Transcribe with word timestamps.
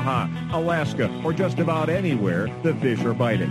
Baja, 0.00 0.28
Alaska, 0.56 1.10
or 1.22 1.34
just 1.34 1.58
about 1.58 1.90
anywhere 1.90 2.48
the 2.62 2.74
fish 2.76 3.04
are 3.04 3.12
biting. 3.12 3.50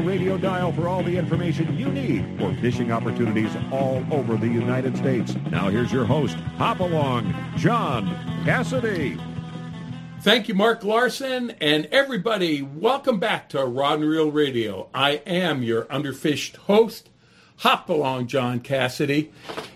radio 0.01 0.37
dial 0.37 0.71
for 0.71 0.87
all 0.87 1.03
the 1.03 1.15
information 1.15 1.77
you 1.77 1.87
need 1.91 2.25
for 2.39 2.53
fishing 2.55 2.91
opportunities 2.91 3.51
all 3.71 4.03
over 4.11 4.35
the 4.35 4.47
United 4.47 4.97
States. 4.97 5.35
Now 5.51 5.69
here's 5.69 5.91
your 5.91 6.05
host, 6.05 6.35
Hop 6.57 6.79
Along, 6.79 7.33
John 7.57 8.07
Cassidy. 8.43 9.17
Thank 10.21 10.47
you, 10.47 10.55
Mark 10.55 10.83
Larson, 10.83 11.51
and 11.61 11.85
everybody. 11.91 12.61
Welcome 12.61 13.19
back 13.19 13.49
to 13.49 13.63
Rod 13.63 13.99
and 13.99 14.09
Reel 14.09 14.31
Radio. 14.31 14.89
I 14.93 15.21
am 15.25 15.63
your 15.63 15.85
underfished 15.85 16.57
host, 16.57 17.09
Hop 17.57 17.89
Along 17.89 18.27
John 18.27 18.59
Cassidy. 18.59 19.31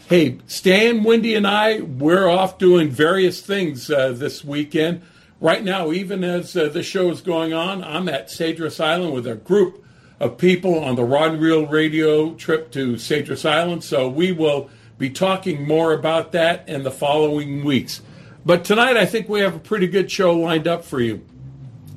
Hey, 0.07 0.39
Stan, 0.47 1.03
Wendy, 1.03 1.35
and 1.35 1.45
I, 1.47 1.81
we're 1.81 2.27
off 2.27 2.57
doing 2.57 2.89
various 2.89 3.41
things 3.41 3.89
uh, 3.91 4.11
this 4.11 4.43
weekend. 4.43 5.03
Right 5.39 5.63
now, 5.63 5.91
even 5.91 6.23
as 6.23 6.55
uh, 6.55 6.69
the 6.69 6.83
show 6.83 7.11
is 7.11 7.21
going 7.21 7.53
on, 7.53 7.83
I'm 7.83 8.09
at 8.09 8.27
Cedros 8.27 8.83
Island 8.83 9.13
with 9.13 9.27
a 9.27 9.35
group 9.35 9.84
of 10.19 10.37
people 10.37 10.83
on 10.83 10.95
the 10.95 11.03
Rod 11.03 11.33
and 11.33 11.41
Reel 11.41 11.65
Radio 11.65 12.33
trip 12.35 12.71
to 12.71 12.93
Cedros 12.93 13.49
Island. 13.49 13.83
So 13.83 14.07
we 14.07 14.31
will 14.31 14.69
be 14.97 15.09
talking 15.09 15.67
more 15.67 15.93
about 15.93 16.31
that 16.31 16.67
in 16.69 16.83
the 16.83 16.91
following 16.91 17.63
weeks. 17.63 18.01
But 18.45 18.63
tonight, 18.63 18.95
I 18.95 19.05
think 19.05 19.27
we 19.27 19.41
have 19.41 19.55
a 19.55 19.59
pretty 19.59 19.87
good 19.87 20.11
show 20.11 20.33
lined 20.33 20.67
up 20.67 20.85
for 20.85 21.01
you. 21.01 21.25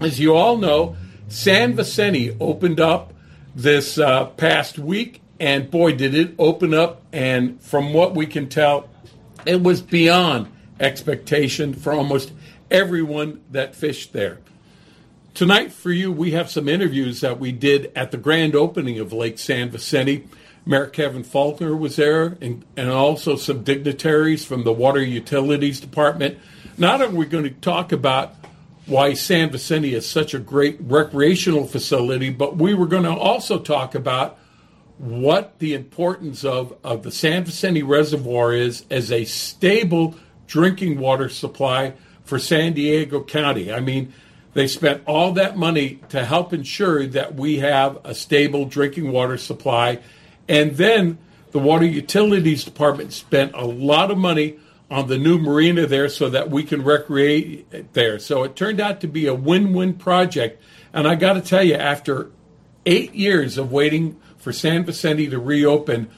As 0.00 0.18
you 0.18 0.34
all 0.34 0.56
know, 0.56 0.96
San 1.28 1.74
Vicente 1.74 2.36
opened 2.40 2.80
up 2.80 3.12
this 3.54 3.98
uh, 3.98 4.26
past 4.26 4.78
week, 4.78 5.20
and 5.38 5.70
boy, 5.70 5.92
did 5.92 6.14
it 6.14 6.34
open 6.38 6.72
up! 6.72 7.02
And 7.12 7.60
from 7.60 7.92
what 7.92 8.14
we 8.14 8.26
can 8.26 8.48
tell, 8.48 8.88
it 9.44 9.62
was 9.62 9.82
beyond 9.82 10.50
expectation 10.80 11.74
for 11.74 11.92
almost 11.92 12.32
everyone 12.70 13.42
that 13.50 13.74
fished 13.74 14.12
there. 14.12 14.38
Tonight, 15.38 15.70
for 15.70 15.92
you, 15.92 16.10
we 16.10 16.32
have 16.32 16.50
some 16.50 16.68
interviews 16.68 17.20
that 17.20 17.38
we 17.38 17.52
did 17.52 17.92
at 17.94 18.10
the 18.10 18.16
grand 18.16 18.56
opening 18.56 18.98
of 18.98 19.12
Lake 19.12 19.38
San 19.38 19.70
Vicente. 19.70 20.26
Mayor 20.66 20.88
Kevin 20.88 21.22
Faulconer 21.22 21.78
was 21.78 21.94
there, 21.94 22.36
and, 22.40 22.64
and 22.76 22.90
also 22.90 23.36
some 23.36 23.62
dignitaries 23.62 24.44
from 24.44 24.64
the 24.64 24.72
Water 24.72 25.00
Utilities 25.00 25.78
Department. 25.78 26.40
Not 26.76 27.00
only 27.00 27.14
are 27.14 27.18
we 27.20 27.26
going 27.26 27.44
to 27.44 27.50
talk 27.50 27.92
about 27.92 28.34
why 28.86 29.14
San 29.14 29.50
Vicente 29.50 29.94
is 29.94 30.04
such 30.04 30.34
a 30.34 30.40
great 30.40 30.76
recreational 30.80 31.68
facility, 31.68 32.30
but 32.30 32.56
we 32.56 32.74
were 32.74 32.88
going 32.88 33.04
to 33.04 33.14
also 33.14 33.60
talk 33.60 33.94
about 33.94 34.40
what 34.96 35.60
the 35.60 35.72
importance 35.72 36.44
of, 36.44 36.76
of 36.82 37.04
the 37.04 37.12
San 37.12 37.44
Vicente 37.44 37.84
Reservoir 37.84 38.54
is 38.54 38.84
as 38.90 39.12
a 39.12 39.24
stable 39.24 40.16
drinking 40.48 40.98
water 40.98 41.28
supply 41.28 41.92
for 42.24 42.40
San 42.40 42.72
Diego 42.72 43.22
County. 43.22 43.72
I 43.72 43.78
mean, 43.78 44.12
they 44.58 44.66
spent 44.66 45.02
all 45.06 45.32
that 45.32 45.56
money 45.56 46.00
to 46.08 46.24
help 46.24 46.52
ensure 46.52 47.06
that 47.06 47.34
we 47.34 47.58
have 47.58 47.98
a 48.04 48.14
stable 48.14 48.64
drinking 48.64 49.12
water 49.12 49.38
supply 49.38 50.00
and 50.48 50.76
then 50.76 51.18
the 51.50 51.58
Water 51.58 51.84
Utilities 51.84 52.64
Department 52.64 53.12
spent 53.12 53.54
a 53.54 53.64
lot 53.64 54.10
of 54.10 54.18
money 54.18 54.58
on 54.90 55.08
the 55.08 55.18
new 55.18 55.38
marina 55.38 55.86
there 55.86 56.08
so 56.08 56.30
that 56.30 56.50
we 56.50 56.62
can 56.62 56.82
recreate 56.82 57.66
it 57.70 57.92
there. 57.92 58.18
So 58.18 58.42
it 58.44 58.56
turned 58.56 58.80
out 58.80 59.00
to 59.02 59.06
be 59.06 59.26
a 59.26 59.34
win 59.34 59.74
win 59.74 59.94
project. 59.94 60.62
And 60.92 61.06
I 61.06 61.14
got 61.14 61.34
to 61.34 61.42
tell 61.42 61.62
you, 61.62 61.74
after 61.74 62.30
eight 62.86 63.14
years 63.14 63.58
of 63.58 63.70
waiting 63.70 64.18
for 64.38 64.52
San 64.52 64.84
Vicente 64.84 65.28
to 65.28 65.38
reopen, 65.38 66.08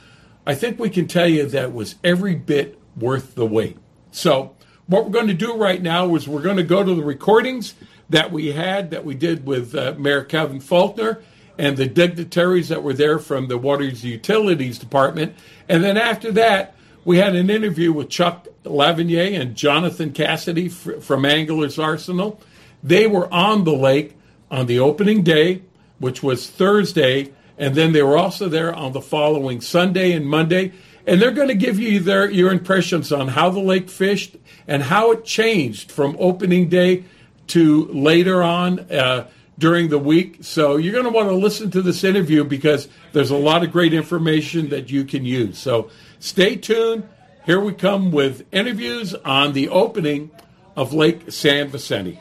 I 0.46 0.54
think 0.54 0.78
we 0.78 0.90
can 0.90 1.08
tell 1.08 1.28
you 1.28 1.46
that 1.46 1.72
was 1.72 1.96
every 2.04 2.36
bit 2.36 2.78
worth 2.96 3.34
the 3.34 3.46
wait. 3.46 3.76
So, 4.12 4.54
what 4.86 5.04
we're 5.04 5.10
going 5.10 5.28
to 5.28 5.34
do 5.34 5.56
right 5.56 5.80
now 5.80 6.14
is 6.16 6.26
we're 6.26 6.42
going 6.42 6.56
to 6.56 6.64
go 6.64 6.82
to 6.82 6.94
the 6.94 7.02
recordings 7.02 7.74
that 8.10 8.30
we 8.30 8.52
had 8.52 8.90
that 8.90 9.04
we 9.04 9.14
did 9.14 9.46
with 9.46 9.74
uh, 9.74 9.94
Mayor 9.96 10.22
Kevin 10.22 10.60
Faulconer 10.60 11.22
and 11.58 11.76
the 11.76 11.86
dignitaries 11.86 12.68
that 12.68 12.82
were 12.82 12.92
there 12.92 13.18
from 13.18 13.48
the 13.48 13.58
Water 13.58 13.84
Utilities 13.84 14.78
Department. 14.78 15.34
And 15.68 15.82
then 15.82 15.96
after 15.96 16.32
that, 16.32 16.74
we 17.04 17.18
had 17.18 17.34
an 17.34 17.48
interview 17.48 17.92
with 17.92 18.08
Chuck 18.10 18.48
Lavinier 18.64 19.40
and 19.40 19.54
Jonathan 19.56 20.12
Cassidy 20.12 20.68
from 20.68 21.24
Anglers 21.24 21.78
Arsenal. 21.78 22.40
They 22.82 23.06
were 23.06 23.32
on 23.32 23.64
the 23.64 23.74
lake 23.74 24.16
on 24.50 24.66
the 24.66 24.78
opening 24.78 25.22
day, 25.22 25.62
which 25.98 26.22
was 26.22 26.48
Thursday, 26.48 27.32
and 27.56 27.74
then 27.74 27.92
they 27.92 28.02
were 28.02 28.16
also 28.16 28.48
there 28.48 28.74
on 28.74 28.92
the 28.92 29.00
following 29.00 29.60
Sunday 29.60 30.12
and 30.12 30.26
Monday. 30.26 30.72
And 31.06 31.20
they're 31.20 31.30
going 31.30 31.48
to 31.48 31.54
give 31.54 31.78
you 31.78 32.00
their 32.00 32.30
your 32.30 32.52
impressions 32.52 33.12
on 33.12 33.28
how 33.28 33.50
the 33.50 33.60
lake 33.60 33.88
fished 33.88 34.36
and 34.68 34.82
how 34.82 35.12
it 35.12 35.24
changed 35.24 35.90
from 35.90 36.16
opening 36.18 36.68
day 36.68 37.04
to 37.50 37.86
later 37.86 38.42
on. 38.42 38.80
Uh, 38.90 39.28
during 39.60 39.90
the 39.90 39.98
week. 39.98 40.38
So 40.40 40.78
you're 40.78 40.94
going 40.94 41.04
to 41.04 41.10
want 41.10 41.28
to 41.28 41.34
listen 41.34 41.70
to 41.72 41.82
this 41.82 42.02
interview 42.02 42.42
because 42.44 42.88
there's 43.12 43.30
a 43.30 43.36
lot 43.36 43.62
of 43.62 43.70
great 43.70 43.92
information 43.92 44.70
that 44.70 44.90
you 44.90 45.04
can 45.04 45.24
use. 45.24 45.58
So 45.58 45.90
stay 46.18 46.56
tuned. 46.56 47.06
Here 47.44 47.60
we 47.60 47.74
come 47.74 48.10
with 48.10 48.46
interviews 48.52 49.14
on 49.14 49.52
the 49.52 49.68
opening 49.68 50.30
of 50.76 50.92
Lake 50.92 51.30
San 51.30 51.68
Vicente. 51.68 52.18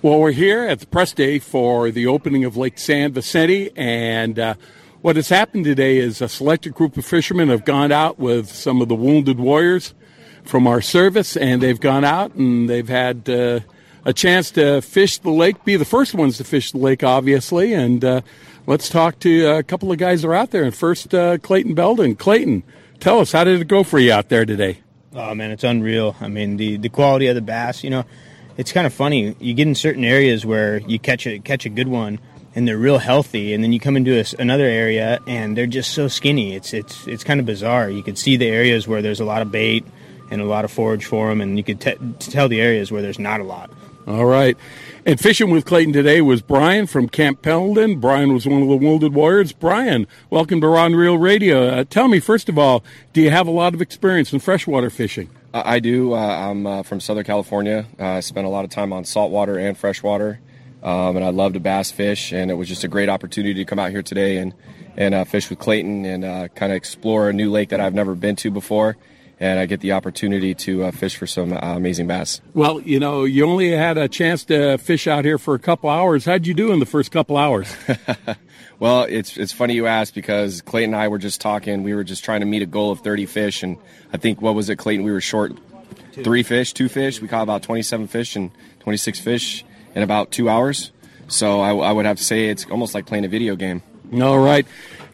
Well, 0.00 0.20
we're 0.20 0.30
here 0.30 0.62
at 0.62 0.78
the 0.78 0.86
press 0.86 1.12
day 1.12 1.40
for 1.40 1.90
the 1.90 2.06
opening 2.06 2.44
of 2.44 2.56
Lake 2.56 2.78
San 2.78 3.12
Vicente, 3.12 3.72
and 3.74 4.38
uh, 4.38 4.54
what 5.00 5.16
has 5.16 5.28
happened 5.28 5.64
today 5.64 5.96
is 5.96 6.22
a 6.22 6.28
selected 6.28 6.72
group 6.74 6.96
of 6.96 7.04
fishermen 7.04 7.48
have 7.48 7.64
gone 7.64 7.90
out 7.90 8.16
with 8.16 8.48
some 8.48 8.80
of 8.80 8.86
the 8.86 8.94
wounded 8.94 9.40
warriors 9.40 9.94
from 10.48 10.66
our 10.66 10.80
service, 10.80 11.36
and 11.36 11.62
they've 11.62 11.80
gone 11.80 12.04
out 12.04 12.34
and 12.34 12.68
they've 12.68 12.88
had. 12.88 13.28
Uh, 13.28 13.60
a 14.04 14.12
chance 14.14 14.50
to 14.52 14.80
fish 14.80 15.18
the 15.18 15.30
lake, 15.30 15.64
be 15.64 15.76
the 15.76 15.84
first 15.84 16.14
ones 16.14 16.38
to 16.38 16.44
fish 16.44 16.72
the 16.72 16.78
lake, 16.78 17.04
obviously. 17.04 17.74
And 17.74 18.02
uh, 18.02 18.20
let's 18.66 18.88
talk 18.88 19.18
to 19.18 19.46
a 19.48 19.62
couple 19.62 19.92
of 19.92 19.98
guys 19.98 20.22
that 20.22 20.28
are 20.28 20.34
out 20.34 20.50
there. 20.50 20.64
And 20.64 20.74
first, 20.74 21.14
uh, 21.14 21.36
Clayton 21.36 21.74
Belden. 21.74 22.16
Clayton, 22.16 22.62
tell 23.00 23.20
us, 23.20 23.32
how 23.32 23.44
did 23.44 23.60
it 23.60 23.68
go 23.68 23.84
for 23.84 23.98
you 23.98 24.10
out 24.10 24.30
there 24.30 24.46
today? 24.46 24.80
Oh, 25.14 25.34
man, 25.34 25.50
it's 25.50 25.62
unreal. 25.62 26.16
I 26.22 26.28
mean, 26.28 26.56
the, 26.56 26.78
the 26.78 26.88
quality 26.88 27.26
of 27.26 27.34
the 27.34 27.42
bass, 27.42 27.84
you 27.84 27.90
know, 27.90 28.04
it's 28.56 28.72
kind 28.72 28.86
of 28.86 28.94
funny. 28.94 29.36
You 29.38 29.52
get 29.52 29.68
in 29.68 29.74
certain 29.74 30.04
areas 30.04 30.46
where 30.46 30.78
you 30.78 30.98
catch 30.98 31.26
a, 31.26 31.38
catch 31.38 31.66
a 31.66 31.70
good 31.70 31.88
one 31.88 32.18
and 32.54 32.66
they're 32.66 32.78
real 32.78 32.98
healthy, 32.98 33.52
and 33.52 33.62
then 33.62 33.72
you 33.72 33.78
come 33.78 33.96
into 33.96 34.18
a, 34.18 34.24
another 34.38 34.64
area 34.64 35.20
and 35.26 35.54
they're 35.56 35.66
just 35.66 35.92
so 35.92 36.08
skinny. 36.08 36.54
It's, 36.54 36.72
it's, 36.72 37.06
it's 37.06 37.24
kind 37.24 37.40
of 37.40 37.46
bizarre. 37.46 37.90
You 37.90 38.02
can 38.02 38.16
see 38.16 38.38
the 38.38 38.48
areas 38.48 38.88
where 38.88 39.02
there's 39.02 39.20
a 39.20 39.24
lot 39.26 39.42
of 39.42 39.52
bait 39.52 39.84
and 40.30 40.40
a 40.40 40.44
lot 40.44 40.64
of 40.64 40.70
forage 40.70 41.04
for 41.04 41.28
them, 41.28 41.40
and 41.40 41.56
you 41.56 41.64
could 41.64 41.80
t- 41.80 41.96
tell 42.18 42.48
the 42.48 42.60
areas 42.60 42.92
where 42.92 43.02
there's 43.02 43.18
not 43.18 43.40
a 43.40 43.44
lot. 43.44 43.70
All 44.08 44.24
right. 44.24 44.56
And 45.04 45.20
fishing 45.20 45.50
with 45.50 45.66
Clayton 45.66 45.92
today 45.92 46.22
was 46.22 46.40
Brian 46.40 46.86
from 46.86 47.10
Camp 47.10 47.42
Pendleton. 47.42 48.00
Brian 48.00 48.32
was 48.32 48.46
one 48.46 48.62
of 48.62 48.68
the 48.68 48.76
Wounded 48.76 49.12
Warriors. 49.12 49.52
Brian, 49.52 50.06
welcome 50.30 50.62
to 50.62 50.66
Rod 50.66 50.92
Reel 50.92 51.18
Radio. 51.18 51.68
Uh, 51.68 51.84
tell 51.84 52.08
me, 52.08 52.18
first 52.18 52.48
of 52.48 52.58
all, 52.58 52.82
do 53.12 53.20
you 53.20 53.28
have 53.28 53.46
a 53.46 53.50
lot 53.50 53.74
of 53.74 53.82
experience 53.82 54.32
in 54.32 54.38
freshwater 54.38 54.88
fishing? 54.88 55.28
Uh, 55.52 55.62
I 55.62 55.78
do. 55.78 56.14
Uh, 56.14 56.16
I'm 56.16 56.66
uh, 56.66 56.82
from 56.84 57.00
Southern 57.00 57.24
California. 57.24 57.84
Uh, 58.00 58.06
I 58.06 58.20
spent 58.20 58.46
a 58.46 58.50
lot 58.50 58.64
of 58.64 58.70
time 58.70 58.94
on 58.94 59.04
saltwater 59.04 59.58
and 59.58 59.76
freshwater, 59.76 60.40
um, 60.82 61.16
and 61.16 61.24
I 61.24 61.28
love 61.28 61.52
to 61.52 61.60
bass 61.60 61.90
fish. 61.90 62.32
And 62.32 62.50
it 62.50 62.54
was 62.54 62.66
just 62.66 62.84
a 62.84 62.88
great 62.88 63.10
opportunity 63.10 63.54
to 63.54 63.64
come 63.66 63.78
out 63.78 63.90
here 63.90 64.02
today 64.02 64.38
and 64.38 64.54
and 64.96 65.14
uh, 65.14 65.24
fish 65.24 65.50
with 65.50 65.58
Clayton 65.58 66.06
and 66.06 66.54
kind 66.54 66.72
of 66.72 66.76
explore 66.76 67.28
a 67.28 67.32
new 67.34 67.50
lake 67.50 67.68
that 67.68 67.80
I've 67.80 67.94
never 67.94 68.14
been 68.14 68.36
to 68.36 68.50
before 68.50 68.96
and 69.40 69.58
I 69.58 69.66
get 69.66 69.80
the 69.80 69.92
opportunity 69.92 70.54
to 70.54 70.84
uh, 70.84 70.90
fish 70.90 71.16
for 71.16 71.26
some 71.26 71.52
uh, 71.52 71.58
amazing 71.60 72.06
bass. 72.06 72.40
Well, 72.54 72.80
you 72.80 72.98
know, 72.98 73.24
you 73.24 73.46
only 73.46 73.70
had 73.70 73.96
a 73.98 74.08
chance 74.08 74.44
to 74.46 74.78
fish 74.78 75.06
out 75.06 75.24
here 75.24 75.38
for 75.38 75.54
a 75.54 75.58
couple 75.58 75.90
hours. 75.90 76.24
How'd 76.24 76.46
you 76.46 76.54
do 76.54 76.72
in 76.72 76.80
the 76.80 76.86
first 76.86 77.10
couple 77.10 77.36
hours? 77.36 77.74
well, 78.78 79.02
it's 79.04 79.36
it's 79.36 79.52
funny 79.52 79.74
you 79.74 79.86
ask 79.86 80.14
because 80.14 80.60
Clayton 80.62 80.94
and 80.94 81.02
I 81.02 81.08
were 81.08 81.18
just 81.18 81.40
talking. 81.40 81.82
We 81.82 81.94
were 81.94 82.04
just 82.04 82.24
trying 82.24 82.40
to 82.40 82.46
meet 82.46 82.62
a 82.62 82.66
goal 82.66 82.90
of 82.90 83.00
30 83.00 83.26
fish, 83.26 83.62
and 83.62 83.76
I 84.12 84.16
think 84.16 84.42
what 84.42 84.54
was 84.54 84.68
it, 84.68 84.76
Clayton? 84.76 85.04
We 85.04 85.12
were 85.12 85.20
short 85.20 85.52
three 86.12 86.42
fish, 86.42 86.72
two 86.72 86.88
fish. 86.88 87.20
We 87.20 87.28
caught 87.28 87.42
about 87.42 87.62
27 87.62 88.08
fish 88.08 88.36
and 88.36 88.50
26 88.80 89.20
fish 89.20 89.64
in 89.94 90.02
about 90.02 90.30
two 90.30 90.48
hours. 90.48 90.92
So 91.28 91.60
I, 91.60 91.74
I 91.74 91.92
would 91.92 92.06
have 92.06 92.16
to 92.16 92.24
say 92.24 92.48
it's 92.48 92.64
almost 92.70 92.94
like 92.94 93.06
playing 93.06 93.24
a 93.24 93.28
video 93.28 93.54
game. 93.54 93.82
All 94.20 94.38
right. 94.38 94.66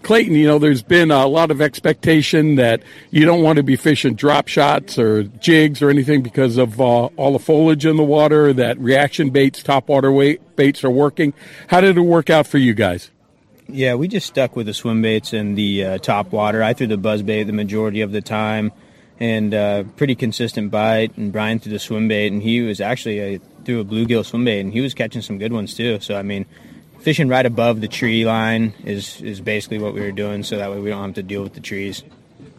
Clayton, 0.05 0.35
you 0.35 0.47
know, 0.47 0.59
there's 0.59 0.83
been 0.83 1.11
a 1.11 1.27
lot 1.27 1.51
of 1.51 1.63
expectation 1.63 2.57
that 2.57 2.83
you 3.11 3.25
don't 3.25 3.43
want 3.43 3.57
to 3.57 3.63
be 3.63 3.75
fishing 3.75 4.15
drop 4.15 4.49
shots 4.49 4.99
or 4.99 5.23
jigs 5.25 5.81
or 5.81 5.89
anything 5.89 6.23
because 6.23 6.59
of 6.59 6.79
uh, 6.79 7.07
all 7.17 7.33
the 7.33 7.39
foliage 7.39 7.87
in 7.87 7.97
the 7.97 8.05
water, 8.05 8.53
that 8.53 8.79
reaction 8.79 9.31
baits, 9.31 9.63
top 9.63 9.89
water 9.89 10.13
weight 10.13 10.57
baits 10.57 10.85
are 10.85 10.91
working. 10.91 11.33
How 11.69 11.81
did 11.81 11.97
it 11.97 12.03
work 12.03 12.29
out 12.29 12.47
for 12.47 12.59
you 12.59 12.75
guys? 12.75 13.11
Yeah, 13.67 13.95
we 13.95 14.09
just 14.09 14.27
stuck 14.27 14.57
with 14.57 14.67
the 14.67 14.75
swim 14.75 15.01
baits 15.01 15.33
and 15.33 15.57
the 15.57 15.85
uh, 15.85 15.99
top 15.99 16.33
water. 16.33 16.63
I 16.63 16.75
threw 16.75 16.87
the 16.87 16.99
buzz 16.99 17.23
bait 17.23 17.45
the 17.45 17.55
majority 17.55 18.03
of 18.03 18.13
the 18.13 18.21
time 18.21 18.73
and 19.19 19.55
uh, 19.55 19.85
pretty 19.97 20.15
consistent 20.15 20.71
bite. 20.71 21.17
And 21.17 21.33
Brian 21.33 21.61
threw 21.61 21.73
the 21.73 21.79
swim 21.79 22.09
bait, 22.09 22.31
and 22.31 22.43
he 22.43 22.61
was 22.61 22.79
actually 22.79 23.21
a, 23.21 23.41
threw 23.65 23.81
a 23.81 23.85
bluegill 23.87 24.27
swim 24.27 24.45
bait, 24.45 24.61
and 24.61 24.71
he 24.71 24.83
was 24.83 24.93
catching 24.93 25.23
some 25.23 25.39
good 25.39 25.55
ones 25.55 25.75
too. 25.75 25.99
So 26.01 26.15
I 26.15 26.23
mean, 26.23 26.45
fishing 27.05 27.29
right 27.29 27.45
above 27.45 27.83
the 27.83 27.89
tree 27.89 28.25
line 28.25 28.73
is 28.83 29.21
is 29.21 29.39
basically 29.41 29.79
what 29.79 29.93
we 29.93 30.01
were 30.01 30.11
doing, 30.11 30.43
so 30.43 30.57
that 30.57 30.71
way 30.71 30.81
we 30.81 30.89
don't 30.89 31.05
have 31.05 31.15
to 31.15 31.23
deal 31.23 31.43
with 31.43 31.53
the 31.53 31.61
trees. 31.61 32.03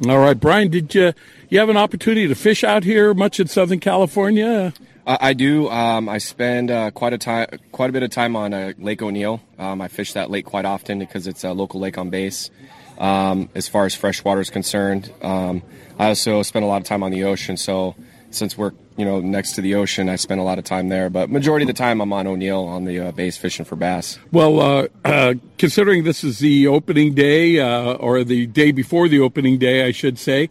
All 0.07 0.19
right, 0.19 0.39
Brian, 0.39 0.69
did 0.69 0.93
you 0.93 1.13
you 1.49 1.59
have 1.59 1.69
an 1.69 1.77
opportunity 1.77 2.27
to 2.27 2.35
fish 2.35 2.63
out 2.63 2.83
here 2.83 3.13
much 3.15 3.39
in 3.39 3.47
Southern 3.47 3.79
California? 3.79 4.71
I, 5.07 5.17
I 5.19 5.33
do. 5.33 5.67
Um, 5.69 6.07
I 6.07 6.19
spend 6.19 6.69
uh, 6.69 6.91
quite 6.91 7.13
a 7.13 7.17
time, 7.17 7.47
quite 7.71 7.89
a 7.89 7.93
bit 7.93 8.03
of 8.03 8.11
time 8.11 8.35
on 8.35 8.53
uh, 8.53 8.73
Lake 8.77 9.01
O'Neill. 9.01 9.41
Um, 9.57 9.81
I 9.81 9.87
fish 9.87 10.13
that 10.13 10.29
lake 10.29 10.45
quite 10.45 10.65
often 10.65 10.99
because 10.99 11.25
it's 11.25 11.43
a 11.43 11.51
local 11.51 11.79
lake 11.79 11.97
on 11.97 12.11
base. 12.11 12.51
Um, 12.99 13.49
as 13.55 13.67
far 13.67 13.85
as 13.85 13.95
freshwater 13.95 14.41
is 14.41 14.51
concerned, 14.51 15.11
um, 15.23 15.63
I 15.97 16.09
also 16.09 16.43
spend 16.43 16.63
a 16.63 16.67
lot 16.67 16.81
of 16.81 16.87
time 16.87 17.01
on 17.01 17.11
the 17.11 17.23
ocean. 17.23 17.57
So 17.57 17.95
since 18.35 18.57
we're 18.57 18.71
you 18.97 19.05
know 19.05 19.19
next 19.19 19.53
to 19.53 19.61
the 19.61 19.75
ocean, 19.75 20.09
I 20.09 20.15
spend 20.15 20.39
a 20.39 20.43
lot 20.43 20.59
of 20.59 20.65
time 20.65 20.89
there. 20.89 21.09
But 21.09 21.29
majority 21.29 21.63
of 21.63 21.67
the 21.67 21.73
time, 21.73 22.01
I'm 22.01 22.13
on 22.13 22.27
O'Neill 22.27 22.65
on 22.65 22.85
the 22.85 22.99
uh, 22.99 23.11
base 23.11 23.37
fishing 23.37 23.65
for 23.65 23.75
bass. 23.75 24.19
Well, 24.31 24.59
uh, 24.59 24.87
uh, 25.03 25.33
considering 25.57 26.03
this 26.03 26.23
is 26.23 26.39
the 26.39 26.67
opening 26.67 27.13
day 27.13 27.59
uh, 27.59 27.93
or 27.93 28.23
the 28.23 28.47
day 28.47 28.71
before 28.71 29.07
the 29.07 29.19
opening 29.19 29.57
day, 29.57 29.85
I 29.85 29.91
should 29.91 30.19
say, 30.19 30.49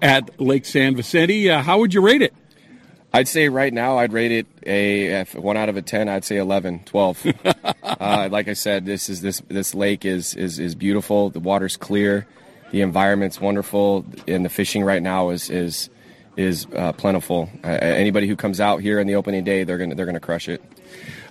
at 0.00 0.40
Lake 0.40 0.64
San 0.64 0.96
Vicente, 0.96 1.50
uh, 1.50 1.62
how 1.62 1.78
would 1.78 1.92
you 1.92 2.00
rate 2.00 2.22
it? 2.22 2.34
I'd 3.12 3.28
say 3.28 3.48
right 3.48 3.72
now 3.72 3.98
I'd 3.98 4.12
rate 4.12 4.32
it 4.32 4.46
a 4.66 5.24
one 5.38 5.56
out 5.56 5.68
of 5.68 5.76
a 5.76 5.82
ten. 5.82 6.08
I'd 6.08 6.24
say 6.24 6.36
11, 6.36 6.80
12. 6.84 7.26
uh, 7.84 8.28
like 8.30 8.48
I 8.48 8.54
said, 8.54 8.86
this 8.86 9.08
is 9.08 9.20
this 9.20 9.40
this 9.48 9.72
lake 9.72 10.04
is 10.04 10.34
is 10.34 10.58
is 10.58 10.74
beautiful. 10.74 11.30
The 11.30 11.38
water's 11.38 11.76
clear, 11.76 12.26
the 12.72 12.80
environment's 12.80 13.40
wonderful, 13.40 14.04
and 14.26 14.44
the 14.44 14.48
fishing 14.48 14.82
right 14.82 15.00
now 15.00 15.30
is 15.30 15.48
is 15.48 15.90
is 16.36 16.66
uh, 16.74 16.92
plentiful. 16.92 17.48
Uh, 17.62 17.68
anybody 17.68 18.26
who 18.26 18.36
comes 18.36 18.60
out 18.60 18.80
here 18.80 19.00
on 19.00 19.06
the 19.06 19.14
opening 19.14 19.44
day, 19.44 19.64
they're 19.64 19.78
gonna 19.78 19.94
they're 19.94 20.06
gonna 20.06 20.20
crush 20.20 20.48
it. 20.48 20.62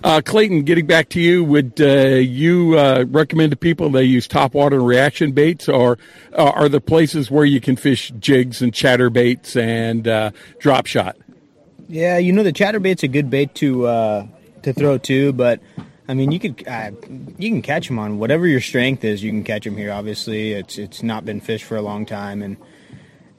Uh, 0.03 0.21
Clayton, 0.23 0.63
getting 0.63 0.85
back 0.85 1.09
to 1.09 1.21
you, 1.21 1.43
would 1.45 1.79
uh, 1.79 2.15
you 2.15 2.77
uh, 2.77 3.05
recommend 3.07 3.51
to 3.51 3.57
people 3.57 3.89
they 3.89 4.03
use 4.03 4.27
topwater 4.27 4.73
and 4.73 4.85
reaction 4.85 5.31
baits, 5.31 5.69
or 5.69 5.97
uh, 6.33 6.51
are 6.55 6.67
there 6.67 6.81
places 6.81 7.31
where 7.31 7.45
you 7.45 7.61
can 7.61 7.75
fish 7.75 8.11
jigs 8.19 8.61
and 8.61 8.73
chatter 8.73 9.09
baits 9.09 9.55
and 9.55 10.07
uh, 10.07 10.31
drop 10.59 10.87
shot? 10.87 11.15
Yeah, 11.87 12.17
you 12.17 12.33
know 12.33 12.43
the 12.43 12.51
chatter 12.51 12.79
chatterbait's 12.79 13.03
a 13.03 13.07
good 13.07 13.29
bait 13.29 13.55
to 13.55 13.87
uh, 13.87 14.27
to 14.63 14.73
throw 14.73 14.97
too, 14.97 15.31
but 15.31 15.61
I 16.07 16.13
mean 16.13 16.31
you 16.31 16.39
could 16.39 16.59
you 17.37 17.49
can 17.49 17.61
catch 17.61 17.87
them 17.87 17.99
on 17.99 18.19
whatever 18.19 18.45
your 18.45 18.61
strength 18.61 19.05
is. 19.05 19.23
You 19.23 19.31
can 19.31 19.43
catch 19.43 19.63
them 19.63 19.77
here. 19.77 19.91
Obviously, 19.91 20.51
it's 20.51 20.77
it's 20.77 21.01
not 21.01 21.23
been 21.23 21.39
fished 21.39 21.65
for 21.65 21.77
a 21.77 21.81
long 21.81 22.05
time, 22.05 22.41
and 22.41 22.57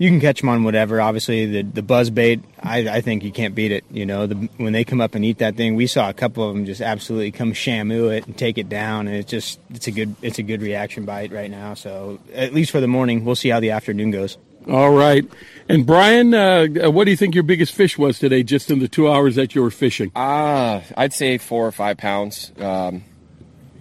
you 0.05 0.11
can 0.11 0.21
catch 0.21 0.41
them 0.41 0.51
on 0.51 0.65
whatever. 0.65 1.01
Obviously, 1.01 1.47
the 1.47 1.63
the 1.63 1.83
buzz 1.83 2.11
bait, 2.11 2.41
I, 2.63 2.97
I 2.97 3.01
think 3.01 3.25
you 3.25 3.33
can't 3.33 3.55
beat 3.55 3.73
it. 3.73 3.85
You 3.91 4.05
know, 4.05 4.27
the, 4.27 4.35
when 4.59 4.75
they 4.75 4.85
come 4.85 5.01
up 5.01 5.15
and 5.15 5.25
eat 5.25 5.39
that 5.39 5.57
thing, 5.57 5.77
we 5.77 5.87
saw 5.87 6.11
a 6.11 6.13
couple 6.13 6.47
of 6.47 6.55
them 6.55 6.67
just 6.67 6.83
absolutely 6.83 7.31
come 7.31 7.55
shamu 7.55 8.15
it 8.15 8.27
and 8.27 8.37
take 8.37 8.59
it 8.59 8.69
down, 8.69 9.09
and 9.09 9.17
it's 9.17 9.31
just 9.31 9.59
it's 9.71 9.87
a 9.87 9.91
good 9.91 10.15
it's 10.21 10.39
a 10.39 10.43
good 10.43 10.61
reaction 10.61 11.07
bite 11.07 11.33
right 11.33 11.51
now. 11.51 11.73
So 11.73 12.21
at 12.35 12.53
least 12.53 12.71
for 12.71 12.81
the 12.81 12.87
morning, 12.87 13.25
we'll 13.25 13.35
see 13.35 13.49
how 13.49 13.61
the 13.61 13.71
afternoon 13.71 14.11
goes. 14.11 14.37
All 14.69 14.93
right, 14.93 15.25
and 15.71 15.87
Brian, 15.87 16.35
uh, 16.35 16.67
what 16.91 17.05
do 17.05 17.11
you 17.11 17.17
think 17.17 17.35
your 17.35 17.45
biggest 17.45 17.75
fish 17.75 17.97
was 17.97 18.19
today, 18.19 18.43
just 18.43 18.71
in 18.71 18.81
the 18.81 18.89
two 18.89 19.11
hours 19.11 19.37
that 19.37 19.55
you 19.55 19.63
were 19.63 19.71
fishing? 19.71 20.13
Ah, 20.15 20.77
uh, 20.77 20.83
I'd 20.99 21.15
say 21.15 21.39
four 21.39 21.67
or 21.67 21.73
five 21.73 21.97
pounds. 21.97 22.53
Um, 22.59 23.05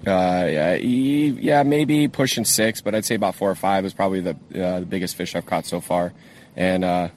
uh, 0.05 0.47
yeah, 0.49 0.75
yeah, 0.75 1.63
maybe 1.63 2.07
pushing 2.07 2.45
six, 2.45 2.81
but 2.81 2.93
I'd 2.93 3.05
say 3.05 3.15
about 3.15 3.35
four 3.35 3.49
or 3.49 3.55
five 3.55 3.85
is 3.85 3.93
probably 3.93 4.21
the 4.21 4.31
uh, 4.31 4.79
the 4.81 4.85
biggest 4.85 5.15
fish 5.15 5.35
I've 5.35 5.45
caught 5.45 5.65
so 5.65 5.79
far. 5.79 6.13
And 6.55 6.83
uh, 6.83 7.09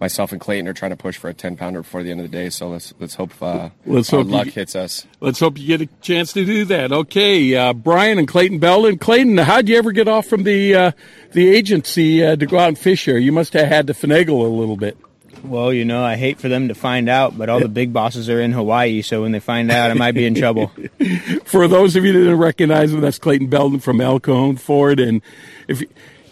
myself 0.00 0.32
and 0.32 0.40
Clayton 0.40 0.66
are 0.68 0.72
trying 0.72 0.90
to 0.90 0.96
push 0.96 1.16
for 1.16 1.28
a 1.28 1.34
ten 1.34 1.56
pounder 1.56 1.82
before 1.82 2.02
the 2.02 2.10
end 2.10 2.20
of 2.20 2.30
the 2.30 2.36
day. 2.36 2.50
So 2.50 2.68
let's 2.68 2.92
let's 2.98 3.14
hope 3.14 3.30
uh, 3.40 3.70
let's 3.86 4.10
hope 4.10 4.26
luck 4.26 4.48
hits 4.48 4.74
us. 4.74 5.06
Let's 5.20 5.38
hope 5.38 5.58
you 5.58 5.66
get 5.66 5.80
a 5.80 5.86
chance 6.00 6.32
to 6.32 6.44
do 6.44 6.64
that. 6.66 6.92
Okay, 6.92 7.54
uh, 7.54 7.72
Brian 7.72 8.18
and 8.18 8.26
Clayton 8.26 8.58
Bell 8.58 8.86
and 8.86 9.00
Clayton, 9.00 9.38
how'd 9.38 9.68
you 9.68 9.76
ever 9.76 9.92
get 9.92 10.08
off 10.08 10.26
from 10.26 10.42
the 10.42 10.74
uh, 10.74 10.92
the 11.32 11.48
agency 11.48 12.18
to 12.18 12.46
go 12.46 12.58
out 12.58 12.68
and 12.68 12.78
fish 12.78 13.04
here? 13.04 13.18
You 13.18 13.32
must 13.32 13.52
have 13.52 13.68
had 13.68 13.86
to 13.86 13.92
finagle 13.92 14.44
a 14.44 14.48
little 14.48 14.76
bit. 14.76 14.98
Well, 15.42 15.72
you 15.72 15.84
know, 15.84 16.02
I 16.02 16.16
hate 16.16 16.38
for 16.38 16.48
them 16.48 16.68
to 16.68 16.74
find 16.74 17.08
out, 17.08 17.36
but 17.36 17.48
all 17.48 17.60
the 17.60 17.68
big 17.68 17.92
bosses 17.92 18.28
are 18.28 18.40
in 18.40 18.52
Hawaii, 18.52 19.02
so 19.02 19.22
when 19.22 19.32
they 19.32 19.40
find 19.40 19.70
out, 19.70 19.90
I 19.90 19.94
might 19.94 20.12
be 20.12 20.26
in 20.26 20.34
trouble. 20.34 20.72
for 21.44 21.68
those 21.68 21.96
of 21.96 22.04
you 22.04 22.12
that 22.12 22.18
didn't 22.18 22.38
recognize 22.38 22.92
him, 22.92 23.00
that's 23.00 23.18
Clayton 23.18 23.48
Belden 23.48 23.80
from 23.80 24.00
El 24.00 24.20
Cajon 24.20 24.56
Ford. 24.56 24.98
And 25.00 25.22
if 25.68 25.82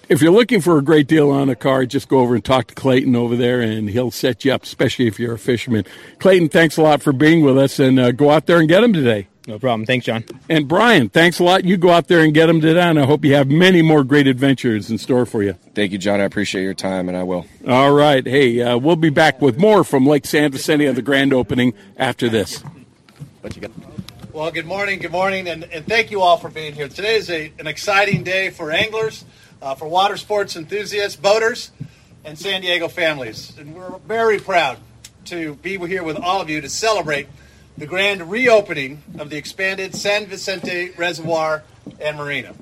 if 0.09 0.21
you're 0.21 0.33
looking 0.33 0.61
for 0.61 0.79
a 0.79 0.83
great 0.83 1.07
deal 1.07 1.31
on 1.31 1.49
a 1.49 1.55
car, 1.55 1.87
just 1.87 2.09
go 2.09 2.21
over 2.21 2.35
and 2.35 2.45
talk 2.45 2.67
to 2.69 2.75
Clayton 2.75 3.17
over 3.17 3.37
there, 3.37 3.61
and 3.61 3.89
he'll 3.89 4.11
set 4.11 4.45
you 4.45 4.53
up, 4.53 4.65
especially 4.65 5.07
if 5.07 5.19
you're 5.19 5.35
a 5.35 5.39
fisherman. 5.39 5.85
Clayton, 6.19 6.49
thanks 6.49 6.77
a 6.77 6.83
lot 6.83 7.03
for 7.03 7.13
being 7.13 7.43
with 7.43 7.59
us, 7.59 7.79
and 7.79 7.99
uh, 7.99 8.13
go 8.13 8.31
out 8.31 8.47
there 8.47 8.59
and 8.59 8.69
get 8.69 8.85
him 8.85 8.93
today. 8.93 9.29
No 9.47 9.59
problem. 9.59 9.85
Thanks, 9.85 10.07
John. 10.07 10.25
And 10.49 10.67
Brian, 10.67 11.11
thanks 11.11 11.39
a 11.39 11.45
lot. 11.45 11.65
You 11.65 11.77
go 11.77 11.91
out 11.91 12.09
there 12.09 12.21
and 12.21 12.33
get 12.33 12.47
them 12.47 12.63
today, 12.63 12.81
and 12.81 12.99
I 12.99 13.05
hope 13.05 13.27
you 13.27 13.35
have 13.35 13.51
many 13.51 13.83
more 13.83 14.03
great 14.03 14.27
adventures 14.27 14.91
in 14.91 14.97
store 14.97 15.27
for 15.27 15.43
you. 15.43 15.53
Thank 15.75 15.93
you, 15.93 15.99
John. 15.99 16.19
I 16.21 16.25
appreciate 16.25 16.63
your 16.63 16.73
time, 16.73 17.09
and 17.09 17.17
I 17.17 17.25
will. 17.25 17.45
All 17.69 17.93
right. 17.93 18.27
Hey, 18.27 18.63
uh, 18.63 18.79
we'll 18.79 18.97
be 18.97 19.11
back 19.11 19.43
with 19.43 19.59
more 19.59 19.85
from 19.85 20.07
Lake 20.07 20.25
San 20.25 20.51
Vicente 20.51 20.89
on 20.89 20.95
the 20.95 21.03
grand 21.03 21.35
opening 21.35 21.75
after 21.99 22.31
this. 22.31 22.63
What 23.43 23.55
you 23.55 23.61
got? 23.61 23.71
Well, 24.33 24.51
good 24.51 24.67
morning, 24.67 24.99
good 24.99 25.13
morning, 25.13 25.47
and, 25.49 25.65
and 25.65 25.87
thank 25.87 26.11
you 26.11 26.23
all 26.23 26.39
for 26.39 26.49
being 26.49 26.73
here. 26.73 26.89
Today 26.89 27.17
is 27.17 27.29
a, 27.29 27.53
an 27.59 27.67
exciting 27.67 28.25
day 28.25 28.49
for 28.49 28.73
anglers, 28.73 29.27
uh, 29.61 29.75
for 29.75 29.87
water 29.87 30.17
sports 30.17 30.57
enthusiasts, 30.57 31.17
boaters, 31.17 31.71
and 32.25 32.39
San 32.39 32.63
Diego 32.63 32.89
families. 32.89 33.57
And 33.59 33.75
we're 33.75 33.99
very 33.99 34.39
proud 34.39 34.79
to 35.27 35.55
be 35.57 35.77
here 35.87 36.03
with 36.03 36.17
all 36.17 36.41
of 36.41 36.49
you 36.49 36.63
to 36.63 36.69
celebrate– 36.71 37.29
the 37.77 37.87
grand 37.87 38.31
reopening 38.31 39.03
of 39.19 39.31
the 39.31 39.37
expanded 39.37 39.95
San 39.97 40.27
Vicente 40.27 40.91
Reservoir 40.97 41.65
and 42.01 42.17
Marina. 42.17 42.55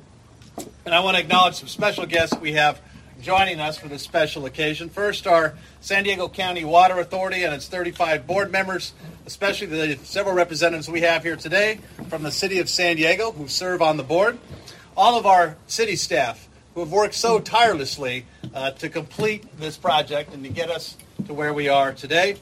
And 0.87 0.95
I 0.95 1.01
want 1.01 1.17
to 1.17 1.23
acknowledge 1.23 1.57
some 1.57 1.69
special 1.69 2.07
guests 2.07 2.37
we 2.39 2.53
have 2.53 2.81
joining 3.21 3.61
us 3.61 3.79
for 3.79 3.89
this 3.89 4.03
special 4.03 4.47
occasion. 4.47 4.89
First, 4.89 5.27
our 5.27 5.55
San 5.81 6.05
Diego 6.05 6.29
County 6.29 6.65
Water 6.65 6.99
Authority 6.99 7.45
and 7.45 7.55
its 7.55 7.69
35 7.69 8.27
board 8.27 8.51
members, 8.51 8.95
especially 9.27 9.67
the 9.67 9.97
several 10.03 10.35
representatives 10.35 10.89
we 10.89 11.03
have 11.03 11.23
here 11.23 11.37
today 11.37 11.79
from 12.09 12.23
the 12.23 12.33
City 12.33 12.59
of 12.59 12.69
San 12.69 12.97
Diego 12.97 13.33
who 13.33 13.49
serve 13.49 13.83
on 13.83 13.99
the 13.99 14.03
board. 14.03 14.39
All 14.97 15.19
of 15.19 15.27
our 15.27 15.57
city 15.67 15.95
staff 15.95 16.49
who 16.75 16.81
have 16.81 16.91
worked 16.91 17.15
so 17.15 17.39
tirelessly 17.39 18.25
uh, 18.55 18.71
to 18.73 18.89
complete 18.89 19.45
this 19.59 19.77
project 19.77 20.33
and 20.33 20.43
to 20.43 20.49
get 20.49 20.71
us 20.71 20.97
to 21.27 21.35
where 21.35 21.53
we 21.53 21.69
are 21.69 21.93
today. 21.93 22.37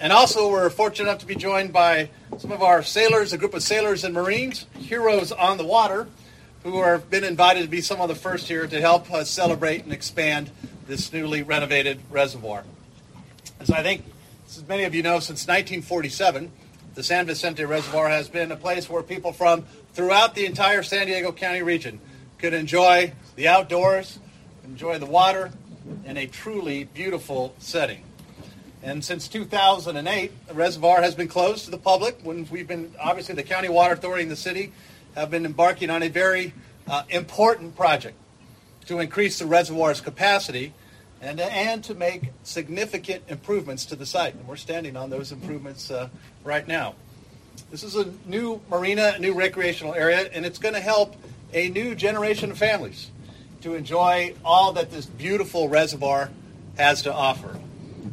And 0.00 0.12
also, 0.12 0.48
we're 0.48 0.70
fortunate 0.70 1.08
enough 1.08 1.20
to 1.20 1.26
be 1.26 1.34
joined 1.34 1.72
by 1.72 2.10
some 2.38 2.52
of 2.52 2.62
our 2.62 2.84
sailors, 2.84 3.32
a 3.32 3.38
group 3.38 3.52
of 3.52 3.64
sailors 3.64 4.04
and 4.04 4.14
Marines, 4.14 4.66
heroes 4.78 5.32
on 5.32 5.58
the 5.58 5.64
water, 5.64 6.06
who 6.62 6.82
have 6.82 7.10
been 7.10 7.24
invited 7.24 7.62
to 7.62 7.68
be 7.68 7.80
some 7.80 8.00
of 8.00 8.08
the 8.08 8.14
first 8.14 8.46
here 8.46 8.68
to 8.68 8.80
help 8.80 9.12
us 9.12 9.28
celebrate 9.28 9.82
and 9.82 9.92
expand 9.92 10.52
this 10.86 11.12
newly 11.12 11.42
renovated 11.42 11.98
reservoir. 12.10 12.62
As 13.58 13.70
I 13.70 13.82
think, 13.82 14.04
as 14.46 14.66
many 14.68 14.84
of 14.84 14.94
you 14.94 15.02
know, 15.02 15.18
since 15.18 15.48
1947, 15.48 16.52
the 16.94 17.02
San 17.02 17.26
Vicente 17.26 17.64
Reservoir 17.64 18.08
has 18.08 18.28
been 18.28 18.52
a 18.52 18.56
place 18.56 18.88
where 18.88 19.02
people 19.02 19.32
from 19.32 19.64
throughout 19.94 20.36
the 20.36 20.46
entire 20.46 20.84
San 20.84 21.06
Diego 21.06 21.32
County 21.32 21.62
region 21.62 21.98
could 22.38 22.54
enjoy 22.54 23.12
the 23.34 23.48
outdoors, 23.48 24.20
enjoy 24.64 24.98
the 24.98 25.06
water 25.06 25.50
in 26.04 26.16
a 26.16 26.26
truly 26.28 26.84
beautiful 26.84 27.54
setting. 27.58 28.04
And 28.82 29.04
since 29.04 29.26
2008, 29.28 30.48
the 30.48 30.54
reservoir 30.54 31.02
has 31.02 31.14
been 31.14 31.28
closed 31.28 31.64
to 31.64 31.70
the 31.70 31.78
public 31.78 32.18
when 32.22 32.46
we've 32.50 32.68
been, 32.68 32.92
obviously, 33.00 33.34
the 33.34 33.42
County 33.42 33.68
Water 33.68 33.94
Authority 33.94 34.22
and 34.22 34.30
the 34.30 34.36
city 34.36 34.72
have 35.14 35.30
been 35.30 35.44
embarking 35.44 35.90
on 35.90 36.02
a 36.02 36.08
very 36.08 36.52
uh, 36.86 37.02
important 37.08 37.76
project 37.76 38.16
to 38.86 39.00
increase 39.00 39.38
the 39.38 39.46
reservoir's 39.46 40.00
capacity 40.00 40.72
and, 41.20 41.40
and 41.40 41.82
to 41.84 41.94
make 41.94 42.30
significant 42.44 43.24
improvements 43.28 43.84
to 43.86 43.96
the 43.96 44.06
site. 44.06 44.34
And 44.34 44.46
we're 44.46 44.56
standing 44.56 44.96
on 44.96 45.10
those 45.10 45.32
improvements 45.32 45.90
uh, 45.90 46.08
right 46.44 46.66
now. 46.66 46.94
This 47.70 47.82
is 47.82 47.96
a 47.96 48.12
new 48.26 48.60
marina, 48.70 49.14
a 49.16 49.18
new 49.18 49.34
recreational 49.34 49.94
area, 49.94 50.30
and 50.32 50.46
it's 50.46 50.58
going 50.58 50.74
to 50.74 50.80
help 50.80 51.16
a 51.52 51.68
new 51.68 51.94
generation 51.94 52.50
of 52.52 52.58
families 52.58 53.10
to 53.62 53.74
enjoy 53.74 54.34
all 54.44 54.72
that 54.74 54.90
this 54.90 55.06
beautiful 55.06 55.68
reservoir 55.68 56.30
has 56.76 57.02
to 57.02 57.12
offer. 57.12 57.58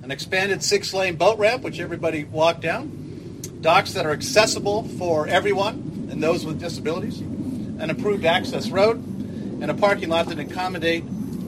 An 0.05 0.11
expanded 0.11 0.61
six 0.61 0.93
lane 0.93 1.15
boat 1.15 1.39
ramp, 1.39 1.63
which 1.63 1.79
everybody 1.79 2.25
walked 2.25 2.61
down, 2.61 3.41
docks 3.61 3.93
that 3.93 4.05
are 4.05 4.11
accessible 4.11 4.83
for 4.99 5.27
everyone 5.27 6.09
and 6.11 6.21
those 6.21 6.45
with 6.45 6.59
disabilities, 6.59 7.21
an 7.21 7.89
improved 7.89 8.23
access 8.23 8.69
road, 8.69 8.97
and 8.97 9.71
a 9.71 9.73
parking 9.73 10.09
lot 10.09 10.27
that 10.27 10.37
accommodate 10.37 11.03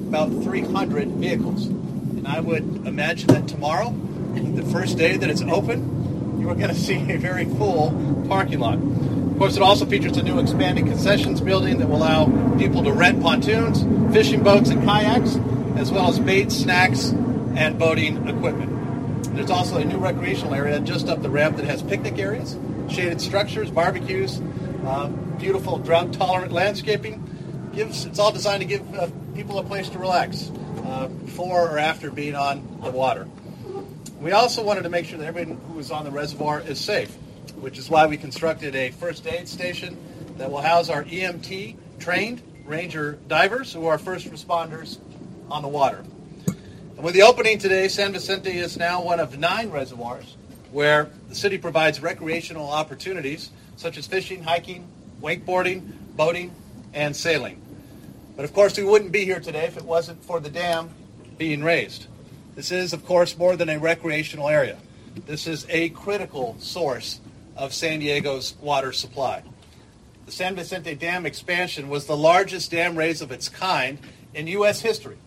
about 0.07 0.29
300 0.29 1.07
vehicles. 1.09 1.67
And 1.67 2.27
I 2.27 2.39
would 2.39 2.87
imagine 2.87 3.27
that 3.27 3.47
tomorrow, 3.47 3.91
the 3.91 4.65
first 4.71 4.97
day 4.97 5.17
that 5.17 5.29
it's 5.29 5.43
open, 5.43 6.39
you 6.41 6.49
are 6.49 6.55
going 6.55 6.69
to 6.73 6.75
see 6.75 7.11
a 7.11 7.17
very 7.17 7.45
full 7.45 8.25
parking 8.27 8.59
lot. 8.59 8.79
Of 8.79 9.37
course, 9.37 9.55
it 9.55 9.61
also 9.61 9.85
features 9.85 10.17
a 10.17 10.23
new 10.23 10.39
expanded 10.39 10.87
concessions 10.87 11.41
building 11.41 11.77
that 11.77 11.87
will 11.87 11.97
allow 11.97 12.25
people 12.57 12.83
to 12.85 12.91
rent 12.91 13.21
pontoons, 13.21 13.83
fishing 14.11 14.41
boats, 14.41 14.71
and 14.71 14.81
kayaks, 14.81 15.35
as 15.79 15.91
well 15.91 16.09
as 16.09 16.17
bait, 16.17 16.51
snacks, 16.51 17.13
and 17.57 17.77
boating 17.77 18.27
equipment. 18.27 19.35
There's 19.35 19.49
also 19.49 19.77
a 19.77 19.85
new 19.85 19.97
recreational 19.97 20.53
area 20.53 20.79
just 20.79 21.09
up 21.09 21.21
the 21.21 21.29
ramp 21.29 21.57
that 21.57 21.65
has 21.65 21.83
picnic 21.83 22.17
areas, 22.17 22.57
shaded 22.89 23.19
structures, 23.19 23.69
barbecues, 23.69 24.39
uh, 24.85 25.07
beautiful 25.37 25.77
drought-tolerant 25.79 26.51
landscaping. 26.51 27.23
Gives 27.73 28.05
it's 28.05 28.19
all 28.19 28.31
designed 28.31 28.61
to 28.61 28.67
give 28.67 28.95
uh, 28.95 29.09
people 29.35 29.59
a 29.59 29.63
place 29.63 29.89
to 29.89 29.99
relax 29.99 30.51
uh, 30.85 31.07
before 31.07 31.69
or 31.69 31.77
after 31.77 32.09
being 32.09 32.35
on 32.35 32.79
the 32.81 32.91
water. 32.91 33.27
We 34.21 34.31
also 34.31 34.63
wanted 34.63 34.83
to 34.83 34.89
make 34.89 35.05
sure 35.05 35.19
that 35.19 35.25
everyone 35.25 35.57
who 35.67 35.79
is 35.79 35.91
on 35.91 36.05
the 36.05 36.11
reservoir 36.11 36.61
is 36.61 36.79
safe 36.79 37.15
which 37.59 37.77
is 37.77 37.89
why 37.89 38.05
we 38.05 38.17
constructed 38.17 38.75
a 38.75 38.91
first 38.91 39.25
aid 39.27 39.47
station 39.47 39.97
that 40.37 40.51
will 40.51 40.61
house 40.61 40.89
our 40.89 41.03
EMT 41.03 41.75
trained 41.99 42.41
ranger 42.65 43.17
divers 43.27 43.73
who 43.73 43.87
are 43.87 43.97
first 43.97 44.29
responders 44.29 44.99
on 45.49 45.61
the 45.61 45.67
water. 45.67 46.03
And 46.97 47.05
with 47.05 47.13
the 47.13 47.21
opening 47.21 47.59
today, 47.59 47.89
San 47.89 48.11
Vicente 48.11 48.49
is 48.49 48.75
now 48.75 49.03
one 49.03 49.19
of 49.19 49.37
nine 49.37 49.69
reservoirs 49.69 50.35
where 50.71 51.11
the 51.29 51.35
city 51.35 51.59
provides 51.59 52.01
recreational 52.01 52.71
opportunities 52.71 53.51
such 53.75 53.99
as 53.99 54.07
fishing, 54.07 54.41
hiking, 54.41 54.87
wakeboarding, 55.21 55.91
boating, 56.15 56.55
and 56.95 57.15
sailing. 57.15 57.61
But 58.35 58.45
of 58.45 58.53
course, 58.53 58.75
we 58.77 58.83
wouldn't 58.83 59.11
be 59.11 59.25
here 59.25 59.39
today 59.39 59.65
if 59.65 59.77
it 59.77 59.85
wasn't 59.85 60.23
for 60.23 60.39
the 60.39 60.49
dam 60.49 60.89
being 61.37 61.63
raised. 61.63 62.07
This 62.55 62.71
is, 62.71 62.93
of 62.93 63.05
course, 63.05 63.37
more 63.37 63.55
than 63.55 63.69
a 63.69 63.77
recreational 63.77 64.49
area. 64.49 64.79
This 65.27 65.45
is 65.45 65.67
a 65.69 65.89
critical 65.89 66.55
source 66.57 67.21
of 67.55 67.75
San 67.75 67.99
Diego's 67.99 68.55
water 68.59 68.91
supply. 68.91 69.43
The 70.25 70.31
San 70.31 70.55
Vicente 70.55 70.95
Dam 70.95 71.27
expansion 71.27 71.89
was 71.89 72.07
the 72.07 72.17
largest 72.17 72.71
dam 72.71 72.95
raise 72.95 73.21
of 73.21 73.31
its 73.31 73.49
kind 73.49 73.99
in 74.33 74.47
U.S. 74.47 74.81
history, 74.81 75.17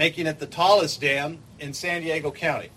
making 0.00 0.26
it 0.26 0.38
the 0.38 0.46
tallest 0.46 0.98
dam 0.98 1.36
in 1.58 1.74
San 1.74 2.00
Diego 2.00 2.30
County. 2.30 2.70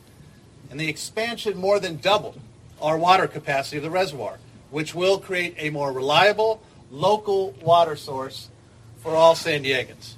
And 0.70 0.78
the 0.78 0.90
expansion 0.90 1.56
more 1.56 1.80
than 1.80 1.96
doubled 1.96 2.38
our 2.82 2.98
water 2.98 3.28
capacity 3.28 3.78
of 3.78 3.84
the 3.84 3.90
reservoir, 3.90 4.40
which 4.72 4.94
will 4.94 5.20
create 5.20 5.56
a 5.58 5.70
more 5.70 5.94
reliable 5.94 6.62
local 6.92 7.52
water 7.62 7.96
source 7.96 8.50
for 8.98 9.16
all 9.16 9.36
San 9.36 9.64
Diegans. 9.64 10.16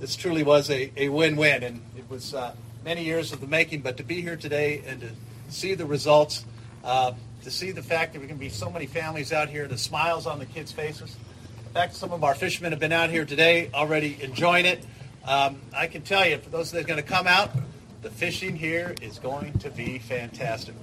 This 0.00 0.16
truly 0.16 0.42
was 0.42 0.70
a, 0.70 0.90
a 0.96 1.10
win-win, 1.10 1.62
and 1.62 1.82
it 1.98 2.08
was 2.08 2.32
uh, 2.32 2.54
many 2.82 3.04
years 3.04 3.30
of 3.30 3.42
the 3.42 3.46
making, 3.46 3.82
but 3.82 3.98
to 3.98 4.02
be 4.02 4.22
here 4.22 4.36
today 4.36 4.82
and 4.86 5.02
to 5.02 5.10
see 5.50 5.74
the 5.74 5.84
results 5.84 6.46
uh, 6.82 7.12
to 7.44 7.50
see 7.50 7.72
the 7.72 7.82
fact 7.82 8.14
that 8.14 8.20
we're 8.20 8.26
going 8.26 8.38
to 8.38 8.40
be 8.40 8.48
so 8.48 8.70
many 8.70 8.86
families 8.86 9.34
out 9.34 9.50
here, 9.50 9.68
the 9.68 9.76
smiles 9.76 10.26
on 10.26 10.38
the 10.38 10.46
kids' 10.46 10.72
faces. 10.72 11.14
In 11.66 11.74
fact 11.74 11.94
some 11.94 12.10
of 12.10 12.24
our 12.24 12.34
fishermen 12.34 12.72
have 12.72 12.80
been 12.80 12.92
out 12.92 13.10
here 13.10 13.26
today 13.26 13.70
already 13.74 14.16
enjoying 14.22 14.64
it. 14.64 14.86
Um, 15.28 15.60
I 15.76 15.88
can 15.88 16.00
tell 16.00 16.26
you, 16.26 16.38
for 16.38 16.48
those 16.48 16.70
that 16.70 16.80
are 16.80 16.86
going 16.86 17.02
to 17.02 17.06
come 17.06 17.26
out, 17.26 17.50
the 18.00 18.08
fishing 18.08 18.56
here 18.56 18.94
is 19.02 19.18
going 19.18 19.52
to 19.58 19.68
be 19.68 19.98
fantastic. 19.98 20.74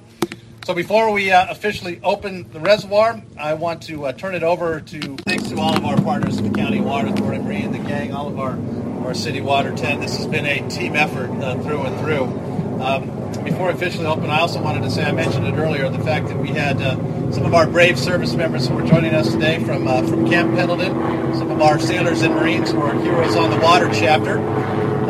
So 0.65 0.75
before 0.75 1.11
we 1.11 1.31
uh, 1.31 1.49
officially 1.49 1.99
open 2.03 2.51
the 2.51 2.59
reservoir, 2.59 3.23
I 3.39 3.55
want 3.55 3.81
to 3.83 4.05
uh, 4.05 4.11
turn 4.11 4.35
it 4.35 4.43
over 4.43 4.81
to 4.81 5.17
thanks 5.25 5.49
to 5.49 5.57
all 5.57 5.75
of 5.75 5.83
our 5.83 5.99
partners, 5.99 6.39
the 6.39 6.51
County 6.51 6.79
Water 6.79 7.07
Authority, 7.07 7.63
and 7.63 7.73
the 7.73 7.79
gang, 7.79 8.13
all 8.13 8.27
of 8.27 8.37
our, 8.37 8.59
our 9.07 9.15
city 9.15 9.41
water 9.41 9.75
tent. 9.75 10.01
This 10.01 10.15
has 10.17 10.27
been 10.27 10.45
a 10.45 10.69
team 10.69 10.95
effort 10.95 11.31
uh, 11.43 11.59
through 11.63 11.81
and 11.81 11.99
through. 11.99 12.54
Um, 12.81 13.43
before 13.43 13.69
officially 13.69 14.05
open, 14.05 14.29
I 14.29 14.39
also 14.39 14.61
wanted 14.61 14.83
to 14.83 14.89
say 14.89 15.03
I 15.03 15.11
mentioned 15.11 15.47
it 15.47 15.53
earlier 15.53 15.89
the 15.89 16.03
fact 16.03 16.27
that 16.27 16.37
we 16.37 16.49
had 16.49 16.81
uh, 16.81 16.95
some 17.31 17.45
of 17.45 17.53
our 17.53 17.67
brave 17.67 17.97
service 17.97 18.33
members 18.33 18.67
who 18.67 18.75
were 18.75 18.85
joining 18.85 19.13
us 19.13 19.31
today 19.31 19.63
from 19.63 19.87
uh, 19.87 20.05
from 20.07 20.27
Camp 20.27 20.55
Pendleton, 20.55 20.93
some 21.35 21.51
of 21.51 21.61
our 21.61 21.79
sailors 21.79 22.21
and 22.21 22.33
Marines 22.35 22.71
who 22.71 22.81
are 22.81 22.93
heroes 23.01 23.35
on 23.35 23.49
the 23.49 23.57
water 23.57 23.89
chapter. 23.93 24.39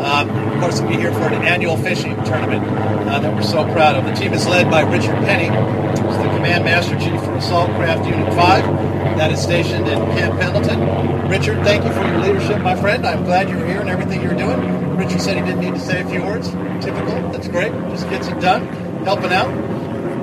Um, 0.00 0.30
of 0.30 0.60
course, 0.60 0.80
we'll 0.80 0.90
be 0.90 0.96
here 0.96 1.12
for 1.12 1.26
an 1.26 1.42
annual 1.42 1.76
fishing 1.76 2.14
tournament 2.24 2.64
uh, 3.08 3.18
that 3.18 3.34
we're 3.34 3.42
so 3.42 3.64
proud 3.72 3.96
of. 3.96 4.04
The 4.04 4.12
team 4.12 4.32
is 4.32 4.46
led 4.46 4.70
by 4.70 4.82
Richard 4.82 5.16
Penny, 5.24 5.46
who's 5.48 6.16
the 6.16 6.24
Command 6.36 6.64
Master 6.64 6.98
Chief 6.98 7.20
for 7.22 7.34
Assault 7.34 7.70
Craft 7.70 8.06
Unit 8.06 8.32
5 8.34 8.85
that 9.16 9.32
is 9.32 9.40
stationed 9.40 9.88
in 9.88 9.98
Camp 10.16 10.40
Pendleton. 10.40 11.28
Richard, 11.28 11.64
thank 11.64 11.84
you 11.84 11.92
for 11.92 12.06
your 12.06 12.18
leadership, 12.18 12.60
my 12.62 12.74
friend. 12.74 13.06
I'm 13.06 13.24
glad 13.24 13.48
you're 13.48 13.66
here 13.66 13.80
and 13.80 13.88
everything 13.88 14.22
you're 14.22 14.34
doing. 14.34 14.96
Richard 14.96 15.20
said 15.20 15.36
he 15.36 15.42
didn't 15.42 15.60
need 15.60 15.74
to 15.74 15.80
say 15.80 16.02
a 16.02 16.08
few 16.08 16.22
words. 16.22 16.50
Typical. 16.84 17.14
That's 17.30 17.48
great. 17.48 17.72
Just 17.90 18.08
gets 18.10 18.28
it 18.28 18.40
done. 18.40 18.66
Helping 19.04 19.32
out. 19.32 19.48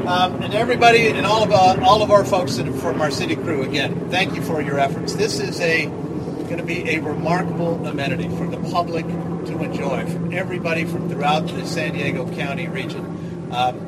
Um, 0.08 0.42
and 0.42 0.54
everybody 0.54 1.08
and 1.08 1.26
all 1.26 1.44
of 1.44 1.52
uh, 1.52 1.82
all 1.82 2.02
of 2.02 2.12
our 2.12 2.26
folks 2.26 2.58
from 2.58 3.02
our 3.02 3.10
city 3.10 3.36
crew 3.36 3.64
again, 3.64 4.10
thank 4.10 4.36
you 4.36 4.42
for 4.42 4.62
your 4.62 4.80
efforts. 4.80 5.14
This 5.14 5.40
is 5.40 5.62
a 5.62 5.86
going 5.86 6.58
to 6.58 6.64
be 6.64 6.90
a 6.90 7.00
remarkable 7.00 7.86
amenity 7.86 8.28
for 8.36 8.46
the 8.48 8.58
public 8.70 9.06
to 9.08 9.64
enjoy 9.64 10.06
from 10.06 10.34
everybody 10.34 10.86
from 10.86 11.10
throughout 11.10 11.48
the 11.48 11.66
San 11.66 11.94
Diego 11.94 12.30
County 12.36 12.68
region. 12.68 13.50
Um, 13.52 13.80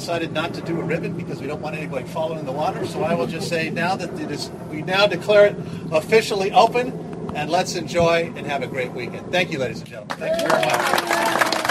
decided 0.00 0.32
not 0.32 0.54
to 0.54 0.62
do 0.62 0.80
a 0.80 0.82
ribbon 0.82 1.12
because 1.12 1.42
we 1.42 1.46
don't 1.46 1.60
want 1.60 1.76
anybody 1.76 2.06
following 2.06 2.46
the 2.46 2.52
water. 2.52 2.86
So 2.86 3.02
I 3.02 3.12
will 3.12 3.26
just 3.26 3.50
say 3.50 3.68
now 3.68 3.96
that 3.96 4.18
it 4.18 4.30
is, 4.30 4.50
we 4.70 4.80
now 4.80 5.06
declare 5.06 5.48
it 5.48 5.56
officially 5.92 6.50
open, 6.52 6.88
and 7.34 7.50
let's 7.50 7.74
enjoy 7.74 8.32
and 8.34 8.46
have 8.46 8.62
a 8.62 8.66
great 8.66 8.92
weekend. 8.92 9.30
Thank 9.30 9.52
you, 9.52 9.58
ladies 9.58 9.80
and 9.80 9.90
gentlemen. 9.90 10.16
Thank 10.16 10.40
you 10.40 10.48
very 10.48 10.64
much. 10.64 11.69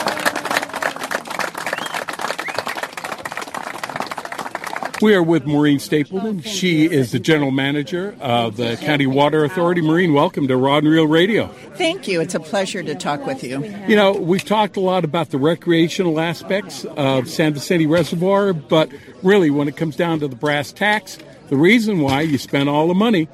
We 5.01 5.15
are 5.15 5.24
with 5.24 5.46
Maureen 5.46 5.79
Stapleton. 5.79 6.41
She 6.41 6.84
is 6.84 7.13
the 7.13 7.20
general 7.20 7.51
manager 7.51 8.18
of 8.20 8.58
the 8.58 8.75
County 8.75 9.08
Water 9.08 9.46
Authority. 9.46 9.79
Maureen, 9.79 10.13
welcome 10.13 10.46
to 10.50 10.58
Rod 10.58 10.84
and 10.84 10.91
Reel 10.91 11.08
Radio. 11.08 11.48
Thank 11.75 12.06
you. 12.06 12.20
It's 12.20 12.36
a 12.36 12.39
pleasure 12.39 12.84
to 12.84 12.96
talk 12.96 13.25
with 13.25 13.41
you. 13.41 13.63
You 13.88 13.96
know, 13.96 14.12
we've 14.12 14.44
talked 14.44 14.75
a 14.75 14.82
lot 14.82 15.06
about 15.06 15.29
the 15.29 15.38
recreational 15.38 16.20
aspects 16.20 16.84
of 16.98 17.29
San 17.29 17.53
Vicente 17.53 17.86
Reservoir, 17.86 18.51
but 18.51 18.91
really, 19.24 19.50
when 19.50 19.70
it 19.70 19.77
comes 19.77 19.96
down 19.96 20.20
to 20.20 20.27
the 20.27 20.36
brass 20.36 20.74
tacks, 20.74 21.18
the 21.48 21.56
reason 21.56 22.00
why 22.00 22.22
you 22.22 22.38
spend 22.38 22.68
all 22.68 22.89
the 22.89 22.94
money 22.94 23.29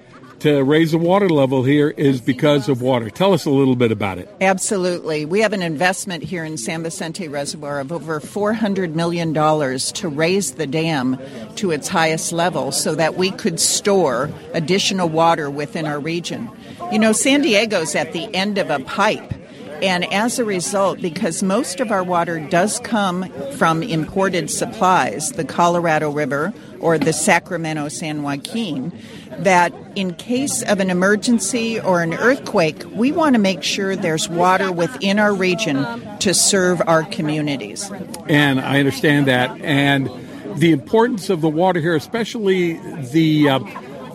to 0.46 0.64
raise 0.64 0.92
the 0.92 0.98
water 1.00 1.28
level 1.28 1.64
here 1.64 1.90
is 1.90 2.22
because 2.22 2.70
of 2.70 2.80
water. 2.80 3.10
Tell 3.10 3.34
us 3.34 3.46
a 3.46 3.50
little 3.50 3.76
bit 3.76 3.92
about 3.92 4.20
it. 4.20 4.30
Absolutely. 4.42 5.26
We 5.26 5.40
have 5.40 5.54
an 5.54 5.64
investment 5.64 6.24
here 6.24 6.46
in 6.46 6.60
San 6.60 6.84
Vicente 6.84 7.28
Reservoir 7.28 7.80
of 7.80 7.92
over 7.92 8.20
$400 8.20 8.94
million 8.94 9.34
to 9.34 10.08
raise 10.08 10.52
the 10.52 10.68
dam 10.68 11.18
to 11.56 11.72
its 11.72 11.88
highest 11.88 12.32
level 12.32 12.72
so 12.72 12.94
that 12.94 13.16
we 13.16 13.32
could 13.32 13.60
store 13.60 14.30
additional 14.54 15.10
water 15.10 15.50
within 15.50 15.88
our 15.88 16.00
region. 16.00 16.48
You 16.92 17.00
know, 17.00 17.12
San 17.12 17.42
Diego's 17.42 17.96
at 17.96 18.14
the 18.14 18.32
end 18.36 18.60
of 18.60 18.70
a 18.70 18.80
pipe. 18.82 19.34
And 19.82 20.12
as 20.14 20.40
a 20.40 20.46
result, 20.46 21.02
because 21.02 21.44
most 21.44 21.80
of 21.80 21.92
our 21.92 22.04
water 22.04 22.40
does 22.40 22.80
come 22.80 23.30
from 23.58 23.84
imported 23.84 24.50
supplies, 24.50 25.32
the 25.32 25.44
Colorado 25.44 26.10
River 26.10 26.54
or 26.80 26.98
the 26.98 27.14
Sacramento 27.14 27.90
San 27.90 28.24
Joaquin, 28.24 28.92
that 29.40 29.74
in 29.96 30.14
case 30.14 30.62
of 30.64 30.80
an 30.80 30.90
emergency 30.90 31.80
or 31.80 32.02
an 32.02 32.14
earthquake, 32.14 32.84
we 32.92 33.12
want 33.12 33.34
to 33.34 33.40
make 33.40 33.64
sure 33.64 33.96
there's 33.96 34.30
water 34.30 34.72
within 34.72 35.20
our 35.20 35.34
region 35.34 35.86
to 36.20 36.34
serve 36.34 36.82
our 36.88 37.04
communities. 37.04 37.90
And 38.28 38.60
I 38.60 38.80
understand 38.80 39.28
that. 39.28 39.60
And 39.62 40.10
the 40.56 40.72
importance 40.72 41.30
of 41.30 41.42
the 41.42 41.50
water 41.50 41.82
here, 41.82 41.96
especially 41.96 42.74
the 43.12 43.50
uh, 43.50 43.60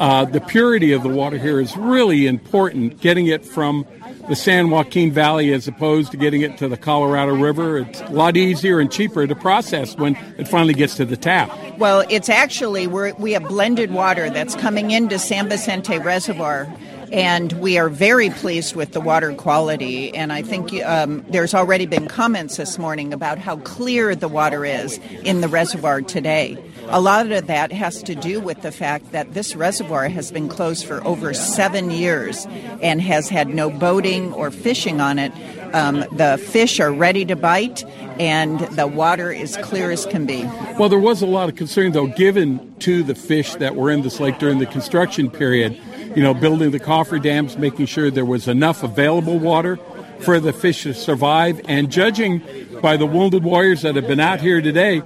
uh, 0.00 0.24
the 0.24 0.40
purity 0.40 0.92
of 0.92 1.02
the 1.02 1.08
water 1.08 1.38
here, 1.38 1.60
is 1.60 1.76
really 1.76 2.26
important. 2.26 3.00
Getting 3.00 3.26
it 3.26 3.44
from 3.44 3.86
the 4.28 4.34
San 4.34 4.70
Joaquin 4.70 5.12
Valley 5.12 5.52
as 5.52 5.68
opposed 5.68 6.10
to 6.12 6.16
getting 6.16 6.40
it 6.40 6.56
to 6.58 6.68
the 6.68 6.76
Colorado 6.76 7.34
River. 7.34 7.78
It's 7.78 8.00
a 8.00 8.08
lot 8.10 8.36
easier 8.36 8.80
and 8.80 8.90
cheaper 8.90 9.26
to 9.26 9.34
process 9.34 9.96
when 9.96 10.16
it 10.38 10.48
finally 10.48 10.74
gets 10.74 10.96
to 10.96 11.04
the 11.04 11.16
tap. 11.16 11.50
Well, 11.78 12.04
it's 12.08 12.28
actually 12.28 12.86
we 12.86 13.32
have 13.32 13.44
blended 13.44 13.92
water 13.92 14.30
that's 14.30 14.54
coming 14.56 14.90
into 14.90 15.18
San 15.18 15.48
Vicente 15.48 15.98
Reservoir 15.98 16.66
and 17.12 17.52
we 17.54 17.78
are 17.78 17.88
very 17.88 18.30
pleased 18.30 18.76
with 18.76 18.92
the 18.92 19.00
water 19.00 19.34
quality. 19.34 20.14
And 20.14 20.32
I 20.32 20.42
think 20.42 20.72
um, 20.84 21.24
there's 21.28 21.54
already 21.54 21.86
been 21.86 22.06
comments 22.06 22.56
this 22.56 22.78
morning 22.78 23.12
about 23.12 23.38
how 23.38 23.56
clear 23.58 24.14
the 24.14 24.28
water 24.28 24.64
is 24.64 24.98
in 25.24 25.40
the 25.40 25.48
reservoir 25.48 26.02
today. 26.02 26.56
A 26.88 27.00
lot 27.00 27.30
of 27.30 27.46
that 27.46 27.72
has 27.72 28.02
to 28.04 28.14
do 28.14 28.40
with 28.40 28.62
the 28.62 28.72
fact 28.72 29.12
that 29.12 29.34
this 29.34 29.54
reservoir 29.54 30.08
has 30.08 30.32
been 30.32 30.48
closed 30.48 30.84
for 30.84 31.04
over 31.06 31.32
seven 31.34 31.90
years 31.90 32.46
and 32.82 33.00
has 33.00 33.28
had 33.28 33.48
no 33.48 33.70
boating 33.70 34.32
or 34.32 34.50
fishing 34.50 35.00
on 35.00 35.18
it. 35.18 35.32
Um, 35.72 36.04
the 36.12 36.36
fish 36.50 36.80
are 36.80 36.92
ready 36.92 37.24
to 37.26 37.36
bite, 37.36 37.84
and 38.18 38.58
the 38.58 38.88
water 38.88 39.30
is 39.30 39.56
clear 39.58 39.90
as 39.92 40.04
can 40.04 40.26
be. 40.26 40.44
Well, 40.78 40.88
there 40.88 40.98
was 40.98 41.22
a 41.22 41.26
lot 41.26 41.48
of 41.48 41.54
concern, 41.54 41.92
though, 41.92 42.08
given 42.08 42.74
to 42.80 43.04
the 43.04 43.14
fish 43.14 43.54
that 43.56 43.76
were 43.76 43.90
in 43.90 44.02
this 44.02 44.18
lake 44.18 44.38
during 44.38 44.58
the 44.58 44.66
construction 44.66 45.30
period. 45.30 45.80
You 46.16 46.24
know, 46.24 46.34
building 46.34 46.72
the 46.72 46.80
coffer 46.80 47.20
dams, 47.20 47.56
making 47.56 47.86
sure 47.86 48.10
there 48.10 48.24
was 48.24 48.48
enough 48.48 48.82
available 48.82 49.38
water 49.38 49.78
for 50.18 50.40
the 50.40 50.52
fish 50.52 50.82
to 50.82 50.92
survive, 50.92 51.60
and 51.66 51.90
judging 51.90 52.42
by 52.82 52.96
the 52.96 53.06
wounded 53.06 53.44
warriors 53.44 53.82
that 53.82 53.94
have 53.94 54.08
been 54.08 54.20
out 54.20 54.40
here 54.40 54.60
today, 54.60 55.02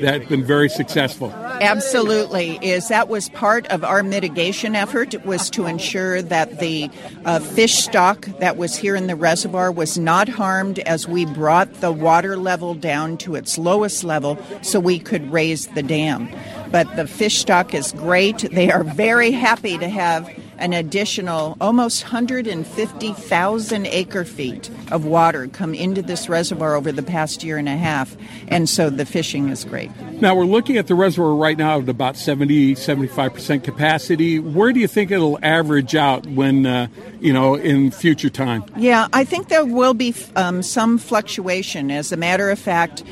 that's 0.00 0.26
been 0.26 0.44
very 0.44 0.68
successful. 0.68 1.32
Absolutely, 1.60 2.58
is 2.62 2.88
that 2.88 3.08
was 3.08 3.28
part 3.30 3.66
of 3.66 3.82
our 3.84 4.02
mitigation 4.02 4.74
effort 4.74 5.14
was 5.24 5.50
to 5.50 5.66
ensure 5.66 6.22
that 6.22 6.60
the 6.60 6.90
uh, 7.24 7.40
fish 7.40 7.74
stock 7.74 8.26
that 8.38 8.56
was 8.56 8.76
here 8.76 8.94
in 8.94 9.06
the 9.06 9.16
reservoir 9.16 9.72
was 9.72 9.98
not 9.98 10.28
harmed 10.28 10.78
as 10.80 11.08
we 11.08 11.24
brought 11.26 11.72
the 11.80 11.92
water 11.92 12.36
level 12.36 12.74
down 12.74 13.16
to 13.18 13.34
its 13.34 13.58
lowest 13.58 14.04
level 14.04 14.38
so 14.62 14.78
we 14.78 14.98
could 14.98 15.32
raise 15.32 15.66
the 15.68 15.82
dam. 15.82 16.28
But 16.70 16.96
the 16.96 17.06
fish 17.06 17.38
stock 17.38 17.74
is 17.74 17.92
great. 17.92 18.38
They 18.52 18.70
are 18.70 18.84
very 18.84 19.32
happy 19.32 19.78
to 19.78 19.88
have 19.88 20.28
an 20.58 20.72
additional 20.72 21.56
almost 21.60 22.02
150,000 22.04 23.86
acre 23.86 24.24
feet 24.24 24.70
of 24.90 25.04
water 25.04 25.46
come 25.48 25.74
into 25.74 26.02
this 26.02 26.28
reservoir 26.28 26.74
over 26.74 26.92
the 26.92 27.02
past 27.02 27.42
year 27.42 27.58
and 27.58 27.68
a 27.68 27.76
half, 27.76 28.16
and 28.48 28.68
so 28.68 28.90
the 28.90 29.06
fishing 29.06 29.48
is 29.48 29.64
great. 29.64 29.90
Now, 30.20 30.34
we're 30.34 30.44
looking 30.44 30.76
at 30.76 30.86
the 30.86 30.94
reservoir 30.94 31.34
right 31.34 31.56
now 31.56 31.78
at 31.80 31.88
about 31.88 32.16
70, 32.16 32.74
75% 32.74 33.62
capacity. 33.64 34.38
Where 34.38 34.72
do 34.72 34.80
you 34.80 34.88
think 34.88 35.10
it'll 35.10 35.38
average 35.42 35.94
out 35.94 36.26
when, 36.26 36.66
uh, 36.66 36.88
you 37.20 37.32
know, 37.32 37.54
in 37.54 37.90
future 37.90 38.30
time? 38.30 38.64
Yeah, 38.76 39.08
I 39.12 39.24
think 39.24 39.48
there 39.48 39.64
will 39.64 39.94
be 39.94 40.14
um, 40.36 40.62
some 40.62 40.98
fluctuation. 40.98 41.90
As 41.90 42.12
a 42.12 42.16
matter 42.16 42.50
of 42.50 42.58
fact, 42.58 43.04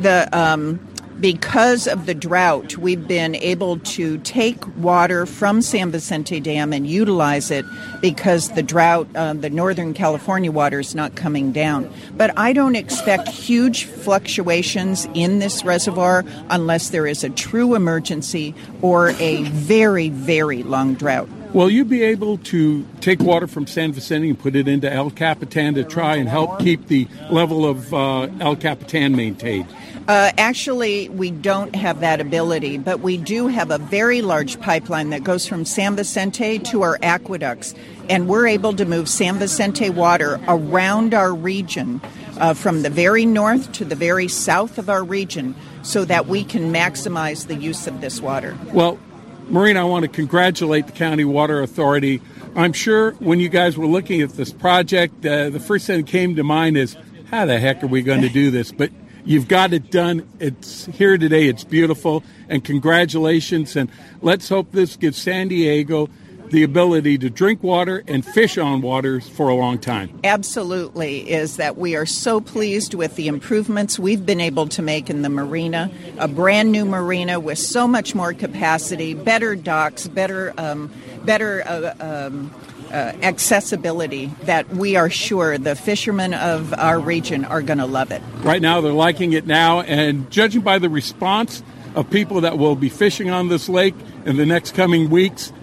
the. 0.00 0.28
Um, 0.32 0.80
because 1.22 1.86
of 1.86 2.06
the 2.06 2.14
drought, 2.14 2.76
we've 2.76 3.06
been 3.06 3.36
able 3.36 3.78
to 3.78 4.18
take 4.18 4.66
water 4.76 5.24
from 5.24 5.62
San 5.62 5.92
Vicente 5.92 6.40
Dam 6.40 6.72
and 6.72 6.84
utilize 6.84 7.52
it 7.52 7.64
because 8.00 8.50
the 8.50 8.62
drought, 8.62 9.06
uh, 9.14 9.32
the 9.32 9.48
Northern 9.48 9.94
California 9.94 10.50
water 10.50 10.80
is 10.80 10.96
not 10.96 11.14
coming 11.14 11.52
down. 11.52 11.88
But 12.16 12.36
I 12.36 12.52
don't 12.52 12.74
expect 12.74 13.28
huge 13.28 13.84
fluctuations 13.84 15.06
in 15.14 15.38
this 15.38 15.64
reservoir 15.64 16.24
unless 16.50 16.90
there 16.90 17.06
is 17.06 17.22
a 17.22 17.30
true 17.30 17.76
emergency 17.76 18.52
or 18.82 19.10
a 19.20 19.44
very, 19.44 20.08
very 20.08 20.64
long 20.64 20.94
drought. 20.94 21.28
Will 21.54 21.68
you 21.68 21.84
be 21.84 22.02
able 22.02 22.38
to 22.38 22.86
take 23.02 23.20
water 23.20 23.46
from 23.46 23.66
San 23.66 23.92
Vicente 23.92 24.30
and 24.30 24.38
put 24.38 24.56
it 24.56 24.68
into 24.68 24.90
El 24.90 25.10
Capitan 25.10 25.74
to 25.74 25.84
try 25.84 26.16
and 26.16 26.26
help 26.26 26.58
keep 26.60 26.86
the 26.86 27.06
level 27.30 27.66
of 27.66 27.92
uh, 27.92 28.22
El 28.40 28.56
Capitan 28.56 29.14
maintained? 29.14 29.66
Uh, 30.08 30.32
actually, 30.38 31.10
we 31.10 31.30
don't 31.30 31.74
have 31.76 32.00
that 32.00 32.22
ability, 32.22 32.78
but 32.78 33.00
we 33.00 33.18
do 33.18 33.48
have 33.48 33.70
a 33.70 33.76
very 33.76 34.22
large 34.22 34.58
pipeline 34.60 35.10
that 35.10 35.24
goes 35.24 35.46
from 35.46 35.66
San 35.66 35.94
Vicente 35.94 36.58
to 36.58 36.80
our 36.80 36.98
aqueducts, 37.02 37.74
and 38.08 38.28
we're 38.28 38.46
able 38.46 38.72
to 38.72 38.86
move 38.86 39.06
San 39.06 39.36
Vicente 39.36 39.90
water 39.90 40.40
around 40.48 41.12
our 41.12 41.34
region 41.34 42.00
uh, 42.38 42.54
from 42.54 42.80
the 42.80 42.90
very 42.90 43.26
north 43.26 43.70
to 43.72 43.84
the 43.84 43.94
very 43.94 44.26
south 44.26 44.78
of 44.78 44.88
our 44.88 45.04
region 45.04 45.54
so 45.82 46.06
that 46.06 46.26
we 46.26 46.44
can 46.44 46.72
maximize 46.72 47.46
the 47.46 47.54
use 47.54 47.86
of 47.86 48.00
this 48.00 48.22
water. 48.22 48.56
Well, 48.72 48.98
Maureen, 49.48 49.76
I 49.76 49.84
want 49.84 50.04
to 50.04 50.08
congratulate 50.08 50.86
the 50.86 50.92
County 50.92 51.24
Water 51.24 51.62
Authority. 51.62 52.20
I'm 52.54 52.72
sure 52.72 53.12
when 53.12 53.40
you 53.40 53.48
guys 53.48 53.76
were 53.76 53.86
looking 53.86 54.22
at 54.22 54.30
this 54.30 54.52
project, 54.52 55.24
uh, 55.26 55.50
the 55.50 55.60
first 55.60 55.86
thing 55.86 56.02
that 56.02 56.10
came 56.10 56.36
to 56.36 56.44
mind 56.44 56.76
is, 56.76 56.96
how 57.30 57.46
the 57.46 57.58
heck 57.58 57.82
are 57.82 57.86
we 57.86 58.02
going 58.02 58.22
to 58.22 58.28
do 58.28 58.50
this? 58.50 58.72
But 58.72 58.90
You've 59.24 59.46
got 59.46 59.72
it 59.72 59.90
done. 59.90 60.28
It's 60.40 60.86
here 60.86 61.16
today. 61.16 61.46
It's 61.46 61.62
beautiful. 61.62 62.24
And 62.48 62.64
congratulations. 62.64 63.76
And 63.76 63.88
let's 64.20 64.48
hope 64.48 64.72
this 64.72 64.96
gives 64.96 65.16
San 65.16 65.48
Diego 65.48 66.08
the 66.52 66.62
ability 66.62 67.18
to 67.18 67.30
drink 67.30 67.62
water 67.62 68.04
and 68.06 68.24
fish 68.24 68.58
on 68.58 68.82
waters 68.82 69.28
for 69.28 69.48
a 69.48 69.54
long 69.54 69.78
time. 69.78 70.20
Absolutely, 70.22 71.30
is 71.30 71.56
that 71.56 71.76
we 71.76 71.96
are 71.96 72.06
so 72.06 72.40
pleased 72.40 72.94
with 72.94 73.16
the 73.16 73.26
improvements 73.26 73.98
we've 73.98 74.24
been 74.24 74.40
able 74.40 74.68
to 74.68 74.82
make 74.82 75.10
in 75.10 75.22
the 75.22 75.28
marina. 75.28 75.90
A 76.18 76.28
brand 76.28 76.70
new 76.70 76.84
marina 76.84 77.40
with 77.40 77.58
so 77.58 77.88
much 77.88 78.14
more 78.14 78.32
capacity, 78.34 79.14
better 79.14 79.56
docks, 79.56 80.06
better, 80.06 80.54
um, 80.58 80.92
better. 81.24 81.62
Uh, 81.66 81.94
um, 82.00 82.54
uh, 82.92 83.16
accessibility 83.22 84.26
that 84.42 84.68
we 84.68 84.96
are 84.96 85.08
sure 85.08 85.56
the 85.56 85.74
fishermen 85.74 86.34
of 86.34 86.74
our 86.74 87.00
region 87.00 87.42
are 87.46 87.62
going 87.62 87.78
to 87.78 87.86
love 87.86 88.12
it. 88.12 88.20
Right 88.42 88.60
now, 88.60 88.82
they're 88.82 88.92
liking 88.92 89.32
it 89.32 89.46
now, 89.46 89.80
and 89.80 90.30
judging 90.30 90.60
by 90.60 90.78
the 90.78 90.90
response 90.90 91.62
of 91.94 92.10
people 92.10 92.42
that 92.42 92.58
will 92.58 92.76
be 92.76 92.90
fishing 92.90 93.30
on 93.30 93.48
this 93.48 93.70
lake 93.70 93.94
in 94.26 94.36
the 94.36 94.44
next 94.44 94.74
coming 94.74 95.08
weeks, 95.08 95.54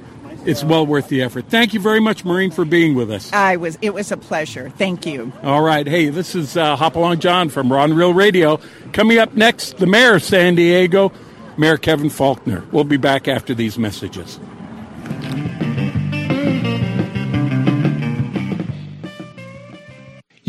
it's 0.46 0.64
well 0.64 0.86
worth 0.86 1.08
the 1.08 1.22
effort. 1.22 1.46
Thank 1.50 1.74
you 1.74 1.80
very 1.80 2.00
much, 2.00 2.26
Maureen, 2.26 2.52
for 2.52 2.66
being 2.66 2.96
with 2.96 3.12
us. 3.12 3.32
I 3.34 3.58
was. 3.58 3.78
It 3.82 3.94
was 3.94 4.12
a 4.12 4.18
pleasure. 4.18 4.70
Thank 4.72 5.06
you. 5.06 5.32
All 5.44 5.62
right. 5.62 5.88
Hey, 5.88 6.10
this 6.10 6.36
is 6.36 6.58
uh, 6.58 6.76
Hopalong 6.76 7.20
John 7.20 7.50
from 7.50 7.72
Rod 7.72 7.90
and 7.90 7.98
Reel 7.98 8.14
Radio. 8.14 8.60
Coming 8.94 9.18
up 9.18 9.34
next, 9.36 9.78
the 9.78 9.88
mayor 9.88 10.16
of 10.16 10.24
San 10.24 10.56
Diego, 10.56 11.12
Mayor 11.58 11.78
Kevin 11.78 12.10
Faulconer. 12.10 12.70
We'll 12.72 12.84
be 12.84 12.98
back 12.98 13.28
after 13.28 13.54
these 13.54 13.78
messages. 13.78 14.40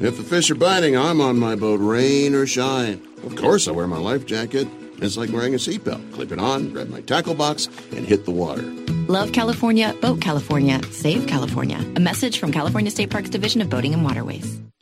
If 0.00 0.16
the 0.16 0.22
fish 0.22 0.50
are 0.50 0.54
biting, 0.54 0.96
I'm 0.96 1.20
on 1.20 1.38
my 1.38 1.56
boat, 1.56 1.80
rain 1.80 2.34
or 2.34 2.46
shine. 2.46 3.02
Of 3.24 3.36
course, 3.36 3.66
I 3.68 3.72
wear 3.72 3.86
my 3.86 3.98
life 3.98 4.26
jacket. 4.26 4.68
It's 5.00 5.16
like 5.16 5.30
wearing 5.30 5.54
a 5.54 5.58
seatbelt. 5.58 6.12
Clip 6.12 6.32
it 6.32 6.38
on, 6.38 6.70
grab 6.72 6.88
my 6.88 7.00
tackle 7.00 7.34
box, 7.34 7.66
and 7.94 8.06
hit 8.06 8.24
the 8.24 8.30
water. 8.30 8.62
Love 9.08 9.32
California, 9.32 9.94
Boat 10.00 10.20
California, 10.20 10.80
Save 10.90 11.26
California. 11.26 11.78
A 11.96 12.00
message 12.00 12.38
from 12.38 12.52
California 12.52 12.90
State 12.90 13.10
Parks 13.10 13.30
Division 13.30 13.60
of 13.60 13.70
Boating 13.70 13.94
and 13.94 14.04
Waterways. 14.04 14.60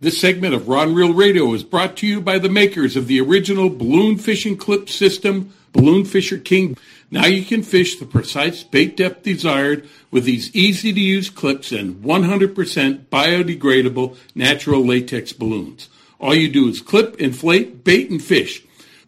This 0.00 0.20
segment 0.20 0.54
of 0.54 0.68
Rod 0.68 0.86
and 0.86 0.96
Reel 0.96 1.12
Radio 1.12 1.52
is 1.54 1.64
brought 1.64 1.96
to 1.96 2.06
you 2.06 2.20
by 2.20 2.38
the 2.38 2.48
makers 2.48 2.94
of 2.94 3.08
the 3.08 3.20
original 3.20 3.68
balloon 3.68 4.16
fishing 4.16 4.56
clip 4.56 4.88
system, 4.88 5.52
Balloon 5.72 6.04
Fisher 6.04 6.38
King. 6.38 6.76
Now 7.10 7.26
you 7.26 7.44
can 7.44 7.64
fish 7.64 7.98
the 7.98 8.06
precise 8.06 8.62
bait 8.62 8.96
depth 8.96 9.24
desired 9.24 9.88
with 10.12 10.22
these 10.22 10.54
easy 10.54 10.92
to 10.92 11.00
use 11.00 11.30
clips 11.30 11.72
and 11.72 11.96
100% 11.96 13.06
biodegradable 13.06 14.16
natural 14.36 14.86
latex 14.86 15.32
balloons. 15.32 15.88
All 16.20 16.32
you 16.32 16.48
do 16.48 16.68
is 16.68 16.80
clip, 16.80 17.16
inflate, 17.16 17.82
bait, 17.82 18.08
and 18.08 18.22
fish. 18.22 18.62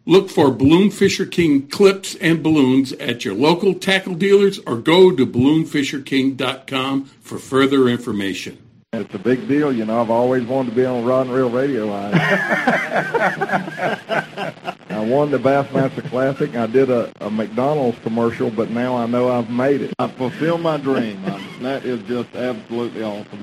Look 0.07 0.29
for 0.29 0.51
Balloon 0.51 0.91
Fisher 0.91 1.25
King 1.25 1.69
clips 1.69 2.17
and 2.17 2.43
balloons 2.43 2.91
at 2.95 3.25
your 3.25 3.35
local 3.35 3.75
tackle 3.75 4.17
dealers 4.17 4.59
or 4.67 4.77
go 4.77 5.15
to 5.15 5.25
balloonfisherking.com 5.25 7.05
for 7.05 7.39
further 7.39 7.89
information. 7.89 8.59
It's 8.93 9.15
a 9.15 9.21
big 9.21 9.47
deal, 9.47 9.73
you 9.73 9.85
know. 9.85 10.01
I've 10.01 10.11
always 10.11 10.45
wanted 10.45 10.71
to 10.71 10.77
be 10.77 10.85
on 10.85 11.05
Rod 11.05 11.29
and 11.29 11.37
Reel 11.37 11.49
Radio. 11.49 11.93
I, 11.93 12.11
I 14.91 14.99
won 14.99 15.31
the 15.31 15.39
Bassmaster 15.39 16.05
Classic. 16.11 16.57
I 16.57 16.67
did 16.67 16.91
a, 16.91 17.13
a 17.21 17.31
McDonald's 17.31 18.01
commercial, 18.01 18.51
but 18.51 18.71
now 18.71 18.97
I 18.97 19.07
know 19.07 19.31
I've 19.31 19.49
made 19.49 19.83
it. 19.83 19.95
I 20.01 20.09
fulfilled 20.09 20.63
my 20.63 20.77
dream. 20.77 21.25
I, 21.25 21.41
that 21.61 21.85
is 21.85 22.03
just 22.09 22.35
absolutely 22.35 23.05
awesome. 23.05 23.43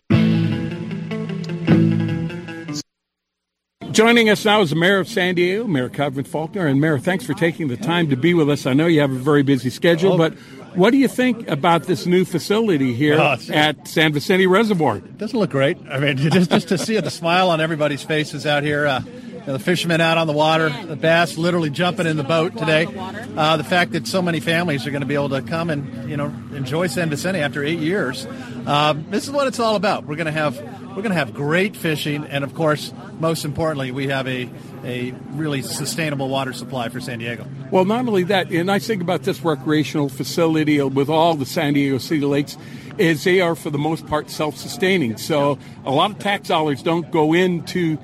Joining 3.97 4.29
us 4.29 4.43
now 4.43 4.61
is 4.61 4.71
the 4.71 4.75
Mayor 4.75 4.99
of 4.99 5.07
San 5.07 5.33
Diego, 5.33 5.65
Mayor 5.65 5.89
Kevin 5.89 6.25
Faulconer. 6.25 6.69
And 6.69 6.81
Mayor, 6.81 6.99
thanks 6.99 7.25
for 7.25 7.33
taking 7.33 7.69
the 7.69 7.77
time 7.77 8.09
to 8.09 8.17
be 8.17 8.33
with 8.33 8.49
us. 8.49 8.65
I 8.65 8.73
know 8.73 8.85
you 8.85 8.99
have 8.99 9.11
a 9.11 9.15
very 9.15 9.43
busy 9.43 9.69
schedule, 9.69 10.13
oh, 10.13 10.17
but 10.17 10.33
what 10.75 10.91
do 10.91 10.97
you 10.97 11.07
think 11.07 11.47
about 11.47 11.83
this 11.83 12.05
new 12.05 12.25
facility 12.25 12.93
here 12.93 13.19
Oh, 13.19 13.37
at 13.51 13.87
San 13.87 14.13
Vicente 14.13 14.47
Reservoir? 14.47 14.97
It 14.97 15.17
doesn't 15.17 15.37
look 15.37 15.49
great. 15.49 15.77
I 15.89 15.99
mean, 15.99 16.17
just 16.31 16.49
just 16.51 16.67
to 16.69 16.77
see 16.77 16.99
the 16.99 17.09
smile 17.11 17.49
on 17.49 17.61
everybody's 17.61 18.03
faces 18.03 18.45
out 18.45 18.63
here. 18.63 18.85
Uh, 18.87 19.01
you 19.01 19.53
know, 19.53 19.57
the 19.57 19.63
fishermen 19.63 20.01
out 20.01 20.17
on 20.17 20.27
the 20.27 20.33
water, 20.33 20.69
the 20.69 20.97
bass 20.97 21.37
literally 21.37 21.69
jumping 21.69 22.05
in 22.05 22.17
the 22.17 22.23
boat 22.23 22.57
today. 22.57 22.85
Uh, 23.37 23.55
the 23.55 23.63
fact 23.63 23.93
that 23.93 24.05
so 24.05 24.21
many 24.21 24.41
families 24.41 24.85
are 24.85 24.91
going 24.91 25.01
to 25.01 25.07
be 25.07 25.13
able 25.15 25.29
to 25.29 25.41
come 25.41 25.69
and 25.69 26.09
you 26.09 26.17
know 26.17 26.25
enjoy 26.53 26.87
San 26.87 27.09
Vicente 27.09 27.39
after 27.39 27.63
eight 27.63 27.79
years. 27.79 28.25
Uh, 28.65 28.93
this 29.09 29.23
is 29.23 29.31
what 29.31 29.47
it's 29.47 29.59
all 29.59 29.75
about. 29.75 30.05
We're 30.05 30.17
going 30.17 30.25
to 30.25 30.31
have 30.33 30.57
we're 30.89 31.03
going 31.03 31.11
to 31.11 31.13
have 31.15 31.33
great 31.33 31.75
fishing, 31.77 32.25
and 32.25 32.43
of 32.43 32.53
course, 32.55 32.91
most 33.19 33.45
importantly, 33.45 33.91
we 33.91 34.07
have 34.07 34.27
a 34.27 34.49
a 34.87 35.11
really 35.31 35.61
sustainable 35.61 36.29
water 36.29 36.53
supply 36.53 36.89
for 36.89 37.01
San 37.01 37.19
Diego. 37.19 37.45
Well, 37.69 37.85
not 37.85 38.07
only 38.07 38.23
that, 38.23 38.49
and 38.49 38.71
I 38.71 38.79
think 38.79 39.01
about 39.01 39.23
this 39.23 39.41
recreational 39.41 40.09
facility 40.09 40.81
with 40.81 41.09
all 41.09 41.35
the 41.35 41.45
San 41.45 41.73
Diego 41.73 41.97
City 41.97 42.21
lakes, 42.21 42.57
is 42.97 43.23
they 43.25 43.41
are 43.41 43.53
for 43.53 43.69
the 43.69 43.77
most 43.77 44.07
part 44.07 44.29
self-sustaining. 44.31 45.17
So 45.17 45.59
a 45.85 45.91
lot 45.91 46.11
of 46.11 46.19
tax 46.19 46.47
dollars 46.47 46.81
don't 46.81 47.11
go 47.11 47.33
into 47.33 47.97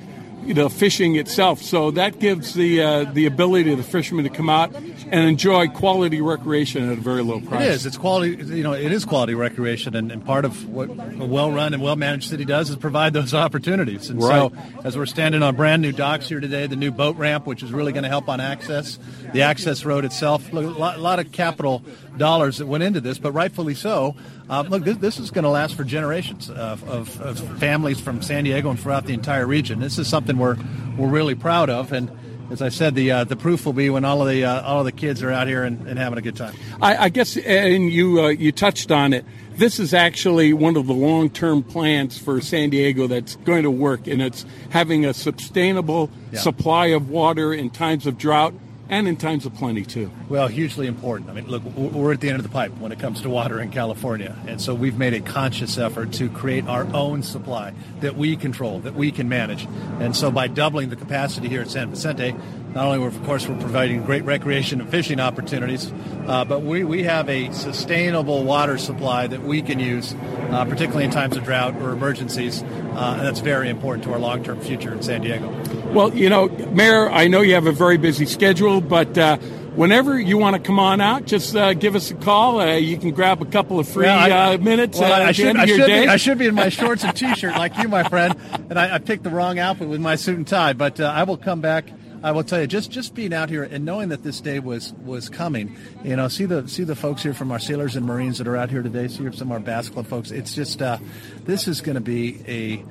the 0.46 0.70
fishing 0.70 1.16
itself. 1.16 1.62
So 1.62 1.90
that 1.92 2.20
gives 2.20 2.54
the 2.54 2.82
uh, 2.82 3.04
the 3.06 3.26
ability 3.26 3.72
of 3.72 3.78
the 3.78 3.84
fishermen 3.84 4.26
to 4.26 4.30
come 4.30 4.50
out 4.50 4.76
and 5.14 5.30
enjoy 5.30 5.68
quality 5.68 6.22
recreation 6.22 6.90
at 6.92 6.98
a 6.98 7.02
very 7.02 7.22
low 7.22 7.40
price. 7.40 7.62
It 7.62 7.72
is. 7.72 7.86
It's 7.86 7.98
quality. 7.98 8.44
You 8.44 8.64
know, 8.64 8.74
it 8.74 8.92
is 8.92 9.06
quality 9.06 9.36
recreation, 9.36 9.96
and, 9.96 10.12
and 10.12 10.26
part 10.26 10.44
of 10.44 10.68
what 10.68 10.90
a 10.90 11.26
well-run 11.26 11.76
and 11.76 11.84
well-managed 11.84 12.28
city 12.30 12.46
does 12.46 12.72
is 12.72 12.76
provide 12.78 13.14
those 13.14 13.34
opportunities. 13.46 14.10
And 14.10 14.20
Right. 14.22 14.52
so, 14.52 14.82
as 14.84 14.98
we're 14.98 15.06
standing 15.06 15.44
on 15.44 15.56
brand 15.56 15.84
new 15.84 15.92
docks 15.92 16.28
here 16.28 16.40
today, 16.40 16.66
the 16.66 16.76
new 16.76 16.90
boat 16.90 17.16
ramp, 17.16 17.46
which 17.46 17.62
is 17.62 17.72
really 17.72 17.92
going 17.94 18.04
to 18.04 18.10
help 18.10 18.28
on 18.28 18.40
access, 18.40 18.98
the 19.34 19.44
access 19.44 19.86
road 19.86 20.04
itself, 20.04 20.52
look, 20.52 20.66
a 20.66 20.80
lot, 20.80 21.00
lot 21.00 21.20
of 21.20 21.32
capital 21.32 21.84
dollars 22.18 22.58
that 22.58 22.66
went 22.66 22.84
into 22.84 23.00
this, 23.00 23.20
but 23.20 23.32
rightfully 23.34 23.76
so. 23.76 24.16
Uh, 24.50 24.64
look, 24.68 24.84
this, 24.84 24.98
this 24.98 25.20
is 25.20 25.30
going 25.32 25.44
to 25.44 25.50
last 25.50 25.76
for 25.76 25.84
generations 25.84 26.50
of, 26.50 26.84
of, 26.90 27.22
of 27.22 27.60
families 27.60 28.00
from 28.00 28.22
San 28.22 28.44
Diego 28.44 28.70
and 28.72 28.80
throughout 28.80 29.06
the 29.06 29.14
entire 29.14 29.46
region. 29.46 29.80
This 29.80 29.98
is 30.00 30.08
something 30.08 30.38
we're 30.38 30.58
we're 30.98 31.08
really 31.08 31.34
proud 31.36 31.70
of, 31.70 31.92
and 31.92 32.10
as 32.54 32.62
I 32.62 32.70
said, 32.70 32.94
the 32.96 33.12
uh, 33.12 33.24
the 33.24 33.36
proof 33.36 33.66
will 33.66 33.74
be 33.74 33.90
when 33.90 34.06
all 34.06 34.22
of 34.22 34.28
the 34.30 34.46
uh, 34.46 34.62
all 34.62 34.80
of 34.80 34.86
the 34.86 34.92
kids 34.92 35.22
are 35.24 35.32
out 35.32 35.48
here 35.48 35.64
and, 35.64 35.88
and 35.88 35.98
having 35.98 36.20
a 36.20 36.22
good 36.22 36.36
time. 36.36 36.54
I, 36.82 36.96
I 37.06 37.10
guess, 37.10 37.36
and 37.36 37.92
you 37.92 38.22
uh, 38.22 38.28
you 38.30 38.52
touched 38.52 38.92
on 38.92 39.12
it. 39.12 39.26
This 39.56 39.80
is 39.80 39.94
actually 39.94 40.54
one 40.54 40.78
of 40.78 40.86
the 40.88 40.94
long 40.94 41.30
term 41.30 41.64
plans 41.64 42.18
for 42.18 42.40
San 42.42 42.70
Diego 42.70 43.08
that's 43.08 43.36
going 43.38 43.64
to 43.64 43.72
work, 43.72 44.08
and 44.08 44.22
it's 44.22 44.46
having 44.70 45.04
a 45.06 45.14
sustainable 45.14 46.10
Yeah. 46.32 46.40
supply 46.40 46.88
of 46.88 47.10
water 47.10 47.54
in 47.54 47.70
times 47.72 48.06
of 48.08 48.18
drought 48.18 48.54
and 48.90 49.08
in 49.08 49.16
times 49.16 49.46
of 49.46 49.54
plenty 49.56 49.84
too. 49.84 50.12
Well, 50.30 50.48
hugely 50.48 50.88
important. 50.88 51.30
I 51.30 51.34
mean, 51.34 51.48
look, 51.48 51.64
we're 51.64 52.14
at 52.14 52.22
the 52.22 52.30
end 52.30 52.38
of 52.38 52.44
the 52.44 52.50
pipe 52.50 52.78
when 52.78 52.92
it 52.92 53.00
comes 53.00 53.22
to 53.22 53.30
water 53.30 53.62
in 53.62 53.72
California. 53.72 54.36
And 54.48 54.62
so 54.62 54.76
we've 54.76 54.98
made 54.98 55.14
a 55.14 55.22
conscious 55.22 55.78
effort 55.78 56.12
to 56.14 56.30
create 56.30 56.68
our 56.68 56.86
own 56.94 57.24
supply 57.24 57.74
that 58.02 58.18
we 58.18 58.36
control, 58.36 58.80
that 58.82 58.94
we 58.94 59.12
can 59.12 59.30
manage. 59.30 59.68
And 60.00 60.16
so 60.16 60.32
by 60.32 60.48
doubling 60.48 60.90
the 60.90 60.96
capacity 60.96 61.48
here 61.48 61.62
at 61.62 61.70
San 61.70 61.90
Vicente, 61.90 62.36
not 62.74 62.86
only, 62.88 62.98
we're, 62.98 63.08
of 63.08 63.24
course, 63.24 63.48
we're 63.48 63.60
providing 63.60 64.04
great 64.04 64.24
recreation 64.26 64.82
and 64.82 64.90
fishing 64.90 65.20
opportunities, 65.20 65.92
uh, 66.28 66.44
but 66.44 66.64
we, 66.64 66.84
we 66.84 67.04
have 67.04 67.30
a 67.30 67.52
sustainable 67.52 68.44
water 68.44 68.80
supply 68.80 69.28
that 69.28 69.44
we 69.44 69.62
can 69.62 69.80
use, 69.80 70.16
uh, 70.50 70.66
particularly 70.66 71.06
in 71.06 71.12
times 71.12 71.38
of 71.38 71.44
drought 71.44 71.76
or 71.76 71.92
emergencies. 71.92 72.64
Uh, 72.64 73.16
and 73.18 73.28
that's 73.28 73.42
very 73.42 73.70
important 73.70 74.04
to 74.06 74.12
our 74.12 74.20
long 74.20 74.44
term 74.44 74.60
future 74.60 74.92
in 74.92 75.04
San 75.04 75.22
Diego. 75.22 75.50
Well, 75.94 76.12
you 76.16 76.28
know, 76.28 76.48
Mayor, 76.48 77.08
I 77.12 77.28
know 77.28 77.42
you 77.42 77.54
have 77.54 77.68
a 77.68 77.72
very 77.72 77.98
busy 77.98 78.26
schedule, 78.26 78.82
but 78.82 79.16
uh, 79.16 79.38
whenever 79.76 80.20
you 80.20 80.40
want 80.40 80.56
to 80.56 80.62
come 80.62 80.80
on 80.80 81.02
out, 81.02 81.26
just 81.26 81.56
uh, 81.56 81.76
give 81.76 81.96
us 81.96 82.10
a 82.10 82.16
call. 82.16 82.60
Uh, 82.60 82.78
you 82.78 82.98
can 82.98 83.12
grab 83.12 83.44
a 83.44 83.46
couple 83.46 83.80
of 83.80 83.88
free 83.88 84.08
I- 84.08 84.56
uh, 84.56 84.58
minutes 84.58 84.98
well, 84.98 85.14
uh, 85.14 85.26
I 85.26 85.32
should, 85.34 85.56
I 85.56 85.68
should. 85.68 85.86
Be, 85.86 85.94
I 86.08 86.16
should 86.18 86.40
be 86.40 86.48
in 86.48 86.56
my 86.56 86.70
shorts 86.70 87.04
and 87.04 87.16
t-shirt 87.16 87.54
like 87.54 87.78
you, 87.78 87.88
my 87.90 88.10
friend, 88.10 88.36
and 88.72 88.80
I, 88.80 88.96
I 88.96 88.98
picked 88.98 89.22
the 89.22 89.30
wrong 89.30 89.60
outfit 89.60 89.88
with 89.88 90.02
my 90.02 90.16
suit 90.16 90.36
and 90.36 90.48
tie. 90.48 90.74
But 90.74 91.00
uh, 91.00 91.06
I 91.06 91.26
will 91.26 91.38
come 91.38 91.62
back. 91.62 91.92
I 92.24 92.32
will 92.32 92.44
tell 92.44 92.62
you, 92.62 92.66
just 92.66 92.90
just 92.90 93.14
being 93.14 93.32
out 93.32 93.50
here 93.50 93.62
and 93.62 93.86
knowing 93.86 94.10
that 94.10 94.24
this 94.24 94.42
day 94.42 94.60
was 94.60 94.94
was 95.06 95.30
coming, 95.30 95.76
you 96.04 96.16
know, 96.16 96.28
see 96.28 96.46
the 96.46 96.68
see 96.68 96.86
the 96.86 96.96
folks 96.96 97.22
here 97.22 97.36
from 97.36 97.52
our 97.52 97.60
sailors 97.60 97.96
and 97.96 98.06
marines 98.06 98.40
that 98.40 98.48
are 98.48 98.58
out 98.58 98.72
here 98.72 98.82
today. 98.82 99.10
See 99.10 99.30
some 99.34 99.50
of 99.50 99.52
our 99.52 99.60
basketball 99.60 100.06
folks. 100.06 100.32
It's 100.32 100.56
just 100.56 100.82
uh, 100.82 100.98
this 101.44 101.68
is 101.68 101.82
going 101.82 101.96
to 101.96 102.02
be 102.02 102.42
a 102.48 102.84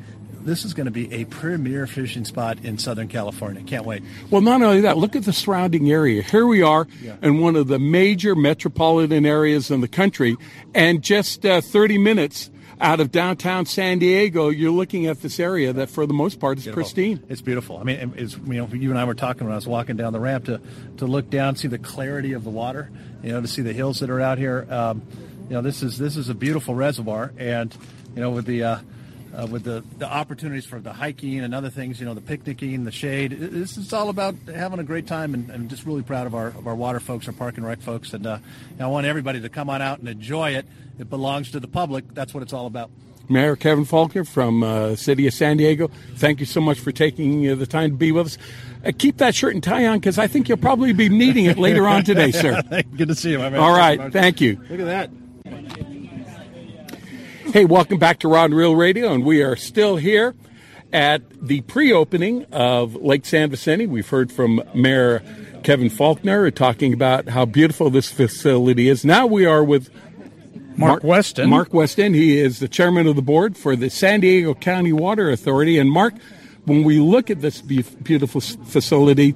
this 0.45 0.65
is 0.65 0.75
going 0.75 0.87
to 0.87 0.91
be 0.93 1.13
a 1.13 1.25
premier 1.27 1.87
fishing 1.87 2.25
spot 2.25 2.59
in 2.65 2.79
Southern 2.79 3.09
California. 3.09 3.63
Can't 3.63 3.85
wait. 3.87 4.03
Well, 4.31 4.41
not 4.43 4.63
only 4.63 4.81
that, 4.83 4.99
look 4.99 5.17
at 5.17 5.25
the 5.25 5.33
surrounding 5.33 5.91
area. 5.91 6.23
Here 6.23 6.47
we 6.47 6.63
are 6.63 6.87
Yeah. 7.03 7.17
in 7.23 7.39
one 7.41 7.57
of 7.57 7.69
the 7.69 7.79
major 7.79 8.35
metropolitan 8.35 9.25
areas 9.27 9.71
in 9.71 9.81
the 9.81 9.89
country, 9.89 10.37
and 10.75 11.03
just 11.03 11.45
uh, 11.47 11.61
30 11.61 11.99
minutes 11.99 12.51
out 12.81 12.99
of 12.99 13.13
downtown 13.13 13.65
San 13.65 14.01
Diego, 14.01 14.49
you're 14.49 14.73
looking 14.73 15.07
at 15.07 15.23
this 15.23 15.39
area 15.39 15.73
that, 15.73 15.89
for 15.89 16.05
the 16.05 16.13
most 16.15 16.41
part, 16.41 16.59
is 16.59 16.65
Beautiful. 16.65 16.83
pristine. 16.83 17.23
It's 17.29 17.41
beautiful. 17.41 17.79
I 17.79 17.85
mean, 17.85 18.13
it's 18.17 18.37
you 18.37 18.55
know, 18.55 18.67
you 18.73 18.91
and 18.91 18.99
I 18.99 19.05
were 19.05 19.15
talking 19.15 19.45
when 19.45 19.53
I 19.53 19.57
was 19.57 19.69
walking 19.69 19.97
down 19.97 20.13
the 20.13 20.19
ramp 20.19 20.47
to 20.47 20.61
to 20.97 21.07
look 21.07 21.31
down, 21.31 21.55
see 21.55 21.69
the 21.69 21.79
clarity 21.79 22.33
of 22.33 22.43
the 22.43 22.51
water, 22.51 22.91
you 23.23 23.31
know, 23.31 23.41
to 23.41 23.47
see 23.47 23.63
the 23.63 23.73
hills 23.73 24.01
that 24.01 24.11
are 24.11 24.21
out 24.21 24.39
here. 24.39 24.67
Um, 24.69 25.03
you 25.49 25.55
know, 25.55 25.63
this 25.63 25.83
is 25.85 25.97
this 25.99 26.17
is 26.17 26.29
a 26.29 26.35
beautiful 26.35 26.75
reservoir, 26.75 27.33
and 27.39 27.73
you 28.17 28.21
know, 28.21 28.31
with 28.31 28.47
the 28.47 28.65
uh, 28.65 28.79
uh, 29.35 29.47
with 29.51 29.65
the, 29.65 29.83
the 29.99 30.07
opportunities 30.07 30.67
for 30.67 30.81
the 30.81 30.93
hiking 30.93 31.41
and 31.41 31.55
other 31.55 31.71
things, 31.71 31.99
you 31.99 32.07
know, 32.07 32.15
the 32.15 32.21
picnicking, 32.21 32.85
the 32.85 32.93
shade. 32.93 33.33
This 33.33 33.77
is 33.77 33.93
all 33.93 34.09
about 34.09 34.35
having 34.53 34.79
a 34.79 34.85
great 34.85 35.07
time, 35.07 35.35
and 35.35 35.51
I'm 35.51 35.69
just 35.69 35.85
really 35.87 36.03
proud 36.03 36.27
of 36.27 36.35
our 36.35 36.49
of 36.49 36.67
our 36.67 36.75
water 36.75 37.01
folks, 37.01 37.27
our 37.27 37.33
park 37.33 37.57
and 37.57 37.67
rec 37.67 37.81
folks, 37.81 38.13
and 38.13 38.27
uh, 38.27 38.39
I 38.79 38.87
want 38.87 39.07
everybody 39.07 39.41
to 39.41 39.49
come 39.49 39.71
on 39.71 39.83
out 39.83 39.99
and 39.99 40.09
enjoy 40.09 40.51
it. 40.51 40.67
It 40.99 41.09
belongs 41.09 41.51
to 41.53 41.61
the 41.61 41.69
public. 41.69 42.13
That's 42.15 42.35
what 42.35 42.43
it's 42.43 42.53
all 42.53 42.67
about. 42.67 42.91
Mayor 43.29 43.57
Kevin 43.57 43.85
Faulconer 43.85 44.29
from 44.29 44.63
uh, 44.63 44.97
City 44.97 45.27
of 45.27 45.33
San 45.33 45.57
Diego, 45.57 45.91
thank 46.17 46.41
you 46.41 46.47
so 46.47 46.61
much 46.61 46.79
for 46.79 46.93
taking 46.93 47.49
uh, 47.49 47.55
the 47.55 47.67
time 47.67 47.91
to 47.91 47.97
be 47.97 48.13
with 48.13 48.27
us. 48.27 48.39
Uh, 48.85 48.93
keep 48.97 49.19
that 49.19 49.35
shirt 49.35 49.55
and 49.55 49.63
tie 49.63 49.87
on 49.87 50.01
because 50.01 50.19
I 50.19 50.27
think 50.27 50.49
you'll 50.49 50.59
probably 50.59 50.93
be 50.93 51.09
needing 51.09 51.47
it 51.47 51.57
later 51.57 51.87
on 51.87 52.05
today, 52.05 52.31
sir. 52.33 52.61
Good 52.97 53.09
to 53.09 53.15
see 53.15 53.31
you, 53.31 53.39
my 53.39 53.49
man. 53.49 53.61
All 53.61 53.73
right, 53.73 54.13
thank 54.13 54.41
you. 54.41 54.61
Look 54.69 54.81
at 54.81 54.87
that. 54.87 56.02
Hey, 57.53 57.67
welcome 57.67 57.99
back 57.99 58.21
to 58.21 58.29
Rod 58.29 58.47
and 58.47 58.57
Reel 58.57 58.75
Radio, 58.75 59.13
and 59.13 59.27
we 59.27 59.43
are 59.43 59.57
still 59.57 59.97
here 59.97 60.35
at 60.91 61.21
the 61.39 61.61
pre-opening 61.61 62.47
of 62.47 62.95
Lake 62.95 63.27
San 63.27 63.51
Vicente. 63.51 63.87
We've 63.87 64.09
heard 64.09 64.33
from 64.33 64.63
Mayor 64.75 65.23
Kevin 65.63 65.91
Faulconer 65.91 66.51
talking 66.55 66.95
about 66.95 67.29
how 67.29 67.45
beautiful 67.45 67.91
this 67.91 68.11
facility 68.11 68.89
is. 68.89 69.05
Now 69.05 69.27
we 69.27 69.45
are 69.45 69.63
with 69.63 69.91
Mark 70.79 71.05
Weston. 71.05 71.51
Mark 71.51 71.75
Weston. 71.75 72.15
He 72.15 72.39
is 72.39 72.59
the 72.59 72.69
chairman 72.69 73.07
of 73.07 73.17
the 73.17 73.23
board 73.23 73.59
for 73.59 73.77
the 73.77 73.91
San 73.91 74.21
Diego 74.21 74.55
County 74.55 74.95
Water 74.95 75.31
Authority. 75.31 75.77
And 75.77 75.93
Mark, 75.93 76.15
when 76.65 76.85
we 76.85 77.01
look 77.01 77.29
at 77.29 77.43
this 77.43 77.61
beautiful 77.61 78.41
facility, 78.41 79.35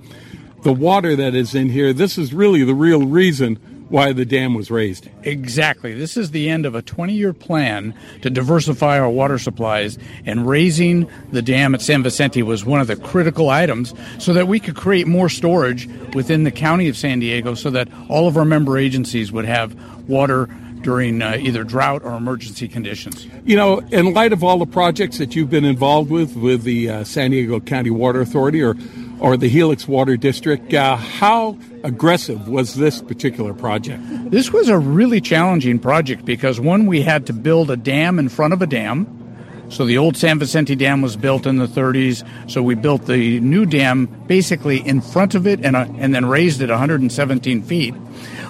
the 0.63 0.73
water 0.73 1.17
that 1.17 1.35
is 1.35 1.55
in 1.55 1.69
here, 1.69 1.93
this 1.93 2.17
is 2.17 2.33
really 2.33 2.65
the 2.65 2.75
real 2.75 3.07
reason 3.07 3.59
why 3.89 4.13
the 4.13 4.25
dam 4.25 4.55
was 4.55 4.71
raised. 4.71 5.09
Exactly. 5.23 5.95
This 5.95 6.17
is 6.17 6.31
the 6.31 6.49
end 6.49 6.67
of 6.67 6.75
a 6.75 6.83
20 6.83 7.13
year 7.13 7.33
plan 7.33 7.95
to 8.23 8.31
diversify 8.31 8.99
our 8.99 9.11
water 9.11 9.39
supplies, 9.39 9.99
and 10.25 10.47
raising 10.47 11.09
the 11.33 11.43
dam 11.43 11.75
at 11.75 11.83
San 11.83 12.03
Vicente 12.03 12.43
was 12.43 12.65
one 12.65 12.81
of 12.81 12.87
the 12.87 12.97
critical 12.97 13.51
items 13.51 13.95
so 14.19 14.33
that 14.33 14.49
we 14.49 14.59
could 14.61 14.77
create 14.77 15.07
more 15.07 15.29
storage 15.29 15.89
within 16.15 16.45
the 16.45 16.51
county 16.51 16.89
of 16.89 16.97
San 16.97 17.21
Diego 17.21 17.55
so 17.55 17.71
that 17.71 17.89
all 18.09 18.29
of 18.29 18.37
our 18.37 18.45
member 18.45 18.79
agencies 18.79 19.31
would 19.31 19.45
have 19.45 19.75
water 20.09 20.49
during 20.83 21.21
uh, 21.21 21.37
either 21.41 21.65
drought 21.65 22.03
or 22.05 22.17
emergency 22.17 22.69
conditions. 22.69 23.27
You 23.45 23.57
know, 23.57 23.79
in 23.91 24.15
light 24.15 24.33
of 24.33 24.45
all 24.45 24.59
the 24.59 24.67
projects 24.67 25.19
that 25.19 25.35
you've 25.35 25.51
been 25.51 25.65
involved 25.65 26.11
with, 26.11 26.37
with 26.37 26.63
the 26.63 26.89
uh, 26.91 27.05
San 27.05 27.33
Diego 27.33 27.59
County 27.59 27.91
Water 27.91 28.21
Authority 28.21 28.63
or, 28.63 28.77
or 29.21 29.37
the 29.37 29.49
Helix 29.49 29.89
Water 29.89 30.17
District, 30.17 30.73
uh, 30.75 30.97
how 30.97 31.59
aggressive 31.85 32.49
was 32.49 32.75
this 32.75 33.01
particular 33.01 33.55
project? 33.55 34.03
This 34.31 34.53
was 34.53 34.69
a 34.69 34.79
really 34.79 35.21
challenging 35.21 35.79
project 35.79 36.25
because 36.25 36.61
one, 36.61 36.87
we 36.87 37.03
had 37.03 37.27
to 37.27 37.33
build 37.33 37.71
a 37.71 37.77
dam 37.77 38.19
in 38.19 38.29
front 38.29 38.53
of 38.53 38.63
a 38.63 38.67
dam. 38.67 39.13
So 39.69 39.85
the 39.85 39.99
old 39.99 40.17
San 40.17 40.39
Vicente 40.39 40.77
Dam 40.77 41.03
was 41.03 41.17
built 41.17 41.45
in 41.45 41.57
the 41.57 41.67
30s. 41.67 42.27
So 42.49 42.63
we 42.63 42.77
built 42.77 43.07
the 43.07 43.41
new 43.41 43.67
dam 43.67 44.07
basically 44.27 44.87
in 44.87 45.01
front 45.01 45.35
of 45.35 45.47
it 45.47 45.65
and, 45.65 45.75
uh, 45.75 45.87
and 45.99 46.15
then 46.15 46.27
raised 46.27 46.61
it 46.63 46.71
117 46.71 47.63
feet. 47.63 47.95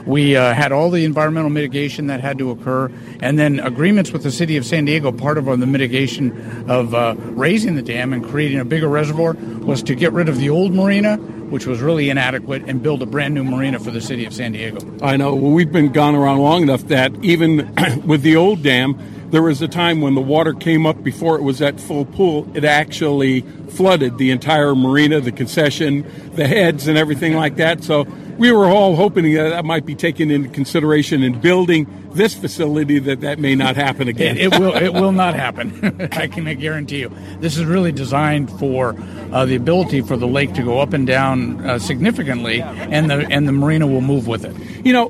We 0.07 0.37
uh, 0.37 0.55
had 0.55 0.71
all 0.71 0.91
the 0.91 1.05
environmental 1.05 1.51
mitigation 1.51 2.07
that 2.07 2.21
had 2.21 2.39
to 2.39 2.51
occur, 2.53 2.91
and 3.21 3.39
then 3.39 3.59
agreements 3.59 4.13
with 4.13 4.23
the 4.23 4.31
city 4.31 4.57
of 4.57 4.65
San 4.65 4.85
Diego. 4.85 5.11
Part 5.11 5.37
of 5.37 5.49
uh, 5.49 5.57
the 5.57 5.67
mitigation 5.67 6.71
of 6.71 6.95
uh, 6.95 7.17
raising 7.19 7.75
the 7.75 7.83
dam 7.83 8.13
and 8.13 8.25
creating 8.25 8.61
a 8.61 8.65
bigger 8.65 8.89
reservoir 8.89 9.35
was 9.35 9.83
to 9.83 9.97
get 9.97 10.13
rid 10.13 10.29
of 10.29 10.39
the 10.39 10.49
old 10.49 10.73
marina, 10.73 11.17
which 11.17 11.67
was 11.67 11.81
really 11.81 12.09
inadequate, 12.09 12.63
and 12.69 12.83
build 12.83 13.03
a 13.03 13.07
brand 13.07 13.35
new 13.35 13.43
marina 13.43 13.81
for 13.81 13.91
the 13.91 14.01
city 14.01 14.25
of 14.25 14.33
San 14.33 14.53
Diego. 14.53 14.79
I 15.03 15.17
know 15.17 15.35
well, 15.35 15.51
we've 15.51 15.73
been 15.73 15.93
gone 15.93 16.15
around 16.15 16.39
long 16.39 16.63
enough 16.63 16.83
that 16.89 17.13
even 17.25 17.75
with 18.07 18.23
the 18.23 18.37
old 18.37 18.63
dam, 18.63 18.97
there 19.31 19.43
was 19.43 19.61
a 19.61 19.69
time 19.69 20.01
when 20.01 20.15
the 20.15 20.21
water 20.21 20.55
came 20.55 20.87
up 20.87 21.03
before 21.03 21.37
it 21.37 21.43
was 21.43 21.61
at 21.61 21.81
full 21.81 22.05
pool. 22.05 22.49
It 22.57 22.65
actually 22.65 23.41
flooded 23.41 24.19
the 24.19 24.31
entire 24.31 24.77
marina, 24.77 25.21
the 25.21 25.33
concession, 25.33 26.07
the 26.37 26.47
heads, 26.47 26.87
and 26.87 26.97
everything 26.97 27.35
like 27.35 27.57
that. 27.57 27.83
So 27.83 28.07
we 28.39 28.53
were 28.53 28.67
all 28.67 28.97
hoping 28.97 29.33
that 29.35 29.51
that 29.51 29.65
might 29.65 29.87
be 29.87 29.95
taken 29.95 30.31
into 30.31 30.49
consideration 30.49 31.23
in 31.23 31.41
building 31.41 31.87
this 32.13 32.35
facility. 32.35 32.99
That 32.99 33.21
that 33.21 33.39
may 33.39 33.55
not 33.55 33.77
happen 33.77 34.09
again. 34.09 34.37
It, 34.37 34.53
it 34.53 34.61
will. 34.61 34.77
It 34.87 34.93
will 34.93 35.13
not 35.13 35.35
happen. 35.35 36.09
I 36.13 36.29
can 36.29 36.45
guarantee 36.59 37.01
you. 37.01 37.13
This 37.41 37.57
is 37.57 37.65
really 37.65 37.93
designed 37.93 38.51
for 38.59 38.95
uh, 39.33 39.47
the 39.47 39.57
ability 39.57 40.03
for 40.03 40.17
the 40.17 40.29
lake 40.29 40.55
to 40.55 40.63
go 40.63 40.79
up 40.81 40.93
and 40.93 41.07
down 41.07 41.67
uh, 41.67 41.79
significantly, 41.79 42.61
and 42.63 43.11
the 43.11 43.27
and 43.31 43.49
the 43.49 43.53
marina 43.53 43.87
will 43.87 44.01
move 44.01 44.27
with 44.27 44.45
it. 44.45 44.55
You 44.85 44.93
know, 44.93 45.09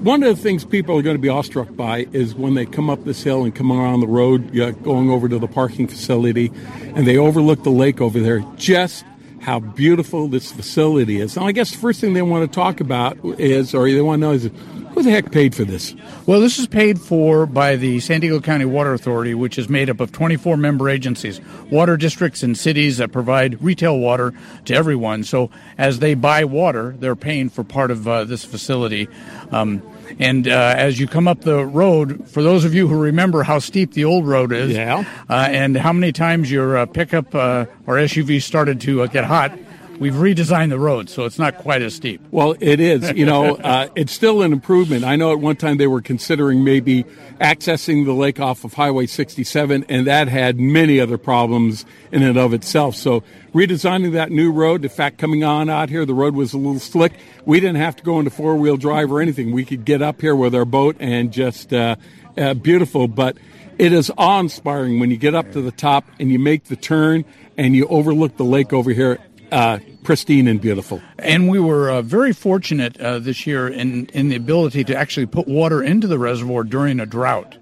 one 0.00 0.22
of 0.22 0.34
the 0.34 0.40
things 0.40 0.64
people 0.64 0.96
are 0.96 1.02
going 1.02 1.16
to 1.16 1.20
be 1.20 1.28
awestruck 1.28 1.74
by 1.74 2.06
is 2.12 2.34
when 2.34 2.54
they 2.54 2.64
come 2.64 2.88
up 2.88 3.04
this 3.04 3.22
hill 3.22 3.42
and 3.42 3.54
come 3.54 3.72
around 3.72 4.00
the 4.00 4.06
road, 4.06 4.52
going 4.82 5.10
over 5.10 5.28
to 5.28 5.38
the 5.38 5.48
parking 5.48 5.88
facility, 5.88 6.52
and 6.94 7.06
they 7.06 7.16
overlook 7.16 7.64
the 7.64 7.70
lake 7.70 8.00
over 8.00 8.20
there. 8.20 8.44
Just 8.56 9.04
how 9.40 9.60
beautiful 9.60 10.28
this 10.28 10.50
facility 10.50 11.20
is. 11.20 11.36
And 11.36 11.46
I 11.46 11.52
guess 11.52 11.70
the 11.70 11.78
first 11.78 12.00
thing 12.00 12.14
they 12.14 12.22
want 12.22 12.50
to 12.50 12.54
talk 12.54 12.80
about 12.80 13.18
is, 13.22 13.74
or 13.74 13.90
they 13.90 14.00
want 14.00 14.20
to 14.20 14.26
know 14.26 14.32
is, 14.32 14.50
who 14.98 15.04
the 15.04 15.10
heck 15.12 15.30
paid 15.30 15.54
for 15.54 15.64
this? 15.64 15.94
Well, 16.26 16.40
this 16.40 16.58
is 16.58 16.66
paid 16.66 17.00
for 17.00 17.46
by 17.46 17.76
the 17.76 18.00
San 18.00 18.20
Diego 18.20 18.40
County 18.40 18.64
Water 18.64 18.92
Authority, 18.92 19.32
which 19.34 19.56
is 19.58 19.68
made 19.68 19.88
up 19.88 20.00
of 20.00 20.10
24 20.10 20.56
member 20.56 20.88
agencies, 20.88 21.40
water 21.70 21.96
districts 21.96 22.42
and 22.42 22.58
cities 22.58 22.96
that 22.96 23.12
provide 23.12 23.62
retail 23.62 23.98
water 23.98 24.34
to 24.64 24.74
everyone. 24.74 25.22
So 25.22 25.50
as 25.78 26.00
they 26.00 26.14
buy 26.14 26.44
water, 26.44 26.96
they're 26.98 27.14
paying 27.16 27.48
for 27.48 27.62
part 27.62 27.90
of 27.92 28.08
uh, 28.08 28.24
this 28.24 28.44
facility. 28.44 29.08
Um, 29.52 29.82
and 30.18 30.48
uh, 30.48 30.74
as 30.76 30.98
you 30.98 31.06
come 31.06 31.28
up 31.28 31.42
the 31.42 31.64
road, 31.64 32.28
for 32.28 32.42
those 32.42 32.64
of 32.64 32.74
you 32.74 32.88
who 32.88 32.98
remember 32.98 33.44
how 33.44 33.60
steep 33.60 33.92
the 33.92 34.04
old 34.04 34.26
road 34.26 34.52
is, 34.52 34.72
Yeah. 34.72 35.04
uh, 35.30 35.48
and 35.50 35.76
how 35.76 35.92
many 35.92 36.10
times 36.12 36.50
your 36.50 36.76
uh, 36.76 36.86
pickup 36.86 37.34
uh, 37.34 37.66
or 37.86 37.96
SUV 37.96 38.42
started 38.42 38.80
to 38.80 39.02
uh, 39.02 39.06
get 39.06 39.24
hot, 39.24 39.56
we've 39.98 40.14
redesigned 40.14 40.70
the 40.70 40.78
road 40.78 41.08
so 41.10 41.24
it's 41.24 41.38
not 41.38 41.58
quite 41.58 41.82
as 41.82 41.94
steep. 41.94 42.20
Well, 42.30 42.54
it 42.60 42.80
is. 42.80 43.12
You 43.12 43.26
know, 43.26 43.56
uh, 43.64 43.88
it's 43.94 44.12
still 44.12 44.42
an 44.42 44.52
improvement. 44.52 45.04
I 45.04 45.16
know 45.16 45.32
at 45.32 45.40
one 45.40 45.56
time 45.56 45.76
they 45.76 45.86
were 45.86 46.00
considering 46.00 46.64
maybe 46.64 47.04
accessing 47.40 48.04
the 48.04 48.12
lake 48.12 48.40
off 48.40 48.64
of 48.64 48.74
Highway 48.74 49.06
67, 49.06 49.84
and 49.88 50.06
that 50.06 50.28
had 50.28 50.58
many 50.58 51.00
other 51.00 51.18
problems 51.18 51.84
in 52.12 52.22
and 52.22 52.38
of 52.38 52.52
itself. 52.52 52.96
So 52.96 53.22
redesigning 53.52 54.12
that 54.12 54.30
new 54.30 54.50
road, 54.50 54.84
in 54.84 54.90
fact, 54.90 55.18
coming 55.18 55.44
on 55.44 55.70
out 55.70 55.88
here, 55.88 56.04
the 56.04 56.14
road 56.14 56.34
was 56.34 56.52
a 56.52 56.58
little 56.58 56.80
slick. 56.80 57.12
We 57.44 57.60
didn't 57.60 57.76
have 57.76 57.96
to 57.96 58.02
go 58.02 58.18
into 58.18 58.30
four 58.30 58.56
wheel 58.56 58.76
drive 58.76 59.12
or 59.12 59.20
anything. 59.20 59.52
We 59.52 59.64
could 59.64 59.84
get 59.84 60.02
up 60.02 60.20
here 60.20 60.36
with 60.36 60.54
our 60.54 60.64
boat 60.64 60.96
and 61.00 61.32
just 61.32 61.72
uh, 61.72 61.96
uh, 62.36 62.54
beautiful. 62.54 63.08
But 63.08 63.36
it 63.78 63.92
is 63.92 64.10
awe 64.18 64.40
inspiring 64.40 64.98
when 64.98 65.10
you 65.10 65.16
get 65.16 65.34
up 65.34 65.52
to 65.52 65.62
the 65.62 65.70
top 65.70 66.04
and 66.18 66.30
you 66.30 66.38
make 66.38 66.64
the 66.64 66.76
turn 66.76 67.24
and 67.56 67.74
you 67.74 67.86
overlook 67.88 68.36
the 68.36 68.44
lake 68.44 68.72
over 68.72 68.90
here. 68.90 69.18
Uh, 69.50 69.78
pristine 70.04 70.46
and 70.46 70.60
beautiful. 70.60 71.00
And 71.18 71.48
we 71.48 71.58
were 71.58 71.90
uh, 71.90 72.02
very 72.02 72.32
fortunate 72.32 73.00
uh, 73.00 73.18
this 73.18 73.46
year 73.46 73.66
in, 73.68 74.06
in 74.06 74.28
the 74.28 74.36
ability 74.36 74.84
to 74.84 74.96
actually 74.96 75.26
put 75.26 75.48
water 75.48 75.82
into 75.82 76.06
the 76.06 76.18
reservoir 76.18 76.64
during 76.64 77.00
a 77.00 77.06
drought. 77.06 77.56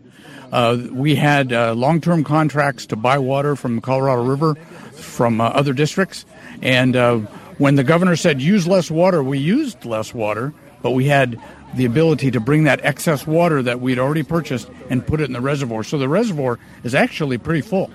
Uh, 0.50 0.78
we 0.90 1.14
had 1.14 1.52
uh, 1.52 1.74
long 1.74 2.00
term 2.00 2.24
contracts 2.24 2.86
to 2.86 2.96
buy 2.96 3.18
water 3.18 3.56
from 3.56 3.76
the 3.76 3.82
Colorado 3.82 4.24
River 4.24 4.54
from 4.92 5.40
uh, 5.40 5.44
other 5.44 5.72
districts. 5.72 6.24
And 6.62 6.94
when 7.58 7.76
the 7.76 7.84
governor 7.84 8.16
said 8.16 8.40
use 8.40 8.66
less 8.66 8.90
water, 8.90 9.22
we 9.22 9.38
used 9.38 9.84
less 9.84 10.12
water, 10.12 10.54
but 10.82 10.90
we 10.90 11.06
had 11.06 11.40
the 11.74 11.84
ability 11.84 12.30
to 12.32 12.40
bring 12.40 12.64
that 12.64 12.84
excess 12.84 13.26
water 13.26 13.62
that 13.62 13.80
we'd 13.80 13.98
already 13.98 14.22
purchased 14.22 14.68
and 14.88 15.06
put 15.06 15.20
it 15.20 15.24
in 15.24 15.32
the 15.32 15.40
reservoir. 15.40 15.84
So 15.84 15.98
the 15.98 16.08
reservoir 16.08 16.58
is 16.84 16.94
actually 16.94 17.38
pretty 17.38 17.60
full. 17.60 17.90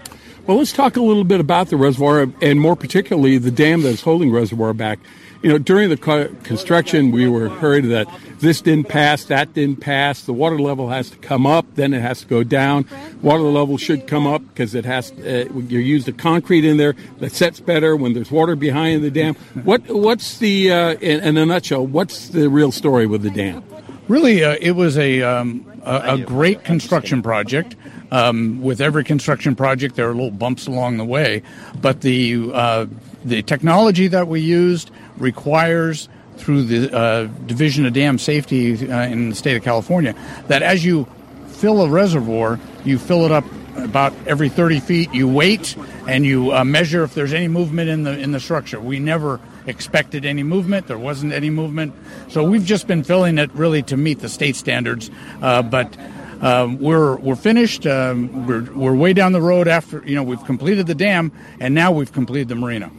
Well, 0.48 0.58
let's 0.58 0.74
talk 0.74 0.98
a 0.98 1.02
little 1.02 1.24
bit 1.24 1.40
about 1.40 1.70
the 1.70 1.78
reservoir 1.78 2.28
and 2.42 2.60
more 2.60 2.76
particularly 2.76 3.38
the 3.38 3.52
dam 3.52 3.84
that's 3.84 4.02
holding 4.02 4.32
reservoir 4.32 4.74
back. 4.74 5.00
You 5.44 5.50
know, 5.50 5.58
during 5.60 5.90
the 5.90 5.98
construction, 6.44 7.12
we 7.12 7.28
were 7.28 7.50
heard 7.50 7.86
that 7.86 8.08
this 8.40 8.60
didn't 8.62 8.88
pass, 8.88 9.26
that 9.26 9.54
didn't 9.54 9.82
pass. 9.82 10.24
The 10.24 10.34
water 10.34 10.60
level 10.60 10.90
has 10.90 11.12
to 11.12 11.18
come 11.18 11.46
up, 11.46 11.66
then 11.76 11.94
it 11.94 12.02
has 12.02 12.22
to 12.22 12.28
go 12.28 12.44
down. 12.44 12.86
Water 13.22 13.44
level 13.44 13.78
should 13.78 14.08
come 14.08 14.26
up 14.26 14.42
because 14.50 14.76
it 14.76 14.86
has. 14.86 15.12
Uh, 15.12 15.48
you 15.54 15.80
use 15.80 16.06
the 16.06 16.12
concrete 16.12 16.66
in 16.66 16.78
there 16.78 16.96
that 17.20 17.32
sets 17.32 17.60
better 17.60 17.96
when 17.96 18.14
there's 18.14 18.32
water 18.32 18.56
behind 18.56 19.04
the 19.04 19.12
dam. 19.12 19.36
What 19.64 19.88
what's 19.90 20.40
the 20.40 20.72
uh, 20.72 20.94
in, 20.96 21.22
in 21.22 21.38
a 21.38 21.46
nutshell? 21.46 21.86
What's 21.86 22.30
the 22.30 22.50
real 22.50 22.72
story 22.72 23.06
with 23.06 23.22
the 23.22 23.32
dam? 23.32 23.64
Really, 24.08 24.44
uh, 24.44 24.58
it 24.60 24.72
was 24.72 24.98
a 24.98 25.22
um, 25.22 25.71
a, 25.84 26.14
a 26.14 26.18
great 26.20 26.64
construction 26.64 27.22
project. 27.22 27.76
Um, 28.12 28.62
with 28.62 28.82
every 28.82 29.04
construction 29.04 29.56
project, 29.56 29.96
there 29.96 30.10
are 30.10 30.14
little 30.14 30.32
bumps 30.32 30.68
along 30.68 30.98
the 30.98 31.06
way, 31.06 31.44
but 31.82 32.02
the 32.02 32.52
uh, 32.54 32.86
the 33.24 33.42
technology 33.44 34.08
that 34.08 34.28
we 34.28 34.42
used 34.42 34.92
requires 35.18 36.10
through 36.38 36.64
the 36.64 36.96
uh, 36.96 37.24
Division 37.46 37.86
of 37.86 37.94
Dam 37.94 38.18
Safety 38.18 38.74
uh, 38.92 39.08
in 39.08 39.30
the 39.30 39.36
state 39.36 39.56
of 39.56 39.64
California 39.64 40.16
that 40.48 40.62
as 40.64 40.84
you 40.84 41.08
fill 41.48 41.82
a 41.82 41.90
reservoir, 41.90 42.60
you 42.84 42.98
fill 42.98 43.26
it 43.26 43.32
up 43.32 43.46
about 43.78 44.14
every 44.28 44.50
30 44.50 44.80
feet. 44.80 45.14
You 45.14 45.28
wait 45.28 45.76
and 46.08 46.26
you 46.26 46.52
uh, 46.52 46.64
measure 46.64 47.04
if 47.04 47.14
there's 47.14 47.34
any 47.34 47.48
movement 47.48 47.90
in 47.90 48.04
the 48.04 48.18
in 48.18 48.32
the 48.32 48.40
structure. 48.40 48.80
We 48.80 49.00
never 49.00 49.40
expected 49.66 50.26
any 50.26 50.44
movement. 50.44 50.88
There 50.88 50.98
wasn't 50.98 51.34
any 51.34 51.50
movement, 51.50 51.94
so 52.30 52.44
we've 52.44 52.66
just 52.66 52.88
been 52.88 53.04
filling 53.04 53.38
it 53.38 53.52
really 53.54 53.84
to 53.84 53.98
meet 53.98 54.20
the 54.20 54.30
state 54.30 54.56
standards. 54.56 55.10
Uh, 55.42 55.62
but 55.62 55.98
um, 56.42 56.80
we're 56.80 57.18
we're 57.18 57.36
finished. 57.36 57.86
Um, 57.86 58.48
we're 58.48 58.72
we're 58.74 58.96
way 58.96 59.14
down 59.14 59.32
the 59.32 59.42
road 59.42 59.68
after 59.68 60.04
you 60.06 60.16
know 60.16 60.24
we've 60.24 60.44
completed 60.46 60.88
the 60.88 60.96
dam 60.96 61.32
and 61.60 61.76
now 61.76 61.92
we've 61.92 62.12
completed 62.12 62.48
the 62.48 62.56
marina. 62.56 62.92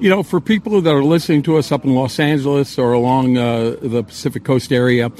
You 0.00 0.08
know, 0.08 0.22
for 0.22 0.40
people 0.40 0.80
that 0.80 0.90
are 0.90 1.04
listening 1.04 1.42
to 1.42 1.58
us 1.58 1.70
up 1.70 1.84
in 1.84 1.94
Los 1.94 2.18
Angeles 2.18 2.78
or 2.78 2.92
along 2.92 3.36
uh, 3.36 3.76
the 3.82 4.02
Pacific 4.02 4.44
Coast 4.44 4.72
area, 4.72 5.10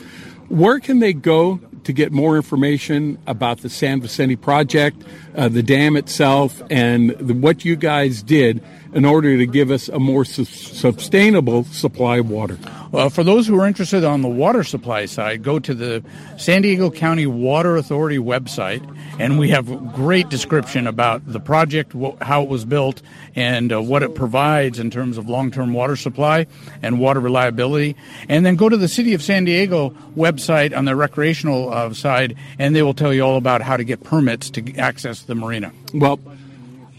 where 0.48 0.81
can 0.81 1.00
they 1.00 1.12
go 1.12 1.61
to 1.85 1.92
get 1.92 2.12
more 2.12 2.37
information 2.37 3.18
about 3.26 3.61
the 3.61 3.68
San 3.68 4.00
Vicente 4.00 4.37
project, 4.37 5.03
uh, 5.35 5.48
the 5.48 5.62
dam 5.62 5.96
itself, 5.96 6.62
and 6.70 7.11
the, 7.11 7.35
what 7.35 7.64
you 7.64 7.76
guys 7.76 8.22
did 8.22 8.62
in 8.92 9.05
order 9.05 9.37
to 9.37 9.46
give 9.46 9.70
us 9.70 9.88
a 9.88 9.98
more 9.98 10.24
su- 10.24 10.44
sustainable 10.44 11.64
supply 11.64 12.18
of 12.18 12.31
water? 12.31 12.59
Well, 12.92 13.09
for 13.09 13.22
those 13.22 13.46
who 13.46 13.59
are 13.61 13.66
interested 13.66 14.03
on 14.03 14.22
the 14.22 14.29
water 14.29 14.64
supply 14.64 15.07
side, 15.07 15.44
go 15.44 15.61
to 15.61 15.74
the 15.74 16.03
San 16.38 16.62
Diego 16.62 16.90
County 16.90 17.26
Water 17.26 17.76
Authority 17.76 18.18
website, 18.18 18.85
and 19.20 19.38
we 19.38 19.50
have 19.50 19.70
a 19.70 19.76
great 19.76 20.29
description 20.29 20.88
about 20.88 21.24
the 21.24 21.38
project, 21.38 21.92
wh- 21.92 22.20
how 22.20 22.42
it 22.42 22.48
was 22.48 22.64
built, 22.64 23.00
and 23.37 23.72
uh, 23.72 23.81
what 23.81 24.03
it 24.03 24.16
provides 24.16 24.81
in 24.81 24.90
terms 24.90 25.18
of 25.18 25.29
long-term 25.29 25.72
water 25.72 25.94
supply 25.94 26.46
and 26.83 26.98
water 26.98 27.20
reliability. 27.20 27.94
And 28.29 28.44
then 28.44 28.57
go 28.57 28.68
to 28.68 28.76
the 28.76 28.88
City 28.88 29.14
of 29.14 29.22
San 29.22 29.44
Diego 29.44 29.90
website 30.16 30.76
on 30.76 30.85
the 30.85 30.96
recreational 30.96 31.72
uh, 31.72 31.94
side, 31.94 32.37
and 32.59 32.74
they 32.74 32.83
will 32.83 32.94
tell 32.94 33.14
you 33.14 33.22
all 33.22 33.37
about 33.37 33.62
how 33.62 33.76
to 33.76 33.85
get 33.85 34.03
permits 34.03 34.50
to 34.50 34.76
access 34.76 35.22
the 35.22 35.37
marina. 35.37 35.70
Well, 35.94 36.18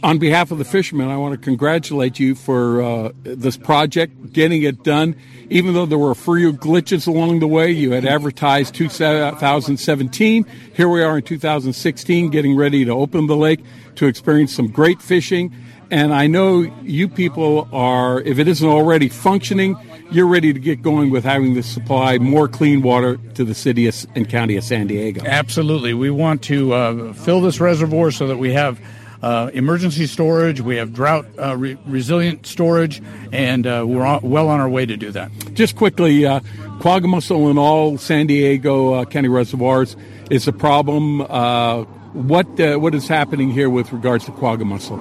on 0.04 0.18
behalf 0.18 0.52
of 0.52 0.58
the 0.58 0.66
fishermen, 0.66 1.10
I 1.10 1.18
want 1.18 1.34
to 1.34 1.38
congratulate 1.38 2.20
you 2.20 2.36
for 2.36 2.82
uh, 2.82 3.12
this 3.24 3.58
project, 3.58 4.34
getting 4.34 4.64
it 4.64 4.84
done. 4.84 5.16
Even 5.50 5.74
though 5.74 5.86
there 5.86 5.98
were 5.98 6.12
a 6.12 6.16
few 6.16 6.54
glitches 6.54 7.08
along 7.08 7.40
the 7.40 7.48
way, 7.48 7.72
you 7.72 7.92
had 7.92 8.06
advertised 8.06 8.74
2017. 8.74 10.46
Here 10.74 10.90
we 10.90 11.04
are 11.04 11.18
in 11.18 11.24
2016, 11.24 12.30
getting 12.30 12.56
ready 12.56 12.86
to 12.86 12.92
open 12.92 13.28
the 13.28 13.36
lake 13.36 13.60
to 13.96 14.08
experience 14.08 14.56
some 14.56 14.68
great 14.68 15.02
fishing. 15.02 15.54
And 15.92 16.14
I 16.14 16.26
know 16.28 16.62
you 16.84 17.10
people 17.10 17.68
are, 17.74 18.22
if 18.22 18.40
it 18.40 18.48
isn't 18.48 18.68
already 18.68 19.10
functioning, 19.10 19.76
you're 20.10 20.28
ready 20.28 20.54
to 20.54 20.60
get 20.60 20.82
going 20.82 21.10
with 21.10 21.26
having 21.26 21.54
to 21.56 21.64
supply 21.64 22.18
more 22.18 22.48
clean 22.48 22.82
water 22.82 23.18
to 23.36 23.44
the 23.44 23.54
city 23.54 23.92
and 24.16 24.30
county 24.30 24.56
of 24.56 24.64
San 24.64 24.88
Diego. 24.88 25.22
Absolutely. 25.26 25.94
We 25.94 26.10
want 26.10 26.44
to 26.44 26.74
uh, 26.74 27.14
fill 27.14 27.42
this 27.42 27.60
reservoir 27.60 28.12
so 28.12 28.28
that 28.28 28.38
we 28.38 28.54
have 28.54 28.80
uh, 29.22 29.52
emergency 29.54 30.08
storage, 30.08 30.62
we 30.62 30.78
have 30.78 30.94
drought 30.94 31.26
uh, 31.38 31.56
re- 31.56 31.78
resilient 31.86 32.46
storage, 32.46 33.02
and 33.32 33.68
uh, 33.68 33.86
we're 33.88 34.06
on, 34.06 34.22
well 34.24 34.48
on 34.50 34.60
our 34.60 34.70
way 34.70 34.86
to 34.86 34.98
do 34.98 35.12
that. 35.12 35.32
Just 35.54 35.76
quickly, 35.76 36.26
uh, 36.26 36.40
quagga 36.80 37.08
mussel 37.08 37.50
in 37.50 37.58
all 37.58 37.98
San 37.98 38.28
Diego 38.28 38.94
uh, 38.94 39.06
County 39.06 39.28
reservoirs 39.28 39.96
is 40.30 40.48
a 40.48 40.54
problem. 40.54 41.22
Uh, 41.22 41.84
what 42.14 42.48
what 42.80 42.94
is 42.94 43.08
happening 43.08 43.52
here 43.52 43.70
with 43.70 43.94
regards 43.94 44.26
to 44.26 44.32
quagga 44.32 44.66
mussel? 44.66 44.98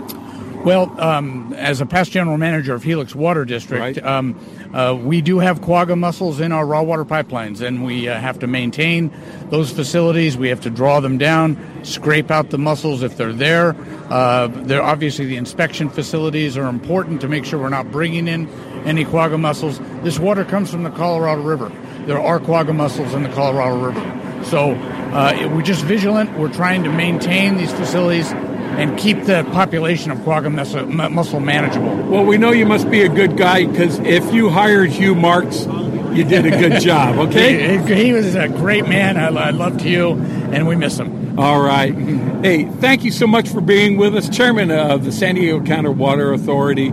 Well, 0.64 1.00
um, 1.00 1.54
as 1.54 1.80
a 1.80 1.86
past 1.86 2.12
general 2.12 2.36
manager 2.36 2.74
of 2.74 2.82
Helix 2.82 3.14
Water 3.14 3.46
District, 3.46 3.80
right. 3.80 4.04
um, 4.04 4.38
uh, 4.72 4.96
we 5.00 5.20
do 5.20 5.38
have 5.38 5.60
quagga 5.60 5.96
mussels 5.96 6.40
in 6.40 6.52
our 6.52 6.64
raw 6.64 6.82
water 6.82 7.04
pipelines, 7.04 7.60
and 7.60 7.84
we 7.84 8.08
uh, 8.08 8.18
have 8.18 8.38
to 8.38 8.46
maintain 8.46 9.10
those 9.50 9.70
facilities. 9.72 10.36
We 10.36 10.48
have 10.48 10.60
to 10.62 10.70
draw 10.70 11.00
them 11.00 11.18
down, 11.18 11.58
scrape 11.84 12.30
out 12.30 12.50
the 12.50 12.58
mussels 12.58 13.02
if 13.02 13.16
they're 13.16 13.32
there. 13.32 13.74
Uh, 14.08 14.46
they're 14.48 14.82
obviously 14.82 15.26
the 15.26 15.36
inspection 15.36 15.88
facilities 15.88 16.56
are 16.56 16.68
important 16.68 17.20
to 17.22 17.28
make 17.28 17.44
sure 17.44 17.58
we're 17.60 17.68
not 17.68 17.90
bringing 17.90 18.28
in 18.28 18.48
any 18.84 19.04
quagga 19.04 19.38
mussels. 19.38 19.80
This 20.02 20.18
water 20.18 20.44
comes 20.44 20.70
from 20.70 20.84
the 20.84 20.90
Colorado 20.90 21.42
River. 21.42 21.72
There 22.06 22.20
are 22.20 22.38
quagga 22.38 22.72
mussels 22.72 23.12
in 23.14 23.22
the 23.22 23.28
Colorado 23.30 23.84
River, 23.84 24.44
so 24.44 24.72
uh, 25.12 25.50
we're 25.52 25.62
just 25.62 25.84
vigilant. 25.84 26.38
We're 26.38 26.52
trying 26.52 26.84
to 26.84 26.90
maintain 26.92 27.56
these 27.56 27.72
facilities 27.72 28.32
and 28.78 28.98
keep 28.98 29.24
the 29.24 29.44
population 29.52 30.10
of 30.10 30.18
quagga 30.18 30.50
mussel, 30.50 30.86
mussel 30.86 31.40
manageable. 31.40 31.96
Well, 32.08 32.24
we 32.24 32.38
know 32.38 32.52
you 32.52 32.66
must 32.66 32.90
be 32.90 33.02
a 33.02 33.08
good 33.08 33.36
guy 33.36 33.66
because 33.66 33.98
if 34.00 34.32
you 34.32 34.48
hired 34.48 34.90
Hugh 34.90 35.14
Marks, 35.14 35.66
you 36.12 36.24
did 36.24 36.46
a 36.46 36.50
good 36.50 36.80
job, 36.80 37.18
okay? 37.28 37.78
he, 37.78 37.94
he, 37.94 38.12
was 38.12 38.34
a 38.34 38.48
great 38.48 38.88
man. 38.88 39.16
I, 39.16 39.28
I 39.28 39.50
loved 39.50 39.80
Hugh, 39.80 40.12
and 40.12 40.66
we 40.66 40.76
miss 40.76 40.98
him. 40.98 41.38
All 41.38 41.60
right. 41.60 41.94
Hey, 41.94 42.64
thank 42.64 43.04
you 43.04 43.12
so 43.12 43.26
much 43.26 43.48
for 43.48 43.60
being 43.60 43.96
with 43.96 44.16
us, 44.16 44.28
Chairman 44.28 44.70
of 44.70 45.04
the 45.04 45.12
San 45.12 45.36
Diego 45.36 45.64
County 45.64 45.90
Water 45.90 46.32
Authority. 46.32 46.90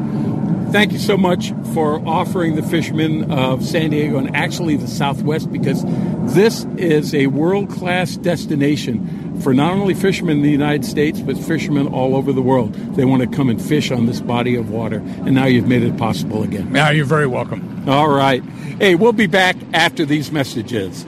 Thank 0.71 0.91
you 0.91 0.99
so 0.99 1.17
much 1.17 1.53
for 1.73 2.05
offering 2.07 2.55
the 2.55 2.61
fishermen 2.61 3.31
of 3.31 3.65
San 3.65 3.89
Diego 3.91 4.17
and 4.17 4.35
actually 4.35 4.75
the 4.75 4.87
Southwest 4.87 5.51
because 5.51 5.83
this 6.33 6.65
is 6.77 7.15
a 7.15 7.27
world 7.27 7.69
class 7.69 8.17
destination 8.17 9.26
for 9.41 9.53
not 9.53 9.73
only 9.73 9.93
fishermen 9.93 10.37
in 10.37 10.43
the 10.43 10.51
United 10.51 10.85
States, 10.85 11.19
but 11.19 11.37
fishermen 11.37 11.87
all 11.87 12.15
over 12.15 12.31
the 12.33 12.41
world. 12.41 12.73
They 12.95 13.05
want 13.05 13.21
to 13.23 13.27
come 13.27 13.49
and 13.49 13.61
fish 13.61 13.91
on 13.91 14.05
this 14.05 14.21
body 14.21 14.55
of 14.55 14.69
water, 14.69 14.97
and 14.97 15.33
now 15.33 15.45
you've 15.45 15.67
made 15.67 15.83
it 15.83 15.97
possible 15.97 16.43
again. 16.43 16.71
Now 16.71 16.89
you're 16.89 17.05
very 17.05 17.27
welcome. 17.27 17.87
All 17.87 18.09
right. 18.09 18.43
Hey, 18.79 18.95
we'll 18.95 19.13
be 19.13 19.27
back 19.27 19.55
after 19.73 20.05
these 20.05 20.31
messages. 20.31 21.05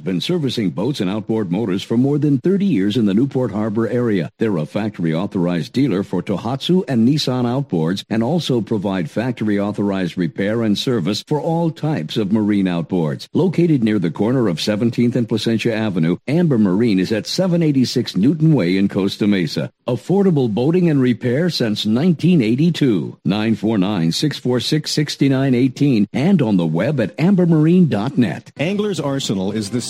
Has 0.00 0.06
been 0.06 0.20
servicing 0.22 0.70
boats 0.70 1.02
and 1.02 1.10
outboard 1.10 1.52
motors 1.52 1.82
for 1.82 1.98
more 1.98 2.16
than 2.16 2.38
30 2.38 2.64
years 2.64 2.96
in 2.96 3.04
the 3.04 3.12
Newport 3.12 3.50
Harbor 3.50 3.86
area. 3.86 4.30
They're 4.38 4.56
a 4.56 4.64
factory 4.64 5.12
authorized 5.12 5.74
dealer 5.74 6.02
for 6.02 6.22
Tohatsu 6.22 6.84
and 6.88 7.06
Nissan 7.06 7.44
outboards 7.44 8.02
and 8.08 8.22
also 8.22 8.62
provide 8.62 9.10
factory 9.10 9.60
authorized 9.60 10.16
repair 10.16 10.62
and 10.62 10.78
service 10.78 11.22
for 11.28 11.38
all 11.38 11.70
types 11.70 12.16
of 12.16 12.32
marine 12.32 12.64
outboards. 12.64 13.28
Located 13.34 13.84
near 13.84 13.98
the 13.98 14.10
corner 14.10 14.48
of 14.48 14.56
17th 14.56 15.16
and 15.16 15.28
Placentia 15.28 15.74
Avenue, 15.74 16.16
Amber 16.26 16.56
Marine 16.56 16.98
is 16.98 17.12
at 17.12 17.26
786 17.26 18.16
Newton 18.16 18.54
Way 18.54 18.78
in 18.78 18.88
Costa 18.88 19.26
Mesa. 19.26 19.70
Affordable 19.86 20.54
boating 20.54 20.88
and 20.88 21.02
repair 21.02 21.50
since 21.50 21.84
1982. 21.84 23.18
949-646-6918 23.26 26.08
and 26.14 26.40
on 26.40 26.56
the 26.56 26.64
web 26.64 26.98
at 27.00 27.14
ambermarine.net. 27.18 28.52
Angler's 28.56 29.00
Arsenal 29.00 29.52
is 29.52 29.68
the 29.70 29.89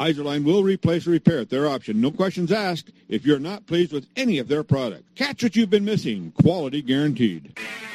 Izorline 0.00 0.44
will 0.44 0.62
replace 0.62 1.06
or 1.06 1.10
repair 1.10 1.40
at 1.40 1.50
their 1.50 1.68
option. 1.68 2.00
No 2.00 2.10
questions 2.10 2.50
asked 2.50 2.90
if 3.10 3.26
you're 3.26 3.38
not 3.38 3.66
pleased 3.66 3.92
with 3.92 4.06
any 4.16 4.38
of 4.38 4.48
their 4.48 4.62
products. 4.62 5.04
Catch 5.14 5.42
what 5.42 5.54
you've 5.54 5.68
been 5.68 5.84
missing. 5.84 6.32
Quality 6.40 6.80
guaranteed. 6.80 7.58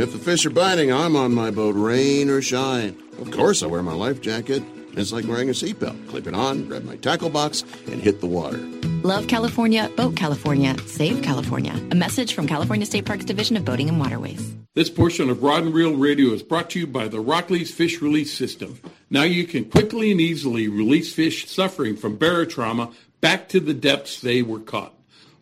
If 0.00 0.12
the 0.12 0.18
fish 0.18 0.46
are 0.46 0.50
biting, 0.50 0.92
I'm 0.92 1.14
on 1.14 1.34
my 1.34 1.50
boat, 1.50 1.74
rain 1.74 2.30
or 2.30 2.40
shine. 2.40 2.96
Of 3.20 3.32
course, 3.32 3.62
I 3.62 3.66
wear 3.66 3.82
my 3.82 3.92
life 3.92 4.20
jacket. 4.20 4.62
It's 4.92 5.12
like 5.12 5.26
wearing 5.26 5.50
a 5.50 5.52
seatbelt. 5.52 6.08
Clip 6.08 6.26
it 6.26 6.34
on, 6.34 6.66
grab 6.66 6.84
my 6.84 6.96
tackle 6.96 7.28
box, 7.28 7.64
and 7.86 8.00
hit 8.00 8.20
the 8.20 8.26
water. 8.26 8.56
Love 9.02 9.28
California, 9.28 9.90
Boat 9.96 10.16
California, 10.16 10.76
Save 10.86 11.22
California. 11.22 11.74
A 11.90 11.94
message 11.94 12.34
from 12.34 12.46
California 12.46 12.86
State 12.86 13.04
Parks 13.04 13.24
Division 13.24 13.56
of 13.56 13.64
Boating 13.64 13.88
and 13.88 13.98
Waterways. 13.98 14.54
This 14.74 14.88
portion 14.88 15.28
of 15.28 15.42
Rod 15.42 15.64
and 15.64 15.74
Reel 15.74 15.96
Radio 15.96 16.28
is 16.28 16.42
brought 16.42 16.70
to 16.70 16.78
you 16.78 16.86
by 16.86 17.08
the 17.08 17.22
RokLees 17.22 17.70
Fish 17.70 18.00
Release 18.00 18.32
System. 18.32 18.80
Now 19.10 19.24
you 19.24 19.44
can 19.44 19.64
quickly 19.64 20.12
and 20.12 20.20
easily 20.20 20.68
release 20.68 21.12
fish 21.12 21.46
suffering 21.48 21.96
from 21.96 22.16
barotrauma 22.16 22.94
back 23.20 23.48
to 23.50 23.60
the 23.60 23.74
depths 23.74 24.20
they 24.20 24.40
were 24.40 24.60
caught. 24.60 24.94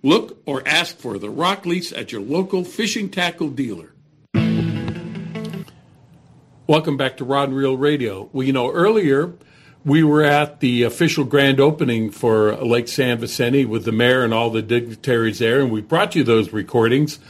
Look 0.02 0.42
or 0.46 0.66
ask 0.66 0.96
for 0.96 1.18
the 1.18 1.30
RokLees 1.30 1.96
at 1.96 2.12
your 2.12 2.22
local 2.22 2.64
fishing 2.64 3.08
tackle 3.08 3.50
dealer. 3.50 3.92
Welcome 6.68 6.98
back 6.98 7.16
to 7.16 7.24
Rod 7.24 7.48
and 7.48 7.56
Reel 7.56 7.78
Radio. 7.78 8.28
Well, 8.30 8.46
you 8.46 8.52
know, 8.52 8.70
earlier 8.70 9.32
we 9.86 10.04
were 10.04 10.22
at 10.22 10.60
the 10.60 10.82
official 10.82 11.24
grand 11.24 11.60
opening 11.60 12.10
for 12.10 12.54
Lake 12.56 12.88
San 12.88 13.16
Vicente 13.16 13.64
with 13.64 13.86
the 13.86 13.90
mayor 13.90 14.22
and 14.22 14.34
all 14.34 14.50
the 14.50 14.60
dignitaries 14.60 15.38
there, 15.38 15.60
and 15.60 15.72
we 15.72 15.80
brought 15.80 16.14
you 16.14 16.22
those 16.22 16.52
recordings. 16.52 17.20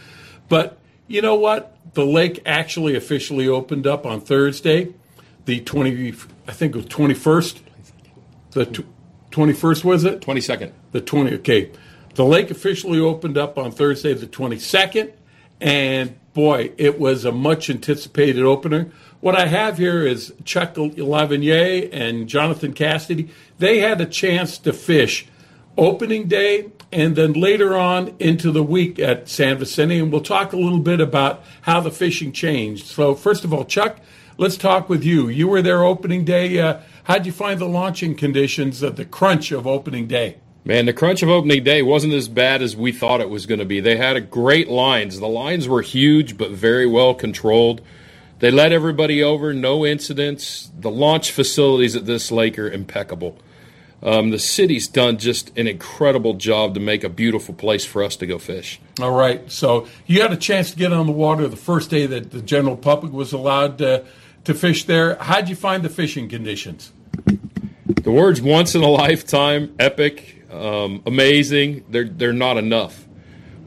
But 0.48 0.76
you 1.06 1.22
know 1.22 1.36
what? 1.36 1.76
The 1.94 2.04
lake 2.04 2.42
actually 2.44 2.96
officially 2.96 3.46
opened 3.46 3.86
up 3.86 4.04
on 4.04 4.22
Thursday, 4.22 4.92
the 5.44 5.60
20, 5.60 6.14
I 6.48 6.52
think 6.52 6.74
it 6.74 6.78
was 6.78 6.86
21st. 6.86 7.60
The 8.50 8.66
tw- 8.66 9.30
21st 9.30 9.84
was 9.84 10.04
it? 10.04 10.20
22nd. 10.20 10.72
The 10.90 11.00
20, 11.00 11.34
okay. 11.36 11.70
The 12.16 12.24
lake 12.24 12.50
officially 12.50 12.98
opened 12.98 13.38
up 13.38 13.56
on 13.56 13.70
Thursday, 13.70 14.14
the 14.14 14.26
22nd, 14.26 15.12
and 15.60 16.18
boy, 16.34 16.72
it 16.76 17.00
was 17.00 17.24
a 17.24 17.32
much 17.32 17.68
anticipated 17.68 18.44
opener. 18.44 18.90
What 19.20 19.34
I 19.34 19.46
have 19.46 19.78
here 19.78 20.06
is 20.06 20.32
Chuck 20.44 20.74
Lavinier 20.76 21.88
and 21.92 22.28
Jonathan 22.28 22.72
Cassidy. 22.72 23.30
They 23.58 23.80
had 23.80 24.00
a 24.00 24.06
chance 24.06 24.58
to 24.58 24.72
fish 24.72 25.26
opening 25.76 26.28
day 26.28 26.70
and 26.92 27.16
then 27.16 27.32
later 27.32 27.76
on 27.76 28.14
into 28.20 28.52
the 28.52 28.62
week 28.62 29.00
at 29.00 29.28
San 29.28 29.58
Vicente. 29.58 29.98
And 29.98 30.12
we'll 30.12 30.20
talk 30.20 30.52
a 30.52 30.56
little 30.56 30.78
bit 30.78 31.00
about 31.00 31.42
how 31.62 31.80
the 31.80 31.90
fishing 31.90 32.30
changed. 32.30 32.86
So, 32.86 33.16
first 33.16 33.42
of 33.42 33.52
all, 33.52 33.64
Chuck, 33.64 33.98
let's 34.36 34.56
talk 34.56 34.88
with 34.88 35.02
you. 35.02 35.28
You 35.28 35.48
were 35.48 35.62
there 35.62 35.82
opening 35.82 36.24
day. 36.24 36.60
Uh, 36.60 36.80
how'd 37.02 37.26
you 37.26 37.32
find 37.32 37.58
the 37.58 37.66
launching 37.66 38.14
conditions 38.14 38.84
at 38.84 38.94
the 38.94 39.04
crunch 39.04 39.50
of 39.50 39.66
opening 39.66 40.06
day? 40.06 40.36
Man, 40.64 40.86
the 40.86 40.92
crunch 40.92 41.24
of 41.24 41.28
opening 41.28 41.64
day 41.64 41.82
wasn't 41.82 42.14
as 42.14 42.28
bad 42.28 42.62
as 42.62 42.76
we 42.76 42.92
thought 42.92 43.20
it 43.20 43.30
was 43.30 43.46
going 43.46 43.58
to 43.58 43.64
be. 43.64 43.80
They 43.80 43.96
had 43.96 44.14
a 44.14 44.20
great 44.20 44.68
lines. 44.68 45.18
The 45.18 45.26
lines 45.26 45.66
were 45.66 45.82
huge, 45.82 46.38
but 46.38 46.52
very 46.52 46.86
well 46.86 47.14
controlled. 47.14 47.80
They 48.38 48.50
let 48.50 48.72
everybody 48.72 49.22
over, 49.22 49.52
no 49.52 49.84
incidents. 49.84 50.70
The 50.78 50.90
launch 50.90 51.32
facilities 51.32 51.96
at 51.96 52.06
this 52.06 52.30
lake 52.30 52.58
are 52.58 52.70
impeccable. 52.70 53.36
Um, 54.00 54.30
the 54.30 54.38
city's 54.38 54.86
done 54.86 55.18
just 55.18 55.56
an 55.58 55.66
incredible 55.66 56.34
job 56.34 56.74
to 56.74 56.80
make 56.80 57.02
a 57.02 57.08
beautiful 57.08 57.52
place 57.52 57.84
for 57.84 58.04
us 58.04 58.14
to 58.16 58.26
go 58.26 58.38
fish. 58.38 58.80
All 59.00 59.10
right. 59.10 59.50
So 59.50 59.88
you 60.06 60.22
had 60.22 60.32
a 60.32 60.36
chance 60.36 60.70
to 60.70 60.76
get 60.76 60.92
on 60.92 61.06
the 61.06 61.12
water 61.12 61.48
the 61.48 61.56
first 61.56 61.90
day 61.90 62.06
that 62.06 62.30
the 62.30 62.40
general 62.40 62.76
public 62.76 63.12
was 63.12 63.32
allowed 63.32 63.78
to, 63.78 64.04
to 64.44 64.54
fish 64.54 64.84
there. 64.84 65.16
How'd 65.16 65.48
you 65.48 65.56
find 65.56 65.82
the 65.82 65.88
fishing 65.88 66.28
conditions? 66.28 66.92
The 67.24 68.12
words 68.12 68.40
once 68.40 68.76
in 68.76 68.82
a 68.84 68.88
lifetime, 68.88 69.74
epic, 69.80 70.44
um, 70.52 71.02
amazing, 71.04 71.84
they're, 71.90 72.08
they're 72.08 72.32
not 72.32 72.56
enough 72.56 73.07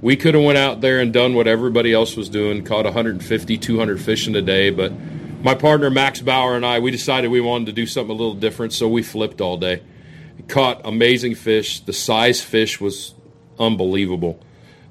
we 0.02 0.16
could 0.16 0.34
have 0.34 0.43
went 0.43 0.58
out 0.58 0.82
there 0.82 0.99
and 0.99 1.14
done 1.14 1.36
what 1.36 1.47
everybody 1.47 1.93
else 1.93 2.18
was 2.18 2.28
doing, 2.28 2.64
caught 2.64 2.86
150, 2.86 3.58
200 3.58 4.02
fish 4.02 4.28
in 4.28 4.36
a 4.36 4.41
day. 4.41 4.72
But 4.72 4.91
my 5.43 5.56
partner 5.56 5.89
Max 5.89 6.22
Bauer 6.22 6.56
and 6.56 6.66
I, 6.66 6.80
we 6.80 6.91
decided 6.91 7.30
we 7.30 7.41
wanted 7.41 7.68
to 7.68 7.72
do 7.72 7.86
something 7.86 8.12
a 8.12 8.18
little 8.18 8.36
different, 8.36 8.74
so 8.74 8.88
we 8.88 9.04
flipped 9.04 9.41
all 9.41 9.58
day. 9.58 9.82
Caught 10.47 10.82
amazing 10.86 11.36
fish. 11.36 11.80
The 11.82 11.93
size 11.93 12.41
fish 12.41 12.82
was 12.82 13.14
unbelievable. 13.60 14.39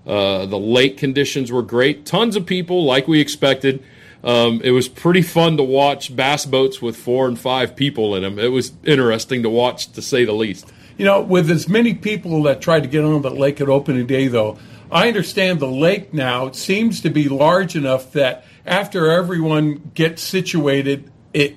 Uh, 0.06 0.46
the 0.46 0.58
lake 0.58 0.96
conditions 0.96 1.50
were 1.50 1.62
great. 1.62 2.06
Tons 2.06 2.36
of 2.36 2.46
people, 2.46 2.84
like 2.84 3.08
we 3.08 3.20
expected. 3.20 3.82
Um, 4.22 4.60
it 4.62 4.70
was 4.70 4.88
pretty 4.88 5.22
fun 5.22 5.56
to 5.56 5.62
watch 5.62 6.14
bass 6.14 6.46
boats 6.46 6.80
with 6.80 6.96
four 6.96 7.26
and 7.26 7.38
five 7.38 7.74
people 7.74 8.14
in 8.14 8.22
them. 8.22 8.38
It 8.38 8.52
was 8.52 8.72
interesting 8.84 9.42
to 9.42 9.50
watch, 9.50 9.92
to 9.92 10.02
say 10.02 10.24
the 10.24 10.32
least. 10.32 10.72
You 10.98 11.04
know, 11.06 11.20
with 11.20 11.50
as 11.50 11.68
many 11.68 11.94
people 11.94 12.42
that 12.44 12.60
tried 12.60 12.82
to 12.82 12.88
get 12.88 13.02
on 13.02 13.22
the 13.22 13.30
lake 13.30 13.60
at 13.60 13.68
opening 13.68 14.06
day, 14.06 14.28
though, 14.28 14.58
I 14.92 15.08
understand 15.08 15.60
the 15.60 15.68
lake 15.68 16.12
now 16.12 16.50
seems 16.50 17.00
to 17.02 17.10
be 17.10 17.28
large 17.28 17.76
enough 17.76 18.12
that 18.12 18.44
after 18.66 19.10
everyone 19.10 19.92
gets 19.94 20.22
situated, 20.22 21.10
it 21.32 21.56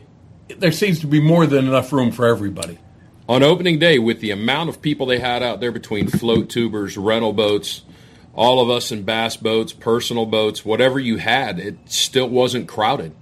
there 0.60 0.72
seems 0.72 1.00
to 1.00 1.08
be 1.08 1.20
more 1.20 1.48
than 1.48 1.68
enough 1.68 1.92
room 1.92 2.12
for 2.12 2.28
everybody. 2.28 2.78
On 3.28 3.42
opening 3.42 3.80
day, 3.80 3.98
with 3.98 4.20
the 4.20 4.32
amount 4.32 4.70
of 4.70 4.82
people 4.82 5.06
they 5.06 5.20
had 5.20 5.42
out 5.42 5.62
there 5.62 5.72
between 5.72 6.08
float 6.08 6.50
tubers, 6.50 6.98
rental 6.98 7.34
boats, 7.34 7.84
all 8.36 8.60
of 8.60 8.70
us 8.70 8.92
in 8.92 9.04
bass 9.04 9.38
boats, 9.38 9.74
personal 9.74 10.26
boats, 10.26 10.66
whatever 10.66 11.00
you 11.00 11.18
had, 11.18 11.60
it 11.60 11.78
still 11.86 12.30
wasn't 12.30 12.68
crowded. 12.68 13.16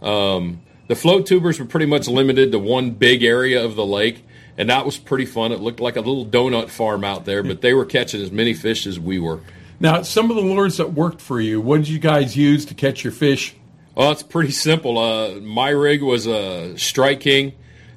Um, 0.00 0.62
the 0.88 0.96
float 0.96 1.26
tubers 1.26 1.60
were 1.60 1.66
pretty 1.66 1.86
much 1.86 2.08
limited 2.08 2.50
to 2.52 2.58
one 2.58 2.92
big 2.92 3.22
area 3.22 3.62
of 3.64 3.76
the 3.76 3.86
lake 3.86 4.24
and 4.56 4.70
that 4.70 4.84
was 4.84 4.98
pretty 4.98 5.26
fun. 5.26 5.52
It 5.52 5.60
looked 5.60 5.80
like 5.80 5.96
a 5.96 6.00
little 6.00 6.26
donut 6.26 6.68
farm 6.68 7.04
out 7.04 7.24
there, 7.24 7.42
but 7.42 7.60
they 7.60 7.74
were 7.74 7.84
catching 7.84 8.22
as 8.22 8.30
many 8.30 8.54
fish 8.54 8.86
as 8.86 8.98
we 8.98 9.18
were. 9.18 9.40
Now, 9.80 10.02
some 10.02 10.30
of 10.30 10.36
the 10.36 10.42
lures 10.42 10.76
that 10.76 10.92
worked 10.92 11.20
for 11.20 11.40
you, 11.40 11.60
what 11.60 11.78
did 11.78 11.88
you 11.88 11.98
guys 11.98 12.36
use 12.36 12.64
to 12.66 12.74
catch 12.74 13.02
your 13.02 13.12
fish? 13.12 13.54
Well, 13.94 14.12
it's 14.12 14.22
pretty 14.22 14.52
simple. 14.52 14.98
Uh, 14.98 15.40
my 15.40 15.70
rig 15.70 16.02
was 16.02 16.26
a 16.26 16.78
Strike 16.78 17.20
King 17.20 17.52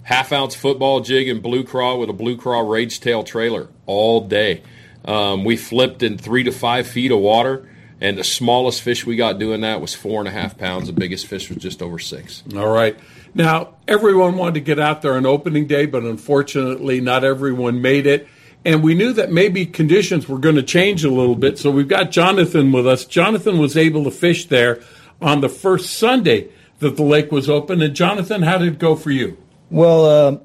half 0.05 0.31
ounce 0.31 0.55
football 0.55 1.01
jig 1.01 1.27
and 1.27 1.41
blue 1.41 1.63
craw 1.63 1.97
with 1.97 2.09
a 2.09 2.13
blue 2.13 2.37
craw 2.37 2.61
rage 2.61 2.99
tail 3.01 3.23
trailer 3.23 3.67
all 3.85 4.21
day. 4.21 4.61
Um, 5.03 5.43
we 5.43 5.57
flipped 5.57 6.01
in 6.01 6.17
three 6.17 6.43
to 6.43 6.51
five 6.51 6.87
feet 6.87 7.11
of 7.11 7.19
water, 7.19 7.67
and 7.99 8.17
the 8.17 8.23
smallest 8.23 8.81
fish 8.81 9.05
we 9.05 9.15
got 9.15 9.37
doing 9.39 9.61
that 9.61 9.81
was 9.81 9.93
four 9.93 10.19
and 10.19 10.27
a 10.27 10.31
half 10.31 10.57
pounds. 10.57 10.87
The 10.87 10.93
biggest 10.93 11.27
fish 11.27 11.49
was 11.49 11.57
just 11.57 11.81
over 11.81 11.99
six. 11.99 12.43
All 12.55 12.69
right. 12.69 12.97
Now, 13.35 13.75
everyone 13.85 14.37
wanted 14.37 14.53
to 14.55 14.59
get 14.61 14.79
out 14.79 15.01
there 15.01 15.15
on 15.15 15.25
opening 15.25 15.67
day, 15.67 15.85
but 15.85 16.03
unfortunately, 16.03 17.01
not 17.01 17.25
everyone 17.25 17.81
made 17.81 18.07
it. 18.07 18.29
And 18.63 18.81
we 18.81 18.95
knew 18.95 19.11
that 19.11 19.29
maybe 19.29 19.65
conditions 19.65 20.27
were 20.27 20.39
going 20.39 20.55
to 20.55 20.63
change 20.63 21.03
a 21.03 21.11
little 21.11 21.35
bit. 21.35 21.59
So 21.59 21.69
we've 21.69 21.87
got 21.87 22.11
Jonathan 22.11 22.71
with 22.71 22.87
us. 22.87 23.03
Jonathan 23.03 23.59
was 23.59 23.75
able 23.75 24.05
to 24.05 24.11
fish 24.11 24.45
there 24.45 24.81
on 25.21 25.41
the 25.41 25.49
first 25.49 25.93
Sunday 25.93 26.47
that 26.79 26.95
the 26.95 27.03
lake 27.03 27.29
was 27.29 27.49
open. 27.49 27.81
And 27.81 27.93
Jonathan, 27.93 28.41
how 28.41 28.57
did 28.57 28.69
it 28.69 28.79
go 28.79 28.95
for 28.95 29.11
you? 29.11 29.37
Well, 29.69 30.05
uh, 30.05 30.39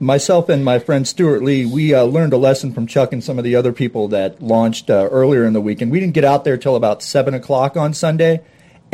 myself 0.00 0.48
and 0.48 0.64
my 0.64 0.80
friend 0.80 1.06
Stuart 1.06 1.42
Lee, 1.42 1.64
we 1.64 1.94
uh, 1.94 2.02
learned 2.02 2.32
a 2.32 2.36
lesson 2.36 2.72
from 2.72 2.88
Chuck 2.88 3.12
and 3.12 3.22
some 3.22 3.38
of 3.38 3.44
the 3.44 3.54
other 3.54 3.72
people 3.72 4.08
that 4.08 4.42
launched 4.42 4.90
uh, 4.90 5.08
earlier 5.10 5.44
in 5.44 5.52
the 5.52 5.60
week. 5.60 5.80
And 5.80 5.92
we 5.92 6.00
didn't 6.00 6.14
get 6.14 6.24
out 6.24 6.42
there 6.42 6.56
till 6.56 6.74
about 6.74 7.00
7 7.00 7.32
o'clock 7.32 7.76
on 7.76 7.94
Sunday. 7.94 8.40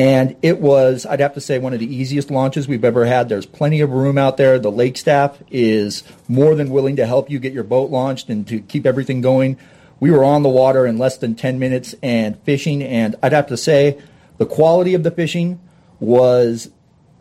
And 0.00 0.36
it 0.40 0.60
was, 0.60 1.04
I'd 1.04 1.20
have 1.20 1.34
to 1.34 1.42
say, 1.42 1.58
one 1.58 1.74
of 1.74 1.78
the 1.78 1.94
easiest 1.94 2.30
launches 2.30 2.66
we've 2.66 2.86
ever 2.86 3.04
had. 3.04 3.28
There's 3.28 3.44
plenty 3.44 3.82
of 3.82 3.90
room 3.90 4.16
out 4.16 4.38
there. 4.38 4.58
The 4.58 4.72
lake 4.72 4.96
staff 4.96 5.36
is 5.50 6.04
more 6.26 6.54
than 6.54 6.70
willing 6.70 6.96
to 6.96 7.04
help 7.04 7.28
you 7.28 7.38
get 7.38 7.52
your 7.52 7.64
boat 7.64 7.90
launched 7.90 8.30
and 8.30 8.48
to 8.48 8.60
keep 8.60 8.86
everything 8.86 9.20
going. 9.20 9.58
We 10.00 10.10
were 10.10 10.24
on 10.24 10.42
the 10.42 10.48
water 10.48 10.86
in 10.86 10.96
less 10.96 11.18
than 11.18 11.34
10 11.34 11.58
minutes 11.58 11.94
and 12.02 12.40
fishing. 12.44 12.82
And 12.82 13.14
I'd 13.22 13.34
have 13.34 13.48
to 13.48 13.58
say, 13.58 14.00
the 14.38 14.46
quality 14.46 14.94
of 14.94 15.02
the 15.02 15.10
fishing 15.10 15.60
was 15.98 16.70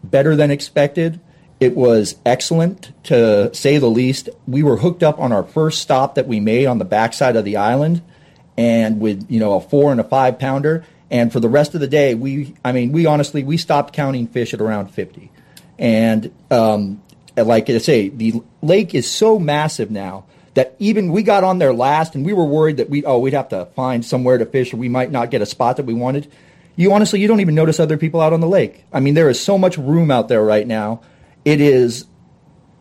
better 0.01 0.38
than 0.38 0.49
expected. 0.49 1.19
It 1.59 1.75
was 1.75 2.15
excellent, 2.25 2.93
to 3.07 3.53
say 3.53 3.77
the 3.77 3.89
least. 3.89 4.30
We 4.47 4.63
were 4.63 4.77
hooked 4.77 5.03
up 5.03 5.19
on 5.19 5.34
our 5.34 5.43
first 5.43 5.82
stop 5.82 6.15
that 6.15 6.30
we 6.30 6.39
made 6.39 6.65
on 6.65 6.77
the 6.77 6.86
backside 6.86 7.36
of 7.36 7.43
the 7.43 7.57
island, 7.57 8.01
and 8.57 9.01
with 9.01 9.30
you 9.30 9.41
know 9.41 9.55
a 9.55 9.59
four 9.59 9.91
and 9.91 9.99
a 9.99 10.05
five 10.05 10.39
pounder, 10.39 10.86
and 11.12 11.32
for 11.32 11.39
the 11.39 11.49
rest 11.49 11.74
of 11.74 11.82
the 11.82 11.88
day, 11.88 12.16
we, 12.16 12.55
I 12.64 12.72
mean, 12.72 12.91
we 12.91 13.05
honestly, 13.05 13.43
we 13.43 13.57
stopped 13.57 13.93
counting 13.93 14.28
fish 14.28 14.53
at 14.53 14.62
around 14.62 14.91
50. 14.91 15.32
And 15.80 16.32
um, 16.51 17.01
like 17.36 17.70
I 17.70 17.78
say, 17.80 18.10
the 18.10 18.43
lake 18.62 18.93
is 18.93 19.10
so 19.10 19.39
massive 19.39 19.89
now 19.89 20.26
that 20.53 20.76
even 20.80 21.12
we 21.12 21.24
got 21.24 21.43
on 21.43 21.57
there 21.57 21.74
last 21.74 22.16
and 22.16 22.26
we 22.26 22.34
were 22.34 22.45
worried 22.45 22.78
that 22.78 22.89
we, 22.89 23.03
oh, 23.05 23.20
we'd 23.20 23.34
have 23.34 23.49
to 23.49 23.66
find 23.76 24.05
somewhere 24.05 24.38
to 24.38 24.45
fish 24.45 24.74
or 24.74 24.78
we 24.78 24.89
might 24.89 25.12
not 25.12 25.32
get 25.32 25.41
a 25.41 25.45
spot 25.45 25.78
that 25.78 25.86
we 25.86 25.93
wanted. 25.93 26.30
you 26.76 26.91
honestly 26.91 27.20
you 27.20 27.28
don't 27.28 27.39
even 27.39 27.55
notice 27.55 27.80
other 27.80 27.97
people 27.97 28.22
out 28.22 28.34
on 28.34 28.41
the 28.41 28.47
lake. 28.47 28.84
I 28.93 28.99
mean, 28.99 29.14
there 29.14 29.30
is 29.30 29.39
so 29.39 29.57
much 29.57 29.78
room 29.78 30.12
out 30.12 30.28
there 30.28 30.43
right 30.43 30.68
now. 30.68 31.01
It 31.45 31.62
is 31.62 32.05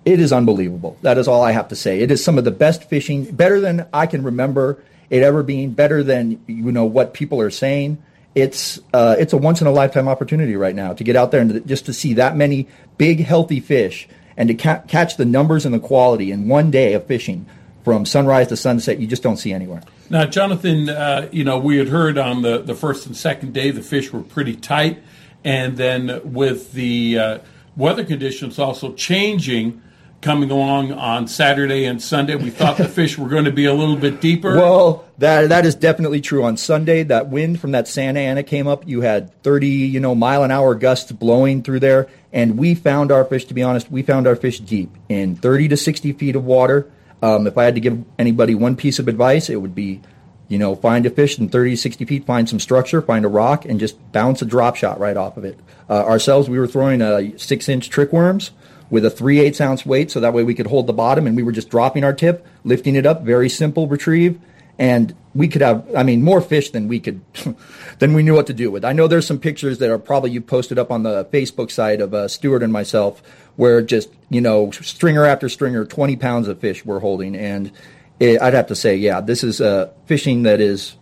it 0.05 0.21
is 0.21 0.33
unbelievable. 0.33 0.97
That 1.03 1.19
is 1.19 1.29
all 1.29 1.43
I 1.43 1.53
have 1.53 1.69
to 1.69 1.77
say. 1.77 2.01
It 2.01 2.11
is 2.11 2.25
some 2.25 2.39
of 2.39 2.45
the 2.45 2.51
best 2.51 2.85
fishing, 2.85 3.31
better 3.31 3.61
than 3.61 3.87
I 3.93 4.07
can 4.07 4.23
remember 4.23 4.83
it 5.11 5.23
ever 5.23 5.43
being, 5.43 5.73
better 5.73 6.03
than 6.03 6.43
you 6.47 6.73
know 6.73 6.87
what 6.87 7.13
people 7.13 7.41
are 7.41 7.51
saying. 7.51 8.03
It's 8.35 8.79
uh, 8.93 9.17
it's 9.19 9.33
a 9.33 9.37
once 9.37 9.61
in 9.61 9.67
a 9.67 9.73
lifetime 9.73 10.09
opportunity 10.09 10.55
right 10.57 10.75
now 10.75 10.93
to 10.93 11.03
get 11.03 11.17
out 11.17 11.31
there 11.31 11.41
and 11.41 11.51
to, 11.55 11.61
just 11.61 11.87
to 11.87 11.93
see 11.93 12.15
that 12.15 12.37
many 12.37 12.69
big 12.97 13.25
healthy 13.25 13.61
fish 13.61 14.09
and 14.37 14.49
to 14.49 14.55
ca- 14.55 14.83
catch 14.87 15.17
the 15.17 15.25
numbers 15.25 15.65
and 15.65 15.75
the 15.75 15.81
quality 15.81 16.31
in 16.31 16.49
one 16.49 16.71
day 16.71 16.95
of 16.95 17.07
fishing 17.07 17.47
from 17.85 18.05
sunrise 18.05 18.49
to 18.49 18.57
sunset. 18.57 19.01
You 19.01 19.07
just 19.07 19.23
don't 19.23 19.39
see 19.39 19.53
anywhere. 19.53 19.83
Now, 20.11 20.27
Jonathan, 20.27 20.89
uh, 20.89 21.29
you 21.33 21.45
know 21.45 21.59
we 21.59 21.79
had 21.79 21.89
heard 21.89 22.19
on 22.19 22.43
the 22.43 22.59
the 22.59 22.75
first 22.75 23.07
and 23.07 23.17
second 23.17 23.55
day 23.55 23.71
the 23.71 23.83
fish 23.83 24.13
were 24.13 24.23
pretty 24.23 24.55
tight, 24.57 25.03
and 25.45 25.77
then 25.77 26.21
with 26.33 26.73
the 26.73 27.19
uh, 27.19 27.39
weather 27.77 28.05
conditions 28.05 28.59
also 28.59 28.93
changing 28.93 29.83
coming 30.21 30.51
along 30.51 30.93
on 30.93 31.29
Saturday 31.29 31.85
and 31.85 32.03
Sunday. 32.03 32.35
We 32.35 32.51
thought 32.51 32.77
the 32.77 32.89
fish 32.89 33.17
were 33.17 33.29
going 33.29 33.45
to 33.45 33.53
be 33.53 33.67
a 33.67 33.73
little 33.73 33.97
bit 33.97 34.21
deeper. 34.21 34.57
Well, 34.57 35.05
that 35.19 35.49
that 35.49 35.65
is 35.65 35.75
definitely 35.75 36.21
true. 36.21 36.45
On 36.45 36.57
Sunday, 36.57 37.03
that 37.05 37.29
wind 37.29 37.61
from 37.61 37.73
that 37.73 37.89
Santa 37.89 38.21
Ana 38.21 38.43
came 38.43 38.67
up. 38.67 38.87
You 38.87 39.03
had 39.03 39.31
30, 39.43 39.69
you 39.69 40.01
know, 40.01 40.15
mile 40.15 40.43
an 40.43 40.51
hour 40.51 40.75
gusts 40.75 41.13
blowing 41.13 41.63
through 41.63 41.81
there, 41.81 42.09
and 42.33 42.59
we 42.59 42.75
found 42.75 43.13
our 43.13 43.25
fish. 43.25 43.45
To 43.47 43.55
be 43.55 43.63
honest, 43.63 43.91
we 43.91 44.03
found 44.03 44.27
our 44.27 44.37
fish 44.37 44.61
deep 44.61 44.91
in 45.09 45.37
30 45.37 45.69
to 45.69 45.77
60 45.77 46.13
feet 46.15 46.37
of 46.37 46.45
water. 46.45 46.91
Um, 47.21 47.47
if 47.47 47.59
I 47.59 47.65
had 47.65 47.75
to 47.75 47.81
give 47.81 48.05
anybody 48.19 48.55
one 48.55 48.77
piece 48.77 48.99
of 49.01 49.09
advice, 49.09 49.51
it 49.51 49.57
would 49.57 49.75
be, 49.75 50.01
you 50.47 50.57
know, 50.57 50.77
find 50.77 51.05
a 51.05 51.11
fish 51.11 51.37
in 51.39 51.49
30 51.49 51.73
to 51.73 51.77
60 51.77 52.05
feet, 52.05 52.27
find 52.27 52.49
some 52.49 52.61
structure, 52.61 53.03
find 53.03 53.25
a 53.25 53.29
rock, 53.29 53.65
and 53.65 53.81
just 53.81 54.13
bounce 54.13 54.41
a 54.41 54.45
drop 54.45 54.77
shot 54.77 55.01
right 55.01 55.17
off 55.17 55.37
of 55.37 55.45
it. 55.45 55.59
Uh, 55.91 56.05
ourselves, 56.05 56.49
we 56.49 56.59
were 56.59 56.69
throwing 56.69 57.03
uh, 57.03 57.37
six 57.37 57.69
inch 57.69 57.91
trick 57.91 58.13
worms 58.13 58.53
with 58.91 59.05
a 59.05 59.11
3 59.11 59.41
8 59.41 59.61
ounce 59.61 59.87
weight 59.87 60.11
so 60.11 60.21
that 60.21 60.33
way 60.33 60.43
we 60.43 60.55
could 60.55 60.67
hold 60.67 60.87
the 60.87 60.93
bottom 60.93 61.27
and 61.27 61.37
we 61.37 61.43
were 61.43 61.53
just 61.53 61.69
dropping 61.69 62.05
our 62.05 62.13
tip, 62.13 62.47
lifting 62.65 62.97
it 62.97 63.07
up, 63.07 63.23
very 63.23 63.49
simple 63.49 63.87
retrieve. 63.87 64.41
And 64.81 65.15
we 65.35 65.49
could 65.49 65.61
have, 65.61 65.85
I 65.97 66.05
mean, 66.05 66.23
more 66.23 66.41
fish 66.41 66.71
than 66.71 66.87
we 66.87 67.01
could, 67.01 67.21
than 67.99 68.15
we 68.15 68.23
knew 68.23 68.35
what 68.35 68.47
to 68.47 68.55
do 68.55 68.71
with. 68.71 68.85
I 68.85 68.93
know 68.93 69.09
there's 69.09 69.27
some 69.27 69.41
pictures 69.41 69.79
that 69.79 69.91
are 69.91 69.99
probably 69.99 70.31
you 70.31 70.41
posted 70.41 70.79
up 70.79 70.93
on 70.93 71.03
the 71.03 71.25
Facebook 71.27 71.71
site 71.73 72.01
of 72.01 72.15
uh, 72.15 72.29
Stuart 72.29 72.63
and 72.63 72.73
myself 72.73 73.21
where 73.57 73.83
just, 73.83 74.09
you 74.31 74.41
know, 74.41 74.71
stringer 74.71 75.25
after 75.25 75.49
stringer, 75.49 75.85
20 75.85 76.15
pounds 76.17 76.47
of 76.47 76.61
fish 76.61 76.85
we're 76.85 77.01
holding. 77.01 77.35
And 77.35 77.73
it, 78.21 78.41
I'd 78.41 78.55
have 78.55 78.69
to 78.69 78.77
say, 78.77 78.97
yeah, 78.97 79.21
this 79.21 79.43
is 79.43 79.61
uh, 79.61 79.91
fishing 80.07 80.45
that 80.45 80.61
is, 80.61 80.95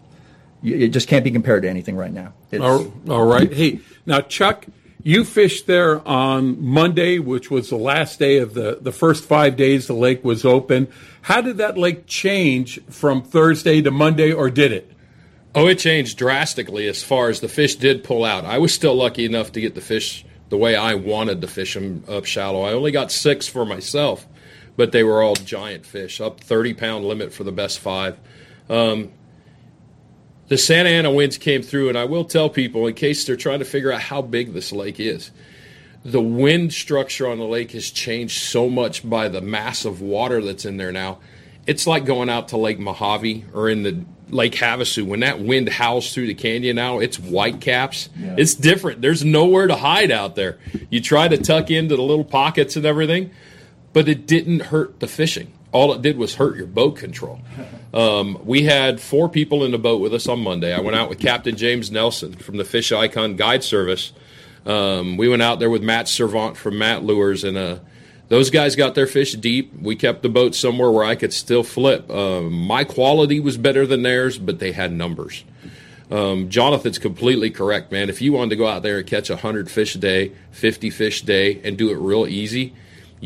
it 0.62 0.88
just 0.88 1.06
can't 1.06 1.22
be 1.22 1.30
compared 1.30 1.62
to 1.64 1.68
anything 1.68 1.96
right 1.96 2.12
now. 2.12 2.32
All, 2.58 2.92
all 3.10 3.26
right. 3.26 3.52
Hey, 3.52 3.80
now, 4.06 4.22
Chuck, 4.22 4.64
you 5.06 5.24
fished 5.24 5.68
there 5.68 6.06
on 6.06 6.60
Monday, 6.60 7.20
which 7.20 7.48
was 7.48 7.70
the 7.70 7.76
last 7.76 8.18
day 8.18 8.38
of 8.38 8.54
the, 8.54 8.78
the 8.80 8.90
first 8.90 9.24
five 9.24 9.54
days 9.54 9.86
the 9.86 9.94
lake 9.94 10.24
was 10.24 10.44
open. 10.44 10.88
How 11.22 11.40
did 11.40 11.58
that 11.58 11.78
lake 11.78 12.08
change 12.08 12.84
from 12.90 13.22
Thursday 13.22 13.80
to 13.82 13.92
Monday, 13.92 14.32
or 14.32 14.50
did 14.50 14.72
it? 14.72 14.90
Oh, 15.54 15.68
it 15.68 15.78
changed 15.78 16.18
drastically 16.18 16.88
as 16.88 17.04
far 17.04 17.28
as 17.28 17.38
the 17.38 17.48
fish 17.48 17.76
did 17.76 18.02
pull 18.02 18.24
out. 18.24 18.44
I 18.44 18.58
was 18.58 18.74
still 18.74 18.96
lucky 18.96 19.24
enough 19.24 19.52
to 19.52 19.60
get 19.60 19.76
the 19.76 19.80
fish 19.80 20.24
the 20.48 20.56
way 20.56 20.74
I 20.74 20.94
wanted 20.94 21.40
to 21.42 21.46
fish 21.46 21.74
them 21.74 22.02
up 22.08 22.24
shallow. 22.24 22.62
I 22.62 22.72
only 22.72 22.90
got 22.90 23.12
six 23.12 23.46
for 23.46 23.64
myself, 23.64 24.26
but 24.76 24.90
they 24.90 25.04
were 25.04 25.22
all 25.22 25.36
giant 25.36 25.86
fish, 25.86 26.20
up 26.20 26.40
30 26.40 26.74
pound 26.74 27.04
limit 27.04 27.32
for 27.32 27.44
the 27.44 27.52
best 27.52 27.78
five. 27.78 28.18
Um, 28.68 29.12
the 30.48 30.58
Santa 30.58 30.90
Ana 30.90 31.10
winds 31.10 31.38
came 31.38 31.62
through, 31.62 31.88
and 31.88 31.98
I 31.98 32.04
will 32.04 32.24
tell 32.24 32.48
people 32.48 32.86
in 32.86 32.94
case 32.94 33.24
they're 33.24 33.36
trying 33.36 33.58
to 33.58 33.64
figure 33.64 33.92
out 33.92 34.00
how 34.00 34.22
big 34.22 34.52
this 34.52 34.72
lake 34.72 35.00
is. 35.00 35.30
The 36.04 36.22
wind 36.22 36.72
structure 36.72 37.26
on 37.26 37.38
the 37.38 37.44
lake 37.44 37.72
has 37.72 37.90
changed 37.90 38.42
so 38.42 38.70
much 38.70 39.08
by 39.08 39.28
the 39.28 39.40
mass 39.40 39.84
of 39.84 40.00
water 40.00 40.40
that's 40.40 40.64
in 40.64 40.76
there 40.76 40.92
now. 40.92 41.18
It's 41.66 41.84
like 41.84 42.04
going 42.04 42.30
out 42.30 42.48
to 42.48 42.56
Lake 42.56 42.78
Mojave 42.78 43.44
or 43.52 43.68
in 43.68 43.82
the 43.82 44.04
Lake 44.28 44.54
Havasu. 44.54 45.04
When 45.04 45.20
that 45.20 45.40
wind 45.40 45.68
howls 45.68 46.14
through 46.14 46.28
the 46.28 46.34
canyon 46.34 46.76
now, 46.76 47.00
it's 47.00 47.18
white 47.18 47.60
caps. 47.60 48.08
Yeah. 48.16 48.36
It's 48.38 48.54
different. 48.54 49.02
There's 49.02 49.24
nowhere 49.24 49.66
to 49.66 49.74
hide 49.74 50.12
out 50.12 50.36
there. 50.36 50.58
You 50.90 51.00
try 51.00 51.26
to 51.26 51.36
tuck 51.36 51.72
into 51.72 51.96
the 51.96 52.02
little 52.02 52.24
pockets 52.24 52.76
and 52.76 52.86
everything, 52.86 53.32
but 53.92 54.08
it 54.08 54.28
didn't 54.28 54.60
hurt 54.60 55.00
the 55.00 55.08
fishing. 55.08 55.52
All 55.76 55.92
it 55.92 56.00
did 56.00 56.16
was 56.16 56.36
hurt 56.36 56.56
your 56.56 56.66
boat 56.66 56.96
control. 56.96 57.38
Um, 57.92 58.40
we 58.46 58.62
had 58.62 58.98
four 58.98 59.28
people 59.28 59.62
in 59.62 59.72
the 59.72 59.78
boat 59.78 60.00
with 60.00 60.14
us 60.14 60.26
on 60.26 60.40
Monday. 60.40 60.72
I 60.72 60.80
went 60.80 60.96
out 60.96 61.10
with 61.10 61.18
Captain 61.18 61.54
James 61.54 61.90
Nelson 61.90 62.32
from 62.32 62.56
the 62.56 62.64
Fish 62.64 62.92
Icon 62.92 63.36
Guide 63.36 63.62
Service. 63.62 64.14
Um, 64.64 65.18
we 65.18 65.28
went 65.28 65.42
out 65.42 65.58
there 65.58 65.68
with 65.68 65.82
Matt 65.82 66.08
Servant 66.08 66.56
from 66.56 66.78
Matt 66.78 67.04
Lures, 67.04 67.44
and 67.44 67.58
uh, 67.58 67.80
those 68.28 68.48
guys 68.48 68.74
got 68.74 68.94
their 68.94 69.06
fish 69.06 69.34
deep. 69.34 69.70
We 69.78 69.96
kept 69.96 70.22
the 70.22 70.30
boat 70.30 70.54
somewhere 70.54 70.90
where 70.90 71.04
I 71.04 71.14
could 71.14 71.34
still 71.34 71.62
flip. 71.62 72.10
Um, 72.10 72.54
my 72.54 72.82
quality 72.82 73.38
was 73.38 73.58
better 73.58 73.86
than 73.86 74.00
theirs, 74.00 74.38
but 74.38 74.60
they 74.60 74.72
had 74.72 74.92
numbers. 74.92 75.44
Um, 76.10 76.48
Jonathan's 76.48 76.98
completely 76.98 77.50
correct, 77.50 77.92
man. 77.92 78.08
If 78.08 78.22
you 78.22 78.32
wanted 78.32 78.48
to 78.48 78.56
go 78.56 78.66
out 78.66 78.82
there 78.82 78.96
and 78.96 79.06
catch 79.06 79.28
100 79.28 79.70
fish 79.70 79.94
a 79.94 79.98
day, 79.98 80.32
50 80.52 80.88
fish 80.88 81.22
a 81.22 81.26
day, 81.26 81.60
and 81.62 81.76
do 81.76 81.90
it 81.90 81.96
real 81.96 82.26
easy, 82.26 82.72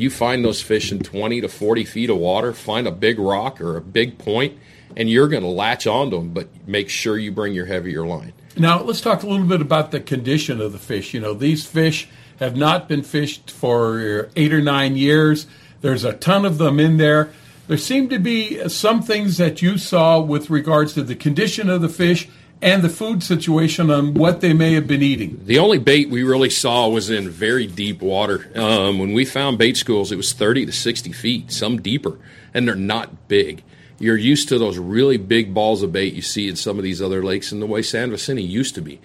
you 0.00 0.10
find 0.10 0.44
those 0.44 0.62
fish 0.62 0.90
in 0.90 0.98
20 1.00 1.42
to 1.42 1.48
40 1.48 1.84
feet 1.84 2.10
of 2.10 2.16
water, 2.16 2.52
find 2.52 2.86
a 2.86 2.90
big 2.90 3.18
rock 3.18 3.60
or 3.60 3.76
a 3.76 3.80
big 3.80 4.18
point, 4.18 4.58
and 4.96 5.10
you're 5.10 5.28
going 5.28 5.42
to 5.42 5.48
latch 5.48 5.86
onto 5.86 6.16
them, 6.16 6.30
but 6.30 6.48
make 6.66 6.88
sure 6.88 7.18
you 7.18 7.30
bring 7.30 7.52
your 7.52 7.66
heavier 7.66 8.06
line. 8.06 8.32
Now, 8.56 8.82
let's 8.82 9.00
talk 9.00 9.22
a 9.22 9.26
little 9.26 9.46
bit 9.46 9.60
about 9.60 9.90
the 9.90 10.00
condition 10.00 10.60
of 10.60 10.72
the 10.72 10.78
fish. 10.78 11.12
You 11.14 11.20
know, 11.20 11.34
these 11.34 11.66
fish 11.66 12.08
have 12.38 12.56
not 12.56 12.88
been 12.88 13.02
fished 13.02 13.50
for 13.50 14.30
eight 14.36 14.52
or 14.52 14.62
nine 14.62 14.96
years. 14.96 15.46
There's 15.82 16.04
a 16.04 16.14
ton 16.14 16.44
of 16.44 16.58
them 16.58 16.80
in 16.80 16.96
there. 16.96 17.30
There 17.68 17.78
seem 17.78 18.08
to 18.08 18.18
be 18.18 18.68
some 18.68 19.02
things 19.02 19.36
that 19.36 19.62
you 19.62 19.78
saw 19.78 20.18
with 20.18 20.50
regards 20.50 20.94
to 20.94 21.02
the 21.02 21.14
condition 21.14 21.70
of 21.70 21.82
the 21.82 21.88
fish 21.88 22.28
and 22.62 22.82
the 22.82 22.88
food 22.88 23.22
situation 23.22 23.90
on 23.90 24.14
what 24.14 24.40
they 24.40 24.52
may 24.52 24.74
have 24.74 24.86
been 24.86 25.02
eating. 25.02 25.40
The 25.44 25.58
only 25.58 25.78
bait 25.78 26.10
we 26.10 26.22
really 26.22 26.50
saw 26.50 26.88
was 26.88 27.08
in 27.08 27.28
very 27.28 27.66
deep 27.66 28.02
water. 28.02 28.50
Um, 28.54 28.98
when 28.98 29.12
we 29.12 29.24
found 29.24 29.58
bait 29.58 29.76
schools, 29.76 30.12
it 30.12 30.16
was 30.16 30.32
30 30.32 30.66
to 30.66 30.72
60 30.72 31.12
feet, 31.12 31.52
some 31.52 31.80
deeper, 31.80 32.18
and 32.52 32.68
they're 32.68 32.74
not 32.74 33.28
big. 33.28 33.62
You're 33.98 34.16
used 34.16 34.48
to 34.48 34.58
those 34.58 34.78
really 34.78 35.16
big 35.16 35.54
balls 35.54 35.82
of 35.82 35.92
bait 35.92 36.14
you 36.14 36.22
see 36.22 36.48
in 36.48 36.56
some 36.56 36.78
of 36.78 36.84
these 36.84 37.02
other 37.02 37.22
lakes 37.22 37.52
and 37.52 37.60
the 37.60 37.66
way 37.66 37.82
San 37.82 38.10
Vicente 38.10 38.42
used 38.42 38.74
to 38.74 38.82
be. 38.82 39.00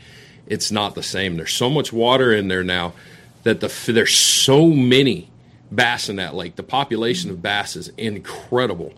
It's 0.48 0.72
not 0.72 0.96
the 0.96 1.04
same. 1.04 1.38
There's 1.38 1.54
so 1.54 1.70
much 1.70 1.92
water 1.92 2.32
in 2.32 2.48
there 2.48 2.64
now 2.64 2.94
that 3.44 3.62
the 3.62 3.92
there's 3.92 4.16
so 4.16 4.68
many 4.68 5.30
bass 5.72 6.08
in 6.08 6.18
that 6.18 6.36
lake. 6.36 6.56
The 6.56 6.64
population 6.64 7.30
of 7.30 7.42
bass 7.42 7.76
is 7.76 7.90
incredible 7.98 8.94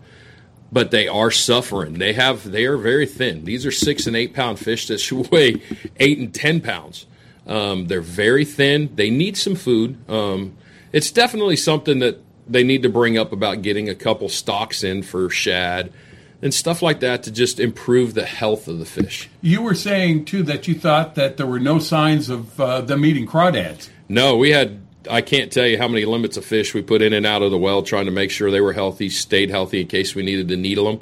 but 0.70 0.90
they 0.90 1.08
are 1.08 1.30
suffering. 1.30 1.94
They 1.94 2.12
have 2.12 2.50
they 2.50 2.64
are 2.64 2.76
very 2.76 3.06
thin. 3.06 3.44
These 3.44 3.64
are 3.66 3.70
six 3.70 4.06
and 4.06 4.16
eight 4.16 4.34
pound 4.34 4.58
fish 4.58 4.86
that 4.88 4.98
should 4.98 5.28
weigh 5.32 5.62
eight 5.98 6.18
and 6.18 6.34
ten 6.34 6.60
pounds. 6.60 7.06
Um, 7.46 7.86
they're 7.86 8.00
very 8.02 8.44
thin. 8.44 8.94
They 8.94 9.10
need 9.10 9.36
some 9.36 9.54
food. 9.54 9.98
Um, 10.08 10.56
it's 10.92 11.10
definitely 11.10 11.56
something 11.56 11.98
that 12.00 12.22
they 12.46 12.62
need 12.62 12.82
to 12.82 12.88
bring 12.88 13.18
up 13.18 13.32
about 13.32 13.62
getting 13.62 13.88
a 13.88 13.94
couple 13.94 14.28
stocks 14.28 14.82
in 14.82 15.02
for 15.02 15.30
shad 15.30 15.92
and 16.40 16.54
stuff 16.54 16.82
like 16.82 17.00
that 17.00 17.22
to 17.24 17.30
just 17.32 17.58
improve 17.58 18.14
the 18.14 18.24
health 18.24 18.68
of 18.68 18.78
the 18.78 18.84
fish. 18.84 19.28
You 19.40 19.62
were 19.62 19.74
saying 19.74 20.26
too 20.26 20.42
that 20.44 20.68
you 20.68 20.74
thought 20.74 21.14
that 21.16 21.36
there 21.36 21.46
were 21.46 21.60
no 21.60 21.78
signs 21.78 22.28
of 22.28 22.60
uh, 22.60 22.80
them 22.82 23.04
eating 23.04 23.26
crawdads. 23.26 23.88
No, 24.08 24.36
we 24.36 24.50
had 24.50 24.80
I 25.10 25.20
can't 25.20 25.52
tell 25.52 25.66
you 25.66 25.78
how 25.78 25.88
many 25.88 26.04
limits 26.04 26.36
of 26.36 26.44
fish 26.44 26.74
we 26.74 26.82
put 26.82 27.02
in 27.02 27.12
and 27.12 27.26
out 27.26 27.42
of 27.42 27.50
the 27.50 27.58
well, 27.58 27.82
trying 27.82 28.06
to 28.06 28.10
make 28.10 28.30
sure 28.30 28.50
they 28.50 28.60
were 28.60 28.72
healthy, 28.72 29.08
stayed 29.10 29.50
healthy 29.50 29.82
in 29.82 29.86
case 29.86 30.14
we 30.14 30.22
needed 30.22 30.48
to 30.48 30.56
needle 30.56 30.84
them. 30.86 31.00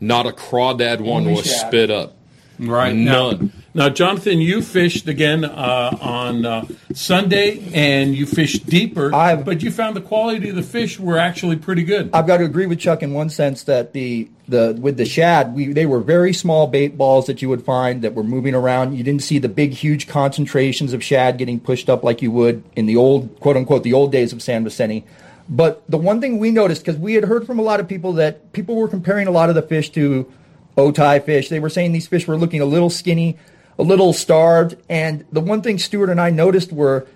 Not 0.00 0.26
a 0.26 0.30
crawdad 0.30 1.00
one 1.00 1.30
was 1.30 1.48
spit 1.48 1.90
up. 1.90 2.16
Right. 2.58 2.94
None. 2.94 3.52
Now, 3.76 3.88
Jonathan, 3.88 4.40
you 4.40 4.62
fished 4.62 5.08
again 5.08 5.44
uh, 5.44 5.98
on 6.00 6.46
uh, 6.46 6.64
Sunday, 6.92 7.72
and 7.74 8.14
you 8.14 8.24
fished 8.24 8.66
deeper, 8.66 9.12
I've, 9.12 9.44
but 9.44 9.64
you 9.64 9.72
found 9.72 9.96
the 9.96 10.00
quality 10.00 10.48
of 10.48 10.54
the 10.54 10.62
fish 10.62 11.00
were 11.00 11.18
actually 11.18 11.56
pretty 11.56 11.82
good. 11.82 12.10
I've 12.12 12.28
got 12.28 12.36
to 12.36 12.44
agree 12.44 12.66
with 12.66 12.78
Chuck 12.78 13.02
in 13.02 13.12
one 13.12 13.30
sense 13.30 13.64
that 13.64 13.92
the 13.92 14.28
the 14.46 14.78
with 14.80 14.96
the 14.96 15.04
shad, 15.04 15.54
we 15.54 15.72
they 15.72 15.86
were 15.86 15.98
very 15.98 16.32
small 16.32 16.68
bait 16.68 16.96
balls 16.96 17.26
that 17.26 17.42
you 17.42 17.48
would 17.48 17.64
find 17.64 18.02
that 18.02 18.14
were 18.14 18.22
moving 18.22 18.54
around. 18.54 18.94
You 18.96 19.02
didn't 19.02 19.22
see 19.22 19.40
the 19.40 19.48
big, 19.48 19.72
huge 19.72 20.06
concentrations 20.06 20.92
of 20.92 21.02
shad 21.02 21.36
getting 21.36 21.58
pushed 21.58 21.90
up 21.90 22.04
like 22.04 22.22
you 22.22 22.30
would 22.30 22.62
in 22.76 22.86
the 22.86 22.96
old 22.96 23.40
quote 23.40 23.56
unquote 23.56 23.82
the 23.82 23.92
old 23.92 24.12
days 24.12 24.32
of 24.32 24.40
San 24.40 24.62
Vicente. 24.62 25.04
But 25.48 25.82
the 25.90 25.98
one 25.98 26.20
thing 26.20 26.38
we 26.38 26.52
noticed 26.52 26.84
because 26.84 27.00
we 27.00 27.14
had 27.14 27.24
heard 27.24 27.44
from 27.44 27.58
a 27.58 27.62
lot 27.62 27.80
of 27.80 27.88
people 27.88 28.12
that 28.14 28.52
people 28.52 28.76
were 28.76 28.88
comparing 28.88 29.26
a 29.26 29.32
lot 29.32 29.48
of 29.48 29.56
the 29.56 29.62
fish 29.62 29.90
to 29.90 30.32
Otay 30.76 31.24
fish. 31.24 31.48
They 31.48 31.60
were 31.60 31.70
saying 31.70 31.90
these 31.90 32.06
fish 32.06 32.28
were 32.28 32.36
looking 32.36 32.60
a 32.60 32.64
little 32.64 32.90
skinny, 32.90 33.36
a 33.78 33.82
little 33.82 34.12
starved. 34.12 34.76
And 34.88 35.24
the 35.32 35.40
one 35.40 35.62
thing 35.62 35.78
Stuart 35.78 36.10
and 36.10 36.20
I 36.20 36.30
noticed 36.30 36.72
were 36.72 37.06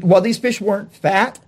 while 0.00 0.20
these 0.20 0.38
fish 0.38 0.60
weren't 0.60 0.92
fat, 0.92 1.38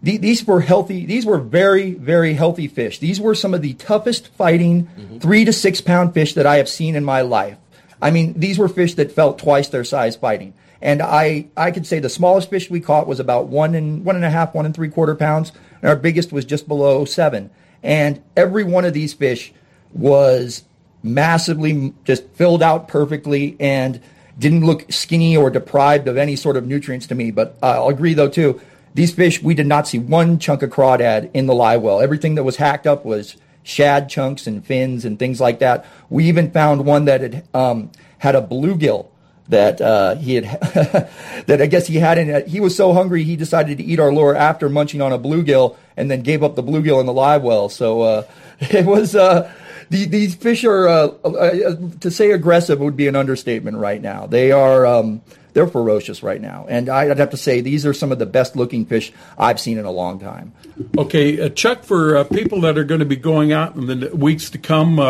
these 0.00 0.46
were 0.46 0.60
healthy. 0.60 1.06
These 1.06 1.26
were 1.26 1.38
very, 1.38 1.94
very 1.94 2.34
healthy 2.34 2.68
fish. 2.68 3.00
These 3.00 3.20
were 3.20 3.34
some 3.34 3.52
of 3.52 3.62
the 3.62 3.74
toughest 3.74 4.28
fighting 4.28 4.86
mm-hmm. 4.86 5.18
three 5.18 5.44
to 5.44 5.52
six 5.52 5.80
pound 5.80 6.14
fish 6.14 6.34
that 6.34 6.46
I 6.46 6.56
have 6.56 6.68
seen 6.68 6.94
in 6.94 7.04
my 7.04 7.22
life. 7.22 7.58
I 8.00 8.12
mean, 8.12 8.38
these 8.38 8.58
were 8.58 8.68
fish 8.68 8.94
that 8.94 9.10
felt 9.10 9.40
twice 9.40 9.68
their 9.68 9.82
size 9.82 10.14
fighting. 10.14 10.54
And 10.80 11.02
I, 11.02 11.48
I 11.56 11.72
could 11.72 11.84
say 11.84 11.98
the 11.98 12.08
smallest 12.08 12.48
fish 12.48 12.70
we 12.70 12.78
caught 12.78 13.08
was 13.08 13.18
about 13.18 13.48
one 13.48 13.74
and 13.74 14.04
one 14.04 14.14
and 14.14 14.24
a 14.24 14.30
half, 14.30 14.54
one 14.54 14.66
and 14.66 14.74
three 14.74 14.88
quarter 14.88 15.16
pounds. 15.16 15.50
And 15.82 15.88
our 15.88 15.96
biggest 15.96 16.32
was 16.32 16.44
just 16.44 16.68
below 16.68 17.04
seven. 17.04 17.50
And 17.82 18.22
every 18.36 18.62
one 18.62 18.84
of 18.84 18.92
these 18.92 19.14
fish 19.14 19.52
was 19.92 20.62
massively 21.02 21.94
just 22.04 22.28
filled 22.30 22.62
out 22.62 22.88
perfectly 22.88 23.56
and 23.60 24.00
didn't 24.38 24.64
look 24.64 24.90
skinny 24.92 25.36
or 25.36 25.50
deprived 25.50 26.08
of 26.08 26.16
any 26.16 26.36
sort 26.36 26.56
of 26.56 26.66
nutrients 26.66 27.06
to 27.06 27.14
me. 27.14 27.30
But 27.30 27.56
uh, 27.62 27.82
I'll 27.82 27.88
agree 27.88 28.14
though 28.14 28.28
too, 28.28 28.60
these 28.94 29.12
fish 29.12 29.42
we 29.42 29.54
did 29.54 29.66
not 29.66 29.86
see 29.86 29.98
one 29.98 30.38
chunk 30.38 30.62
of 30.62 30.70
crawdad 30.70 31.30
in 31.34 31.46
the 31.46 31.54
live 31.54 31.82
well. 31.82 32.00
Everything 32.00 32.34
that 32.36 32.44
was 32.44 32.56
hacked 32.56 32.86
up 32.86 33.04
was 33.04 33.36
shad 33.62 34.08
chunks 34.08 34.46
and 34.46 34.64
fins 34.64 35.04
and 35.04 35.18
things 35.18 35.40
like 35.40 35.58
that. 35.58 35.86
We 36.08 36.24
even 36.24 36.50
found 36.50 36.84
one 36.84 37.04
that 37.04 37.20
had 37.20 37.48
um, 37.54 37.90
had 38.18 38.34
a 38.34 38.42
bluegill 38.42 39.08
that 39.48 39.80
uh, 39.80 40.14
he 40.16 40.34
had 40.34 40.44
that 41.46 41.60
I 41.60 41.66
guess 41.66 41.86
he 41.86 41.96
had 41.96 42.18
in 42.18 42.30
it. 42.30 42.48
He 42.48 42.60
was 42.60 42.76
so 42.76 42.92
hungry 42.92 43.24
he 43.24 43.36
decided 43.36 43.78
to 43.78 43.84
eat 43.84 43.98
our 43.98 44.12
lure 44.12 44.34
after 44.34 44.68
munching 44.68 45.00
on 45.00 45.12
a 45.12 45.18
bluegill 45.18 45.76
and 45.96 46.10
then 46.10 46.22
gave 46.22 46.42
up 46.42 46.54
the 46.54 46.62
bluegill 46.62 47.00
in 47.00 47.06
the 47.06 47.12
live 47.12 47.42
well. 47.42 47.68
So 47.68 48.02
uh, 48.02 48.22
it 48.60 48.86
was 48.86 49.14
uh, 49.14 49.52
the, 49.90 50.06
these 50.06 50.34
fish 50.34 50.64
are 50.64 50.88
uh, 50.88 51.06
uh, 51.24 51.76
to 52.00 52.10
say 52.10 52.30
aggressive 52.30 52.80
would 52.80 52.96
be 52.96 53.08
an 53.08 53.16
understatement 53.16 53.76
right 53.76 54.00
now. 54.00 54.26
They 54.26 54.52
are. 54.52 54.86
Um, 54.86 55.22
they're 55.54 55.66
ferocious 55.66 56.22
right 56.22 56.40
now, 56.40 56.66
and 56.68 56.88
I'd 56.88 57.18
have 57.18 57.30
to 57.30 57.36
say 57.36 57.60
these 57.60 57.84
are 57.84 57.94
some 57.94 58.12
of 58.12 58.20
the 58.20 58.26
best 58.26 58.54
looking 58.54 58.84
fish 58.84 59.12
I've 59.36 59.58
seen 59.58 59.76
in 59.78 59.86
a 59.86 59.90
long 59.90 60.20
time. 60.20 60.52
Okay, 60.96 61.40
uh, 61.40 61.48
Chuck, 61.48 61.82
for 61.82 62.22
people 62.26 62.60
that 62.60 62.78
are 62.78 62.84
going 62.84 63.00
to 63.00 63.06
be 63.06 63.16
going 63.16 63.52
out 63.52 63.74
in 63.74 63.86
the 63.86 64.14
weeks 64.14 64.50
to 64.50 64.58
come, 64.58 65.00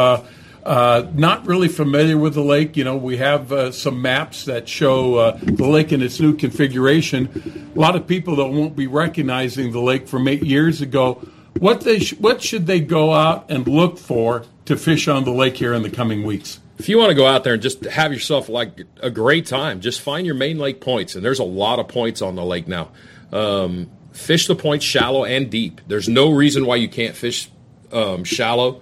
uh, 0.69 1.07
not 1.15 1.47
really 1.47 1.69
familiar 1.69 2.19
with 2.19 2.35
the 2.35 2.43
lake. 2.43 2.77
You 2.77 2.85
know, 2.85 2.97
we 2.97 3.17
have 3.17 3.51
uh, 3.53 3.73
some 3.73 4.03
maps 4.03 4.45
that 4.45 4.69
show 4.69 5.15
uh, 5.15 5.39
the 5.43 5.67
lake 5.67 5.93
in 5.93 6.03
its 6.03 6.21
new 6.21 6.37
configuration. 6.37 7.71
A 7.75 7.79
lot 7.79 7.97
of 7.97 8.07
people 8.07 8.37
that 8.37 8.47
won't 8.47 8.77
be 8.77 8.87
recognizing 8.87 9.73
the 9.73 9.81
lake 9.81 10.07
from 10.07 10.29
eight 10.29 10.43
years 10.43 10.83
ago. 10.83 11.27
What 11.59 11.81
they 11.81 12.01
sh- 12.01 12.19
what 12.19 12.43
should 12.43 12.67
they 12.67 12.81
go 12.81 13.15
out 13.15 13.51
and 13.51 13.67
look 13.67 13.99
for 13.99 14.45
to 14.69 14.77
fish 14.77 15.09
on 15.09 15.25
the 15.25 15.31
lake 15.31 15.57
here 15.57 15.75
in 15.75 15.83
the 15.83 15.91
coming 15.91 16.23
weeks? 16.23 16.61
If 16.79 16.89
you 16.89 16.97
want 16.97 17.11
to 17.11 17.15
go 17.15 17.27
out 17.27 17.45
there 17.45 17.55
and 17.55 17.63
just 17.63 17.85
have 17.85 18.13
yourself 18.13 18.49
like 18.49 18.83
a 19.01 19.11
great 19.11 19.47
time, 19.47 19.81
just 19.81 20.01
find 20.01 20.25
your 20.25 20.37
main 20.37 20.59
lake 20.59 20.81
points, 20.81 21.15
and 21.15 21.25
there's 21.25 21.41
a 21.41 21.45
lot 21.45 21.79
of 21.79 21.89
points 21.89 22.23
on 22.23 22.37
the 22.37 22.45
lake 22.45 22.69
now. 22.69 22.91
Um, 23.33 23.91
fish 24.13 24.47
the 24.47 24.55
points 24.55 24.85
shallow 24.85 25.25
and 25.25 25.51
deep. 25.51 25.81
There's 25.89 26.09
no 26.09 26.31
reason 26.31 26.65
why 26.65 26.77
you 26.77 26.89
can't 26.89 27.17
fish 27.17 27.51
um, 27.93 28.25
shallow 28.25 28.81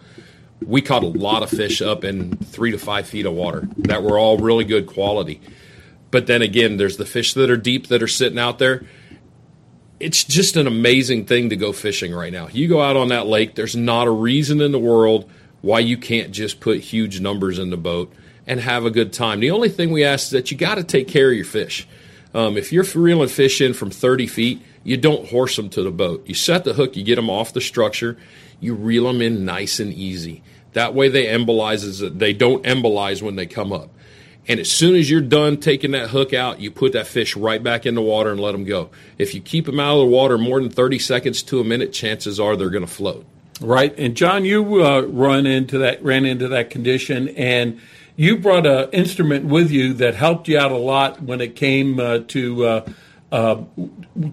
we 0.65 0.81
caught 0.81 1.03
a 1.03 1.09
lot 1.09 1.43
of 1.43 1.51
fish 1.51 1.83
up 1.83 2.05
in 2.05 2.37
three 2.37 2.71
to 2.71 2.79
five 2.79 3.07
feet 3.07 3.27
of 3.27 3.35
water 3.35 3.69
that 3.79 4.03
were 4.03 4.19
all 4.19 4.39
really 4.39 4.65
good 4.65 4.87
quality. 4.87 5.41
But 6.11 6.27
then 6.27 6.43
again, 6.43 6.77
there's 6.77 6.97
the 6.97 7.05
fish 7.05 7.35
that 7.35 7.51
are 7.51 7.57
deep 7.57 7.89
that 7.89 8.03
are 8.03 8.09
sitting 8.09 8.39
out 8.39 8.59
there. 8.59 8.85
It's 9.99 10.25
just 10.25 10.57
an 10.57 10.67
amazing 10.67 11.27
thing 11.27 11.51
to 11.51 11.57
go 11.57 11.73
fishing 11.73 12.15
right 12.15 12.33
now. 12.33 12.49
You 12.49 12.69
go 12.69 12.81
out 12.81 12.97
on 12.97 13.09
that 13.09 13.27
lake, 13.27 13.55
there's 13.55 13.77
not 13.77 14.07
a 14.07 14.11
reason 14.11 14.61
in 14.61 14.73
the 14.73 14.79
world 14.79 15.31
why 15.63 15.81
you 15.81 15.97
can't 15.97 16.33
just 16.33 16.61
put 16.61 16.79
huge 16.79 17.21
numbers 17.21 17.59
in 17.59 17.71
the 17.71 17.77
boat 17.77 18.13
and 18.47 18.61
have 18.61 18.85
a 18.85 18.91
good 18.91 19.13
time. 19.13 19.41
The 19.41 19.51
only 19.51 19.69
thing 19.69 19.91
we 19.91 20.05
ask 20.05 20.27
is 20.27 20.31
that 20.31 20.51
you 20.51 20.57
got 20.57 20.77
to 20.77 20.85
take 20.85 21.09
care 21.09 21.31
of 21.31 21.37
your 21.37 21.45
fish. 21.45 21.87
Um, 22.35 22.57
if 22.57 22.73
you're 22.73 22.85
reeling 22.95 23.29
fish 23.29 23.61
in 23.61 23.73
from 23.73 23.91
30 23.91 24.27
feet, 24.27 24.63
you 24.85 24.97
don't 24.97 25.29
horse 25.29 25.57
them 25.57 25.69
to 25.71 25.83
the 25.83 25.91
boat. 25.91 26.27
You 26.27 26.35
set 26.35 26.65
the 26.65 26.75
hook, 26.75 26.97
you 26.97 27.03
get 27.03 27.17
them 27.17 27.31
off 27.31 27.53
the 27.53 27.61
structure, 27.61 28.19
you 28.61 28.75
reel 28.75 29.05
them 29.05 29.23
in 29.23 29.45
nice 29.45 29.81
and 29.81 29.93
easy. 29.93 30.43
That 30.75 30.95
way 30.95 31.09
they 31.09 31.27
embolize 31.27 32.19
they 32.19 32.35
don't 32.35 32.63
embolize 32.65 33.23
when 33.23 33.37
they 33.37 33.47
come 33.47 33.73
up. 33.73 33.91
And 34.49 34.61
as 34.61 34.71
soon 34.71 34.95
as 34.95 35.11
you're 35.11 35.23
done 35.23 35.57
taking 35.57 35.91
that 35.93 36.11
hook 36.11 36.33
out, 36.33 36.61
you 36.61 36.71
put 36.71 36.93
that 36.93 37.07
fish 37.07 37.35
right 37.35 37.63
back 37.63 37.85
in 37.85 37.95
the 37.95 38.03
water 38.03 38.31
and 38.31 38.39
let 38.39 38.53
them 38.53 38.65
go. 38.65 38.91
If 39.19 39.35
you 39.35 39.41
keep 39.41 39.67
them 39.67 39.81
out 39.81 39.95
of 39.95 40.01
the 40.01 40.15
water 40.15 40.39
more 40.39 40.61
than 40.61 40.71
30 40.71 40.99
seconds 41.01 41.43
to 41.45 41.61
a 41.61 41.65
minute, 41.65 41.93
chances 41.93 42.39
are 42.39 42.55
they're 42.55 42.71
going 42.71 42.87
to 42.87 42.93
float. 42.93 43.27
Right. 43.61 43.97
And 43.99 44.17
John, 44.17 44.45
you 44.45 44.85
uh, 44.85 45.01
run 45.03 45.47
into 45.47 45.79
that 45.79 46.03
ran 46.03 46.25
into 46.25 46.49
that 46.49 46.71
condition 46.71 47.29
and 47.31 47.81
you 48.17 48.39
brought 48.39 48.67
an 48.67 48.91
instrument 48.91 49.45
with 49.45 49.71
you 49.71 49.95
that 49.95 50.15
helped 50.15 50.49
you 50.49 50.59
out 50.59 50.73
a 50.73 50.77
lot 50.77 51.23
when 51.23 51.41
it 51.41 51.55
came 51.55 52.01
uh, 52.01 52.21
to 52.29 52.65
uh, 52.65 52.91
uh, 53.31 53.63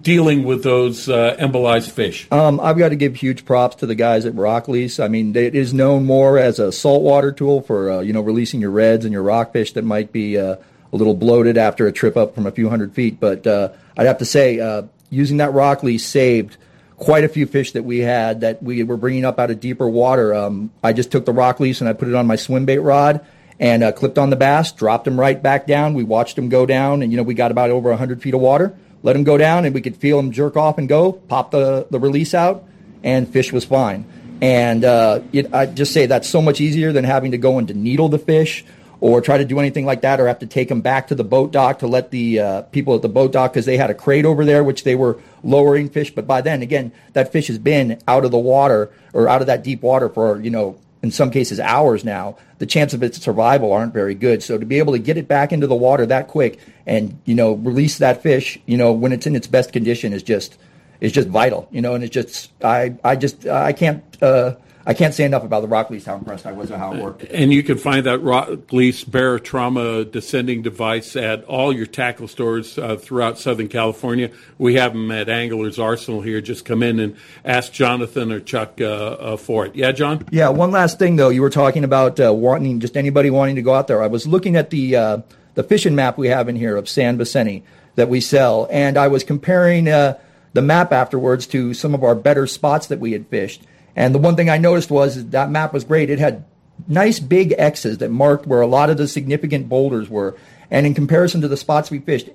dealing 0.00 0.44
with 0.44 0.62
those 0.62 1.08
uh, 1.08 1.36
embolized 1.38 1.90
fish? 1.90 2.26
Um, 2.30 2.58
I've 2.60 2.78
got 2.78 2.90
to 2.90 2.96
give 2.96 3.16
huge 3.16 3.44
props 3.44 3.76
to 3.76 3.86
the 3.86 3.94
guys 3.94 4.24
at 4.24 4.34
RokLees. 4.34 5.02
I 5.02 5.08
mean, 5.08 5.36
it 5.36 5.54
is 5.54 5.74
known 5.74 6.06
more 6.06 6.38
as 6.38 6.58
a 6.58 6.72
saltwater 6.72 7.32
tool 7.32 7.60
for 7.60 7.90
uh, 7.90 8.00
you 8.00 8.12
know 8.12 8.22
releasing 8.22 8.60
your 8.60 8.70
reds 8.70 9.04
and 9.04 9.12
your 9.12 9.22
rockfish 9.22 9.72
that 9.72 9.84
might 9.84 10.12
be 10.12 10.36
a 10.36 10.58
little 10.92 11.14
bloated 11.14 11.58
after 11.58 11.86
a 11.86 11.92
trip 11.92 12.16
up 12.16 12.34
from 12.34 12.46
a 12.46 12.52
few 12.52 12.68
hundred 12.68 12.94
feet. 12.94 13.20
But 13.20 13.46
I'd 13.46 14.06
have 14.06 14.18
to 14.18 14.24
say, 14.24 14.86
using 15.10 15.36
that 15.38 15.52
Rockley 15.52 15.98
saved 15.98 16.56
quite 16.96 17.24
a 17.24 17.28
few 17.28 17.46
fish 17.46 17.72
that 17.72 17.84
we 17.84 17.98
had 17.98 18.42
that 18.42 18.62
we 18.62 18.82
were 18.82 18.96
bringing 18.96 19.24
up 19.24 19.38
out 19.38 19.50
of 19.50 19.60
deeper 19.60 19.88
water. 19.88 20.34
Um, 20.34 20.70
I 20.82 20.92
just 20.92 21.10
took 21.10 21.24
the 21.24 21.32
RokLees 21.32 21.80
and 21.80 21.88
I 21.88 21.92
put 21.92 22.08
it 22.08 22.14
on 22.14 22.26
my 22.26 22.36
swim 22.36 22.64
bait 22.64 22.78
rod 22.78 23.24
and 23.60 23.82
uh, 23.82 23.92
clipped 23.92 24.18
on 24.18 24.30
the 24.30 24.36
bass, 24.36 24.72
dropped 24.72 25.04
them 25.04 25.18
right 25.18 25.40
back 25.40 25.66
down. 25.66 25.94
We 25.94 26.04
watched 26.04 26.36
them 26.36 26.48
go 26.48 26.66
down, 26.66 27.02
and 27.02 27.12
you 27.12 27.16
know 27.16 27.22
we 27.22 27.34
got 27.34 27.50
about 27.50 27.70
over 27.70 27.90
100 27.90 28.20
feet 28.20 28.34
of 28.34 28.40
water 28.40 28.76
let 29.04 29.12
them 29.12 29.22
go 29.22 29.36
down, 29.36 29.66
and 29.66 29.74
we 29.74 29.82
could 29.82 29.98
feel 29.98 30.16
them 30.16 30.32
jerk 30.32 30.56
off 30.56 30.78
and 30.78 30.88
go, 30.88 31.12
pop 31.12 31.50
the, 31.50 31.86
the 31.90 32.00
release 32.00 32.32
out, 32.32 32.64
and 33.04 33.28
fish 33.28 33.52
was 33.52 33.62
fine. 33.62 34.06
And 34.40 34.82
uh, 34.82 35.20
it, 35.30 35.52
I 35.52 35.66
just 35.66 35.92
say 35.92 36.06
that's 36.06 36.26
so 36.26 36.40
much 36.40 36.60
easier 36.60 36.90
than 36.90 37.04
having 37.04 37.32
to 37.32 37.38
go 37.38 37.58
and 37.58 37.68
to 37.68 37.74
needle 37.74 38.08
the 38.08 38.18
fish 38.18 38.64
or 39.00 39.20
try 39.20 39.36
to 39.36 39.44
do 39.44 39.58
anything 39.58 39.84
like 39.84 40.00
that 40.00 40.20
or 40.20 40.26
have 40.26 40.38
to 40.38 40.46
take 40.46 40.70
them 40.70 40.80
back 40.80 41.08
to 41.08 41.14
the 41.14 41.22
boat 41.22 41.52
dock 41.52 41.80
to 41.80 41.86
let 41.86 42.10
the 42.10 42.40
uh, 42.40 42.62
people 42.62 42.94
at 42.94 43.02
the 43.02 43.08
boat 43.08 43.32
dock 43.32 43.52
because 43.52 43.66
they 43.66 43.76
had 43.76 43.90
a 43.90 43.94
crate 43.94 44.24
over 44.24 44.44
there 44.46 44.64
which 44.64 44.84
they 44.84 44.94
were 44.94 45.18
lowering 45.44 45.88
fish 45.88 46.14
but 46.14 46.26
by 46.26 46.40
then 46.40 46.62
again 46.62 46.92
that 47.12 47.30
fish 47.32 47.46
has 47.48 47.58
been 47.58 48.00
out 48.08 48.24
of 48.24 48.30
the 48.30 48.38
water 48.38 48.90
or 49.12 49.28
out 49.28 49.40
of 49.40 49.46
that 49.46 49.62
deep 49.62 49.82
water 49.82 50.08
for 50.08 50.40
you 50.40 50.50
know 50.50 50.78
in 51.04 51.10
some 51.10 51.30
cases 51.30 51.60
hours 51.60 52.02
now, 52.02 52.38
the 52.58 52.64
chance 52.64 52.94
of 52.94 53.02
its 53.02 53.20
survival 53.20 53.74
aren't 53.74 53.92
very 53.92 54.14
good. 54.14 54.42
So 54.42 54.56
to 54.56 54.64
be 54.64 54.78
able 54.78 54.94
to 54.94 54.98
get 54.98 55.18
it 55.18 55.28
back 55.28 55.52
into 55.52 55.66
the 55.66 55.74
water 55.74 56.06
that 56.06 56.28
quick 56.28 56.58
and 56.86 57.20
you 57.26 57.34
know 57.34 57.52
release 57.52 57.98
that 57.98 58.22
fish, 58.22 58.58
you 58.64 58.78
know 58.78 58.90
when 58.90 59.12
it's 59.12 59.26
in 59.26 59.36
its 59.36 59.46
best 59.46 59.70
condition 59.70 60.14
is 60.14 60.22
just 60.22 60.56
is 61.02 61.12
just 61.12 61.28
vital. 61.28 61.68
You 61.70 61.82
know, 61.82 61.94
and 61.94 62.02
it's 62.02 62.12
just 62.12 62.50
I 62.64 62.96
I 63.04 63.16
just 63.16 63.46
I 63.46 63.74
can't. 63.74 64.02
Uh, 64.20 64.54
I 64.86 64.92
can't 64.92 65.14
say 65.14 65.24
enough 65.24 65.44
about 65.44 65.62
the 65.62 65.68
RokLees 65.68 66.04
how 66.04 66.16
impressed 66.16 66.44
I 66.44 66.52
was 66.52 66.70
with 66.70 66.78
how 66.78 66.92
it 66.92 67.02
worked. 67.02 67.22
And 67.24 67.52
you 67.52 67.62
can 67.62 67.78
find 67.78 68.04
that 68.04 68.20
RokLees 68.20 69.06
Barotrauma 69.06 70.10
descending 70.10 70.60
device 70.60 71.16
at 71.16 71.44
all 71.44 71.72
your 71.72 71.86
tackle 71.86 72.28
stores 72.28 72.76
uh, 72.76 72.96
throughout 72.96 73.38
Southern 73.38 73.68
California. 73.68 74.30
We 74.58 74.74
have 74.74 74.92
them 74.92 75.10
at 75.10 75.30
Anglers 75.30 75.78
Arsenal 75.78 76.20
here. 76.20 76.42
Just 76.42 76.66
come 76.66 76.82
in 76.82 77.00
and 77.00 77.16
ask 77.44 77.72
Jonathan 77.72 78.30
or 78.30 78.40
Chuck 78.40 78.78
uh, 78.80 78.84
uh, 78.84 79.36
for 79.38 79.64
it. 79.64 79.74
Yeah, 79.74 79.92
John? 79.92 80.26
Yeah, 80.30 80.50
one 80.50 80.70
last 80.70 80.98
thing, 80.98 81.16
though. 81.16 81.30
You 81.30 81.40
were 81.40 81.50
talking 81.50 81.84
about 81.84 82.20
uh, 82.20 82.34
wanting 82.34 82.80
just 82.80 82.96
anybody 82.96 83.30
wanting 83.30 83.56
to 83.56 83.62
go 83.62 83.74
out 83.74 83.86
there. 83.86 84.02
I 84.02 84.08
was 84.08 84.26
looking 84.26 84.54
at 84.54 84.68
the, 84.68 84.96
uh, 84.96 85.18
the 85.54 85.62
fishing 85.62 85.94
map 85.94 86.18
we 86.18 86.28
have 86.28 86.48
in 86.48 86.56
here 86.56 86.76
of 86.76 86.90
San 86.90 87.16
Vicente 87.16 87.64
that 87.94 88.10
we 88.10 88.20
sell, 88.20 88.68
and 88.70 88.98
I 88.98 89.08
was 89.08 89.24
comparing 89.24 89.88
uh, 89.88 90.18
the 90.52 90.62
map 90.62 90.92
afterwards 90.92 91.46
to 91.48 91.72
some 91.72 91.94
of 91.94 92.04
our 92.04 92.14
better 92.14 92.46
spots 92.46 92.88
that 92.88 93.00
we 93.00 93.12
had 93.12 93.26
fished 93.28 93.62
and 93.96 94.14
the 94.14 94.18
one 94.18 94.36
thing 94.36 94.50
I 94.50 94.58
noticed 94.58 94.90
was 94.90 95.28
that 95.30 95.50
map 95.50 95.72
was 95.72 95.84
great. 95.84 96.10
It 96.10 96.18
had 96.18 96.44
nice 96.88 97.20
big 97.20 97.54
X's 97.56 97.98
that 97.98 98.10
marked 98.10 98.46
where 98.46 98.60
a 98.60 98.66
lot 98.66 98.90
of 98.90 98.96
the 98.96 99.08
significant 99.08 99.68
boulders 99.68 100.08
were. 100.08 100.36
And 100.70 100.86
in 100.86 100.94
comparison 100.94 101.40
to 101.42 101.48
the 101.48 101.56
spots 101.56 101.90
we 101.90 102.00
fished, 102.00 102.30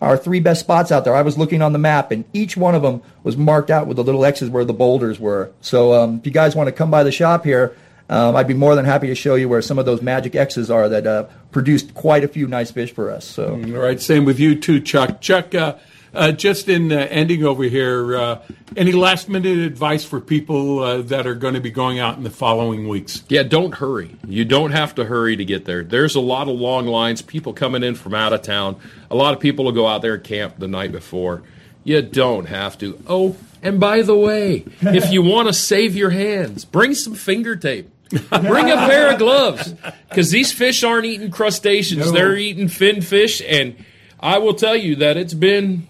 our 0.00 0.16
three 0.16 0.40
best 0.40 0.60
spots 0.60 0.92
out 0.92 1.04
there, 1.04 1.14
I 1.14 1.22
was 1.22 1.38
looking 1.38 1.62
on 1.62 1.72
the 1.72 1.78
map, 1.78 2.10
and 2.10 2.24
each 2.32 2.56
one 2.56 2.74
of 2.74 2.82
them 2.82 3.02
was 3.22 3.36
marked 3.36 3.70
out 3.70 3.86
with 3.86 3.96
the 3.96 4.04
little 4.04 4.24
X's 4.24 4.50
where 4.50 4.64
the 4.64 4.74
boulders 4.74 5.18
were. 5.18 5.52
So 5.60 5.94
um, 5.94 6.18
if 6.18 6.26
you 6.26 6.32
guys 6.32 6.54
want 6.54 6.68
to 6.68 6.72
come 6.72 6.90
by 6.90 7.02
the 7.02 7.12
shop 7.12 7.44
here, 7.44 7.76
um, 8.08 8.36
I'd 8.36 8.46
be 8.46 8.54
more 8.54 8.74
than 8.74 8.84
happy 8.84 9.08
to 9.08 9.14
show 9.14 9.34
you 9.34 9.48
where 9.48 9.62
some 9.62 9.78
of 9.78 9.86
those 9.86 10.02
magic 10.02 10.36
X's 10.36 10.70
are 10.70 10.88
that 10.88 11.06
uh, 11.06 11.24
produced 11.50 11.94
quite 11.94 12.24
a 12.24 12.28
few 12.28 12.46
nice 12.46 12.70
fish 12.70 12.92
for 12.92 13.10
us. 13.10 13.24
So, 13.24 13.54
all 13.54 13.82
right, 13.82 14.00
same 14.00 14.24
with 14.24 14.38
you 14.38 14.54
too, 14.54 14.80
Chuck. 14.80 15.20
Chuck, 15.20 15.54
uh, 15.54 15.76
uh, 16.16 16.32
just 16.32 16.68
in 16.68 16.90
uh, 16.90 17.06
ending 17.10 17.44
over 17.44 17.64
here, 17.64 18.16
uh, 18.16 18.42
any 18.76 18.92
last 18.92 19.28
minute 19.28 19.58
advice 19.58 20.04
for 20.04 20.20
people 20.20 20.80
uh, 20.80 21.02
that 21.02 21.26
are 21.26 21.34
going 21.34 21.54
to 21.54 21.60
be 21.60 21.70
going 21.70 21.98
out 21.98 22.16
in 22.16 22.24
the 22.24 22.30
following 22.30 22.88
weeks? 22.88 23.22
Yeah, 23.28 23.42
don't 23.42 23.74
hurry. 23.74 24.16
You 24.26 24.44
don't 24.44 24.72
have 24.72 24.94
to 24.96 25.04
hurry 25.04 25.36
to 25.36 25.44
get 25.44 25.66
there. 25.66 25.84
There's 25.84 26.14
a 26.14 26.20
lot 26.20 26.48
of 26.48 26.58
long 26.58 26.86
lines, 26.86 27.22
people 27.22 27.52
coming 27.52 27.82
in 27.82 27.94
from 27.94 28.14
out 28.14 28.32
of 28.32 28.42
town. 28.42 28.76
A 29.10 29.14
lot 29.14 29.34
of 29.34 29.40
people 29.40 29.66
will 29.66 29.72
go 29.72 29.86
out 29.86 30.02
there 30.02 30.14
and 30.14 30.24
camp 30.24 30.58
the 30.58 30.68
night 30.68 30.90
before. 30.90 31.42
You 31.84 32.02
don't 32.02 32.46
have 32.46 32.76
to. 32.78 33.00
Oh, 33.06 33.36
and 33.62 33.78
by 33.78 34.02
the 34.02 34.16
way, 34.16 34.64
if 34.80 35.12
you 35.12 35.22
want 35.22 35.48
to 35.48 35.54
save 35.54 35.94
your 35.94 36.10
hands, 36.10 36.64
bring 36.64 36.94
some 36.94 37.14
finger 37.14 37.54
tape. 37.54 37.90
Bring 38.10 38.70
a 38.70 38.76
pair 38.76 39.12
of 39.12 39.18
gloves 39.18 39.74
because 40.08 40.30
these 40.30 40.52
fish 40.52 40.84
aren't 40.84 41.06
eating 41.06 41.30
crustaceans; 41.30 42.06
no. 42.06 42.12
they're 42.12 42.36
eating 42.36 42.68
fin 42.68 43.02
fish. 43.02 43.42
And 43.46 43.76
I 44.20 44.38
will 44.38 44.54
tell 44.54 44.76
you 44.76 44.96
that 44.96 45.16
it's 45.16 45.34
been 45.34 45.88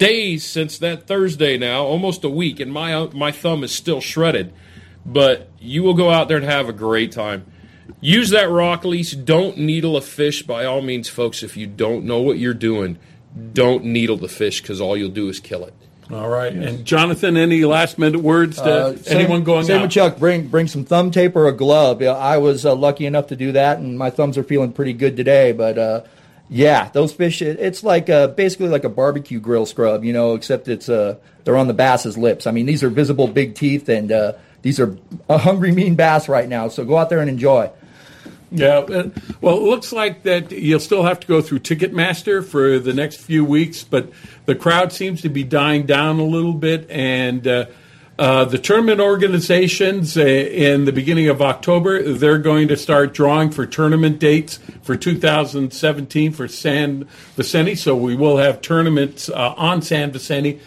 days 0.00 0.44
since 0.44 0.78
that 0.78 1.06
Thursday 1.06 1.56
now, 1.56 1.84
almost 1.84 2.24
a 2.24 2.28
week, 2.28 2.58
and 2.58 2.72
my 2.72 3.06
my 3.12 3.30
thumb 3.30 3.62
is 3.62 3.70
still 3.70 4.00
shredded. 4.00 4.52
But 5.06 5.48
you 5.60 5.82
will 5.84 5.94
go 5.94 6.10
out 6.10 6.26
there 6.28 6.36
and 6.38 6.44
have 6.46 6.68
a 6.68 6.72
great 6.72 7.12
time. 7.12 7.46
Use 8.00 8.30
that 8.30 8.48
RokLees. 8.48 9.24
Don't 9.24 9.58
needle 9.58 9.96
a 9.96 10.00
fish 10.00 10.42
by 10.42 10.64
all 10.64 10.82
means, 10.82 11.08
folks. 11.08 11.42
If 11.42 11.56
you 11.56 11.66
don't 11.66 12.04
know 12.04 12.20
what 12.20 12.38
you're 12.38 12.54
doing, 12.54 12.98
don't 13.52 13.84
needle 13.84 14.16
the 14.16 14.28
fish 14.28 14.60
because 14.60 14.80
all 14.80 14.96
you'll 14.96 15.10
do 15.10 15.28
is 15.28 15.38
kill 15.40 15.64
it. 15.64 15.74
All 16.12 16.28
right. 16.28 16.52
And 16.52 16.84
Jonathan, 16.84 17.36
any 17.36 17.64
last 17.64 17.96
minute 17.98 18.20
words 18.20 18.56
to 18.56 18.62
Uh, 18.64 18.96
same- 18.96 19.18
anyone 19.18 19.44
going 19.44 19.64
Same 19.64 19.76
out? 19.78 19.82
with 19.82 19.90
Chuck. 19.92 20.18
Bring 20.18 20.48
bring 20.48 20.66
some 20.66 20.84
thumb 20.84 21.10
tape 21.12 21.36
or 21.36 21.46
a 21.46 21.52
glove. 21.52 22.02
Yeah, 22.02 22.12
I 22.12 22.38
was 22.38 22.66
uh, 22.66 22.74
lucky 22.74 23.06
enough 23.06 23.28
to 23.28 23.36
do 23.36 23.52
that, 23.52 23.78
and 23.78 23.96
my 23.98 24.10
thumbs 24.10 24.36
are 24.36 24.42
feeling 24.42 24.72
pretty 24.72 24.92
good 24.92 25.16
today. 25.16 25.52
But 25.52 25.78
uh, 25.78 26.00
yeah, 26.50 26.90
those 26.92 27.12
fish. 27.12 27.40
It, 27.40 27.60
it's 27.60 27.84
like 27.84 28.10
uh, 28.10 28.26
basically 28.26 28.68
like 28.68 28.82
a 28.82 28.88
barbecue 28.88 29.38
grill 29.38 29.66
scrub, 29.66 30.04
you 30.04 30.12
know, 30.12 30.34
except 30.34 30.66
it's 30.66 30.88
uh, 30.88 31.16
they're 31.44 31.56
on 31.56 31.68
the 31.68 31.74
bass's 31.74 32.18
lips. 32.18 32.46
I 32.46 32.50
mean, 32.50 32.66
these 32.66 32.82
are 32.82 32.90
visible 32.90 33.28
big 33.28 33.54
teeth, 33.54 33.88
and 33.88 34.10
uh, 34.10 34.32
these 34.62 34.80
are 34.80 34.98
a 35.28 35.38
hungry, 35.38 35.70
mean 35.70 35.94
bass 35.94 36.28
right 36.28 36.48
now. 36.48 36.68
So 36.68 36.84
go 36.84 36.98
out 36.98 37.08
there 37.08 37.20
and 37.20 37.30
enjoy. 37.30 37.70
Yeah. 38.50 38.78
uh, 38.78 39.10
Well, 39.40 39.58
it 39.58 39.62
looks 39.62 39.92
like 39.92 40.24
that 40.24 40.50
you'll 40.50 40.80
still 40.80 41.04
have 41.04 41.20
to 41.20 41.26
go 41.28 41.40
through 41.40 41.60
Ticketmaster 41.60 42.44
for 42.44 42.80
the 42.80 42.92
next 42.92 43.20
few 43.20 43.44
weeks, 43.44 43.84
but 43.84 44.10
the 44.46 44.56
crowd 44.56 44.92
seems 44.92 45.22
to 45.22 45.28
be 45.28 45.44
dying 45.44 45.86
down 45.86 46.18
a 46.18 46.24
little 46.24 46.54
bit, 46.54 46.90
and 46.90 47.46
uh, 47.46 47.66
uh, 48.20 48.44
the 48.44 48.58
tournament 48.58 49.00
organizations 49.00 50.14
uh, 50.14 50.20
in 50.20 50.84
the 50.84 50.92
beginning 50.92 51.30
of 51.30 51.40
October 51.40 52.02
they're 52.02 52.36
going 52.36 52.68
to 52.68 52.76
start 52.76 53.14
drawing 53.14 53.50
for 53.50 53.64
tournament 53.64 54.18
dates 54.18 54.58
for 54.82 54.94
2017 54.94 56.30
for 56.32 56.46
San 56.46 57.08
Vicente. 57.34 57.74
So 57.74 57.96
we 57.96 58.14
will 58.14 58.36
have 58.36 58.60
tournaments 58.60 59.30
uh, 59.30 59.54
on 59.56 59.80
San 59.80 60.12
Vicente, 60.12 60.60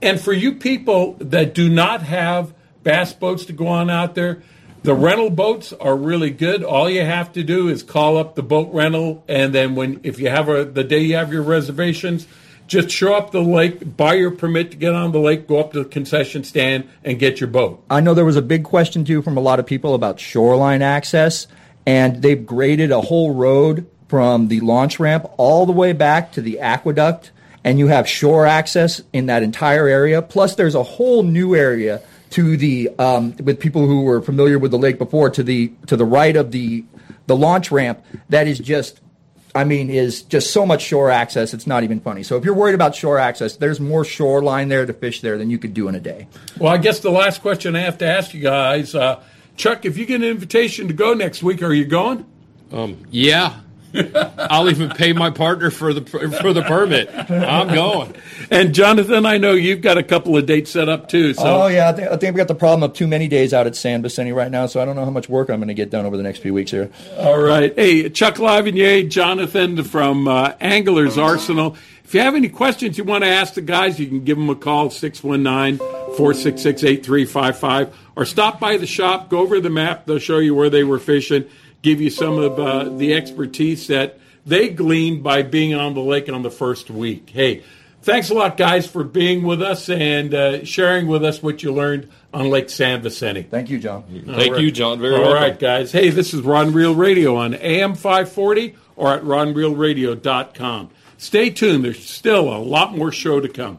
and 0.00 0.18
for 0.18 0.32
you 0.32 0.54
people 0.54 1.16
that 1.20 1.52
do 1.54 1.68
not 1.68 2.00
have 2.00 2.54
bass 2.82 3.12
boats 3.12 3.44
to 3.44 3.52
go 3.52 3.66
on 3.66 3.90
out 3.90 4.14
there. 4.14 4.42
The 4.82 4.94
rental 4.94 5.28
boats 5.28 5.74
are 5.74 5.96
really 5.96 6.30
good. 6.30 6.64
All 6.64 6.88
you 6.88 7.04
have 7.04 7.34
to 7.34 7.42
do 7.42 7.68
is 7.68 7.82
call 7.82 8.16
up 8.16 8.34
the 8.34 8.42
boat 8.42 8.72
rental, 8.72 9.22
and 9.28 9.54
then 9.54 9.74
when 9.74 10.00
if 10.04 10.18
you 10.18 10.30
have 10.30 10.48
a, 10.48 10.64
the 10.64 10.84
day 10.84 11.00
you 11.00 11.16
have 11.16 11.30
your 11.30 11.42
reservations, 11.42 12.26
just 12.66 12.90
show 12.90 13.14
up 13.14 13.30
the 13.30 13.42
lake, 13.42 13.96
buy 13.96 14.14
your 14.14 14.30
permit 14.30 14.70
to 14.70 14.76
get 14.76 14.94
on 14.94 15.12
the 15.12 15.18
lake, 15.18 15.46
go 15.46 15.58
up 15.58 15.72
to 15.72 15.82
the 15.82 15.88
concession 15.88 16.44
stand, 16.44 16.88
and 17.04 17.18
get 17.18 17.40
your 17.40 17.48
boat. 17.48 17.84
I 17.90 18.00
know 18.00 18.14
there 18.14 18.24
was 18.24 18.36
a 18.36 18.42
big 18.42 18.64
question 18.64 19.04
too 19.04 19.22
from 19.22 19.36
a 19.36 19.40
lot 19.40 19.58
of 19.58 19.66
people 19.66 19.94
about 19.94 20.20
shoreline 20.20 20.82
access, 20.82 21.46
and 21.86 22.22
they've 22.22 22.44
graded 22.44 22.90
a 22.90 23.00
whole 23.00 23.34
road 23.34 23.88
from 24.08 24.48
the 24.48 24.60
launch 24.60 24.98
ramp 24.98 25.26
all 25.36 25.66
the 25.66 25.72
way 25.72 25.92
back 25.92 26.32
to 26.32 26.40
the 26.40 26.60
aqueduct, 26.60 27.32
and 27.62 27.78
you 27.78 27.88
have 27.88 28.08
shore 28.08 28.46
access 28.46 29.02
in 29.12 29.26
that 29.26 29.42
entire 29.42 29.86
area. 29.88 30.22
Plus, 30.22 30.54
there's 30.54 30.74
a 30.74 30.82
whole 30.82 31.22
new 31.22 31.54
area 31.54 32.02
to 32.30 32.56
the 32.56 32.90
um, 32.98 33.34
with 33.42 33.60
people 33.60 33.86
who 33.86 34.02
were 34.02 34.20
familiar 34.20 34.58
with 34.58 34.70
the 34.70 34.78
lake 34.78 34.98
before 34.98 35.30
to 35.30 35.42
the 35.42 35.72
to 35.86 35.96
the 35.96 36.04
right 36.04 36.36
of 36.36 36.50
the 36.50 36.84
the 37.26 37.36
launch 37.36 37.70
ramp 37.70 38.04
that 38.28 38.46
is 38.46 38.58
just 38.58 39.00
I 39.54 39.62
mean, 39.64 39.88
is 39.88 40.22
just 40.22 40.52
so 40.52 40.66
much 40.66 40.82
shore 40.82 41.10
access. 41.10 41.54
It's 41.54 41.66
not 41.66 41.84
even 41.84 42.00
funny. 42.00 42.24
So 42.24 42.36
if 42.36 42.44
you're 42.44 42.54
worried 42.54 42.74
about 42.74 42.94
shore 42.96 43.18
access, 43.18 43.56
there's 43.56 43.78
more 43.78 44.04
shoreline 44.04 44.68
there 44.68 44.84
to 44.84 44.92
fish 44.92 45.20
there 45.20 45.38
than 45.38 45.48
you 45.48 45.58
could 45.58 45.74
do 45.74 45.86
in 45.86 45.94
a 45.94 46.00
day. 46.00 46.26
Well, 46.58 46.72
I 46.72 46.78
guess 46.78 47.00
the 47.00 47.10
last 47.12 47.40
question 47.40 47.76
I 47.76 47.80
have 47.80 47.98
to 47.98 48.06
ask 48.06 48.34
you 48.34 48.40
guys, 48.40 48.94
uh, 48.96 49.22
Chuck, 49.56 49.84
if 49.84 49.96
you 49.96 50.06
get 50.06 50.16
an 50.16 50.24
invitation 50.24 50.88
to 50.88 50.94
go 50.94 51.14
next 51.14 51.42
week, 51.42 51.62
are 51.62 51.72
you 51.72 51.84
going? 51.84 52.26
Um, 52.72 53.04
yeah. 53.10 53.60
I'll 54.38 54.68
even 54.70 54.90
pay 54.90 55.12
my 55.12 55.30
partner 55.30 55.70
for 55.70 55.92
the 55.92 56.04
for 56.40 56.52
the 56.52 56.62
permit. 56.62 57.08
I'm 57.14 57.68
going. 57.68 58.14
And 58.50 58.74
Jonathan, 58.74 59.24
I 59.26 59.38
know 59.38 59.52
you've 59.52 59.80
got 59.80 59.98
a 59.98 60.02
couple 60.02 60.36
of 60.36 60.46
dates 60.46 60.70
set 60.70 60.88
up 60.88 61.08
too. 61.08 61.34
So 61.34 61.62
oh 61.62 61.66
yeah, 61.68 61.88
I 61.88 61.92
think, 61.92 62.08
I 62.08 62.16
think 62.16 62.34
we 62.34 62.38
got 62.38 62.48
the 62.48 62.54
problem 62.54 62.82
of 62.82 62.96
too 62.96 63.06
many 63.06 63.28
days 63.28 63.54
out 63.54 63.66
at 63.66 63.76
San 63.76 64.02
Vicente 64.02 64.32
right 64.32 64.50
now. 64.50 64.66
So 64.66 64.80
I 64.80 64.84
don't 64.84 64.96
know 64.96 65.04
how 65.04 65.10
much 65.10 65.28
work 65.28 65.48
I'm 65.48 65.58
going 65.58 65.68
to 65.68 65.74
get 65.74 65.90
done 65.90 66.06
over 66.06 66.16
the 66.16 66.22
next 66.22 66.38
few 66.38 66.52
weeks 66.52 66.70
here. 66.70 66.90
All 67.18 67.38
right. 67.38 67.74
Hey, 67.74 68.10
Chuck 68.10 68.36
Lavigny, 68.36 69.08
Jonathan 69.08 69.82
from 69.84 70.26
uh, 70.28 70.54
Anglers 70.60 71.16
Arsenal. 71.16 71.76
If 72.04 72.12
you 72.12 72.20
have 72.20 72.34
any 72.34 72.50
questions 72.50 72.98
you 72.98 73.04
want 73.04 73.24
to 73.24 73.30
ask 73.30 73.54
the 73.54 73.62
guys, 73.62 73.98
you 73.98 74.06
can 74.06 74.24
give 74.24 74.36
them 74.36 74.50
a 74.50 74.54
call, 74.54 74.90
619 74.90 75.78
466 75.78 76.84
8355, 76.84 77.98
or 78.14 78.24
stop 78.26 78.60
by 78.60 78.76
the 78.76 78.86
shop, 78.86 79.30
go 79.30 79.38
over 79.38 79.58
the 79.58 79.70
map. 79.70 80.04
They'll 80.06 80.18
show 80.18 80.38
you 80.38 80.54
where 80.54 80.68
they 80.68 80.84
were 80.84 80.98
fishing, 80.98 81.46
give 81.84 82.00
you 82.00 82.10
some 82.10 82.38
of 82.38 82.58
uh, 82.58 82.84
the 82.84 83.14
expertise 83.14 83.86
that 83.88 84.18
they 84.44 84.70
gleaned 84.70 85.22
by 85.22 85.42
being 85.42 85.74
on 85.74 85.94
the 85.94 86.00
lake 86.00 86.28
on 86.28 86.42
the 86.42 86.50
first 86.50 86.90
week. 86.90 87.30
Hey, 87.30 87.62
thanks 88.02 88.30
a 88.30 88.34
lot, 88.34 88.56
guys, 88.56 88.86
for 88.86 89.04
being 89.04 89.42
with 89.42 89.62
us 89.62 89.88
and 89.90 90.34
uh, 90.34 90.64
sharing 90.64 91.06
with 91.06 91.22
us 91.24 91.42
what 91.42 91.62
you 91.62 91.72
learned 91.72 92.10
on 92.32 92.48
Lake 92.50 92.70
San 92.70 93.02
Vicente. 93.02 93.42
Thank 93.42 93.68
you, 93.68 93.78
John. 93.78 94.02
Thank 94.26 94.58
you, 94.58 94.70
John. 94.72 94.98
Very 94.98 95.14
All 95.14 95.20
welcome. 95.20 95.42
right, 95.42 95.58
guys. 95.58 95.92
Hey, 95.92 96.08
this 96.08 96.32
is 96.34 96.40
Rod 96.40 96.66
and 96.66 96.74
Reel 96.74 96.94
Radio 96.94 97.36
on 97.36 97.54
AM 97.54 97.94
540 97.94 98.74
or 98.96 99.12
at 99.12 99.22
rodandreelradio.com. 99.22 100.90
Stay 101.18 101.50
tuned. 101.50 101.84
There's 101.84 102.04
still 102.04 102.52
a 102.52 102.58
lot 102.58 102.96
more 102.96 103.12
show 103.12 103.40
to 103.40 103.48
come. 103.48 103.78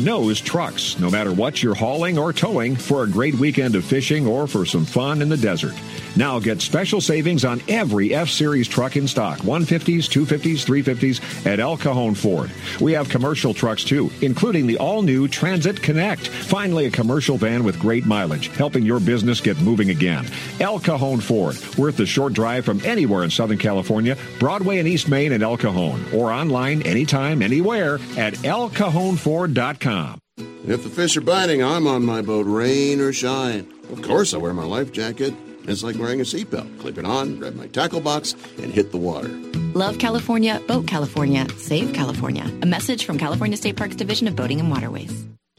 knows 0.00 0.40
trucks, 0.40 0.98
no 0.98 1.10
matter 1.10 1.32
what 1.32 1.62
you're 1.62 1.74
hauling 1.74 2.18
or 2.18 2.32
towing, 2.32 2.76
for 2.76 3.02
a 3.02 3.08
great 3.08 3.34
weekend 3.34 3.74
of 3.74 3.84
fishing 3.84 4.26
or 4.26 4.46
for 4.46 4.64
some 4.64 4.84
fun 4.84 5.22
in 5.22 5.28
the 5.28 5.36
desert. 5.36 5.74
Now 6.18 6.40
get 6.40 6.60
special 6.60 7.00
savings 7.00 7.44
on 7.44 7.62
every 7.68 8.12
F 8.12 8.28
Series 8.28 8.66
truck 8.66 8.96
in 8.96 9.06
stock 9.06 9.38
150s, 9.38 10.08
250s, 10.08 10.66
350s 10.66 11.46
at 11.46 11.60
El 11.60 11.76
Cajon 11.76 12.16
Ford. 12.16 12.50
We 12.80 12.92
have 12.94 13.08
commercial 13.08 13.54
trucks 13.54 13.84
too, 13.84 14.10
including 14.20 14.66
the 14.66 14.78
all 14.78 15.02
new 15.02 15.28
Transit 15.28 15.80
Connect. 15.80 16.26
Finally, 16.26 16.86
a 16.86 16.90
commercial 16.90 17.38
van 17.38 17.62
with 17.62 17.78
great 17.78 18.04
mileage, 18.04 18.48
helping 18.48 18.84
your 18.84 18.98
business 18.98 19.40
get 19.40 19.60
moving 19.60 19.90
again. 19.90 20.26
El 20.58 20.80
Cajon 20.80 21.20
Ford, 21.20 21.56
worth 21.78 21.96
the 21.96 22.04
short 22.04 22.32
drive 22.32 22.64
from 22.64 22.84
anywhere 22.84 23.22
in 23.22 23.30
Southern 23.30 23.58
California, 23.58 24.16
Broadway 24.40 24.78
and 24.78 24.88
East 24.88 25.08
Main 25.08 25.30
in 25.30 25.44
El 25.44 25.56
Cajon, 25.56 26.04
or 26.12 26.32
online 26.32 26.82
anytime, 26.82 27.42
anywhere 27.42 28.00
at 28.16 28.34
elcajonford.com. 28.34 30.18
If 30.66 30.82
the 30.82 30.90
fish 30.90 31.16
are 31.16 31.20
biting, 31.20 31.62
I'm 31.62 31.86
on 31.86 32.04
my 32.04 32.22
boat, 32.22 32.46
rain 32.46 32.98
or 33.00 33.12
shine. 33.12 33.72
Of 33.92 34.02
course, 34.02 34.34
I 34.34 34.38
wear 34.38 34.52
my 34.52 34.64
life 34.64 34.90
jacket. 34.90 35.32
It's 35.68 35.82
like 35.82 35.98
wearing 35.98 36.20
a 36.20 36.24
seatbelt. 36.24 36.80
Clip 36.80 36.98
it 36.98 37.04
on, 37.04 37.36
grab 37.36 37.54
my 37.54 37.66
tackle 37.68 38.00
box, 38.00 38.34
and 38.60 38.72
hit 38.72 38.90
the 38.90 38.98
water. 38.98 39.28
Love 39.74 39.98
California, 39.98 40.60
Boat 40.66 40.86
California, 40.86 41.46
Save 41.56 41.92
California. 41.92 42.44
A 42.62 42.66
message 42.66 43.04
from 43.04 43.18
California 43.18 43.56
State 43.56 43.76
Parks 43.76 43.94
Division 43.94 44.26
of 44.26 44.34
Boating 44.34 44.60
and 44.60 44.70
Waterways. 44.70 45.26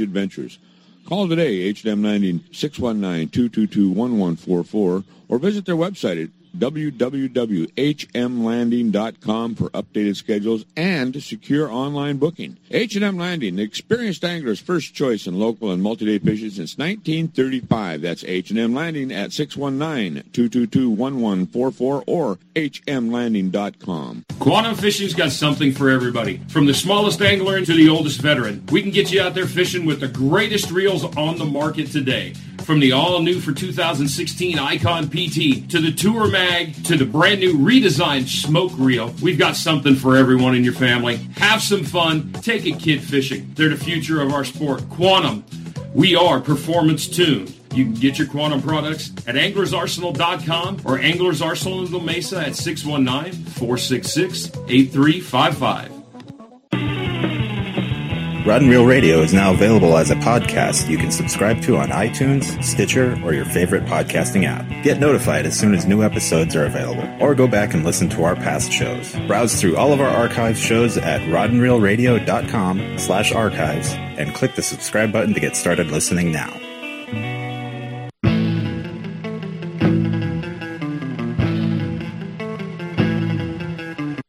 adventures. 0.00 0.58
Call 1.06 1.28
today, 1.28 1.60
H&M 1.62 2.02
Landing 2.02 2.40
619-222-1144, 2.52 5.04
or 5.28 5.38
visit 5.38 5.66
their 5.66 5.76
website 5.76 6.24
at 6.24 6.30
www.hmlanding.com 6.56 9.54
for 9.54 9.70
updated 9.70 10.16
schedules 10.16 10.64
and 10.76 11.22
secure 11.22 11.70
online 11.70 12.16
booking. 12.18 12.56
H&M 12.70 13.16
Landing, 13.16 13.56
the 13.56 13.62
experienced 13.62 14.22
angler's 14.24 14.60
first 14.60 14.92
choice 14.94 15.26
in 15.26 15.38
local 15.38 15.70
and 15.70 15.82
multi-day 15.82 16.18
fishing 16.18 16.50
since 16.50 16.76
1935. 16.78 18.02
That's 18.02 18.24
H&M 18.24 18.74
Landing 18.74 19.12
at 19.12 19.30
619-222-1144 19.30 22.04
or 22.06 22.38
hmlanding.com. 22.54 24.24
Quantum 24.38 24.74
Fishing's 24.74 25.14
got 25.14 25.32
something 25.32 25.72
for 25.72 25.88
everybody. 25.90 26.40
From 26.48 26.66
the 26.66 26.74
smallest 26.74 27.22
angler 27.22 27.64
to 27.64 27.72
the 27.72 27.88
oldest 27.88 28.20
veteran, 28.20 28.64
we 28.70 28.82
can 28.82 28.90
get 28.90 29.12
you 29.12 29.20
out 29.20 29.34
there 29.34 29.46
fishing 29.46 29.84
with 29.84 30.00
the 30.00 30.08
greatest 30.08 30.70
reels 30.70 31.04
on 31.16 31.38
the 31.38 31.44
market 31.44 31.88
today. 31.88 32.34
From 32.64 32.80
the 32.80 32.92
all 32.92 33.20
new 33.20 33.40
for 33.40 33.52
2016 33.52 34.58
Icon 34.58 35.08
PT 35.08 35.68
to 35.70 35.80
the 35.80 35.92
Tour 35.92 36.28
Mag 36.28 36.84
to 36.84 36.96
the 36.96 37.04
brand 37.04 37.40
new 37.40 37.54
redesigned 37.54 38.28
Smoke 38.28 38.72
Reel, 38.76 39.12
we've 39.22 39.38
got 39.38 39.56
something 39.56 39.94
for 39.94 40.16
everyone 40.16 40.54
in 40.54 40.62
your 40.62 40.74
family. 40.74 41.16
Have 41.36 41.62
some 41.62 41.84
fun. 41.84 42.32
Take 42.42 42.66
a 42.66 42.72
kid 42.72 43.02
fishing. 43.02 43.52
They're 43.54 43.70
the 43.70 43.76
future 43.76 44.20
of 44.20 44.32
our 44.32 44.44
sport. 44.44 44.88
Quantum. 44.90 45.44
We 45.94 46.14
are 46.14 46.40
performance 46.40 47.08
tuned. 47.08 47.54
You 47.74 47.84
can 47.84 47.94
get 47.94 48.18
your 48.18 48.28
Quantum 48.28 48.62
products 48.62 49.10
at 49.26 49.34
anglersarsenal.com 49.34 50.82
or 50.84 50.98
Anglers 50.98 51.42
Arsenal 51.42 51.84
in 51.84 51.92
La 51.92 52.00
Mesa 52.00 52.46
at 52.46 52.56
619 52.56 53.44
466 53.44 54.46
8355. 54.68 55.99
Rod 58.46 58.62
and 58.62 58.70
Reel 58.70 58.86
Radio 58.86 59.20
is 59.20 59.34
now 59.34 59.52
available 59.52 59.98
as 59.98 60.10
a 60.10 60.14
podcast 60.16 60.88
you 60.88 60.96
can 60.96 61.10
subscribe 61.10 61.60
to 61.62 61.76
on 61.76 61.90
iTunes, 61.90 62.62
Stitcher, 62.64 63.20
or 63.22 63.34
your 63.34 63.44
favorite 63.44 63.84
podcasting 63.84 64.44
app. 64.44 64.66
Get 64.82 64.98
notified 64.98 65.44
as 65.44 65.58
soon 65.58 65.74
as 65.74 65.84
new 65.84 66.02
episodes 66.02 66.56
are 66.56 66.64
available, 66.64 67.06
or 67.22 67.34
go 67.34 67.46
back 67.46 67.74
and 67.74 67.84
listen 67.84 68.08
to 68.08 68.24
our 68.24 68.34
past 68.34 68.72
shows. 68.72 69.14
Browse 69.26 69.60
through 69.60 69.76
all 69.76 69.92
of 69.92 70.00
our 70.00 70.08
archive 70.08 70.56
shows 70.56 70.96
at 70.96 71.20
rodandreelradio.com 71.22 72.98
slash 72.98 73.32
archives 73.32 73.92
and 73.92 74.34
click 74.34 74.54
the 74.54 74.62
subscribe 74.62 75.12
button 75.12 75.34
to 75.34 75.40
get 75.40 75.54
started 75.54 75.88
listening 75.88 76.32
now. 76.32 76.58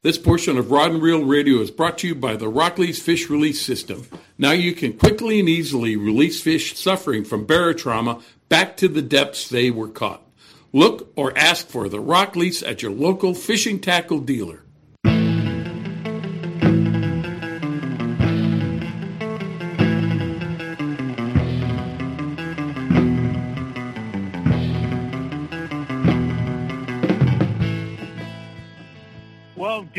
This 0.04 0.18
portion 0.18 0.58
of 0.58 0.72
Rod 0.72 0.94
and 0.94 1.02
Reel 1.04 1.24
Radio 1.24 1.60
is 1.60 1.70
brought 1.70 2.00
to 2.00 2.08
you 2.08 2.16
by 2.16 2.36
the 2.36 2.50
RokLees 2.50 3.00
Fish 3.00 3.30
Release 3.30 3.62
System. 3.62 4.08
Now 4.36 4.50
you 4.50 4.74
can 4.74 4.94
quickly 4.94 5.40
and 5.40 5.48
easily 5.48 5.96
release 5.96 6.42
fish 6.42 6.76
suffering 6.76 7.24
from 7.24 7.46
barotrauma 7.46 8.24
back 8.50 8.78
to 8.78 8.88
the 8.88 9.04
depths 9.04 9.48
they 9.48 9.70
were 9.70 9.88
caught. 9.88 10.28
Look 10.74 11.14
or 11.16 11.38
ask 11.38 11.68
for 11.68 11.88
the 11.88 12.02
RokLees 12.02 12.68
at 12.68 12.82
your 12.82 12.90
local 12.90 13.36
fishing 13.36 13.80
tackle 13.80 14.22
dealer. 14.22 14.61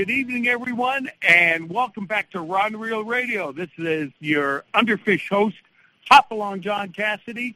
Good 0.03 0.11
evening, 0.11 0.49
everyone, 0.49 1.09
and 1.23 1.71
welcome 1.71 2.07
back 2.07 2.29
to 2.29 2.41
Rod 2.41 2.73
and 2.73 2.81
Reel 2.81 3.05
Radio. 3.05 3.53
This 3.53 3.69
is 3.79 4.11
your 4.19 4.65
Underfish 4.75 5.29
host, 5.29 5.55
Hopalong 6.11 6.61
John 6.61 6.89
Cassidy, 6.89 7.55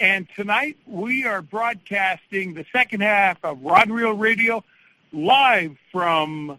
and 0.00 0.26
tonight 0.34 0.76
we 0.88 1.24
are 1.24 1.40
broadcasting 1.40 2.54
the 2.54 2.66
second 2.72 3.02
half 3.02 3.38
of 3.44 3.62
Rod 3.62 3.90
Reel 3.90 4.14
Radio 4.14 4.64
live 5.12 5.76
from 5.92 6.58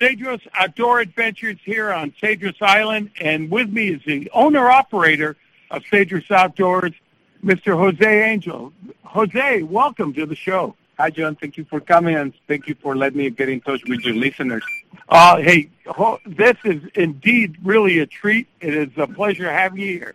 Cedros 0.00 0.46
Outdoor 0.54 1.00
Adventures 1.00 1.58
here 1.64 1.92
on 1.92 2.12
Cedros 2.22 2.62
Island, 2.62 3.10
and 3.20 3.50
with 3.50 3.68
me 3.68 3.88
is 3.88 4.02
the 4.06 4.30
owner-operator 4.32 5.36
of 5.68 5.82
Cedros 5.90 6.30
Outdoors, 6.30 6.92
Mr. 7.44 7.76
Jose 7.76 8.30
Angel. 8.30 8.72
Jose, 9.02 9.64
welcome 9.64 10.12
to 10.12 10.26
the 10.26 10.36
show. 10.36 10.76
Hi, 10.98 11.10
John. 11.10 11.36
Thank 11.36 11.58
you 11.58 11.66
for 11.66 11.78
coming, 11.78 12.16
and 12.16 12.32
thank 12.48 12.68
you 12.68 12.74
for 12.80 12.96
letting 12.96 13.18
me 13.18 13.28
get 13.28 13.50
in 13.50 13.60
touch 13.60 13.82
with 13.86 14.00
your 14.00 14.14
listeners. 14.14 14.62
Uh, 15.10 15.36
hey, 15.36 15.68
ho- 15.86 16.20
this 16.24 16.56
is 16.64 16.82
indeed 16.94 17.56
really 17.62 17.98
a 17.98 18.06
treat. 18.06 18.48
It 18.62 18.74
is 18.74 18.88
a 18.96 19.06
pleasure 19.06 19.50
having 19.50 19.80
you 19.80 19.88
here. 19.88 20.14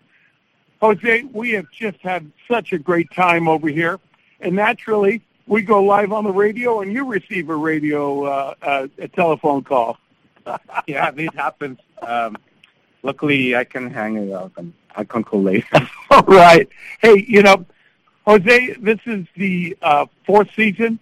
Jose, 0.82 1.24
we 1.32 1.52
have 1.52 1.70
just 1.70 2.00
had 2.02 2.32
such 2.50 2.74
a 2.74 2.80
great 2.80 3.12
time 3.12 3.48
over 3.48 3.68
here, 3.68 4.00
and 4.40 4.56
naturally, 4.56 5.22
we 5.46 5.62
go 5.62 5.84
live 5.84 6.12
on 6.12 6.24
the 6.24 6.32
radio, 6.32 6.82
and 6.82 6.92
you 6.92 7.06
receive 7.06 7.50
a 7.50 7.56
radio, 7.56 8.24
uh, 8.24 8.54
uh, 8.64 8.88
a 8.98 9.08
telephone 9.08 9.64
call. 9.64 10.00
yeah, 10.88 11.12
this 11.12 11.30
happens. 11.36 11.78
Um, 12.02 12.38
luckily, 13.04 13.56
I 13.56 13.66
can 13.66 13.92
hang 13.92 14.16
it 14.16 14.32
up, 14.32 14.58
and 14.58 14.74
I 14.96 15.04
can 15.04 15.24
call 15.24 15.44
later. 15.44 15.88
All 16.10 16.24
right. 16.24 16.68
Hey, 17.02 17.24
you 17.28 17.44
know, 17.44 17.68
Jose, 18.26 18.74
this 18.80 19.00
is 19.06 19.26
the 19.36 19.76
uh, 19.82 20.06
fourth 20.26 20.50
season 20.56 21.00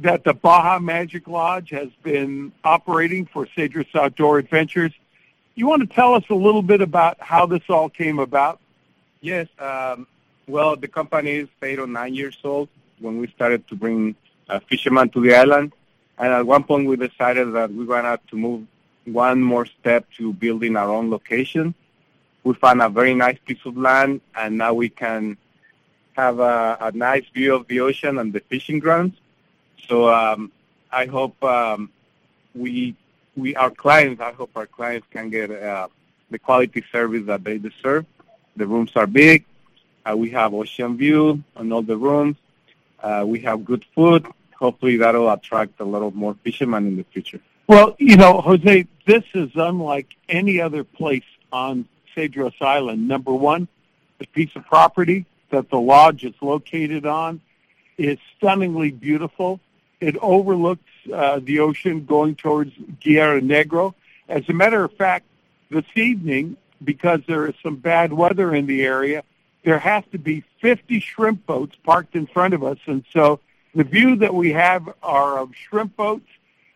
that 0.00 0.24
the 0.24 0.34
Baja 0.34 0.80
Magic 0.80 1.28
Lodge 1.28 1.70
has 1.70 1.88
been 2.02 2.52
operating 2.64 3.26
for 3.26 3.46
Cedros 3.46 3.94
Outdoor 3.94 4.38
Adventures. 4.38 4.92
You 5.54 5.68
want 5.68 5.88
to 5.88 5.94
tell 5.94 6.14
us 6.14 6.24
a 6.30 6.34
little 6.34 6.62
bit 6.62 6.80
about 6.80 7.16
how 7.20 7.46
this 7.46 7.62
all 7.68 7.88
came 7.88 8.18
about? 8.18 8.60
Yes. 9.20 9.46
Um, 9.58 10.06
well, 10.48 10.74
the 10.76 10.88
company 10.88 11.30
is 11.32 11.48
eight 11.62 11.78
or 11.78 11.86
nine 11.86 12.14
years 12.14 12.36
old 12.42 12.68
when 12.98 13.18
we 13.18 13.28
started 13.28 13.66
to 13.68 13.76
bring 13.76 14.16
uh, 14.48 14.58
fishermen 14.68 15.10
to 15.10 15.20
the 15.20 15.34
island. 15.34 15.72
And 16.18 16.32
at 16.32 16.44
one 16.44 16.64
point 16.64 16.88
we 16.88 16.96
decided 16.96 17.52
that 17.52 17.72
we 17.72 17.84
wanted 17.84 18.20
to 18.30 18.36
move 18.36 18.66
one 19.04 19.40
more 19.40 19.66
step 19.66 20.06
to 20.16 20.32
building 20.32 20.74
our 20.76 20.90
own 20.90 21.08
location. 21.08 21.74
We 22.42 22.54
found 22.54 22.82
a 22.82 22.88
very 22.88 23.14
nice 23.14 23.38
piece 23.46 23.64
of 23.64 23.76
land, 23.76 24.20
and 24.34 24.58
now 24.58 24.74
we 24.74 24.88
can 24.88 25.36
have 26.18 26.40
a, 26.40 26.76
a 26.80 26.90
nice 26.92 27.26
view 27.32 27.54
of 27.54 27.68
the 27.68 27.78
ocean 27.80 28.18
and 28.18 28.32
the 28.32 28.40
fishing 28.40 28.80
grounds. 28.80 29.14
So 29.88 29.94
um, 30.12 30.50
I 30.90 31.06
hope 31.06 31.36
um, 31.44 31.90
we 32.54 32.96
we 33.36 33.54
our 33.54 33.70
clients. 33.70 34.20
I 34.20 34.32
hope 34.32 34.50
our 34.60 34.66
clients 34.66 35.06
can 35.14 35.30
get 35.30 35.48
uh, 35.50 35.86
the 36.32 36.38
quality 36.46 36.82
service 36.90 37.24
that 37.26 37.44
they 37.44 37.56
deserve. 37.58 38.04
The 38.56 38.66
rooms 38.66 38.92
are 38.96 39.06
big. 39.06 39.44
Uh, 40.04 40.16
we 40.16 40.28
have 40.30 40.48
ocean 40.54 40.96
view 40.96 41.44
on 41.56 41.70
all 41.72 41.82
the 41.82 41.96
rooms. 41.96 42.36
Uh, 43.00 43.24
we 43.32 43.38
have 43.48 43.64
good 43.64 43.84
food. 43.94 44.26
Hopefully, 44.64 44.96
that'll 44.96 45.30
attract 45.30 45.74
a 45.78 45.84
lot 45.84 46.02
of 46.02 46.16
more 46.16 46.34
fishermen 46.42 46.82
in 46.90 46.96
the 46.96 47.06
future. 47.14 47.40
Well, 47.68 47.94
you 47.98 48.16
know, 48.16 48.40
Jose, 48.40 48.88
this 49.06 49.26
is 49.34 49.50
unlike 49.54 50.08
any 50.28 50.60
other 50.60 50.82
place 50.82 51.30
on 51.52 51.86
Cedros 52.12 52.60
Island. 52.60 53.06
Number 53.06 53.32
one, 53.32 53.68
the 54.18 54.26
piece 54.26 54.50
of 54.56 54.64
property 54.66 55.24
that 55.50 55.70
the 55.70 55.78
lodge 55.78 56.24
is 56.24 56.34
located 56.40 57.06
on 57.06 57.40
is 57.96 58.18
stunningly 58.36 58.90
beautiful. 58.90 59.60
It 60.00 60.16
overlooks 60.18 60.82
uh, 61.12 61.40
the 61.42 61.60
ocean 61.60 62.04
going 62.04 62.36
towards 62.36 62.72
Guerrero 63.00 63.40
Negro. 63.40 63.94
As 64.28 64.48
a 64.48 64.52
matter 64.52 64.84
of 64.84 64.92
fact, 64.92 65.24
this 65.70 65.84
evening, 65.94 66.56
because 66.82 67.20
there 67.26 67.46
is 67.46 67.54
some 67.62 67.76
bad 67.76 68.12
weather 68.12 68.54
in 68.54 68.66
the 68.66 68.82
area, 68.82 69.24
there 69.64 69.78
has 69.78 70.04
to 70.12 70.18
be 70.18 70.44
50 70.60 71.00
shrimp 71.00 71.44
boats 71.46 71.76
parked 71.84 72.14
in 72.14 72.26
front 72.26 72.54
of 72.54 72.62
us. 72.62 72.78
And 72.86 73.04
so 73.12 73.40
the 73.74 73.84
view 73.84 74.16
that 74.16 74.32
we 74.32 74.52
have 74.52 74.88
are 75.02 75.38
of 75.38 75.54
shrimp 75.54 75.96
boats 75.96 76.28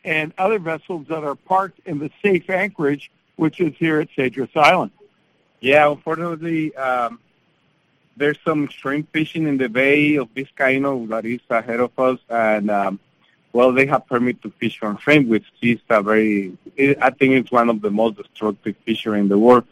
and 0.04 0.32
other 0.36 0.58
vessels 0.58 1.06
that 1.08 1.24
are 1.24 1.36
parked 1.36 1.80
in 1.86 1.98
the 1.98 2.10
safe 2.22 2.50
anchorage, 2.50 3.10
which 3.36 3.60
is 3.60 3.74
here 3.78 4.00
at 4.00 4.08
Cedros 4.16 4.54
Island. 4.56 4.90
Yeah, 5.60 5.90
unfortunately, 5.90 6.74
um, 6.74 7.20
there's 8.16 8.38
some 8.44 8.68
shrimp 8.68 9.12
fishing 9.12 9.46
in 9.46 9.56
the 9.56 9.68
Bay 9.68 10.16
of 10.16 10.32
Vizcaino 10.34 11.08
that 11.08 11.24
is 11.24 11.40
ahead 11.48 11.80
of 11.80 11.98
us, 11.98 12.18
and 12.28 12.70
um, 12.70 13.00
well, 13.52 13.72
they 13.72 13.86
have 13.86 14.06
permit 14.06 14.42
to 14.42 14.50
fish 14.50 14.78
on 14.82 14.98
shrimp, 14.98 15.28
which 15.28 15.44
is 15.60 15.78
a 15.90 16.02
very, 16.02 16.56
I 16.78 17.10
think 17.10 17.34
it's 17.34 17.52
one 17.52 17.68
of 17.68 17.82
the 17.82 17.90
most 17.90 18.16
destructive 18.16 18.76
fishery 18.84 19.20
in 19.20 19.28
the 19.28 19.38
world. 19.38 19.64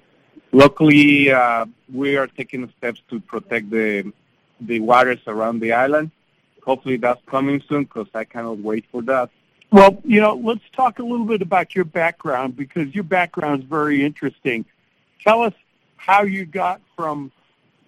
Luckily, 0.52 1.30
uh, 1.30 1.66
we 1.92 2.16
are 2.16 2.26
taking 2.26 2.72
steps 2.78 3.00
to 3.10 3.20
protect 3.20 3.70
the 3.70 4.12
the 4.60 4.80
waters 4.80 5.20
around 5.26 5.60
the 5.60 5.72
island. 5.72 6.10
Hopefully, 6.64 6.96
that's 6.96 7.22
coming 7.26 7.62
soon 7.66 7.84
because 7.84 8.08
I 8.14 8.24
cannot 8.24 8.58
wait 8.58 8.84
for 8.92 9.00
that. 9.02 9.30
Well, 9.70 9.98
you 10.04 10.20
know, 10.20 10.34
let's 10.34 10.68
talk 10.72 10.98
a 10.98 11.02
little 11.02 11.24
bit 11.24 11.40
about 11.40 11.74
your 11.74 11.84
background 11.84 12.56
because 12.56 12.94
your 12.94 13.04
background 13.04 13.62
is 13.62 13.68
very 13.68 14.04
interesting. 14.04 14.66
Tell 15.22 15.42
us 15.42 15.54
how 15.96 16.24
you 16.24 16.44
got 16.44 16.80
from 16.96 17.30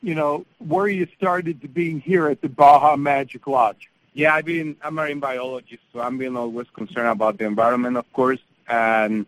you 0.02 0.14
know, 0.14 0.44
where 0.58 0.88
you 0.88 1.06
started 1.16 1.60
to 1.62 1.68
being 1.68 2.00
here 2.00 2.28
at 2.28 2.40
the 2.40 2.48
Baja 2.48 2.96
Magic 2.96 3.46
Lodge. 3.46 3.88
Yeah, 4.14 4.34
I've 4.34 4.44
been, 4.44 4.76
I'm 4.82 4.98
a 4.98 5.02
marine 5.02 5.20
biologist, 5.20 5.82
so 5.92 6.00
I'm 6.00 6.18
being 6.18 6.36
always 6.36 6.66
concerned 6.74 7.08
about 7.08 7.38
the 7.38 7.44
environment, 7.44 7.96
of 7.96 8.12
course. 8.12 8.40
And 8.68 9.24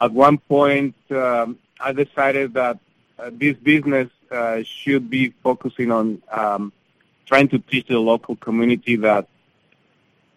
at 0.00 0.12
one 0.12 0.38
point, 0.38 0.94
um, 1.10 1.58
I 1.80 1.92
decided 1.92 2.54
that 2.54 2.78
uh, 3.18 3.30
this 3.32 3.56
business 3.56 4.10
uh, 4.30 4.62
should 4.62 5.10
be 5.10 5.32
focusing 5.42 5.90
on 5.90 6.22
um, 6.30 6.72
trying 7.24 7.48
to 7.48 7.58
teach 7.58 7.88
the 7.88 7.98
local 7.98 8.36
community 8.36 8.96
that 8.96 9.26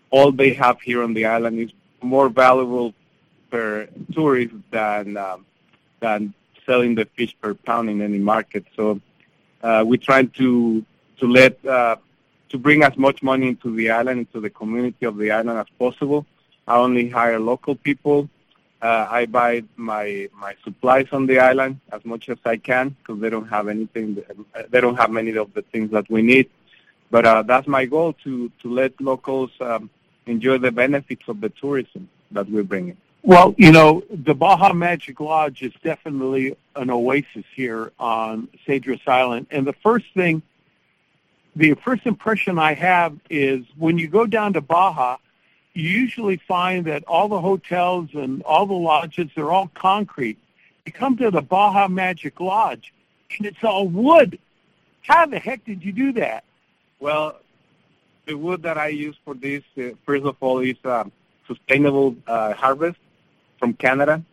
all 0.10 0.32
they 0.32 0.53
have 0.53 0.82
here 0.82 1.03
on 1.03 1.14
the 1.14 1.26
island 1.26 1.60
is 1.60 1.72
more 2.01 2.30
valuable 2.30 2.93
per 3.51 3.88
tourist 4.14 4.53
than 4.72 5.18
um, 5.18 5.45
than 5.99 6.34
selling 6.66 6.95
the 6.95 7.05
fish 7.05 7.36
per 7.41 7.53
pound 7.53 7.89
in 7.89 8.01
any 8.01 8.18
market. 8.18 8.66
So 8.76 9.01
uh, 9.62 9.84
we 9.86 9.97
try 9.97 10.24
to 10.24 10.84
to 11.20 11.28
let 11.28 11.53
uh, 11.66 11.95
to 12.49 12.57
bring 12.57 12.84
as 12.84 12.95
much 12.97 13.22
money 13.22 13.47
into 13.47 13.76
the 13.76 13.89
island, 13.91 14.20
into 14.20 14.39
the 14.39 14.49
community 14.49 15.05
of 15.05 15.18
the 15.18 15.32
island 15.32 15.60
as 15.60 15.68
possible. 15.78 16.26
I 16.68 16.78
only 16.78 17.10
hire 17.10 17.39
local 17.39 17.76
people, 17.76 18.30
Uh, 18.82 19.05
I 19.12 19.26
buy 19.26 19.64
my 19.76 20.30
my 20.34 20.55
supplies 20.64 21.07
on 21.12 21.28
the 21.28 21.39
island 21.39 21.82
as 21.91 22.01
much 22.05 22.30
as 22.30 22.38
I 22.45 22.55
can 22.55 22.95
because 22.99 23.20
they 23.20 23.30
don't 23.30 23.49
have 23.49 23.68
anything. 23.68 24.24
They 24.70 24.80
don't 24.80 24.95
have 24.95 25.12
many 25.12 25.36
of 25.36 25.53
the 25.53 25.64
things 25.64 25.91
that 25.91 26.10
we 26.10 26.22
need. 26.22 26.49
But 27.12 27.26
uh, 27.26 27.41
that's 27.43 27.68
my 27.68 27.84
goal 27.86 28.14
to 28.24 28.49
to 28.62 28.68
let 28.74 28.91
locals 29.01 29.51
um, 29.60 29.89
enjoy 30.28 30.60
the 30.60 30.72
benefits 30.72 31.28
of 31.28 31.41
the 31.41 31.49
tourism 31.49 32.07
that 32.32 32.49
we're 32.49 32.64
bringing. 32.64 32.95
Well, 33.22 33.53
you 33.57 33.72
know, 33.72 34.03
the 34.09 34.34
Baja 34.34 34.72
Magic 34.74 35.20
Lodge 35.20 35.61
is 35.61 35.74
definitely 35.84 36.55
an 36.76 36.89
oasis 36.89 37.43
here 37.53 37.91
on 37.99 38.47
Cedros 38.65 39.05
Island. 39.07 39.47
And 39.51 39.67
the 39.67 39.74
first 39.74 40.05
thing, 40.13 40.41
the 41.55 41.74
first 41.74 42.05
impression 42.05 42.57
I 42.57 42.74
have 42.76 43.17
is 43.30 43.65
when 43.78 43.97
you 43.97 44.07
go 44.07 44.26
down 44.26 44.53
to 44.53 44.61
Baja, 44.61 45.17
you 45.74 45.89
usually 45.89 46.38
find 46.38 46.86
that 46.86 47.03
all 47.05 47.28
the 47.28 47.41
hotels 47.41 48.09
and 48.13 48.41
all 48.43 48.65
the 48.65 48.74
lodges, 48.74 49.30
they're 49.36 49.51
all 49.51 49.70
concrete. 49.74 50.38
You 50.86 50.93
come 50.93 51.17
to 51.17 51.30
the 51.30 51.41
Baja 51.41 51.89
Magic 51.89 52.39
Lodge, 52.39 52.93
and 53.38 53.45
it's 53.45 53.63
all 53.63 53.88
wood. 53.88 54.39
How 55.01 55.26
the 55.26 55.39
heck 55.39 55.65
did 55.65 55.84
you 55.84 55.91
do 55.91 56.13
that? 56.13 56.45
Well, 56.99 57.38
the 58.26 58.36
wood 58.36 58.63
that 58.63 58.78
I 58.78 58.88
use 58.88 59.17
for 59.26 59.34
this, 59.34 59.63
uh, 59.78 59.89
first 60.05 60.24
of 60.26 60.38
all, 60.39 60.59
is 60.59 60.78
uh, 60.86 61.03
sustainable 61.47 62.15
uh, 62.26 62.53
harvest 62.53 62.99
from 63.60 63.74
Canada. 63.74 64.24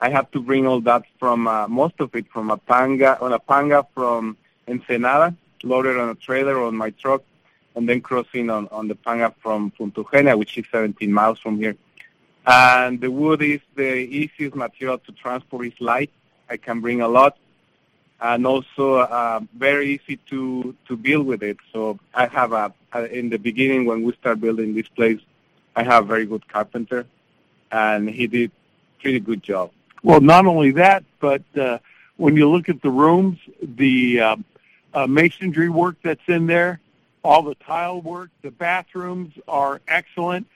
I 0.00 0.10
have 0.10 0.30
to 0.30 0.40
bring 0.40 0.66
all 0.66 0.80
that 0.82 1.04
from 1.18 1.48
uh, 1.48 1.66
most 1.66 1.94
of 1.98 2.14
it 2.14 2.26
from 2.28 2.50
a 2.50 2.56
panga 2.56 3.18
on 3.20 3.32
a 3.32 3.38
panga 3.38 3.84
from 3.94 4.36
Ensenada, 4.68 5.34
loaded 5.64 5.96
on 5.98 6.10
a 6.10 6.14
trailer 6.14 6.62
on 6.62 6.76
my 6.76 6.90
truck, 6.90 7.22
and 7.74 7.88
then 7.88 8.00
crossing 8.00 8.50
on, 8.50 8.68
on 8.68 8.86
the 8.86 8.94
panga 8.94 9.34
from 9.42 9.72
Punta 9.72 10.02
Eugenia, 10.02 10.36
which 10.36 10.56
is 10.58 10.64
17 10.70 11.12
miles 11.12 11.38
from 11.40 11.56
here. 11.58 11.76
And 12.46 13.00
the 13.00 13.10
wood 13.10 13.42
is 13.42 13.60
the 13.74 13.94
easiest 13.96 14.54
material 14.54 14.98
to 14.98 15.12
transport. 15.12 15.66
It's 15.66 15.80
light. 15.80 16.10
I 16.48 16.56
can 16.56 16.80
bring 16.80 17.00
a 17.00 17.08
lot, 17.08 17.36
and 18.20 18.46
also 18.46 18.96
uh, 18.96 19.40
very 19.56 19.94
easy 19.94 20.16
to 20.30 20.74
to 20.86 20.96
build 20.96 21.26
with 21.26 21.42
it. 21.42 21.58
So 21.72 21.98
I 22.14 22.26
have 22.26 22.52
a, 22.52 22.72
a 22.92 23.04
in 23.06 23.28
the 23.28 23.38
beginning 23.38 23.84
when 23.84 24.02
we 24.02 24.12
start 24.12 24.40
building 24.40 24.74
this 24.74 24.88
place, 24.88 25.20
I 25.76 25.82
have 25.82 26.04
a 26.04 26.06
very 26.06 26.24
good 26.24 26.46
carpenter, 26.48 27.06
and 27.70 28.08
he 28.08 28.26
did 28.26 28.50
pretty 29.00 29.20
good 29.20 29.42
job. 29.42 29.70
Well, 30.02 30.20
not 30.20 30.46
only 30.46 30.72
that, 30.72 31.04
but 31.20 31.42
uh, 31.56 31.78
when 32.16 32.36
you 32.36 32.48
look 32.48 32.68
at 32.68 32.82
the 32.82 32.90
rooms, 32.90 33.38
the 33.62 34.20
uh, 34.20 34.36
uh, 34.94 35.06
masonry 35.06 35.68
work 35.68 35.96
that's 36.02 36.26
in 36.28 36.46
there, 36.46 36.80
all 37.24 37.42
the 37.42 37.54
tile 37.56 38.00
work, 38.00 38.30
the 38.42 38.50
bathrooms 38.50 39.34
are 39.46 39.80
excellent. 39.88 40.46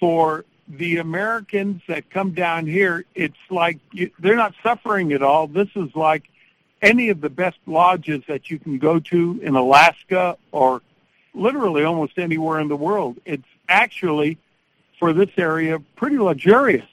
For 0.00 0.44
the 0.68 0.98
Americans 0.98 1.82
that 1.88 2.10
come 2.10 2.32
down 2.32 2.66
here, 2.66 3.04
it's 3.14 3.36
like 3.50 3.78
you, 3.92 4.10
they're 4.18 4.36
not 4.36 4.54
suffering 4.62 5.12
at 5.12 5.22
all. 5.22 5.46
This 5.46 5.68
is 5.76 5.94
like 5.94 6.24
any 6.82 7.08
of 7.08 7.20
the 7.20 7.30
best 7.30 7.58
lodges 7.66 8.22
that 8.28 8.50
you 8.50 8.58
can 8.58 8.78
go 8.78 9.00
to 9.00 9.40
in 9.42 9.54
Alaska 9.54 10.36
or 10.52 10.82
literally 11.34 11.84
almost 11.84 12.18
anywhere 12.18 12.60
in 12.60 12.68
the 12.68 12.76
world. 12.76 13.16
It's 13.24 13.46
actually, 13.68 14.38
for 15.04 15.12
this 15.12 15.36
area, 15.36 15.78
pretty 15.96 16.16
luxurious. 16.16 16.86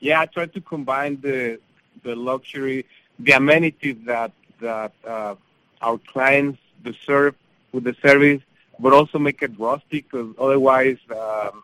Yeah, 0.00 0.22
I 0.22 0.26
try 0.26 0.46
to 0.46 0.60
combine 0.60 1.20
the 1.20 1.60
the 2.02 2.16
luxury, 2.16 2.84
the 3.20 3.32
amenities 3.40 3.98
that 4.06 4.32
that 4.60 4.92
uh, 5.06 5.36
our 5.80 5.98
clients 5.98 6.58
deserve 6.82 7.36
with 7.70 7.84
the 7.84 7.94
service, 8.02 8.42
but 8.80 8.92
also 8.92 9.20
make 9.20 9.40
it 9.46 9.52
rustic 9.56 10.10
because 10.10 10.34
otherwise 10.36 10.98
um, 11.12 11.62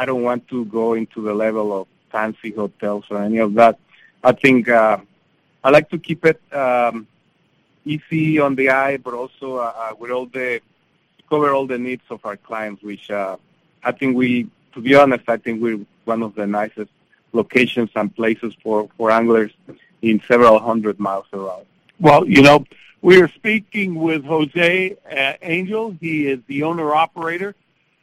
I 0.00 0.04
don't 0.04 0.22
want 0.22 0.46
to 0.52 0.64
go 0.66 0.94
into 0.94 1.18
the 1.28 1.34
level 1.34 1.66
of 1.76 1.88
fancy 2.12 2.52
hotels 2.52 3.04
or 3.10 3.20
any 3.20 3.38
of 3.38 3.54
that. 3.54 3.76
I 4.22 4.30
think 4.30 4.68
uh, 4.68 4.98
I 5.64 5.70
like 5.70 5.90
to 5.90 5.98
keep 5.98 6.24
it 6.24 6.40
um, 6.52 7.08
easy 7.84 8.38
on 8.38 8.54
the 8.54 8.70
eye, 8.70 8.98
but 8.98 9.12
also 9.14 9.56
uh, 9.56 9.72
uh, 9.76 9.94
with 9.98 10.12
all 10.12 10.26
the 10.26 10.60
cover 11.28 11.50
all 11.52 11.66
the 11.66 11.78
needs 11.78 12.06
of 12.10 12.20
our 12.24 12.36
clients, 12.36 12.80
which 12.84 13.10
uh, 13.10 13.36
I 13.82 13.90
think 13.90 14.16
we, 14.16 14.46
to 14.74 14.80
be 14.80 14.94
honest, 14.94 15.24
I 15.28 15.38
think 15.38 15.62
we're 15.62 15.80
one 16.04 16.22
of 16.22 16.34
the 16.34 16.46
nicest 16.46 16.90
locations 17.32 17.90
and 17.96 18.14
places 18.14 18.54
for, 18.62 18.88
for 18.96 19.10
anglers 19.10 19.52
in 20.02 20.20
several 20.28 20.58
hundred 20.58 21.00
miles 21.00 21.26
around. 21.32 21.64
Well, 21.98 22.28
you 22.28 22.42
know, 22.42 22.64
we 23.02 23.20
are 23.20 23.28
speaking 23.28 23.94
with 23.94 24.24
Jose 24.24 24.96
uh, 25.10 25.32
Angel. 25.42 25.96
He 26.00 26.26
is 26.28 26.40
the 26.46 26.62
owner-operator 26.64 27.54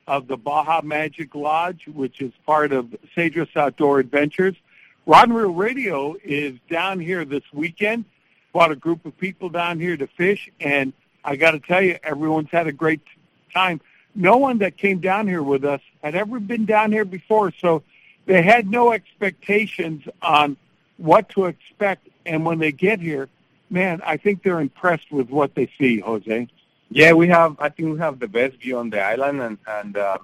of 0.07 0.28
the 0.28 0.38
Baja 0.38 0.82
Magic 0.84 1.36
Lodge, 1.36 1.88
which 1.88 2.22
is 2.22 2.32
part 2.45 2.72
of 2.72 2.95
Cedros 3.15 3.55
Outdoor 3.55 3.99
Adventures. 3.99 4.55
Rod 5.05 5.30
and 5.30 5.36
Reel 5.38 5.51
Radio 5.53 6.15
is 6.24 6.57
down 6.69 6.99
here 6.99 7.26
this 7.26 7.43
weekend. 7.53 8.05
Brought 8.53 8.72
a 8.72 8.76
group 8.76 9.05
of 9.05 9.17
people 9.17 9.49
down 9.49 9.80
here 9.80 9.95
to 9.95 10.07
fish, 10.07 10.49
and 10.59 10.93
I 11.24 11.36
got 11.36 11.51
to 11.51 11.59
tell 11.59 11.82
you, 11.82 11.97
everyone's 12.03 12.49
had 12.51 12.67
a 12.67 12.72
great 12.72 13.01
time. 13.53 13.80
No 14.13 14.38
one 14.38 14.57
that 14.59 14.76
came 14.78 14.99
down 14.99 15.28
here 15.28 15.43
with 15.43 15.63
us 15.63 15.82
had 16.04 16.16
ever 16.16 16.39
been 16.39 16.66
down 16.66 16.91
here 16.91 17.06
before, 17.06 17.52
so 17.52 17.84
they 18.26 18.41
had 18.41 18.70
no 18.70 18.91
expectations 18.91 20.04
on 20.22 20.58
what 20.97 21.30
to 21.30 21.45
expect. 21.45 22.08
And 22.26 22.45
when 22.45 22.60
they 22.60 22.72
get 22.72 22.99
here, 22.99 23.30
man, 23.70 24.02
I 24.06 24.18
think 24.18 24.43
they're 24.43 24.60
impressed 24.60 25.12
with 25.12 25.30
what 25.30 25.56
they 25.56 25.70
see, 25.80 25.99
Jose. 25.99 26.47
Yeah, 26.89 27.14
we 27.14 27.28
have. 27.30 27.56
I 27.60 27.70
think 27.70 27.93
we 27.93 27.99
have 27.99 28.20
the 28.20 28.28
best 28.28 28.58
view 28.58 28.78
on 28.78 28.89
the 28.89 29.02
island, 29.02 29.41
and 29.41 29.58
and 29.66 29.97
uh, 29.97 30.18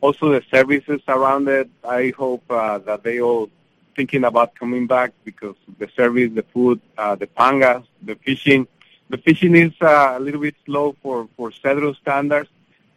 also 0.00 0.30
the 0.30 0.42
services 0.50 1.00
around 1.06 1.48
it. 1.48 1.70
I 1.84 2.12
hope 2.16 2.42
uh, 2.50 2.78
that 2.78 3.04
they 3.04 3.20
all 3.20 3.48
thinking 3.94 4.24
about 4.24 4.54
coming 4.54 4.86
back 4.86 5.12
because 5.24 5.56
the 5.78 5.88
service, 5.96 6.30
the 6.34 6.44
food, 6.54 6.80
uh, 6.96 7.14
the 7.14 7.26
pangas, 7.26 7.84
the 8.02 8.16
fishing. 8.16 8.66
The 9.10 9.18
fishing 9.18 9.54
is 9.54 9.72
uh, 9.80 10.14
a 10.18 10.20
little 10.20 10.40
bit 10.40 10.56
slow 10.66 10.94
for 11.02 11.28
for 11.36 11.50
Cedros 11.50 11.96
standards, 11.96 12.50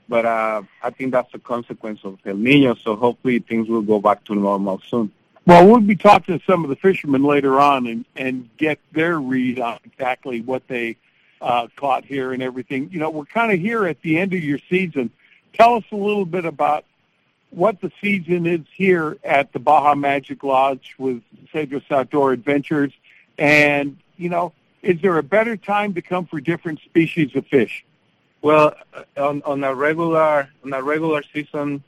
but 0.08 0.26
uh, 0.26 0.64
I 0.84 0.90
think 0.90 1.12
that's 1.12 1.34
a 1.34 1.40
consequence 1.40 2.02
of 2.04 2.20
El 2.26 2.36
Nino. 2.36 2.76
So 2.76 2.96
hopefully 2.96 3.40
things 3.40 3.68
will 3.70 3.82
go 3.82 4.00
back 4.00 4.24
to 4.26 4.36
normal 4.36 4.82
soon. 4.88 5.12
Well, 5.48 5.68
we'll 5.68 5.80
be 5.80 5.96
talking 5.96 6.38
to 6.38 6.46
some 6.46 6.64
of 6.64 6.70
the 6.70 6.76
fishermen 6.76 7.24
later 7.24 7.60
on 7.60 7.88
and 7.88 8.06
and 8.16 8.50
get 8.58 8.80
their 8.92 9.20
read 9.20 9.60
on 9.60 9.80
exactly 9.86 10.42
what 10.42 10.68
they 10.68 10.98
uh, 11.42 11.68
caught 11.76 12.06
here 12.06 12.32
and 12.32 12.44
everything. 12.44 12.90
You 12.92 13.00
know, 13.00 13.10
we're 13.10 13.26
kind 13.26 13.52
of 13.52 13.60
here 13.60 13.86
at 13.88 14.02
the 14.02 14.20
end 14.20 14.34
of 14.34 14.44
your 14.44 14.60
season. 14.70 15.10
Tell 15.54 15.76
us 15.76 15.84
a 15.92 15.96
little 15.96 16.26
bit 16.26 16.46
about 16.46 16.86
what 17.50 17.82
the 17.82 17.92
season 18.00 18.46
is 18.46 18.62
here 18.74 19.18
at 19.24 19.52
the 19.52 19.60
Baja 19.60 19.96
Magic 19.96 20.44
Lodge 20.44 20.96
with 20.98 21.22
Cedros 21.54 21.90
Outdoor 21.92 22.32
Adventures, 22.34 22.94
and 23.38 23.98
you 24.18 24.30
know, 24.30 24.54
is 24.84 25.02
there 25.02 25.18
a 25.18 25.24
better 25.24 25.58
time 25.58 25.96
to 25.96 26.02
come 26.02 26.28
for 26.28 26.40
different 26.40 26.80
species 26.82 27.36
of 27.36 27.48
fish? 27.48 27.84
Well, 28.42 28.74
on 29.18 29.44
on 29.44 29.64
a 29.64 29.74
regular 29.76 30.50
on 30.64 30.74
a 30.74 30.82
regular 30.82 31.22
season, 31.32 31.84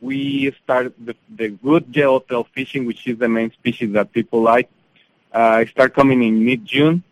we 0.00 0.50
start 0.64 0.94
the, 0.98 1.14
the 1.28 1.48
good 1.50 1.84
yellowtail 1.94 2.44
fishing, 2.54 2.86
which 2.86 3.06
is 3.06 3.18
the 3.18 3.28
main 3.28 3.52
species 3.52 3.92
that 3.92 4.10
people 4.12 4.40
like. 4.40 4.70
Uh, 5.32 5.64
start 5.66 5.94
coming 5.94 6.22
in 6.22 6.44
mid 6.44 6.64
June 6.64 7.02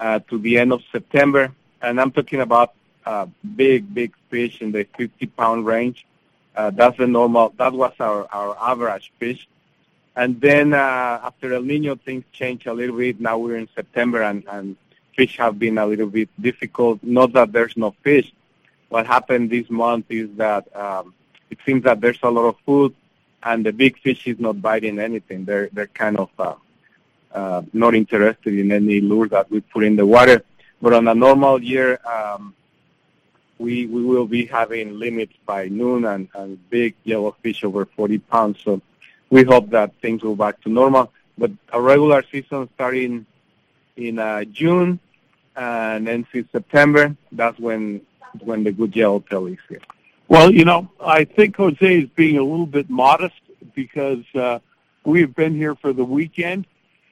uh, 0.00 0.18
to 0.28 0.38
the 0.38 0.58
end 0.58 0.72
of 0.72 0.82
September, 0.90 1.52
and 1.80 2.00
I'm 2.00 2.10
talking 2.10 2.40
about 2.40 2.74
uh, 3.06 3.26
big, 3.56 3.94
big 3.94 4.12
fish 4.30 4.60
in 4.60 4.72
the 4.72 4.84
50 4.96 5.26
pound 5.26 5.64
range. 5.64 6.04
Uh, 6.56 6.70
that's 6.70 6.98
the 6.98 7.06
normal. 7.06 7.54
That 7.56 7.72
was 7.72 7.94
our 8.00 8.26
our 8.32 8.56
average 8.60 9.12
fish. 9.20 9.46
And 10.16 10.40
then 10.40 10.74
uh, 10.74 11.20
after 11.22 11.54
El 11.54 11.62
Nino, 11.62 11.94
things 11.94 12.24
change 12.32 12.66
a 12.66 12.74
little 12.74 12.96
bit. 12.96 13.20
Now 13.20 13.38
we're 13.38 13.56
in 13.56 13.68
September, 13.76 14.22
and, 14.22 14.42
and 14.50 14.76
fish 15.18 15.36
have 15.36 15.58
been 15.58 15.78
a 15.78 15.86
little 15.86 16.06
bit 16.06 16.28
difficult. 16.40 17.02
Not 17.02 17.32
that 17.32 17.50
there's 17.52 17.76
no 17.76 17.90
fish. 18.04 18.32
What 18.88 19.04
happened 19.04 19.50
this 19.50 19.68
month 19.68 20.06
is 20.10 20.28
that 20.36 20.64
um, 20.76 21.12
it 21.50 21.58
seems 21.66 21.82
that 21.82 22.00
there's 22.00 22.22
a 22.22 22.30
lot 22.30 22.46
of 22.52 22.56
food, 22.64 22.94
and 23.42 23.66
the 23.66 23.72
big 23.72 23.98
fish 23.98 24.28
is 24.28 24.38
not 24.38 24.62
biting 24.62 25.00
anything. 25.00 25.44
They're 25.44 25.68
they're 25.72 25.94
kind 26.04 26.16
of 26.24 26.30
uh, 26.38 26.54
uh, 27.32 27.62
not 27.72 27.96
interested 27.96 28.54
in 28.62 28.70
any 28.70 29.00
lure 29.00 29.28
that 29.28 29.50
we 29.50 29.60
put 29.60 29.82
in 29.82 29.96
the 29.96 30.06
water. 30.06 30.38
But 30.80 30.92
on 30.92 31.08
a 31.08 31.16
normal 31.26 31.60
year, 31.60 31.98
um, 32.16 32.54
we 33.58 33.86
we 33.86 34.04
will 34.04 34.28
be 34.38 34.46
having 34.46 35.00
limits 35.00 35.34
by 35.44 35.66
noon 35.66 36.04
and, 36.04 36.28
and 36.34 36.70
big 36.70 36.94
yellow 37.02 37.34
fish 37.42 37.64
over 37.64 37.86
40 37.86 38.18
pounds. 38.18 38.60
So 38.64 38.80
we 39.30 39.42
hope 39.42 39.70
that 39.70 39.90
things 40.00 40.22
go 40.22 40.36
back 40.36 40.60
to 40.62 40.68
normal. 40.68 41.10
But 41.36 41.50
a 41.72 41.80
regular 41.80 42.22
season 42.30 42.68
starting 42.76 43.26
in 43.96 44.20
uh, 44.20 44.44
June 44.44 45.00
and 45.58 46.06
then 46.06 46.26
in 46.32 46.48
September, 46.52 47.16
that's 47.32 47.58
when 47.58 48.00
when 48.40 48.62
the 48.64 48.72
good 48.72 48.94
yellowtail 48.94 49.46
is 49.46 49.58
here. 49.68 49.80
Well, 50.28 50.52
you 50.52 50.64
know, 50.64 50.90
I 51.00 51.24
think 51.24 51.56
Jose 51.56 52.02
is 52.02 52.08
being 52.10 52.38
a 52.38 52.42
little 52.42 52.66
bit 52.66 52.88
modest 52.88 53.40
because 53.74 54.24
uh, 54.34 54.60
we 55.04 55.20
have 55.22 55.34
been 55.34 55.54
here 55.54 55.74
for 55.74 55.92
the 55.92 56.04
weekend, 56.04 56.66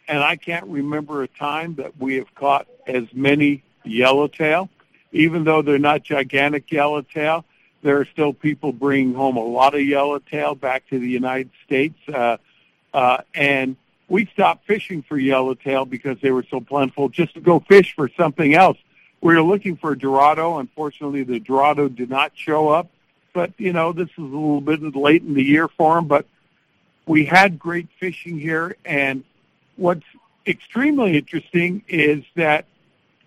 and 0.06 0.22
I 0.22 0.36
can't 0.36 0.66
remember 0.66 1.22
a 1.22 1.28
time 1.28 1.74
that 1.76 1.98
we 1.98 2.16
have 2.16 2.32
caught 2.34 2.68
as 2.86 3.04
many 3.12 3.62
yellowtail. 3.84 4.68
Even 5.12 5.44
though 5.44 5.62
they're 5.62 5.78
not 5.78 6.02
gigantic 6.02 6.70
yellowtail, 6.70 7.44
there 7.82 7.98
are 7.98 8.04
still 8.04 8.32
people 8.32 8.72
bringing 8.72 9.14
home 9.14 9.36
a 9.36 9.44
lot 9.44 9.74
of 9.74 9.80
yellowtail 9.80 10.54
back 10.54 10.86
to 10.88 10.98
the 10.98 11.08
United 11.08 11.50
States. 11.64 11.96
Uh, 12.08 12.36
uh, 12.92 13.18
and 13.34 13.76
we 14.08 14.26
stopped 14.26 14.66
fishing 14.66 15.02
for 15.02 15.18
yellowtail 15.18 15.84
because 15.84 16.18
they 16.20 16.30
were 16.30 16.44
so 16.48 16.60
plentiful 16.60 17.08
just 17.08 17.34
to 17.34 17.40
go 17.40 17.60
fish 17.60 17.94
for 17.94 18.08
something 18.16 18.54
else. 18.54 18.78
We 19.20 19.34
were 19.34 19.42
looking 19.42 19.76
for 19.76 19.92
a 19.92 19.98
Dorado. 19.98 20.58
Unfortunately, 20.58 21.24
the 21.24 21.40
Dorado 21.40 21.88
did 21.88 22.10
not 22.10 22.32
show 22.34 22.68
up. 22.68 22.88
But, 23.32 23.52
you 23.58 23.72
know, 23.72 23.92
this 23.92 24.08
is 24.08 24.18
a 24.18 24.22
little 24.22 24.60
bit 24.60 24.94
late 24.94 25.22
in 25.22 25.34
the 25.34 25.42
year 25.42 25.68
for 25.68 25.96
them. 25.96 26.06
But 26.06 26.26
we 27.06 27.24
had 27.24 27.58
great 27.58 27.88
fishing 27.98 28.38
here. 28.38 28.76
And 28.84 29.24
what's 29.76 30.04
extremely 30.46 31.16
interesting 31.16 31.82
is 31.88 32.24
that 32.36 32.66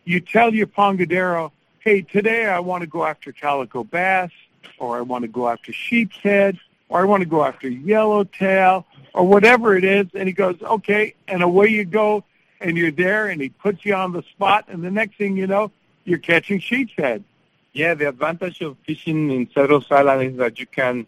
you 0.06 0.20
tell 0.20 0.54
your 0.54 0.68
pongadero, 0.68 1.52
hey, 1.80 2.02
today 2.02 2.46
I 2.46 2.60
want 2.60 2.82
to 2.82 2.88
go 2.88 3.06
after 3.06 3.32
calico 3.32 3.84
bass, 3.84 4.32
or 4.78 4.98
I 4.98 5.02
want 5.02 5.24
to 5.24 5.28
go 5.28 5.50
after 5.50 5.74
sheep's 5.74 6.18
head, 6.18 6.58
or 6.88 7.02
I 7.02 7.04
want 7.04 7.22
to 7.22 7.30
go 7.30 7.44
after 7.44 7.68
yellowtail, 7.68 8.86
or 9.14 9.26
whatever 9.28 9.76
it 9.76 9.84
is. 9.84 10.08
And 10.14 10.28
he 10.28 10.34
goes, 10.34 10.62
okay, 10.62 11.16
and 11.28 11.44
away 11.44 11.68
you 11.68 11.86
go, 11.86 12.24
and 12.62 12.78
you're 12.78 12.92
there, 12.92 13.28
and 13.28 13.42
he 13.42 13.50
puts 13.50 13.86
you 13.86 13.96
on 13.96 14.12
the 14.12 14.24
spot, 14.24 14.66
and 14.68 14.84
the 14.84 14.92
next 14.92 15.18
thing 15.18 15.38
you 15.38 15.48
know, 15.48 15.72
you're 16.04 16.20
catching 16.20 16.60
sheep's 16.60 16.94
head. 16.98 17.24
Yeah, 17.72 17.94
the 17.94 18.10
advantage 18.10 18.62
of 18.62 18.78
fishing 18.86 19.32
in 19.32 19.48
Cedros 19.48 19.92
Island 19.92 20.32
is 20.32 20.38
that 20.38 20.60
you 20.60 20.66
can, 20.66 21.08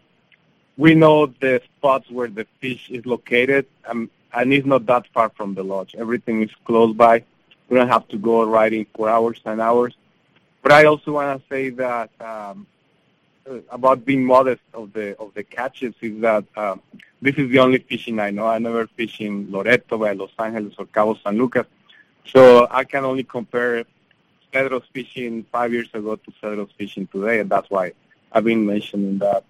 we 0.78 0.94
know 0.94 1.26
the 1.26 1.60
spots 1.76 2.10
where 2.10 2.28
the 2.28 2.46
fish 2.60 2.88
is 2.90 3.04
located, 3.04 3.66
um, 3.86 4.10
and 4.32 4.52
it's 4.52 4.66
not 4.66 4.86
that 4.86 5.06
far 5.12 5.28
from 5.30 5.54
the 5.54 5.62
lodge. 5.62 5.94
Everything 5.98 6.42
is 6.42 6.50
close 6.64 6.94
by. 6.94 7.24
We 7.68 7.76
don't 7.76 7.88
have 7.88 8.08
to 8.08 8.16
go 8.16 8.44
riding 8.44 8.86
for 8.94 9.10
hours 9.10 9.40
and 9.44 9.60
hours. 9.60 9.94
But 10.62 10.72
I 10.72 10.84
also 10.84 11.12
want 11.12 11.40
to 11.40 11.54
say 11.54 11.70
that 11.70 12.10
um, 12.20 12.66
about 13.70 14.04
being 14.04 14.24
modest 14.24 14.62
of 14.74 14.92
the 14.92 15.16
of 15.18 15.34
the 15.34 15.42
catches 15.42 15.94
is 16.00 16.20
that 16.20 16.44
um, 16.56 16.80
this 17.20 17.36
is 17.36 17.50
the 17.50 17.58
only 17.58 17.78
fishing 17.78 18.18
I 18.18 18.30
know. 18.30 18.46
I 18.46 18.58
never 18.58 18.86
fish 18.86 19.20
in 19.20 19.50
Loreto, 19.50 19.98
by 19.98 20.12
Los 20.12 20.30
Angeles, 20.38 20.74
or 20.78 20.86
Cabo 20.86 21.14
San 21.22 21.38
Lucas, 21.38 21.66
so 22.26 22.66
I 22.70 22.84
can 22.84 23.04
only 23.04 23.24
compare 23.24 23.84
Cedros 24.52 24.84
fishing 24.92 25.44
five 25.50 25.72
years 25.72 25.88
ago 25.92 26.16
to 26.16 26.32
Cedros 26.42 26.70
fishing 26.76 27.06
today, 27.06 27.40
and 27.40 27.50
that's 27.50 27.70
why 27.70 27.92
I've 28.32 28.44
been 28.44 28.66
mentioning 28.66 29.18
that. 29.18 29.44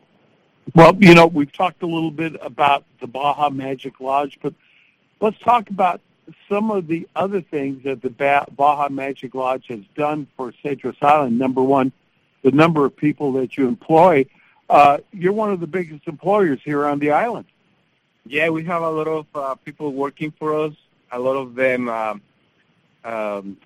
Well, 0.75 0.97
you 0.99 1.15
know, 1.15 1.27
we've 1.27 1.53
talked 1.53 1.83
a 1.83 1.87
little 1.87 2.13
bit 2.13 2.37
about 2.41 2.85
the 3.01 3.07
Baja 3.07 3.51
Magic 3.51 4.01
Lodge, 4.01 4.39
but 4.41 4.55
let's 5.21 5.39
talk 5.41 5.71
about 5.71 6.01
some 6.49 6.71
of 6.71 6.87
the 6.87 7.09
other 7.17 7.41
things 7.41 7.83
that 7.85 8.01
the 8.01 8.11
Baja 8.11 8.89
Magic 8.89 9.35
Lodge 9.35 9.67
has 9.69 9.81
done 9.97 10.29
for 10.37 10.53
Cedros 10.65 11.03
Island. 11.03 11.39
Number 11.39 11.63
one, 11.63 11.93
the 12.43 12.51
number 12.51 12.85
of 12.85 12.97
people 12.97 13.33
that 13.33 13.57
you 13.57 13.67
employ. 13.69 14.27
Uh, 14.69 14.99
you're 15.13 15.33
one 15.33 15.51
of 15.53 15.61
the 15.61 15.67
biggest 15.67 16.07
employers 16.07 16.61
here 16.65 16.87
on 16.87 16.99
the 16.99 17.11
island. 17.11 17.47
Yeah, 18.27 18.51
we 18.51 18.65
have 18.65 18.83
a 18.83 18.91
lot 18.91 19.09
of 19.09 19.27
uh, 19.35 19.55
people 19.57 19.93
working 19.93 20.33
for 20.39 20.65
us. 20.65 20.75
A 21.11 21.19
lot 21.19 21.37
of 21.37 21.55
them, 21.55 21.89
um, 21.89 22.23
um, 23.05 23.57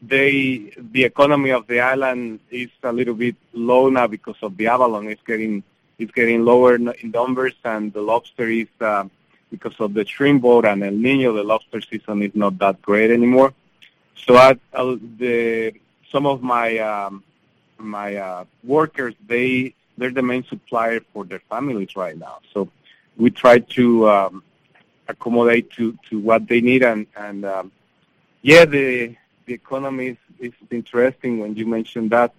they 0.00 0.72
the 0.76 1.04
economy 1.04 1.50
of 1.50 1.66
the 1.66 1.80
island 1.80 2.40
is 2.50 2.70
a 2.82 2.92
little 2.92 3.14
bit 3.14 3.36
low 3.52 3.88
now 3.88 4.06
because 4.06 4.36
of 4.42 4.56
the 4.56 4.66
abalone. 4.66 5.12
It's 5.12 5.22
getting 5.22 5.62
it's 5.98 6.12
getting 6.12 6.44
lower 6.44 6.76
in 6.76 6.92
numbers, 7.04 7.54
and 7.64 7.92
the 7.92 8.00
lobster 8.00 8.48
is 8.48 8.68
uh, 8.80 9.04
because 9.50 9.74
of 9.78 9.94
the 9.94 10.06
shrimp 10.06 10.42
boat 10.42 10.64
and 10.64 10.82
El 10.82 10.92
Nino. 10.92 11.32
The 11.34 11.44
lobster 11.44 11.80
season 11.80 12.22
is 12.22 12.34
not 12.34 12.58
that 12.58 12.80
great 12.82 13.10
anymore. 13.10 13.52
So 14.16 14.36
I, 14.36 14.58
I, 14.72 14.98
the 15.18 15.74
some 16.10 16.26
of 16.26 16.42
my 16.42 16.78
um, 16.78 17.22
my 17.78 18.16
uh, 18.16 18.44
workers 18.64 19.14
they 19.26 19.74
they're 19.96 20.10
the 20.10 20.22
main 20.22 20.44
supplier 20.44 21.00
for 21.12 21.24
their 21.24 21.42
families 21.50 21.96
right 21.96 22.16
now. 22.16 22.38
So 22.52 22.70
we 23.16 23.30
try 23.30 23.58
to 23.58 24.08
um, 24.08 24.42
accommodate 25.08 25.70
to, 25.72 25.98
to 26.08 26.18
what 26.18 26.46
they 26.48 26.60
need 26.60 26.82
and 26.82 27.06
and 27.16 27.44
um, 27.44 27.72
yeah 28.42 28.64
the 28.64 29.16
the 29.46 29.54
economy 29.54 30.08
is, 30.08 30.16
is 30.38 30.52
interesting 30.70 31.40
when 31.40 31.56
you 31.56 31.66
mentioned 31.66 32.10
that. 32.10 32.32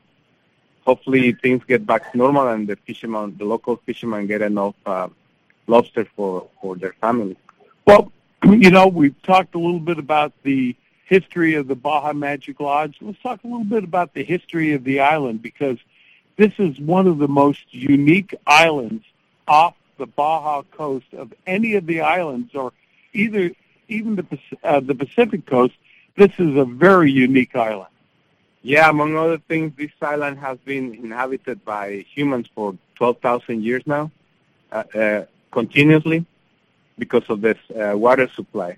Hopefully 0.85 1.33
things 1.33 1.63
get 1.67 1.85
back 1.85 2.11
to 2.11 2.17
normal 2.17 2.47
and 2.47 2.67
the 2.67 2.75
fishermen, 2.75 3.35
the 3.37 3.45
local 3.45 3.75
fishermen, 3.85 4.25
get 4.25 4.41
enough 4.41 4.75
uh, 4.85 5.07
lobster 5.67 6.05
for 6.15 6.47
for 6.61 6.75
their 6.75 6.93
families. 6.93 7.37
Well, 7.85 8.11
you 8.43 8.71
know 8.71 8.87
we've 8.87 9.21
talked 9.23 9.55
a 9.55 9.59
little 9.59 9.79
bit 9.79 9.99
about 9.99 10.33
the 10.43 10.75
history 11.09 11.55
of 11.55 11.67
the 11.67 11.75
Baja 11.75 12.13
Magic 12.13 12.59
Lodge. 12.59 12.95
Let's 13.01 13.19
talk 13.21 13.43
a 13.43 13.47
little 13.47 13.63
bit 13.63 13.83
about 13.83 14.13
the 14.13 14.23
history 14.23 14.73
of 14.73 14.83
the 14.83 14.99
island 14.99 15.41
because 15.41 15.79
this 16.37 16.53
is 16.59 16.79
one 16.79 17.07
of 17.07 17.17
the 17.17 17.27
most 17.27 17.65
unique 17.71 18.35
islands 18.45 19.03
off 19.47 19.73
the 19.97 20.05
Baja 20.05 20.61
coast 20.71 21.07
of 21.17 21.33
any 21.47 21.73
of 21.73 21.87
the 21.87 22.01
islands 22.01 22.53
or 22.53 22.71
either 23.13 23.51
even 23.87 24.15
the 24.15 24.39
uh, 24.63 24.79
the 24.79 24.93
Pacific 24.93 25.47
coast. 25.47 25.73
This 26.15 26.31
is 26.37 26.55
a 26.55 26.65
very 26.65 27.11
unique 27.11 27.55
island. 27.55 27.91
Yeah, 28.61 28.89
among 28.89 29.15
other 29.17 29.39
things, 29.39 29.73
this 29.77 29.91
island 30.01 30.37
has 30.39 30.57
been 30.59 30.93
inhabited 30.93 31.65
by 31.65 32.05
humans 32.13 32.47
for 32.53 32.77
12,000 32.95 33.63
years 33.63 33.83
now, 33.85 34.11
uh, 34.71 34.83
uh, 34.93 35.25
continuously, 35.51 36.25
because 36.97 37.23
of 37.29 37.39
this 37.39 37.57
uh, 37.71 37.97
water 37.97 38.29
supply. 38.35 38.77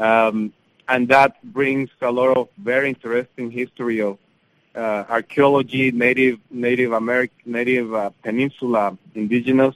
Um, 0.00 0.52
and 0.88 1.08
that 1.08 1.42
brings 1.52 1.90
a 2.00 2.10
lot 2.10 2.36
of 2.36 2.48
very 2.58 2.88
interesting 2.88 3.50
history 3.50 4.00
of 4.00 4.18
uh, 4.74 5.04
archaeology, 5.08 5.90
native 5.90 6.38
Native 6.50 6.92
American, 6.92 7.52
native 7.52 7.94
uh, 7.94 8.10
peninsula 8.22 8.96
indigenous, 9.14 9.74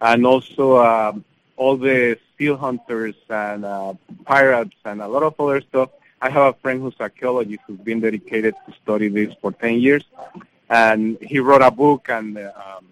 and 0.00 0.26
also 0.26 0.76
uh, 0.76 1.12
all 1.56 1.76
the 1.76 2.18
seal 2.38 2.56
hunters 2.56 3.16
and 3.28 3.64
uh, 3.64 3.94
pirates 4.24 4.76
and 4.84 5.02
a 5.02 5.08
lot 5.08 5.22
of 5.22 5.38
other 5.40 5.60
stuff. 5.60 5.90
I 6.20 6.30
have 6.30 6.54
a 6.54 6.58
friend 6.58 6.80
who's 6.80 6.94
archaeologist 7.00 7.60
who's 7.66 7.78
been 7.78 8.00
dedicated 8.00 8.54
to 8.66 8.72
study 8.82 9.08
this 9.08 9.34
for 9.40 9.52
10 9.52 9.80
years, 9.80 10.04
and 10.70 11.18
he 11.20 11.40
wrote 11.40 11.62
a 11.62 11.70
book, 11.70 12.08
and 12.08 12.38
um, 12.38 12.86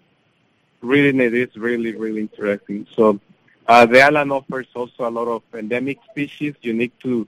reading 0.81 1.19
it 1.21 1.33
is 1.33 1.55
really, 1.55 1.95
really 1.95 2.21
interesting. 2.21 2.85
So 2.95 3.19
uh, 3.67 3.85
the 3.85 4.01
island 4.01 4.31
offers 4.31 4.67
also 4.75 5.07
a 5.07 5.09
lot 5.09 5.27
of 5.27 5.41
endemic 5.53 5.99
species 6.11 6.53
unique 6.61 6.97
to 6.99 7.27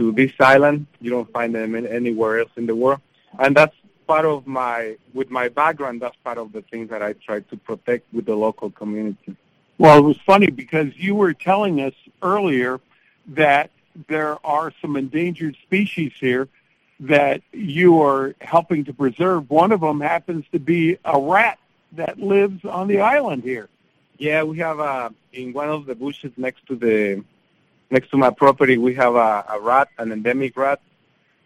to 0.00 0.12
this 0.12 0.32
island. 0.40 0.86
You 1.00 1.10
don't 1.10 1.30
find 1.30 1.54
them 1.54 1.74
anywhere 1.74 2.40
else 2.40 2.50
in 2.56 2.66
the 2.66 2.74
world, 2.74 3.00
and 3.38 3.54
that's 3.54 3.76
part 4.06 4.24
of 4.24 4.46
my 4.46 4.96
with 5.12 5.30
my 5.30 5.48
background. 5.48 6.00
That's 6.02 6.16
part 6.24 6.38
of 6.38 6.52
the 6.52 6.62
things 6.62 6.88
that 6.90 7.02
I 7.02 7.12
try 7.12 7.40
to 7.40 7.56
protect 7.68 8.12
with 8.14 8.24
the 8.24 8.34
local 8.34 8.70
community. 8.70 9.36
Well, 9.78 9.98
it 9.98 10.06
was 10.12 10.18
funny 10.32 10.50
because 10.50 10.96
you 10.96 11.14
were 11.14 11.34
telling 11.34 11.80
us 11.80 11.94
earlier 12.22 12.80
that 13.28 13.70
there 14.08 14.34
are 14.44 14.72
some 14.80 14.96
endangered 14.96 15.56
species 15.66 16.12
here 16.18 16.48
that 17.00 17.42
you 17.52 18.02
are 18.02 18.34
helping 18.40 18.84
to 18.84 18.92
preserve. 18.92 19.48
One 19.50 19.72
of 19.72 19.80
them 19.80 20.00
happens 20.00 20.44
to 20.52 20.58
be 20.58 20.98
a 21.04 21.18
rat 21.18 21.58
that 21.92 22.18
lives 22.18 22.64
on 22.64 22.88
the 22.88 23.00
island 23.00 23.42
here. 23.42 23.68
Yeah, 24.18 24.42
we 24.44 24.58
have 24.58 24.80
uh, 24.80 25.10
in 25.32 25.52
one 25.52 25.70
of 25.70 25.86
the 25.86 25.94
bushes 25.94 26.32
next 26.36 26.66
to 26.68 26.76
the 26.76 27.24
next 27.90 28.10
to 28.10 28.16
my 28.16 28.30
property, 28.30 28.78
we 28.78 28.94
have 28.94 29.14
a, 29.14 29.44
a 29.48 29.60
rat, 29.60 29.88
an 29.98 30.12
endemic 30.12 30.56
rat 30.56 30.80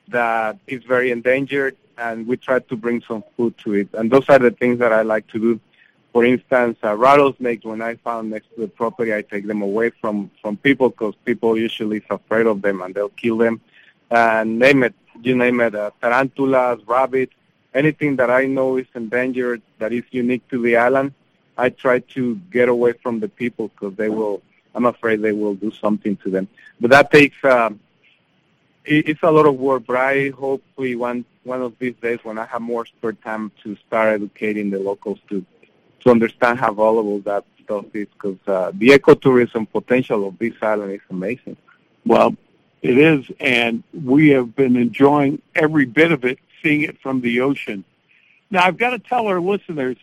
that 0.09 0.59
is 0.66 0.82
very 0.84 1.11
endangered, 1.11 1.76
and 1.97 2.26
we 2.26 2.36
try 2.36 2.59
to 2.59 2.76
bring 2.76 3.03
some 3.03 3.24
food 3.36 3.57
to 3.59 3.74
it. 3.74 3.88
And 3.95 4.11
those 4.11 4.28
are 4.28 4.38
the 4.38 4.51
things 4.51 4.78
that 4.78 4.92
I 4.92 5.03
like 5.03 5.26
to 5.28 5.38
do. 5.38 5.61
For 6.12 6.24
instance, 6.24 6.78
uh, 6.84 6.95
rattlesnakes, 6.97 7.64
when 7.64 7.82
I 7.82 7.97
found 7.97 8.30
next 8.30 8.55
to 8.55 8.61
the 8.62 8.68
property, 8.68 9.14
I 9.14 9.22
take 9.22 9.47
them 9.47 9.62
away 9.62 9.90
from, 9.90 10.30
from 10.40 10.57
people 10.59 10.90
because 10.90 11.14
people 11.24 11.59
usually 11.59 11.97
is 11.99 12.05
afraid 12.09 12.47
of 12.47 12.62
them 12.62 12.82
and 12.82 12.95
they'll 12.95 13.09
kill 13.09 13.39
them. 13.39 13.60
And 14.10 14.59
name 14.59 14.85
it, 14.85 14.94
you 15.23 15.35
name 15.35 15.60
it, 15.60 15.74
uh, 15.74 15.90
tarantulas, 16.01 16.81
rabbits, 16.86 17.35
anything 17.74 18.14
that 18.16 18.31
I 18.31 18.47
know 18.47 18.77
is 18.77 18.86
endangered, 18.94 19.62
that 19.78 19.93
is 19.93 20.05
unique 20.12 20.47
to 20.51 20.62
the 20.62 20.77
island, 20.77 21.14
I 21.56 21.70
try 21.70 22.01
to 22.01 22.36
get 22.51 22.69
away 22.69 22.93
from 22.93 23.19
the 23.20 23.28
people 23.28 23.69
because 23.69 23.97
they 23.97 24.09
will 24.09 24.43
I'm 24.74 24.86
afraid 24.86 25.22
they 25.22 25.32
will 25.32 25.55
do 25.55 25.70
something 25.70 26.16
to 26.18 26.30
them. 26.30 26.48
But 26.80 26.90
that 26.90 27.10
takes 27.10 27.36
um, 27.44 27.80
it, 28.84 29.09
it's 29.09 29.22
a 29.22 29.30
lot 29.30 29.46
of 29.46 29.56
work. 29.56 29.84
But 29.86 29.96
I 29.96 30.30
hopefully 30.30 30.96
one 30.96 31.24
one 31.44 31.62
of 31.62 31.78
these 31.78 31.94
days 32.01 32.20
when 32.22 32.38
I 32.38 32.46
have 32.46 32.62
more 32.62 32.86
spare 32.86 33.12
time 33.12 33.52
to 33.62 33.76
start 33.86 34.14
educating 34.14 34.70
the 34.70 34.78
locals 34.78 35.18
to 35.28 35.44
to 36.01 36.10
understand 36.10 36.59
how 36.59 36.72
valuable 36.72 37.20
that 37.20 37.44
stuff 37.62 37.86
is 37.94 38.09
because 38.09 38.36
uh, 38.46 38.70
the 38.74 38.88
ecotourism 38.90 39.70
potential 39.70 40.28
of 40.28 40.38
this 40.38 40.55
island 40.60 40.92
is 40.92 41.01
amazing. 41.10 41.56
Well, 42.05 42.36
it 42.82 42.98
is, 42.98 43.24
and 43.40 43.82
we 43.94 44.28
have 44.30 44.55
been 44.55 44.76
enjoying 44.76 45.40
every 45.55 45.86
bit 45.86 46.12
of 46.12 46.24
it, 46.26 46.38
seeing 46.62 46.82
it 46.82 47.01
from 47.01 47.22
the 47.22 47.40
ocean. 47.40 47.84
Now, 48.51 48.64
I've 48.64 48.76
got 48.76 48.90
to 48.90 48.98
tell 48.98 49.26
our 49.26 49.40
listeners 49.40 49.96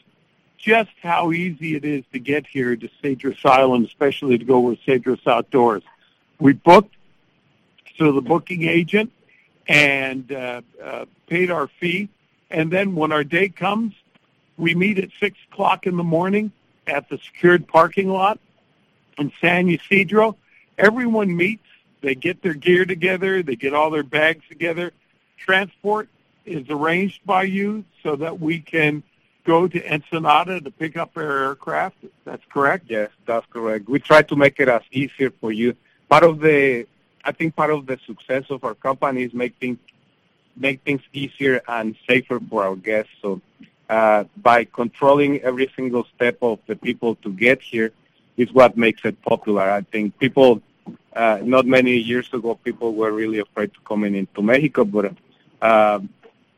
just 0.61 0.91
how 1.01 1.31
easy 1.31 1.75
it 1.75 1.83
is 1.83 2.03
to 2.13 2.19
get 2.19 2.45
here 2.45 2.75
to 2.75 2.89
Cedros 3.03 3.43
Island, 3.43 3.87
especially 3.87 4.37
to 4.37 4.45
go 4.45 4.59
with 4.59 4.79
Cedros 4.85 5.25
Outdoors. 5.25 5.83
We 6.39 6.53
booked 6.53 6.95
through 7.97 8.13
the 8.13 8.21
booking 8.21 8.63
agent 8.63 9.11
and 9.67 10.31
uh, 10.31 10.61
uh, 10.81 11.05
paid 11.27 11.49
our 11.49 11.67
fee. 11.67 12.09
And 12.49 12.71
then 12.71 12.95
when 12.95 13.11
our 13.11 13.23
day 13.23 13.49
comes, 13.49 13.93
we 14.57 14.75
meet 14.75 14.99
at 14.99 15.09
6 15.19 15.37
o'clock 15.51 15.87
in 15.87 15.97
the 15.97 16.03
morning 16.03 16.51
at 16.85 17.09
the 17.09 17.17
secured 17.17 17.67
parking 17.67 18.09
lot 18.09 18.39
in 19.17 19.31
San 19.41 19.69
Ysidro. 19.69 20.35
everyone 20.77 21.35
meets, 21.35 21.63
they 22.01 22.15
get 22.15 22.41
their 22.41 22.53
gear 22.53 22.85
together, 22.85 23.41
they 23.43 23.55
get 23.55 23.73
all 23.73 23.89
their 23.89 24.03
bags 24.03 24.43
together. 24.49 24.91
Transport 25.37 26.09
is 26.45 26.69
arranged 26.69 27.21
by 27.25 27.43
you 27.43 27.85
so 28.03 28.15
that 28.15 28.39
we 28.39 28.59
can 28.59 29.03
go 29.45 29.67
to 29.67 29.93
Ensenada 29.93 30.61
to 30.61 30.71
pick 30.71 30.97
up 30.97 31.11
our 31.15 31.49
aircraft. 31.49 31.97
That's 32.25 32.43
correct? 32.51 32.85
Yes, 32.89 33.09
that's 33.25 33.45
correct. 33.47 33.89
We 33.89 33.99
try 33.99 34.21
to 34.23 34.35
make 34.35 34.59
it 34.59 34.69
as 34.69 34.81
easier 34.91 35.31
for 35.31 35.51
you. 35.51 35.75
Part 36.09 36.23
of 36.23 36.39
the, 36.39 36.85
I 37.23 37.31
think 37.31 37.55
part 37.55 37.71
of 37.71 37.85
the 37.85 37.97
success 38.05 38.45
of 38.49 38.63
our 38.63 38.75
company 38.75 39.23
is 39.23 39.33
make 39.33 39.55
things, 39.59 39.79
make 40.55 40.81
things 40.83 41.01
easier 41.13 41.61
and 41.67 41.95
safer 42.07 42.39
for 42.39 42.63
our 42.63 42.75
guests. 42.75 43.11
So 43.21 43.41
uh, 43.89 44.25
by 44.37 44.65
controlling 44.65 45.41
every 45.41 45.71
single 45.75 46.05
step 46.15 46.37
of 46.41 46.59
the 46.67 46.75
people 46.75 47.15
to 47.15 47.29
get 47.31 47.61
here 47.61 47.91
is 48.37 48.51
what 48.53 48.77
makes 48.77 49.03
it 49.05 49.21
popular. 49.21 49.69
I 49.69 49.81
think 49.81 50.17
people, 50.19 50.61
uh, 51.15 51.39
not 51.43 51.65
many 51.65 51.97
years 51.97 52.29
ago, 52.33 52.55
people 52.55 52.93
were 52.93 53.11
really 53.11 53.39
afraid 53.39 53.73
to 53.73 53.79
coming 53.81 54.15
into 54.15 54.41
Mexico, 54.41 54.85
but 54.85 55.13
uh, 55.61 55.99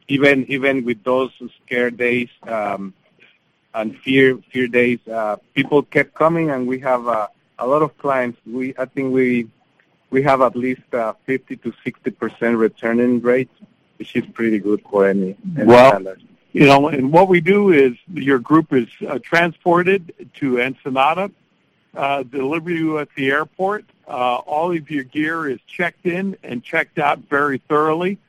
even 0.07 0.45
even 0.49 0.85
with 0.85 1.03
those 1.03 1.31
scare 1.65 1.91
days 1.91 2.29
um, 2.43 2.93
and 3.73 3.97
fear 3.99 4.37
fear 4.51 4.67
days, 4.67 4.99
uh, 5.07 5.37
people 5.53 5.83
kept 5.83 6.13
coming, 6.13 6.49
and 6.49 6.67
we 6.67 6.79
have 6.79 7.07
uh, 7.07 7.27
a 7.59 7.67
lot 7.67 7.81
of 7.81 7.97
clients. 7.97 8.39
We 8.45 8.73
I 8.77 8.85
think 8.85 9.13
we 9.13 9.49
we 10.09 10.21
have 10.23 10.41
at 10.41 10.55
least 10.55 10.93
uh, 10.93 11.13
50 11.25 11.57
to 11.57 11.73
60 11.83 12.11
percent 12.11 12.57
returning 12.57 13.21
rate, 13.21 13.49
which 13.97 14.15
is 14.15 14.25
pretty 14.33 14.59
good 14.59 14.81
for 14.89 15.07
any. 15.07 15.35
any 15.57 15.65
Well, 15.65 15.91
standard. 15.91 16.21
You 16.51 16.67
know, 16.67 16.87
and 16.87 17.11
what 17.11 17.29
we 17.29 17.41
do 17.41 17.71
is 17.71 17.93
your 18.13 18.37
group 18.37 18.73
is 18.73 18.87
uh, 19.07 19.17
transported 19.17 20.13
to 20.35 20.61
Ensenada, 20.61 21.31
uh, 21.95 22.21
deliver 22.21 22.69
you 22.69 22.99
at 22.99 23.09
the 23.15 23.31
airport. 23.31 23.85
Uh, 24.07 24.35
all 24.35 24.71
of 24.71 24.91
your 24.91 25.03
gear 25.03 25.49
is 25.49 25.59
checked 25.65 26.05
in 26.05 26.37
and 26.43 26.63
checked 26.63 26.99
out 26.99 27.19
very 27.27 27.57
thoroughly. 27.57 28.19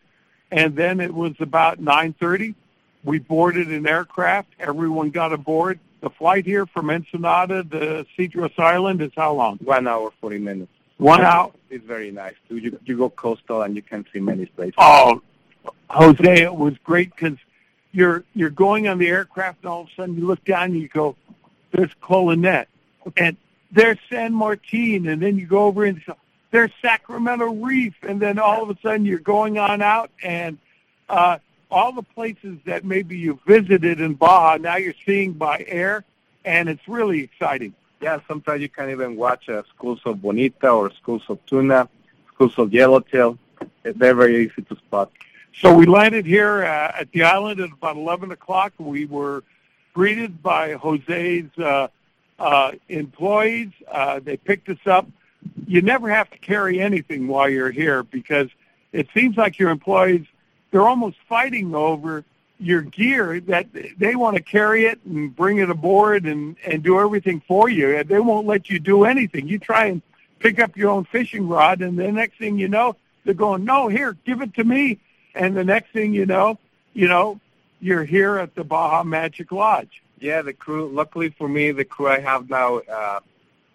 And 0.55 0.77
then 0.77 1.01
it 1.01 1.13
was 1.13 1.35
about 1.41 1.81
9.30. 1.81 2.55
We 3.03 3.19
boarded 3.19 3.73
an 3.73 3.89
aircraft. 3.89 4.51
Everyone 4.61 5.11
got 5.11 5.33
aboard. 5.33 5.81
The 6.01 6.11
flight 6.11 6.47
here 6.47 6.65
from 6.65 6.91
Ensenada 6.91 7.65
to 7.65 8.07
Cedros 8.17 8.57
Island 8.57 9.03
is 9.03 9.11
how 9.17 9.33
long? 9.35 9.57
One 9.59 9.89
hour, 9.89 10.13
40 10.21 10.39
minutes. 10.39 10.71
One 10.99 11.23
hour? 11.23 11.51
It's 11.71 11.85
very 11.85 12.13
nice. 12.13 12.35
too. 12.49 12.59
You, 12.59 12.79
you 12.85 12.97
go 12.97 13.11
coastal 13.11 13.63
and 13.63 13.75
you 13.75 13.83
can 13.83 14.07
see 14.13 14.21
many 14.21 14.47
places. 14.47 14.75
Oh, 14.79 15.21
Jose, 15.91 16.43
it 16.43 16.55
was 16.55 16.75
great 16.85 17.11
because 17.11 17.37
you're 17.91 18.23
you're 18.35 18.51
going 18.51 18.87
on 18.87 18.99
the 18.99 19.09
aircraft, 19.09 19.63
and 19.63 19.71
all 19.71 19.83
of 19.83 19.89
a 19.89 19.95
sudden 19.97 20.17
you 20.17 20.27
look 20.27 20.45
down 20.45 20.73
and 20.73 20.81
you 20.81 20.89
go, 20.89 21.17
"There's 21.73 21.91
Colonet," 22.03 22.67
and 23.17 23.37
there's 23.73 23.99
San 24.11 24.35
Martin, 24.35 25.09
and 25.09 25.21
then 25.21 25.37
you 25.37 25.47
go 25.47 25.65
over 25.65 25.85
and 25.85 26.03
there's 26.55 26.71
Sacramento 26.81 27.47
Reef, 27.47 27.95
and 28.03 28.23
then 28.23 28.39
all 28.39 28.63
of 28.63 28.71
a 28.71 28.79
sudden 28.81 29.05
you're 29.05 29.19
going 29.19 29.59
on 29.59 29.83
out, 29.83 30.13
and 30.23 30.57
uh, 31.09 31.39
all 31.69 31.91
the 31.91 32.05
places 32.05 32.59
that 32.65 32.85
maybe 32.85 33.19
you 33.19 33.41
visited 33.45 34.01
in 34.01 34.15
Baja 34.15 34.57
now 34.59 34.77
you're 34.77 34.95
seeing 35.05 35.33
by 35.33 35.65
air, 35.67 36.05
and 36.45 36.69
it's 36.69 36.87
really 36.87 37.25
exciting. 37.25 37.75
Yeah, 38.01 38.21
sometimes 38.29 38.63
you 38.63 38.69
can 38.69 38.89
even 38.91 39.17
watch 39.17 39.49
uh, 39.49 39.65
schools 39.75 40.01
of 40.05 40.23
bonita 40.23 40.71
or 40.71 40.93
schools 40.93 41.25
of 41.29 41.45
tuna, 41.47 41.89
schools 42.33 42.57
of 42.57 42.73
yellowtail. 42.73 43.37
They're 43.83 44.15
very 44.15 44.47
easy 44.47 44.63
to 44.63 44.77
spot. 44.77 45.11
So 45.61 45.75
we 45.75 45.87
landed 45.87 46.25
here 46.25 46.63
uh, 46.63 47.01
at 47.01 47.11
the 47.11 47.25
island 47.25 47.59
at 47.59 47.73
about 47.73 47.97
11 47.97 48.31
o'clock. 48.31 48.75
We 48.79 49.07
were 49.07 49.43
greeted 49.93 50.41
by 50.41 50.75
Jose's 50.75 51.51
uh, 51.59 51.89
uh, 52.39 52.73
employees. 52.89 53.71
Uh, 53.91 54.21
they 54.21 54.37
picked 54.37 54.69
us 54.69 54.87
up. 54.87 55.09
You 55.67 55.83
never 55.83 56.11
have 56.11 56.31
to 56.31 56.39
carry 56.39 56.81
anything 56.81 57.27
while 57.27 57.49
you're 57.49 57.71
here 57.71 58.03
because 58.03 58.49
it 58.93 59.09
seems 59.15 59.37
like 59.37 59.59
your 59.59 59.71
employees, 59.71 60.27
they're 60.71 60.87
almost 60.87 61.17
fighting 61.29 61.75
over 61.75 62.25
your 62.59 62.83
gear 62.83 63.41
that 63.41 63.67
they 63.99 64.15
want 64.15 64.37
to 64.37 64.43
carry 64.43 64.87
it 64.87 65.01
and 65.05 65.35
bring 65.35 65.59
it 65.59 65.71
aboard 65.71 66.25
and, 66.25 66.57
and 66.65 66.83
do 66.83 67.01
everything 67.01 67.43
for 67.47 67.69
you. 67.69 67.97
and 67.97 68.09
They 68.09 68.21
won't 68.21 68.47
let 68.47 68.71
you 68.71 68.79
do 68.79 69.05
anything. 69.05 69.49
You 69.49 69.59
try 69.59 69.87
and 69.87 70.03
pick 70.39 70.61
up 70.61 70.77
your 70.77 70.91
own 70.91 71.05
fishing 71.05 71.49
rod 71.49 71.83
and 71.83 71.99
the 71.99 72.11
next 72.13 72.39
thing 72.39 72.59
you 72.59 72.69
know, 72.69 72.97
they're 73.25 73.35
going, 73.35 73.65
no, 73.65 73.89
here, 73.89 74.17
give 74.25 74.43
it 74.43 74.55
to 74.55 74.65
me. 74.65 75.01
And 75.35 75.57
the 75.57 75.65
next 75.65 75.93
thing 75.93 76.13
you 76.13 76.27
know, 76.27 76.59
you 76.93 77.09
know, 77.09 77.41
you're 77.81 78.05
here 78.05 78.39
at 78.39 78.55
the 78.55 78.63
Baja 78.63 79.03
Magic 79.03 79.51
Lodge. 79.51 80.03
Yeah, 80.21 80.43
the 80.43 80.53
crew. 80.53 80.89
Luckily 80.89 81.31
for 81.31 81.49
me, 81.49 81.73
the 81.73 81.85
crew 81.85 82.09
I 82.09 82.21
have 82.21 82.49
now 82.49 82.79
uh, 82.79 83.21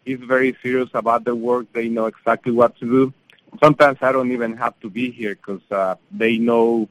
is 0.06 0.20
very 0.20 0.56
serious 0.62 0.90
about 0.94 1.24
their 1.24 1.36
work. 1.36 1.72
They 1.74 1.90
know 1.90 2.06
exactly 2.06 2.52
what 2.52 2.78
to 2.80 2.86
do. 2.86 3.14
Sometimes 3.62 3.98
I 4.02 4.12
don't 4.12 4.32
even 4.32 4.56
have 4.58 4.80
to 4.82 4.90
be 4.90 5.12
here 5.12 5.36
because 5.36 5.62
uh, 5.72 5.96
they 6.12 6.38
know 6.38 6.88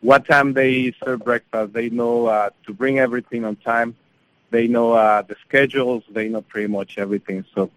what 0.00 0.26
time 0.26 0.52
they 0.52 0.94
serve 1.02 1.24
breakfast. 1.24 1.72
They 1.72 1.88
know 1.90 2.26
uh, 2.26 2.50
to 2.66 2.74
bring 2.74 2.98
everything 2.98 3.44
on 3.44 3.56
time. 3.56 3.96
They 4.50 4.68
know 4.68 4.92
uh, 4.92 5.22
the 5.22 5.36
schedules. 5.46 6.04
They 6.10 6.28
know 6.28 6.42
pretty 6.42 6.68
much 6.68 6.98
everything. 6.98 7.44
So 7.54 7.70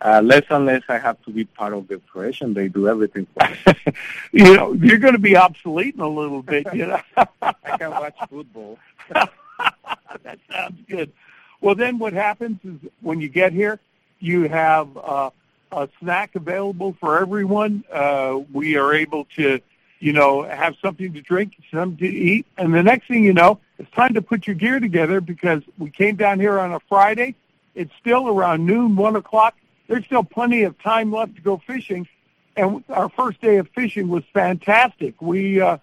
uh, 0.00 0.20
less 0.22 0.44
and 0.50 0.66
less 0.66 0.82
I 0.88 0.98
have 0.98 1.22
to 1.24 1.30
be 1.30 1.44
part 1.44 1.72
of 1.72 1.88
the 1.88 1.96
operation. 1.96 2.54
They 2.54 2.68
do 2.68 2.88
everything 2.88 3.26
for 3.34 3.48
me. 3.48 3.74
You 4.32 4.56
know, 4.56 4.72
you're 4.72 4.98
going 4.98 5.12
to 5.14 5.20
be 5.20 5.36
obsolete 5.36 5.94
in 5.94 6.00
a 6.00 6.08
little 6.08 6.42
bit, 6.42 6.66
you 6.74 6.86
know. 6.86 7.00
I 7.42 7.76
can 7.78 7.90
watch 7.90 8.16
football. 8.28 8.78
that 9.08 10.38
sounds 10.50 10.80
good. 10.88 11.12
Well, 11.60 11.74
then 11.76 11.98
what 11.98 12.12
happens 12.12 12.58
is 12.64 12.90
when 13.00 13.20
you 13.20 13.28
get 13.28 13.52
here, 13.52 13.78
you 14.24 14.48
have 14.48 14.96
uh, 14.96 15.30
a 15.70 15.88
snack 16.00 16.34
available 16.34 16.96
for 16.98 17.20
everyone. 17.20 17.84
Uh, 17.92 18.40
we 18.52 18.76
are 18.76 18.94
able 18.94 19.26
to, 19.36 19.60
you 20.00 20.12
know, 20.12 20.42
have 20.42 20.76
something 20.80 21.12
to 21.12 21.20
drink, 21.20 21.56
something 21.70 21.98
to 21.98 22.06
eat, 22.06 22.46
and 22.56 22.74
the 22.74 22.82
next 22.82 23.08
thing 23.08 23.24
you 23.24 23.34
know, 23.34 23.60
it's 23.78 23.90
time 23.90 24.14
to 24.14 24.22
put 24.22 24.46
your 24.46 24.56
gear 24.56 24.80
together 24.80 25.20
because 25.20 25.62
we 25.78 25.90
came 25.90 26.16
down 26.16 26.40
here 26.40 26.58
on 26.58 26.72
a 26.72 26.80
Friday. 26.88 27.34
It's 27.74 27.92
still 28.00 28.28
around 28.28 28.64
noon, 28.64 28.96
one 28.96 29.16
o'clock. 29.16 29.54
There's 29.88 30.04
still 30.04 30.24
plenty 30.24 30.62
of 30.62 30.80
time 30.80 31.12
left 31.12 31.36
to 31.36 31.42
go 31.42 31.60
fishing, 31.66 32.08
and 32.56 32.84
our 32.88 33.08
first 33.10 33.40
day 33.40 33.56
of 33.56 33.68
fishing 33.70 34.08
was 34.08 34.24
fantastic. 34.32 35.20
We 35.20 35.60
uh, 35.60 35.78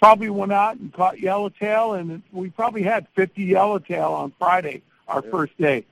probably 0.00 0.30
went 0.30 0.52
out 0.52 0.76
and 0.76 0.92
caught 0.92 1.20
yellowtail, 1.20 1.94
and 1.94 2.22
we 2.32 2.50
probably 2.50 2.82
had 2.82 3.06
50 3.14 3.44
yellowtail 3.44 4.12
on 4.12 4.32
Friday, 4.38 4.82
our 5.06 5.22
first 5.22 5.56
day. 5.58 5.84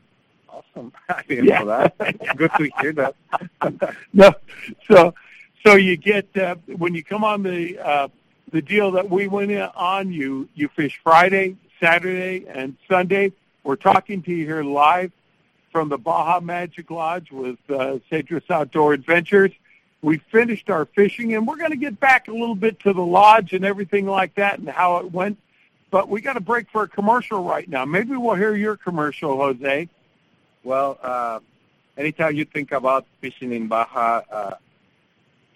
Awesome. 0.52 0.92
I 1.08 1.22
didn't 1.26 1.46
know 1.46 1.66
that. 1.66 1.96
Good 2.36 2.50
to 2.58 2.70
hear 2.80 2.92
that. 2.92 3.14
no, 4.12 4.34
so 4.88 5.14
so 5.64 5.76
you 5.76 5.96
get 5.96 6.36
uh, 6.36 6.56
when 6.76 6.94
you 6.94 7.02
come 7.02 7.24
on 7.24 7.42
the 7.42 7.78
uh, 7.78 8.08
the 8.52 8.60
deal 8.60 8.90
that 8.92 9.08
we 9.08 9.28
went 9.28 9.50
in 9.50 9.62
on, 9.62 10.12
you 10.12 10.48
you 10.54 10.68
fish 10.68 11.00
Friday, 11.02 11.56
Saturday, 11.80 12.46
and 12.48 12.76
Sunday. 12.88 13.32
We're 13.64 13.76
talking 13.76 14.22
to 14.22 14.30
you 14.30 14.44
here 14.44 14.62
live 14.62 15.12
from 15.70 15.88
the 15.88 15.96
Baja 15.96 16.40
Magic 16.40 16.90
Lodge 16.90 17.30
with 17.30 17.58
uh, 17.70 17.98
Cedros 18.10 18.50
Outdoor 18.50 18.92
Adventures. 18.92 19.52
We 20.02 20.18
finished 20.18 20.68
our 20.68 20.84
fishing, 20.84 21.34
and 21.34 21.46
we're 21.46 21.56
going 21.56 21.70
to 21.70 21.76
get 21.76 21.98
back 22.00 22.26
a 22.28 22.32
little 22.32 22.56
bit 22.56 22.80
to 22.80 22.92
the 22.92 23.02
lodge 23.02 23.52
and 23.52 23.64
everything 23.64 24.04
like 24.04 24.34
that 24.34 24.58
and 24.58 24.68
how 24.68 24.98
it 24.98 25.12
went. 25.12 25.38
But 25.92 26.08
we 26.08 26.20
got 26.20 26.32
to 26.32 26.40
break 26.40 26.68
for 26.70 26.82
a 26.82 26.88
commercial 26.88 27.44
right 27.44 27.68
now. 27.68 27.84
Maybe 27.84 28.16
we'll 28.16 28.34
hear 28.34 28.54
your 28.56 28.76
commercial, 28.76 29.36
Jose. 29.36 29.88
Well, 30.64 30.98
uh, 31.02 31.40
anytime 31.96 32.36
you 32.36 32.44
think 32.44 32.72
about 32.72 33.06
fishing 33.20 33.52
in 33.52 33.68
Baja, 33.68 34.22
uh, 34.30 34.54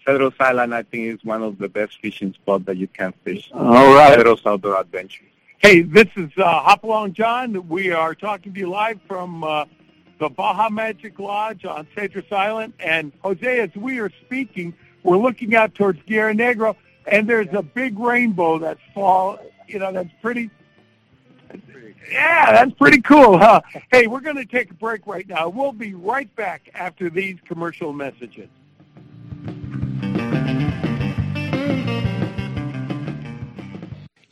Cedros 0.05 0.33
Island, 0.39 0.73
I 0.73 0.83
think, 0.83 1.15
is 1.15 1.23
one 1.23 1.43
of 1.43 1.57
the 1.57 1.67
best 1.67 1.99
fishing 2.01 2.33
spots 2.33 2.65
that 2.65 2.77
you 2.77 2.87
can 2.87 3.13
fish. 3.23 3.49
All 3.53 3.93
right. 3.93 4.17
Cedros 4.17 4.45
Outdoor 4.45 4.79
Adventures. 4.79 5.27
Hey, 5.59 5.81
this 5.81 6.07
is 6.15 6.29
uh, 6.37 6.61
Hopalong 6.61 7.13
John. 7.13 7.67
We 7.67 7.91
are 7.91 8.13
talking 8.15 8.53
to 8.53 8.59
you 8.59 8.69
live 8.69 8.99
from 9.07 9.43
uh, 9.43 9.65
the 10.19 10.29
Baja 10.29 10.69
Magic 10.69 11.19
Lodge 11.19 11.65
on 11.65 11.87
Cedros 11.95 12.31
Island. 12.31 12.73
And 12.79 13.11
Jose, 13.23 13.59
as 13.59 13.75
we 13.75 13.99
are 13.99 14.11
speaking, 14.25 14.73
we're 15.03 15.17
looking 15.17 15.55
out 15.55 15.73
towards 15.73 16.01
Guerrero 16.03 16.33
Negro, 16.33 16.75
and 17.05 17.27
there's 17.27 17.53
a 17.53 17.63
big 17.63 17.97
rainbow 17.97 18.59
that's 18.59 18.79
fall. 18.93 19.39
You 19.67 19.79
know, 19.79 19.91
that's 19.91 20.11
pretty. 20.21 20.49
Yeah, 22.11 22.51
that's 22.51 22.73
pretty 22.73 23.01
cool, 23.01 23.37
huh? 23.37 23.61
Hey, 23.91 24.07
we're 24.07 24.21
going 24.21 24.37
to 24.37 24.45
take 24.45 24.71
a 24.71 24.73
break 24.73 25.05
right 25.07 25.27
now. 25.27 25.49
We'll 25.49 25.73
be 25.73 25.93
right 25.93 26.33
back 26.35 26.69
after 26.73 27.09
these 27.09 27.37
commercial 27.45 27.91
messages. 27.91 28.49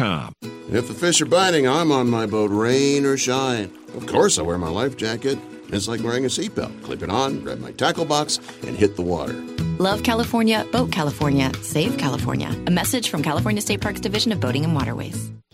If 0.00 0.88
the 0.88 0.94
fish 0.94 1.20
are 1.20 1.26
biting, 1.26 1.68
I'm 1.68 1.92
on 1.92 2.08
my 2.08 2.26
boat, 2.26 2.50
rain 2.50 3.04
or 3.04 3.16
shine. 3.16 3.70
Of 3.94 4.06
course, 4.06 4.38
I 4.38 4.42
wear 4.42 4.56
my 4.56 4.70
life 4.70 4.96
jacket. 4.96 5.38
It's 5.68 5.88
like 5.88 6.02
wearing 6.02 6.24
a 6.24 6.28
seatbelt. 6.28 6.82
Clip 6.82 7.02
it 7.02 7.10
on, 7.10 7.40
grab 7.40 7.60
my 7.60 7.72
tackle 7.72 8.04
box, 8.04 8.38
and 8.66 8.76
hit 8.76 8.96
the 8.96 9.02
water. 9.02 9.34
Love 9.78 10.02
California, 10.02 10.66
Boat 10.72 10.90
California, 10.90 11.52
Save 11.62 11.98
California. 11.98 12.54
A 12.66 12.70
message 12.70 13.08
from 13.08 13.22
California 13.22 13.60
State 13.60 13.80
Parks 13.80 14.00
Division 14.00 14.32
of 14.32 14.40
Boating 14.40 14.64
and 14.64 14.74
Waterways. 14.74 15.30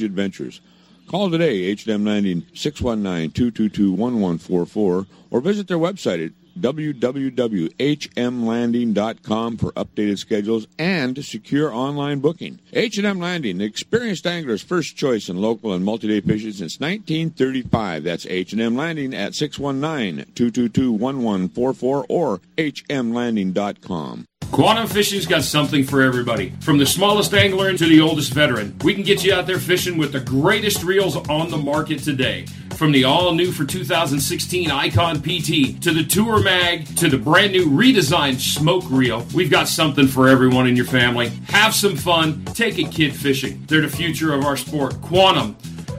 range 0.00 0.10
adventures. 0.10 0.60
Call 1.08 1.30
today, 1.30 1.62
H&M 1.64 2.04
Landing 2.04 2.42
619-222-1144, 2.54 5.06
or 5.30 5.40
visit 5.40 5.66
their 5.66 5.78
website 5.78 6.26
at 6.26 6.32
www.hmlanding.com 6.60 9.56
for 9.56 9.72
updated 9.72 10.18
schedules 10.18 10.68
and 10.78 11.24
secure 11.24 11.72
online 11.72 12.20
booking. 12.20 12.60
H&M 12.72 13.18
Landing, 13.18 13.58
the 13.58 13.64
experienced 13.64 14.24
angler's 14.26 14.62
first 14.62 14.96
choice 14.96 15.28
in 15.28 15.36
local 15.36 15.72
and 15.72 15.84
multi-day 15.84 16.20
fishing 16.20 16.52
since 16.52 16.78
1935. 16.78 18.04
That's 18.04 18.26
H&M 18.26 18.76
Landing 18.76 19.12
at 19.14 19.32
619-222-1144 19.32 22.04
or 22.08 22.40
hmlanding.com. 22.56 24.26
Quantum 24.52 24.88
Fishing's 24.88 25.26
got 25.26 25.44
something 25.44 25.84
for 25.84 26.02
everybody. 26.02 26.52
From 26.60 26.76
the 26.76 26.84
smallest 26.84 27.32
angler 27.32 27.72
to 27.72 27.86
the 27.86 28.00
oldest 28.00 28.32
veteran, 28.32 28.76
we 28.82 28.94
can 28.94 29.04
get 29.04 29.24
you 29.24 29.32
out 29.32 29.46
there 29.46 29.60
fishing 29.60 29.96
with 29.96 30.12
the 30.12 30.18
greatest 30.18 30.82
reels 30.82 31.16
on 31.28 31.50
the 31.50 31.56
market 31.56 32.00
today. 32.00 32.46
From 32.72 32.90
the 32.90 33.04
all 33.04 33.32
new 33.32 33.52
for 33.52 33.64
2016 33.64 34.70
Icon 34.70 35.20
PT 35.20 35.80
to 35.82 35.92
the 35.92 36.04
Tour 36.04 36.42
Mag 36.42 36.84
to 36.96 37.08
the 37.08 37.16
brand 37.16 37.52
new 37.52 37.66
redesigned 37.66 38.40
Smoke 38.40 38.84
Reel, 38.90 39.24
we've 39.34 39.52
got 39.52 39.68
something 39.68 40.08
for 40.08 40.28
everyone 40.28 40.66
in 40.66 40.74
your 40.74 40.84
family. 40.84 41.28
Have 41.48 41.72
some 41.72 41.94
fun, 41.94 42.44
take 42.46 42.78
a 42.78 42.84
kid 42.84 43.14
fishing. 43.14 43.64
They're 43.68 43.82
the 43.82 43.88
future 43.88 44.34
of 44.34 44.44
our 44.44 44.56
sport. 44.56 45.00
Quantum, 45.00 45.56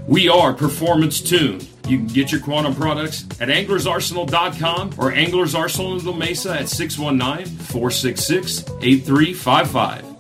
we 0.08 0.28
are 0.28 0.52
performance 0.52 1.22
tuned. 1.22 1.71
You 1.88 1.98
can 1.98 2.08
get 2.08 2.32
your 2.32 2.42
Quantum 2.42 2.76
products 2.76 3.24
at 3.40 3.50
anglersarsenal.com 3.50 4.94
or 4.98 5.12
Anglers 5.12 5.56
Arsenal 5.56 5.98
in 6.00 6.06
La 6.06 6.14
Mesa 6.14 6.60
at 6.60 6.70
619 6.70 7.46
466 7.46 8.62
8355. 8.82 10.12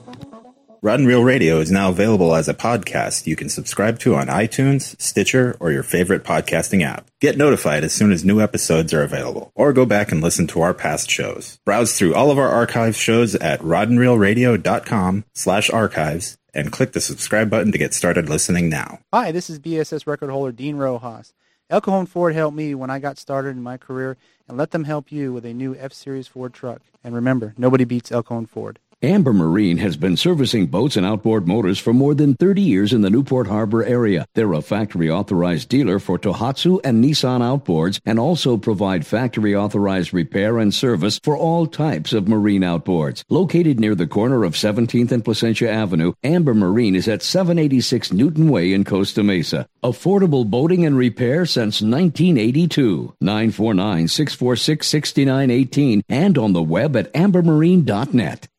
Rod 0.83 0.97
and 0.97 1.07
Reel 1.07 1.23
Radio 1.23 1.59
is 1.59 1.71
now 1.71 1.89
available 1.89 2.33
as 2.33 2.49
a 2.49 2.55
podcast 2.55 3.27
you 3.27 3.35
can 3.35 3.49
subscribe 3.49 3.99
to 3.99 4.15
on 4.15 4.25
iTunes, 4.25 4.99
Stitcher, 4.99 5.55
or 5.59 5.71
your 5.71 5.83
favorite 5.83 6.23
podcasting 6.23 6.81
app. 6.81 7.05
Get 7.19 7.37
notified 7.37 7.83
as 7.83 7.93
soon 7.93 8.11
as 8.11 8.25
new 8.25 8.41
episodes 8.41 8.91
are 8.91 9.03
available, 9.03 9.51
or 9.53 9.73
go 9.73 9.85
back 9.85 10.11
and 10.11 10.21
listen 10.21 10.47
to 10.47 10.61
our 10.61 10.73
past 10.73 11.07
shows. 11.07 11.59
Browse 11.65 11.95
through 11.95 12.15
all 12.15 12.31
of 12.31 12.39
our 12.39 12.49
archive 12.49 12.95
shows 12.95 13.35
at 13.35 13.59
rodandreelradio.com 13.59 15.23
slash 15.35 15.69
archives 15.69 16.39
and 16.51 16.71
click 16.71 16.93
the 16.93 16.99
subscribe 17.01 17.51
button 17.51 17.71
to 17.71 17.77
get 17.77 17.93
started 17.93 18.27
listening 18.27 18.67
now. 18.67 18.97
Hi, 19.13 19.31
this 19.31 19.51
is 19.51 19.59
BSS 19.59 20.07
record 20.07 20.31
holder 20.31 20.51
Dean 20.51 20.77
Rojas. 20.77 21.31
El 21.71 21.79
Cajon 21.79 22.05
Ford 22.05 22.35
helped 22.35 22.57
me 22.57 22.75
when 22.75 22.89
I 22.89 22.99
got 22.99 23.17
started 23.17 23.51
in 23.51 23.63
my 23.63 23.77
career, 23.77 24.17
and 24.45 24.57
let 24.57 24.71
them 24.71 24.83
help 24.83 25.09
you 25.09 25.31
with 25.31 25.45
a 25.45 25.53
new 25.53 25.73
F-Series 25.73 26.27
Ford 26.27 26.53
truck. 26.53 26.81
And 27.01 27.15
remember, 27.15 27.53
nobody 27.57 27.85
beats 27.85 28.11
El 28.11 28.23
Cajon 28.23 28.45
Ford. 28.45 28.77
Amber 29.03 29.33
Marine 29.33 29.77
has 29.79 29.97
been 29.97 30.15
servicing 30.15 30.67
boats 30.67 30.95
and 30.95 31.07
outboard 31.07 31.47
motors 31.47 31.79
for 31.79 31.91
more 31.91 32.13
than 32.13 32.35
30 32.35 32.61
years 32.61 32.93
in 32.93 33.01
the 33.01 33.09
Newport 33.09 33.47
Harbor 33.47 33.83
area. 33.83 34.27
They're 34.35 34.53
a 34.53 34.61
factory 34.61 35.09
authorized 35.09 35.69
dealer 35.69 35.97
for 35.97 36.19
Tohatsu 36.19 36.81
and 36.83 37.03
Nissan 37.03 37.41
outboards 37.41 37.99
and 38.05 38.19
also 38.19 38.57
provide 38.57 39.07
factory 39.07 39.55
authorized 39.55 40.13
repair 40.13 40.59
and 40.59 40.71
service 40.71 41.19
for 41.23 41.35
all 41.35 41.65
types 41.65 42.13
of 42.13 42.27
marine 42.27 42.61
outboards. 42.61 43.23
Located 43.27 43.79
near 43.79 43.95
the 43.95 44.05
corner 44.05 44.43
of 44.43 44.53
17th 44.53 45.11
and 45.11 45.25
Placentia 45.25 45.71
Avenue, 45.71 46.13
Amber 46.23 46.53
Marine 46.53 46.93
is 46.95 47.07
at 47.07 47.23
786 47.23 48.13
Newton 48.13 48.49
Way 48.49 48.71
in 48.71 48.83
Costa 48.83 49.23
Mesa. 49.23 49.67
Affordable 49.83 50.47
boating 50.47 50.85
and 50.85 50.95
repair 50.95 51.47
since 51.47 51.81
1982. 51.81 53.15
949 53.19 54.07
646 54.07 54.85
6918 54.85 56.03
and 56.07 56.37
on 56.37 56.53
the 56.53 56.61
web 56.61 56.95
at 56.95 57.11
ambermarine.net. 57.15 58.47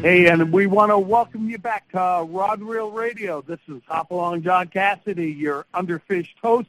Hey, 0.00 0.28
and 0.28 0.52
we 0.52 0.68
want 0.68 0.92
to 0.92 0.98
welcome 0.98 1.50
you 1.50 1.58
back 1.58 1.90
to 1.90 2.00
uh, 2.00 2.22
Rod 2.22 2.62
Reel 2.62 2.92
Radio. 2.92 3.42
This 3.42 3.58
is 3.66 3.82
Hopalong 3.88 4.44
John 4.44 4.68
Cassidy, 4.68 5.32
your 5.32 5.66
underfished 5.74 6.38
host, 6.40 6.68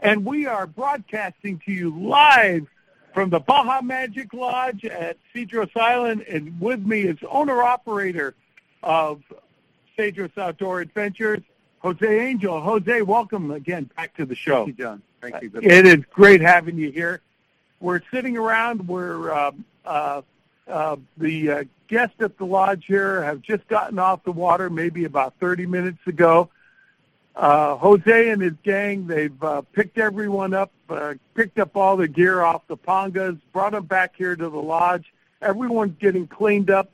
and 0.00 0.24
we 0.24 0.46
are 0.46 0.66
broadcasting 0.66 1.62
to 1.66 1.72
you 1.72 1.96
live 1.96 2.66
from 3.14 3.30
the 3.30 3.38
Baja 3.38 3.80
Magic 3.80 4.34
Lodge 4.34 4.84
at 4.84 5.18
Cedros 5.32 5.70
Island, 5.76 6.22
and 6.22 6.60
with 6.60 6.84
me 6.84 7.02
is 7.02 7.16
owner-operator 7.30 8.34
of 8.82 9.22
Cedros 9.96 10.36
Outdoor 10.36 10.80
Adventures, 10.80 11.42
Jose 11.78 12.28
Angel. 12.28 12.60
Jose, 12.60 13.02
welcome 13.02 13.52
again 13.52 13.88
back 13.96 14.16
to 14.16 14.26
the 14.26 14.34
show. 14.34 14.64
Thank 14.64 14.78
you, 14.78 14.84
John. 14.84 15.02
Thank 15.22 15.42
you. 15.42 15.50
It 15.62 15.86
is 15.86 16.04
great 16.10 16.40
having 16.40 16.76
you 16.76 16.90
here. 16.90 17.20
We're 17.78 18.00
sitting 18.12 18.36
around. 18.36 18.88
We're 18.88 19.32
um, 19.32 19.64
uh, 19.84 20.22
uh, 20.66 20.96
the 21.16 21.68
guests 21.88 22.16
at 22.20 22.38
the 22.38 22.44
lodge 22.44 22.84
here 22.86 23.22
have 23.22 23.42
just 23.42 23.66
gotten 23.68 23.98
off 23.98 24.22
the 24.24 24.32
water, 24.32 24.70
maybe 24.70 25.04
about 25.04 25.34
30 25.40 25.66
minutes 25.66 26.06
ago. 26.06 26.50
Uh, 27.34 27.76
Jose 27.76 28.30
and 28.30 28.42
his 28.42 28.54
gang, 28.62 29.06
they've 29.06 29.42
uh, 29.42 29.62
picked 29.72 29.98
everyone 29.98 30.54
up, 30.54 30.70
uh, 30.88 31.14
picked 31.34 31.58
up 31.58 31.76
all 31.76 31.96
the 31.96 32.08
gear 32.08 32.42
off 32.42 32.62
the 32.66 32.76
pongas, 32.76 33.38
brought 33.52 33.72
them 33.72 33.84
back 33.84 34.14
here 34.16 34.34
to 34.34 34.48
the 34.48 34.60
lodge, 34.60 35.12
everyone's 35.40 35.96
getting 35.98 36.26
cleaned 36.26 36.70
up. 36.70 36.90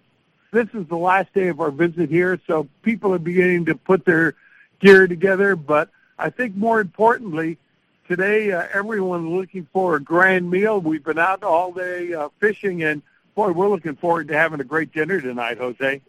This 0.52 0.68
is 0.74 0.86
the 0.86 0.96
last 0.96 1.32
day 1.34 1.48
of 1.48 1.60
our 1.60 1.70
visit 1.70 2.10
here, 2.10 2.38
so 2.46 2.68
people 2.82 3.12
are 3.14 3.18
beginning 3.18 3.64
to 3.66 3.74
put 3.74 4.04
their 4.04 4.34
gear 4.80 5.06
together. 5.06 5.56
But 5.56 5.88
I 6.18 6.30
think 6.30 6.54
more 6.54 6.80
importantly, 6.80 7.58
today 8.06 8.52
uh, 8.52 8.66
everyone's 8.72 9.28
looking 9.28 9.66
for 9.72 9.96
a 9.96 10.00
grand 10.00 10.50
meal. 10.50 10.80
We've 10.80 11.02
been 11.02 11.18
out 11.18 11.42
all 11.42 11.72
day 11.72 12.12
uh, 12.12 12.28
fishing, 12.38 12.84
and 12.84 13.02
boy, 13.34 13.52
we're 13.52 13.68
looking 13.68 13.96
forward 13.96 14.28
to 14.28 14.34
having 14.34 14.60
a 14.60 14.64
great 14.64 14.92
dinner 14.92 15.20
tonight, 15.20 15.58
Jose. 15.58 16.00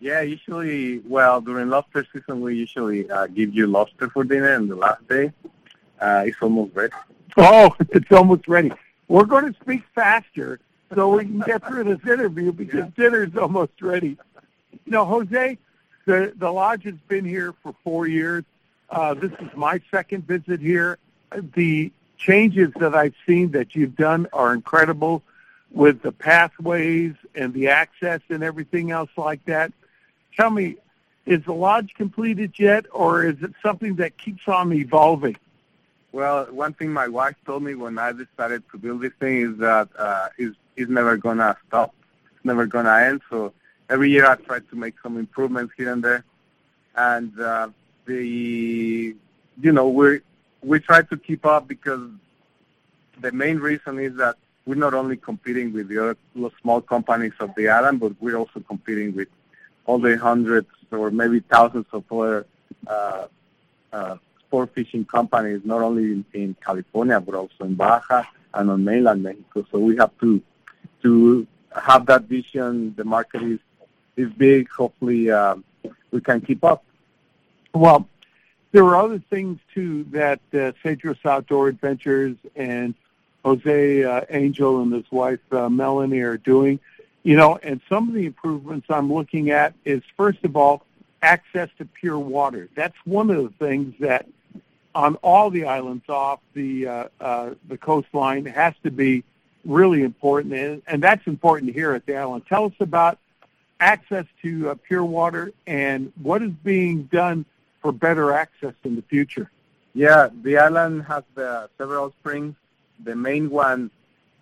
Yeah, 0.00 0.20
usually, 0.20 0.98
well, 0.98 1.40
during 1.40 1.70
lobster 1.70 2.06
season, 2.12 2.40
we 2.40 2.56
usually 2.56 3.10
uh, 3.10 3.26
give 3.28 3.54
you 3.54 3.66
lobster 3.66 4.10
for 4.10 4.24
dinner, 4.24 4.54
and 4.54 4.68
the 4.68 4.76
last 4.76 5.06
day, 5.08 5.32
uh, 6.00 6.24
it's 6.26 6.36
almost 6.42 6.74
ready. 6.74 6.92
Oh, 7.36 7.74
it's 7.90 8.10
almost 8.12 8.48
ready. 8.48 8.72
We're 9.08 9.24
going 9.24 9.52
to 9.52 9.60
speak 9.60 9.82
faster 9.94 10.60
so 10.94 11.16
we 11.16 11.24
can 11.24 11.40
get 11.40 11.66
through 11.66 11.84
this 11.84 12.00
interview 12.02 12.52
because 12.52 12.80
yeah. 12.80 12.90
dinner's 12.96 13.36
almost 13.36 13.80
ready. 13.80 14.18
You 14.72 14.92
know, 14.92 15.04
Jose, 15.04 15.58
the 16.04 16.32
the 16.36 16.50
lodge 16.50 16.84
has 16.84 16.94
been 17.08 17.24
here 17.24 17.54
for 17.62 17.74
four 17.84 18.06
years. 18.06 18.44
Uh, 18.90 19.14
this 19.14 19.32
is 19.32 19.48
my 19.56 19.80
second 19.90 20.26
visit 20.26 20.60
here. 20.60 20.98
The 21.54 21.90
changes 22.18 22.72
that 22.78 22.94
I've 22.94 23.14
seen 23.26 23.52
that 23.52 23.74
you've 23.74 23.96
done 23.96 24.26
are 24.32 24.52
incredible 24.52 25.22
with 25.70 26.02
the 26.02 26.12
pathways 26.12 27.14
and 27.34 27.52
the 27.52 27.68
access 27.68 28.20
and 28.28 28.42
everything 28.42 28.90
else 28.90 29.10
like 29.16 29.44
that. 29.46 29.72
Tell 30.36 30.50
me, 30.50 30.76
is 31.26 31.42
the 31.44 31.52
lodge 31.52 31.94
completed 31.94 32.52
yet, 32.58 32.86
or 32.92 33.24
is 33.24 33.42
it 33.42 33.52
something 33.62 33.96
that 33.96 34.18
keeps 34.18 34.46
on 34.46 34.72
evolving? 34.72 35.36
Well, 36.12 36.46
one 36.46 36.74
thing 36.74 36.92
my 36.92 37.08
wife 37.08 37.34
told 37.44 37.62
me 37.62 37.74
when 37.74 37.98
I 37.98 38.12
decided 38.12 38.62
to 38.70 38.78
build 38.78 39.00
this 39.00 39.12
thing 39.18 39.38
is 39.38 39.58
that 39.58 39.88
uh, 39.98 40.28
it's, 40.38 40.56
it's 40.76 40.90
never 40.90 41.16
gonna 41.16 41.56
stop. 41.66 41.94
It's 42.36 42.44
never 42.44 42.66
gonna 42.66 42.96
end. 42.96 43.22
So 43.30 43.52
every 43.88 44.10
year 44.10 44.26
I 44.26 44.36
try 44.36 44.60
to 44.60 44.76
make 44.76 44.94
some 45.02 45.16
improvements 45.16 45.72
here 45.76 45.92
and 45.92 46.04
there, 46.04 46.24
and 46.94 47.40
uh, 47.40 47.68
the 48.06 49.16
you 49.60 49.72
know 49.72 49.88
we 49.88 50.20
we 50.62 50.78
try 50.78 51.02
to 51.02 51.16
keep 51.16 51.44
up 51.46 51.66
because 51.66 52.08
the 53.20 53.32
main 53.32 53.58
reason 53.58 53.98
is 53.98 54.14
that 54.16 54.36
we're 54.66 54.74
not 54.74 54.94
only 54.94 55.16
competing 55.16 55.72
with 55.72 55.88
the 55.88 56.02
other 56.02 56.16
small 56.62 56.80
companies 56.80 57.32
of 57.40 57.54
the 57.56 57.68
island, 57.68 58.00
but 58.00 58.12
we're 58.20 58.36
also 58.36 58.60
competing 58.60 59.14
with 59.14 59.28
all 59.86 59.98
the 59.98 60.16
hundreds 60.16 60.68
or 60.90 61.10
maybe 61.10 61.40
thousands 61.40 61.86
of 61.92 62.04
other 62.10 62.46
uh, 62.86 63.26
uh, 63.92 64.16
sport 64.40 64.74
fishing 64.74 65.04
companies, 65.04 65.60
not 65.64 65.82
only 65.82 66.04
in, 66.04 66.24
in 66.32 66.56
California 66.64 67.20
but 67.20 67.34
also 67.34 67.64
in 67.64 67.74
Baja 67.74 68.24
and 68.54 68.70
on 68.70 68.84
mainland 68.84 69.22
Mexico. 69.22 69.66
So 69.70 69.78
we 69.78 69.96
have 69.96 70.12
to 70.20 70.40
to 71.02 71.46
have 71.80 72.06
that 72.06 72.22
vision. 72.22 72.94
The 72.96 73.04
market 73.04 73.42
is 73.42 73.58
is 74.16 74.30
big. 74.32 74.70
Hopefully, 74.70 75.30
uh, 75.30 75.56
we 76.10 76.20
can 76.20 76.40
keep 76.40 76.64
up. 76.64 76.84
Well, 77.74 78.08
there 78.72 78.84
are 78.84 78.96
other 78.96 79.22
things 79.30 79.58
too 79.74 80.04
that 80.12 80.40
uh, 80.52 80.72
Cedros 80.82 81.24
Outdoor 81.24 81.68
Adventures 81.68 82.36
and 82.56 82.94
Jose 83.44 84.04
uh, 84.04 84.22
Angel 84.30 84.80
and 84.80 84.92
his 84.92 85.10
wife 85.10 85.40
uh, 85.52 85.68
Melanie 85.68 86.20
are 86.20 86.38
doing. 86.38 86.80
You 87.22 87.36
know, 87.36 87.58
and 87.62 87.80
some 87.88 88.08
of 88.08 88.14
the 88.14 88.26
improvements 88.26 88.86
I'm 88.90 89.12
looking 89.12 89.50
at 89.50 89.74
is 89.84 90.02
first 90.16 90.44
of 90.44 90.56
all 90.56 90.82
access 91.22 91.70
to 91.78 91.86
pure 91.86 92.18
water. 92.18 92.68
That's 92.74 92.96
one 93.04 93.30
of 93.30 93.42
the 93.42 93.66
things 93.66 93.94
that 94.00 94.26
on 94.94 95.16
all 95.16 95.50
the 95.50 95.64
islands 95.64 96.08
off 96.08 96.40
the 96.52 96.86
uh, 96.86 97.08
uh, 97.20 97.50
the 97.68 97.78
coastline 97.78 98.44
has 98.46 98.74
to 98.84 98.90
be 98.90 99.24
really 99.64 100.02
important, 100.02 100.52
and, 100.54 100.82
and 100.86 101.02
that's 101.02 101.26
important 101.26 101.72
here 101.72 101.94
at 101.94 102.04
the 102.06 102.16
island. 102.16 102.44
Tell 102.46 102.66
us 102.66 102.72
about 102.80 103.18
access 103.80 104.26
to 104.42 104.70
uh, 104.70 104.74
pure 104.86 105.04
water 105.04 105.52
and 105.66 106.12
what 106.22 106.42
is 106.42 106.52
being 106.62 107.04
done 107.04 107.44
for 107.80 107.90
better 107.90 108.32
access 108.32 108.74
in 108.84 108.96
the 108.96 109.02
future. 109.02 109.50
Yeah, 109.94 110.28
the 110.42 110.58
island 110.58 111.04
has 111.04 111.24
uh, 111.36 111.68
several 111.78 112.10
springs. 112.20 112.54
The 113.02 113.16
main 113.16 113.50
one, 113.50 113.90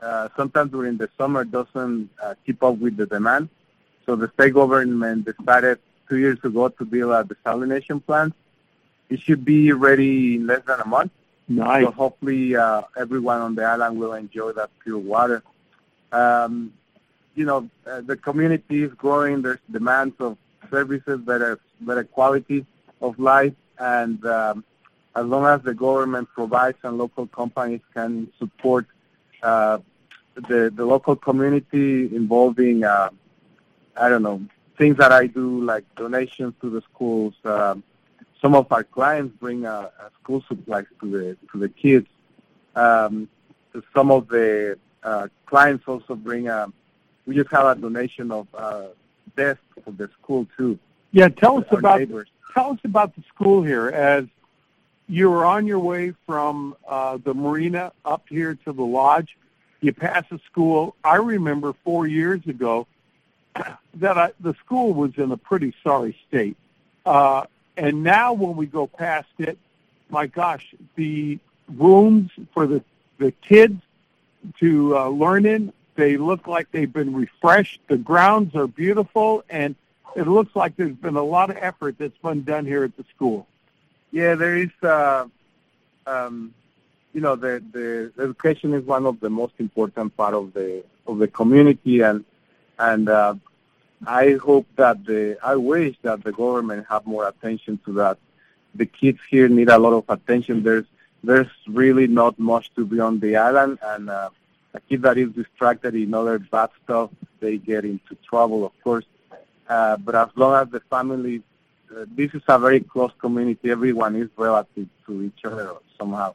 uh, 0.00 0.28
sometimes 0.36 0.70
during 0.72 0.96
the 0.96 1.08
summer, 1.16 1.44
doesn't 1.44 2.10
uh, 2.22 2.34
keep 2.44 2.62
up 2.62 2.78
with 2.78 2.96
the 2.96 3.06
demand. 3.06 3.48
So 4.04 4.16
the 4.16 4.30
state 4.34 4.54
government 4.54 5.24
decided 5.24 5.78
two 6.08 6.18
years 6.18 6.38
ago 6.42 6.68
to 6.68 6.84
build 6.84 7.12
a 7.12 7.24
desalination 7.24 8.04
plant 8.04 8.34
it 9.12 9.20
should 9.20 9.44
be 9.44 9.72
ready 9.72 10.36
in 10.36 10.46
less 10.46 10.62
than 10.66 10.80
a 10.80 10.86
month. 10.86 11.12
Nice. 11.48 11.84
So 11.84 11.90
hopefully 11.90 12.56
uh, 12.56 12.82
everyone 12.96 13.40
on 13.40 13.54
the 13.54 13.62
island 13.62 13.98
will 13.98 14.14
enjoy 14.14 14.52
that 14.52 14.70
pure 14.82 14.98
water. 14.98 15.42
Um, 16.12 16.72
you 17.34 17.44
know, 17.44 17.68
uh, 17.86 18.00
the 18.00 18.16
community 18.16 18.84
is 18.84 18.92
growing. 18.94 19.42
There's 19.42 19.58
demands 19.70 20.14
of 20.18 20.38
services, 20.70 21.20
better 21.20 21.60
better 21.80 22.04
quality 22.04 22.64
of 23.00 23.18
life, 23.18 23.54
and 23.78 24.24
um, 24.24 24.64
as 25.14 25.26
long 25.26 25.44
as 25.46 25.62
the 25.62 25.74
government 25.74 26.28
provides 26.34 26.78
and 26.82 26.98
local 26.98 27.26
companies 27.26 27.80
can 27.92 28.28
support 28.38 28.86
uh, 29.42 29.78
the 30.34 30.72
the 30.74 30.84
local 30.84 31.16
community 31.16 32.14
involving, 32.14 32.84
uh, 32.84 33.10
I 33.96 34.08
don't 34.08 34.22
know, 34.22 34.42
things 34.78 34.96
that 34.96 35.12
I 35.12 35.26
do 35.26 35.62
like 35.62 35.84
donations 35.96 36.54
to 36.62 36.70
the 36.70 36.80
schools. 36.82 37.34
Um, 37.44 37.82
some 38.40 38.54
of 38.54 38.70
our 38.72 38.84
clients 38.84 39.36
bring 39.38 39.66
uh, 39.66 39.90
uh, 40.00 40.08
school 40.20 40.42
supplies 40.48 40.86
to 41.00 41.10
the 41.10 41.36
to 41.52 41.58
the 41.58 41.68
kids. 41.68 42.08
Um, 42.74 43.28
some 43.94 44.10
of 44.10 44.28
the 44.28 44.78
uh, 45.02 45.28
clients 45.46 45.84
also 45.86 46.14
bring. 46.14 46.48
Um, 46.48 46.72
we 47.26 47.36
just 47.36 47.50
have 47.50 47.66
a 47.66 47.80
donation 47.80 48.32
of 48.32 48.48
uh, 48.54 48.86
desks 49.36 49.62
for 49.84 49.92
the 49.92 50.08
school 50.20 50.46
too. 50.56 50.78
Yeah, 51.12 51.28
tell 51.28 51.58
us 51.58 51.66
about 51.70 52.00
neighbors. 52.00 52.28
tell 52.54 52.70
us 52.70 52.78
about 52.84 53.14
the 53.14 53.22
school 53.28 53.62
here 53.62 53.88
as 53.88 54.24
you 55.12 55.28
were 55.28 55.44
on 55.44 55.66
your 55.66 55.78
way 55.78 56.14
from 56.24 56.74
uh, 56.88 57.18
the 57.22 57.34
marina 57.34 57.92
up 58.02 58.24
here 58.30 58.54
to 58.64 58.72
the 58.72 58.82
lodge. 58.82 59.36
You 59.82 59.92
pass 59.92 60.24
a 60.30 60.38
school. 60.50 60.96
I 61.04 61.16
remember 61.16 61.74
four 61.84 62.06
years 62.06 62.40
ago 62.46 62.86
that 63.96 64.16
I, 64.16 64.30
the 64.40 64.54
school 64.54 64.94
was 64.94 65.10
in 65.18 65.30
a 65.30 65.36
pretty 65.36 65.74
sorry 65.84 66.16
state. 66.26 66.56
Uh, 67.04 67.44
and 67.76 68.02
now 68.02 68.32
when 68.32 68.56
we 68.56 68.64
go 68.64 68.86
past 68.86 69.28
it, 69.36 69.58
my 70.08 70.28
gosh, 70.28 70.74
the 70.94 71.38
rooms 71.68 72.30
for 72.54 72.66
the, 72.66 72.82
the 73.18 73.32
kids 73.32 73.82
to 74.60 74.96
uh, 74.96 75.08
learn 75.08 75.44
in, 75.44 75.74
they 75.94 76.16
look 76.16 76.46
like 76.46 76.70
they've 76.72 76.90
been 76.90 77.14
refreshed. 77.14 77.80
The 77.86 77.98
grounds 77.98 78.56
are 78.56 78.66
beautiful, 78.66 79.44
and 79.50 79.74
it 80.16 80.26
looks 80.26 80.56
like 80.56 80.74
there's 80.76 80.96
been 80.96 81.16
a 81.16 81.22
lot 81.22 81.50
of 81.50 81.58
effort 81.58 81.96
that's 81.98 82.16
been 82.22 82.44
done 82.44 82.64
here 82.64 82.84
at 82.84 82.96
the 82.96 83.04
school. 83.14 83.46
Yeah, 84.12 84.34
there 84.36 84.56
is. 84.56 84.70
Uh, 84.82 85.26
um, 86.06 86.54
you 87.12 87.20
know, 87.20 87.34
the 87.34 87.62
the 87.72 88.12
education 88.22 88.74
is 88.74 88.84
one 88.84 89.06
of 89.06 89.20
the 89.20 89.30
most 89.30 89.54
important 89.58 90.16
part 90.16 90.34
of 90.34 90.52
the 90.52 90.84
of 91.06 91.18
the 91.18 91.28
community, 91.28 92.00
and 92.00 92.24
and 92.78 93.08
uh, 93.08 93.34
I 94.06 94.32
hope 94.32 94.66
that 94.76 95.04
the, 95.04 95.38
I 95.42 95.56
wish 95.56 95.96
that 96.02 96.24
the 96.24 96.32
government 96.32 96.86
have 96.88 97.06
more 97.06 97.28
attention 97.28 97.78
to 97.84 97.92
that. 97.94 98.18
The 98.74 98.86
kids 98.86 99.20
here 99.30 99.48
need 99.48 99.68
a 99.68 99.78
lot 99.78 99.92
of 99.92 100.04
attention. 100.08 100.62
There's, 100.62 100.86
there's 101.22 101.50
really 101.68 102.06
not 102.06 102.38
much 102.38 102.74
to 102.74 102.84
be 102.84 102.98
on 102.98 103.20
the 103.20 103.36
island, 103.36 103.78
and 103.82 104.10
uh, 104.10 104.30
a 104.74 104.80
kid 104.80 105.02
that 105.02 105.18
is 105.18 105.30
distracted 105.30 105.94
in 105.94 106.14
other 106.14 106.38
bad 106.38 106.70
stuff, 106.82 107.10
they 107.40 107.58
get 107.58 107.84
into 107.84 108.16
trouble, 108.28 108.64
of 108.64 108.72
course. 108.82 109.04
Uh, 109.68 109.96
but 109.98 110.14
as 110.14 110.28
long 110.34 110.60
as 110.60 110.68
the 110.70 110.80
family, 110.80 111.42
uh, 111.96 112.06
this 112.14 112.32
is 112.34 112.42
a 112.48 112.58
very 112.58 112.80
close 112.80 113.12
community. 113.18 113.70
Everyone 113.70 114.16
is 114.16 114.28
relative 114.36 114.88
to 115.06 115.22
each 115.22 115.44
other 115.44 115.74
somehow. 115.98 116.34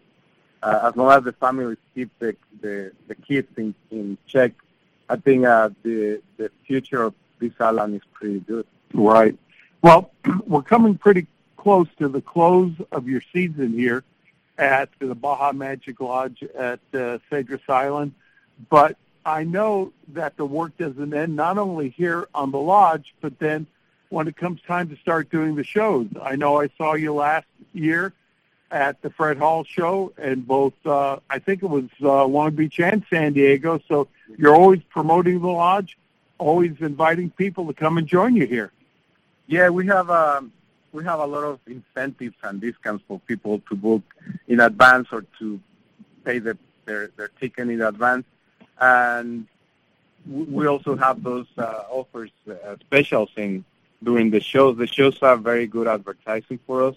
Uh, 0.62 0.90
as 0.90 0.96
long 0.96 1.12
as 1.12 1.24
the 1.24 1.34
families 1.34 1.78
keep 1.94 2.10
the 2.20 2.36
the, 2.62 2.92
the 3.08 3.16
kids 3.16 3.48
in, 3.58 3.76
in 3.92 4.18
check, 4.28 4.54
I 5.10 5.16
think 5.18 5.46
uh, 5.46 5.70
the 5.84 6.22
the 6.38 6.52
future 6.66 7.04
of 7.04 7.14
this 7.40 7.54
island 7.60 7.96
is 7.96 8.02
pretty 8.14 8.40
good. 8.40 8.66
Right. 8.94 9.38
Well, 9.82 10.12
we're 10.48 10.64
coming 10.64 10.98
pretty 10.98 11.28
close 11.56 11.88
to 12.00 12.08
the 12.08 12.22
close 12.22 12.74
of 12.92 13.08
your 13.08 13.22
season 13.34 13.74
here 13.74 14.04
at 14.58 14.90
the 15.00 15.14
Baja 15.14 15.52
Magic 15.52 16.00
Lodge 16.00 16.42
at 16.44 16.80
uh, 16.94 17.20
Cedros 17.30 17.70
Island, 17.70 18.14
but 18.70 18.98
I 19.24 19.44
know 19.44 19.92
that 20.14 20.38
the 20.38 20.46
work 20.46 20.78
doesn't 20.78 21.14
end 21.14 21.36
not 21.36 21.58
only 21.58 21.90
here 21.90 22.28
on 22.34 22.52
the 22.52 22.58
lodge, 22.58 23.14
but 23.22 23.38
then 23.40 23.68
when 24.10 24.28
it 24.28 24.36
comes 24.36 24.62
time 24.62 24.90
to 24.90 24.96
start 24.98 25.30
doing 25.30 25.56
the 25.56 25.64
shows. 25.64 26.08
I 26.22 26.36
know 26.36 26.62
I 26.62 26.70
saw 26.78 26.94
you 26.94 27.14
last 27.14 27.48
year 27.74 28.14
at 28.72 29.02
the 29.02 29.10
Fred 29.10 29.38
Hall 29.38 29.64
show, 29.64 30.14
and 30.18 30.46
both 30.46 30.74
uh, 30.86 31.18
I 31.30 31.40
think 31.40 31.64
it 31.64 31.70
was 31.70 31.86
uh, 32.02 32.26
Long 32.26 32.52
Beach 32.52 32.80
and 32.80 33.04
San 33.10 33.34
Diego. 33.34 33.82
So 33.88 34.08
you're 34.38 34.56
always 34.56 34.82
promoting 34.90 35.40
the 35.42 35.48
lodge 35.48 35.98
always 36.38 36.76
inviting 36.80 37.30
people 37.32 37.68
to 37.68 37.74
come 37.74 37.98
and 37.98 38.08
join 38.08 38.36
you 38.36 38.46
here. 38.46 38.72
Yeah, 39.48 39.70
we 39.70 39.88
have 39.88 40.10
um, 40.10 40.52
we 40.92 41.04
have 41.04 41.20
a 41.20 41.26
lot 41.26 41.44
of 41.44 41.60
incentives 41.68 42.36
and 42.44 42.60
discounts 42.60 43.04
for 43.08 43.20
people 43.22 43.62
to 43.70 43.76
book 43.76 44.04
in 44.48 44.60
advance 44.60 45.08
or 45.12 45.26
to 45.40 45.60
pay 46.26 46.40
the, 46.40 46.58
their 46.86 47.08
their 47.16 47.30
ticket 47.40 47.70
in 47.70 47.82
advance. 47.82 48.26
And 48.80 49.48
we 50.30 50.68
also 50.68 50.96
have 50.96 51.24
those 51.24 51.48
uh, 51.58 51.84
offers, 51.90 52.32
uh, 52.50 52.76
specials 52.82 53.30
in 53.38 53.64
during 54.04 54.30
the 54.30 54.40
shows. 54.40 54.78
The 54.78 54.88
shows 54.88 55.22
are 55.22 55.38
very 55.38 55.68
good 55.68 55.88
advertising 55.88 56.60
for 56.66 56.84
us. 56.84 56.96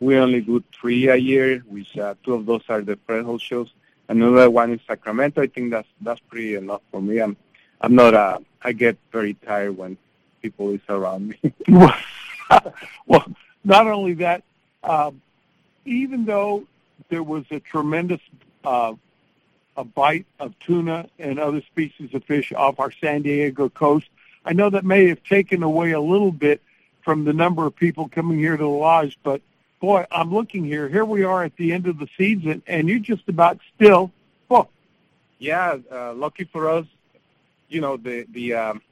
We 0.00 0.16
only 0.16 0.40
do 0.40 0.62
three 0.78 1.08
a 1.08 1.16
year, 1.16 1.60
which 1.66 1.96
uh, 1.96 2.14
two 2.22 2.34
of 2.34 2.46
those 2.46 2.62
are 2.68 2.82
the 2.82 2.98
Hall 3.08 3.38
shows. 3.38 3.72
Another 4.08 4.50
one 4.50 4.72
in 4.72 4.80
Sacramento. 4.86 5.42
I 5.42 5.46
think 5.48 5.70
that's 5.70 5.88
that's 6.00 6.20
pretty 6.20 6.54
enough 6.54 6.82
for 6.90 7.00
me. 7.00 7.18
I'm 7.18 7.36
I'm 7.80 7.94
not. 7.94 8.14
Uh, 8.14 8.38
I 8.62 8.72
get 8.72 8.96
very 9.10 9.34
tired 9.34 9.76
when 9.76 9.96
people 10.42 10.70
is 10.70 10.80
around 10.88 11.28
me. 11.28 11.52
well, 13.06 13.24
not 13.64 13.86
only 13.86 14.14
that, 14.14 14.44
um, 14.84 15.20
even 15.84 16.24
though 16.24 16.66
there 17.08 17.22
was 17.22 17.44
a 17.50 17.58
tremendous 17.60 18.20
uh, 18.64 18.94
a 19.76 19.84
bite 19.84 20.26
of 20.40 20.58
tuna 20.60 21.08
and 21.18 21.38
other 21.38 21.60
species 21.62 22.14
of 22.14 22.24
fish 22.24 22.52
off 22.52 22.80
our 22.80 22.90
San 22.90 23.22
Diego 23.22 23.68
coast, 23.68 24.08
I 24.46 24.52
know 24.52 24.70
that 24.70 24.84
may 24.84 25.08
have 25.08 25.22
taken 25.24 25.64
away 25.64 25.90
a 25.90 26.00
little 26.00 26.30
bit 26.30 26.62
from 27.02 27.24
the 27.24 27.32
number 27.32 27.66
of 27.66 27.74
people 27.74 28.08
coming 28.08 28.38
here 28.38 28.56
to 28.56 28.62
the 28.62 28.68
lodge, 28.68 29.18
but 29.24 29.42
boy, 29.80 30.06
I'm 30.12 30.32
looking 30.32 30.64
here. 30.64 30.88
Here 30.88 31.04
we 31.04 31.24
are 31.24 31.42
at 31.42 31.56
the 31.56 31.72
end 31.72 31.88
of 31.88 31.98
the 31.98 32.08
season, 32.16 32.62
and 32.68 32.88
you're 32.88 33.00
just 33.00 33.28
about 33.28 33.58
still 33.74 34.12
booked. 34.48 34.72
Yeah, 35.40 35.78
uh, 35.90 36.14
lucky 36.14 36.44
for 36.44 36.70
us, 36.70 36.86
you 37.68 37.80
know 37.80 37.96
the 37.96 38.24
the 38.32 38.54
um, 38.54 38.82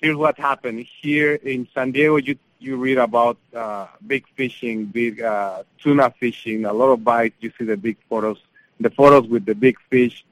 here's 0.00 0.16
what 0.16 0.38
happened 0.38 0.86
here 1.00 1.34
in 1.34 1.66
San 1.74 1.90
Diego. 1.90 2.16
You 2.16 2.38
you 2.60 2.76
read 2.76 2.98
about 2.98 3.38
uh, 3.54 3.88
big 4.06 4.24
fishing, 4.36 4.86
big 4.86 5.20
uh, 5.20 5.64
tuna 5.82 6.14
fishing, 6.20 6.64
a 6.64 6.72
lot 6.72 6.90
of 6.90 7.02
bites. 7.02 7.34
You 7.40 7.52
see 7.58 7.64
the 7.64 7.76
big 7.76 7.96
photos, 8.08 8.38
the 8.78 8.90
photos 8.90 9.28
with 9.28 9.46
the 9.46 9.54
big 9.54 9.78
fish, 9.90 10.24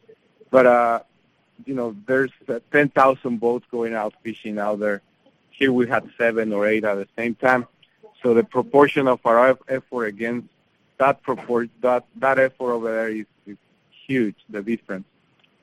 but 0.51 0.65
uh, 0.67 1.01
you 1.65 1.75
know 1.75 1.97
there's 2.07 2.31
uh, 2.49 2.61
ten 2.73 2.89
thousand 2.89 3.39
boats 3.39 3.67
going 3.71 3.95
out 3.95 4.15
fishing 4.23 4.59
out 4.59 4.79
there. 4.81 5.03
Here 5.51 5.73
we 5.73 5.89
had 5.89 6.09
seven 6.17 6.53
or 6.53 6.67
eight 6.67 6.85
at 6.85 6.95
the 6.95 7.09
same 7.17 7.35
time. 7.35 7.67
So 8.23 8.35
the 8.35 8.45
proportion 8.45 9.09
of 9.09 9.21
our 9.25 9.59
effort 9.69 10.05
against 10.07 10.49
that 10.99 11.23
propor- 11.23 11.71
that 11.81 12.05
that 12.17 12.39
effort 12.39 12.73
over 12.73 12.93
there 12.93 13.09
is, 13.09 13.27
is 13.47 13.57
huge. 14.07 14.37
The 14.51 14.63
difference. 14.63 15.07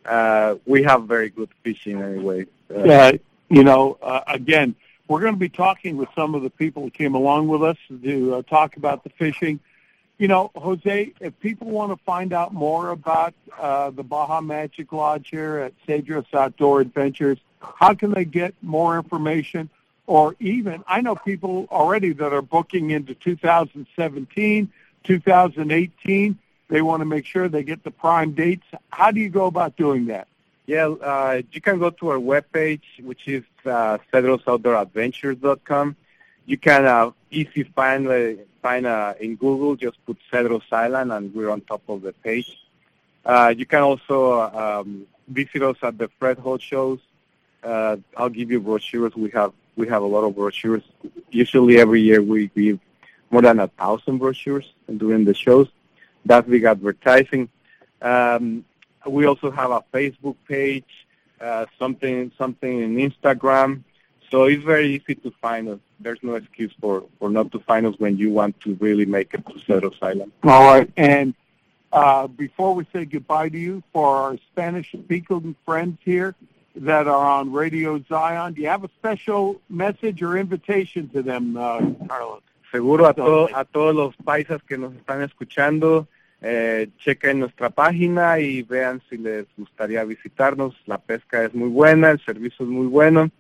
Uh, 0.06 0.56
we 0.66 0.84
have 0.84 1.06
very 1.06 1.30
good 1.30 1.50
fishing 1.64 2.02
anyway. 2.02 2.46
Uh, 2.74 2.84
yeah, 2.84 3.12
you 3.50 3.64
know, 3.64 3.98
uh, 4.02 4.22
again, 4.28 4.76
we're 5.08 5.22
going 5.22 5.34
to 5.34 5.40
be 5.40 5.50
talking 5.50 5.98
with 5.98 6.10
some 6.16 6.36
of 6.36 6.44
the 6.44 6.50
people 6.50 6.84
who 6.84 6.92
came 6.92 7.16
along 7.16 7.48
with 7.48 7.64
us 7.64 7.78
to 8.04 8.36
uh, 8.36 8.42
talk 8.44 8.78
about 8.78 9.04
the 9.04 9.10
fishing. 9.10 9.60
You 10.18 10.30
know, 10.30 10.50
Jose, 10.56 11.12
if 11.20 11.40
people 11.42 11.68
want 11.68 11.92
to 11.92 12.02
find 12.06 12.32
out 12.32 12.54
more 12.54 12.90
about 12.90 13.34
uh, 13.60 13.90
the 13.90 14.04
Baja 14.04 14.40
Magic 14.40 14.94
Lodge 14.94 15.30
here 15.30 15.58
at 15.58 15.74
Cedros 15.86 16.34
Outdoor 16.34 16.80
Adventures, 16.80 17.38
how 17.60 17.94
can 17.96 18.12
they 18.12 18.24
get 18.24 18.54
more 18.62 18.96
information? 18.96 19.70
Or 20.08 20.36
even, 20.40 20.84
I 20.88 21.02
know 21.02 21.16
people 21.16 21.68
already 21.70 22.14
that 22.14 22.32
are 22.32 22.42
booking 22.42 22.92
into 22.92 23.14
2017, 23.16 24.72
2018. 25.04 26.40
They 26.68 26.82
want 26.82 27.02
to 27.02 27.06
make 27.06 27.26
sure 27.26 27.50
they 27.50 27.64
get 27.64 27.84
the 27.84 27.92
prime 27.92 28.32
dates. 28.32 28.66
How 28.92 29.12
do 29.12 29.20
you 29.20 29.30
go 29.30 29.48
about 29.48 29.76
doing 29.76 30.06
that? 30.06 30.28
Yeah, 30.66 30.88
uh, 30.88 31.42
you 31.52 31.62
can 31.62 31.78
go 31.78 31.90
to 31.90 32.10
our 32.10 32.18
webpage, 32.18 32.82
which 33.04 33.28
is 33.28 33.44
uh, 33.66 33.98
cedrosoutdooradventures.com. 34.14 35.96
You 36.46 36.58
can 36.58 36.86
uh, 36.86 37.12
easy 37.32 37.64
find 37.64 38.08
uh, 38.08 38.34
find 38.62 38.86
uh, 38.86 39.14
in 39.20 39.36
Google. 39.36 39.76
Just 39.76 40.04
put 40.06 40.18
Cedros 40.32 40.64
Island, 40.72 41.12
and 41.12 41.34
we're 41.34 41.50
on 41.50 41.62
top 41.62 41.82
of 41.88 42.02
the 42.02 42.14
page. 42.14 42.58
Uh, 43.26 43.54
you 43.56 43.66
can 43.66 43.82
also 43.82 44.42
um, 44.42 45.08
visit 45.28 45.64
us 45.64 45.78
at 45.82 45.98
the 45.98 46.10
Fred 46.20 46.38
Hall 46.38 46.60
shows. 46.60 47.00
Uh, 47.64 47.98
I'll 48.16 48.30
give 48.30 48.52
you 48.52 48.60
brochures. 48.60 49.16
We 49.16 49.32
have 49.32 49.54
we 49.76 49.88
have 49.88 50.04
a 50.04 50.06
lot 50.06 50.24
of 50.24 50.36
brochures. 50.36 50.84
Usually 51.32 51.80
every 51.80 52.02
year 52.02 52.22
we 52.22 52.48
give 52.48 52.80
more 53.32 53.42
than 53.42 53.60
a 53.60 53.68
thousand 53.68 54.20
brochures 54.20 54.72
during 54.98 55.26
the 55.26 55.34
shows. 55.34 55.68
That's 56.24 56.48
big 56.48 56.64
advertising. 56.64 57.50
Um, 58.02 58.66
we 59.08 59.26
also 59.26 59.52
have 59.52 59.72
a 59.72 59.84
Facebook 59.94 60.36
page, 60.48 61.08
uh, 61.42 61.66
something 61.80 62.32
something 62.38 62.82
in 62.82 62.96
Instagram. 62.98 63.84
So 64.36 64.44
it's 64.44 64.66
very 64.66 64.96
easy 64.96 65.16
to 65.16 65.32
find 65.42 65.70
us. 65.70 65.80
There's 65.98 66.20
no 66.22 66.36
excuse 66.36 66.74
for, 66.82 67.06
for 67.20 67.30
not 67.30 67.54
to 67.54 67.60
find 67.60 67.86
us 67.86 67.96
when 68.00 68.18
you 68.18 68.32
want 68.32 68.60
to 68.66 68.74
really 68.82 69.06
make 69.06 69.34
it 69.34 69.46
to 69.46 69.54
Cedros 69.66 69.96
Island. 70.02 70.34
All 70.44 70.66
right. 70.74 70.92
And 70.98 71.34
uh, 71.94 72.28
before 72.28 72.76
we 72.76 72.86
say 72.92 73.06
goodbye 73.06 73.48
to 73.48 73.58
you, 73.58 73.82
for 73.94 74.18
our 74.18 74.38
Spanish-speaking 74.52 75.56
friends 75.64 76.00
here 76.04 76.36
that 76.76 77.08
are 77.08 77.26
on 77.38 77.54
Radio 77.54 78.04
Zion, 78.10 78.56
do 78.56 78.62
you 78.62 78.68
have 78.68 78.84
a 78.84 78.90
special 79.00 79.62
message 79.70 80.22
or 80.22 80.38
invitation 80.38 81.08
to 81.14 81.24
them, 81.24 81.56
uh, 81.56 81.80
Carlos? 82.10 82.42
Seguro 82.74 83.06
a, 83.06 83.14
to, 83.14 83.48
a 83.58 83.64
todos 83.64 83.96
los 83.96 84.18
paisas 84.18 84.62
que 84.68 84.78
nos 84.78 84.94
están 84.96 85.22
escuchando, 85.22 86.10
eh, 86.42 86.90
chequen 87.00 87.40
nuestra 87.40 87.70
página 87.70 88.38
y 88.40 88.64
vean 88.64 89.02
si 89.10 89.16
les 89.16 89.46
gustaría 89.56 90.04
visitarnos. 90.04 90.76
La 90.88 90.98
pesca 90.98 91.46
es 91.46 91.56
muy 91.56 91.70
buena, 91.70 92.12
el 92.12 92.20
servicio 92.20 92.66
es 92.66 92.70
muy 92.70 92.88
bueno 92.88 93.32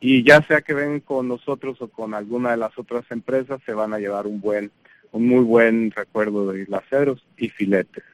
y 0.00 0.22
ya 0.22 0.42
sea 0.42 0.60
que 0.60 0.74
ven 0.74 1.00
con 1.00 1.28
nosotros 1.28 1.80
o 1.80 1.88
con 1.88 2.14
alguna 2.14 2.52
de 2.52 2.56
las 2.56 2.78
otras 2.78 3.04
empresas, 3.10 3.60
se 3.66 3.72
van 3.72 3.92
a 3.92 3.98
llevar 3.98 4.26
un 4.26 4.40
buen, 4.40 4.70
un 5.12 5.26
muy 5.26 5.44
buen 5.44 5.90
recuerdo 5.90 6.52
de 6.52 6.62
Isla 6.62 6.82
Cedros 6.88 7.24
y 7.36 7.48
filetes. 7.48 8.04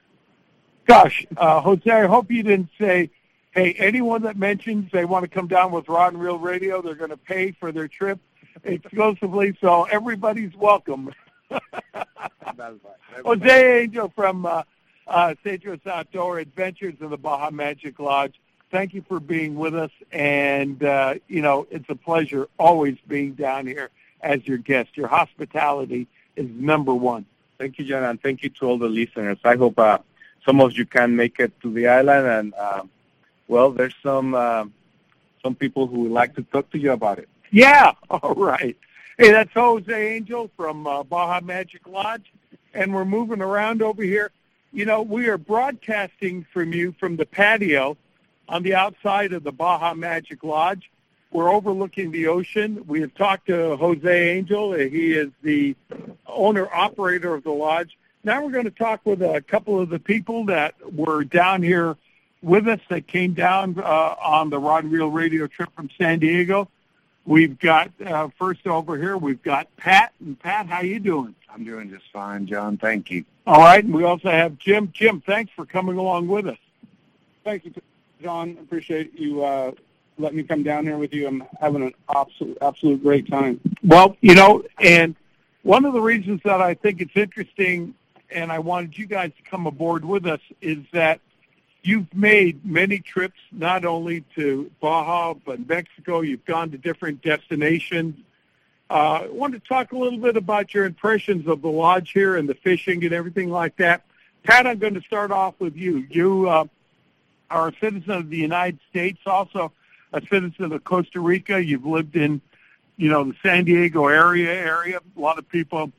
Gosh, 0.87 1.27
uh, 1.39 1.61
Jose, 1.61 1.91
I 1.91 2.07
hope 2.07 2.31
you 2.31 2.43
didn't 2.43 2.71
say, 2.79 3.11
hey, 3.53 3.75
anyone 3.79 4.23
that 4.23 4.37
mentions 4.37 4.91
they 4.93 5.07
want 5.07 5.25
to 5.25 5.29
come 5.29 5.49
down 5.49 5.73
with 5.73 5.89
Rod 5.89 6.13
and 6.13 6.23
Reel 6.23 6.39
Radio, 6.39 6.83
they're 6.83 6.95
going 6.95 7.11
to 7.11 7.17
pay 7.17 7.53
for 7.53 7.73
their 7.73 7.89
trip 7.89 8.19
exclusively, 8.65 9.57
so 9.61 9.85
everybody's 9.85 10.55
welcome. 10.55 11.13
Jose 13.25 13.83
Angel 13.83 14.13
from 14.15 14.45
uh, 14.45 14.63
uh, 15.07 15.35
Cedros 15.45 15.87
Outdoor 15.87 16.39
Adventures 16.39 16.95
in 17.01 17.11
the 17.11 17.17
Baja 17.17 17.51
Magic 17.51 17.99
Lodge. 17.99 18.41
Thank 18.75 18.93
you 18.93 19.05
for 19.07 19.21
being 19.21 19.55
with 19.55 19.73
us, 19.77 19.93
and 20.11 20.83
uh, 20.83 21.15
you 21.29 21.43
know 21.43 21.69
it's 21.71 21.89
a 21.89 21.95
pleasure 21.95 22.49
always 22.59 22.97
being 23.07 23.35
down 23.35 23.69
here 23.69 23.91
as 24.21 24.45
your 24.49 24.59
guest. 24.59 24.97
Your 24.97 25.07
hospitality 25.07 26.09
is 26.35 26.49
number 26.51 26.93
one. 26.93 27.25
Thank 27.57 27.79
you, 27.79 27.85
John, 27.85 28.03
and 28.03 28.21
thank 28.21 28.43
you 28.43 28.49
to 28.49 28.67
all 28.67 28.77
the 28.77 28.89
listeners. 28.89 29.39
I 29.45 29.55
hope 29.55 29.79
uh, 29.79 29.99
some 30.45 30.61
of 30.61 30.77
you 30.77 30.87
can 30.87 31.15
make 31.15 31.39
it 31.39 31.53
to 31.61 31.73
the 31.73 31.87
island, 31.87 32.27
and 32.27 32.55
uh, 32.55 32.83
well, 33.47 33.71
there's 33.71 33.95
some 34.03 34.35
uh, 34.35 34.65
some 35.41 35.55
people 35.55 35.87
who 35.87 36.01
would 36.01 36.13
like 36.13 36.35
to 36.35 36.43
talk 36.43 36.69
to 36.73 36.79
you 36.79 36.91
about 36.91 37.21
it. 37.21 37.29
Yeah, 37.53 37.93
all 38.11 38.35
right. 38.35 38.77
Hey, 39.19 39.31
that's 39.31 39.53
Jose 39.53 40.17
Angel 40.17 40.51
from 40.57 40.85
uh, 40.89 41.05
Baja 41.05 41.41
Magic 41.41 41.87
Lodge, 41.87 42.33
and 42.75 42.93
we're 42.93 43.05
moving 43.05 43.41
around 43.41 43.83
over 43.83 44.03
here. 44.03 44.33
You 44.73 44.85
know, 44.85 45.01
we 45.01 45.29
are 45.29 45.39
broadcasting 45.39 46.45
from 46.53 46.73
you 46.73 46.93
from 46.99 47.15
the 47.15 47.25
patio 47.25 47.97
on 48.49 48.63
the 48.63 48.75
outside 48.75 49.33
of 49.33 49.45
the 49.45 49.53
Baja 49.53 49.95
Magic 49.95 50.43
Lodge. 50.45 50.91
We're 51.31 51.53
overlooking 51.53 52.13
the 52.13 52.29
ocean. 52.29 52.85
We 52.87 53.01
have 53.01 53.15
talked 53.15 53.47
to 53.47 53.77
Jose 53.77 54.31
Angel. 54.31 54.73
He 54.73 55.15
is 55.15 55.31
the 55.43 55.75
owner-operator 56.27 57.35
of 57.35 57.43
the 57.43 57.51
lodge. 57.51 57.99
Now 58.23 58.45
we're 58.45 58.53
going 58.53 58.65
to 58.65 58.71
talk 58.71 59.01
with 59.05 59.21
a 59.21 59.41
couple 59.41 59.81
of 59.81 59.89
the 59.89 59.99
people 59.99 60.45
that 60.47 60.75
were 60.95 61.25
down 61.25 61.63
here 61.63 61.97
with 62.41 62.69
us 62.69 62.81
that 62.89 63.07
came 63.07 63.35
down 63.35 63.79
uh, 63.79 64.15
on 64.23 64.51
the 64.51 64.59
Rod 64.59 64.85
and 64.85 64.93
Reel 64.93 65.11
radio 65.11 65.47
trip 65.47 65.71
from 65.75 65.91
San 65.99 66.21
Diego. 66.21 66.69
We've 67.27 67.59
got 67.59 67.91
uh, 68.05 68.29
first 68.39 68.67
over 68.67 68.99
here. 68.99 69.17
We've 69.17 69.43
got 69.43 69.75
Pat. 69.77 70.13
And 70.21 70.39
Pat, 70.39 70.67
how 70.67 70.83
you 70.83 71.01
doing? 71.01 71.35
I'm 71.49 71.65
doing 71.65 71.91
just 71.91 72.05
fine, 72.13 72.47
John. 72.47 72.77
Thank 72.77 73.11
you. 73.11 73.25
All 73.47 73.61
right, 73.61 73.83
and 73.83 73.95
we 73.95 74.05
also 74.05 74.31
have 74.31 74.59
Jim. 74.59 74.91
Jim, 74.93 75.23
thanks 75.25 75.53
for 75.55 75.67
coming 75.67 75.97
along 75.97 76.29
with 76.29 76.47
us. 76.47 76.59
Thank 77.45 77.65
you, 77.65 77.73
John. 78.25 78.57
Appreciate 78.59 79.19
you 79.19 79.45
uh, 79.45 79.73
letting 80.17 80.39
me 80.39 80.45
come 80.45 80.63
down 80.63 80.85
here 80.87 80.97
with 80.97 81.13
you. 81.13 81.27
I'm 81.27 81.45
having 81.61 81.83
an 81.83 81.93
absolute, 82.09 82.57
absolute 82.63 83.03
great 83.03 83.29
time. 83.29 83.61
Well, 83.83 84.17
you 84.23 84.35
know, 84.35 84.65
and 84.81 85.15
one 85.63 85.85
of 85.85 85.93
the 85.93 86.01
reasons 86.01 86.41
that 86.45 86.63
I 86.63 86.73
think 86.73 87.03
it's 87.03 87.15
interesting, 87.15 87.95
and 88.31 88.51
I 88.51 88.61
wanted 88.61 88.97
you 88.97 89.05
guys 89.05 89.33
to 89.37 89.51
come 89.51 89.67
aboard 89.67 90.07
with 90.07 90.25
us, 90.25 90.41
is 90.63 90.79
that 90.95 91.21
you've 91.83 92.15
made 92.15 92.65
many 92.65 92.99
trips, 92.99 93.39
not 93.53 93.85
only 93.85 94.25
to 94.37 94.71
Baja, 94.81 95.35
but 95.35 95.69
Mexico. 95.69 96.23
You've 96.23 96.47
gone 96.47 96.71
to 96.71 96.79
different 96.79 97.21
destinations. 97.21 98.19
Uh, 98.89 99.25
I 99.25 99.27
want 99.29 99.53
to 99.53 99.61
talk 99.61 99.93
a 99.93 99.99
little 99.99 100.19
bit 100.19 100.39
about 100.39 100.73
your 100.73 100.87
impressions 100.87 101.47
of 101.47 101.61
the 101.61 101.69
lodge 101.69 102.13
here 102.13 102.37
and 102.37 102.49
the 102.49 102.55
fishing 102.55 103.05
and 103.05 103.13
everything 103.13 103.51
like 103.51 103.77
that. 103.77 104.03
Pat, 104.45 104.67
I'm 104.67 104.79
going 104.79 104.95
to 104.95 105.03
start 105.03 105.31
off 105.31 105.55
with 105.59 105.77
you. 105.77 106.07
You 106.09 106.49
uh, 106.49 106.65
are 107.51 107.69
a 107.69 107.73
citizen 107.81 108.11
of 108.11 108.31
the 108.31 108.37
United 108.37 108.79
States, 108.91 109.19
also 109.27 109.73
a 110.13 110.21
citizen 110.31 110.73
of 110.73 110.85
Costa 110.85 111.21
Rica. 111.21 111.63
You've 111.63 111.87
lived 111.87 112.17
in, 112.17 112.41
you 112.97 113.11
know, 113.11 113.25
the 113.25 113.35
San 113.43 113.65
Diego 113.65 114.07
area. 114.07 114.53
Area. 114.53 115.01
A 115.17 115.21
lot 115.21 115.39
of 115.39 115.49
people, 115.49 115.93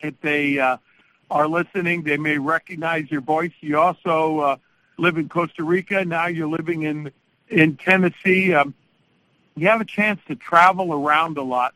if 0.00 0.20
they 0.20 0.58
uh, 0.58 0.76
are 1.30 1.48
listening, 1.48 2.02
they 2.02 2.16
may 2.16 2.38
recognize 2.38 3.10
your 3.10 3.20
voice. 3.20 3.52
You 3.60 3.78
also 3.78 4.38
uh, 4.38 4.56
live 4.98 5.18
in 5.18 5.28
Costa 5.28 5.64
Rica. 5.64 6.04
Now 6.04 6.26
you're 6.26 6.48
living 6.48 6.82
in 6.82 7.10
in 7.48 7.76
Tennessee. 7.76 8.52
Um, 8.52 8.74
you 9.56 9.68
have 9.68 9.80
a 9.80 9.84
chance 9.84 10.20
to 10.28 10.36
travel 10.36 10.92
around 10.92 11.38
a 11.38 11.42
lot. 11.42 11.74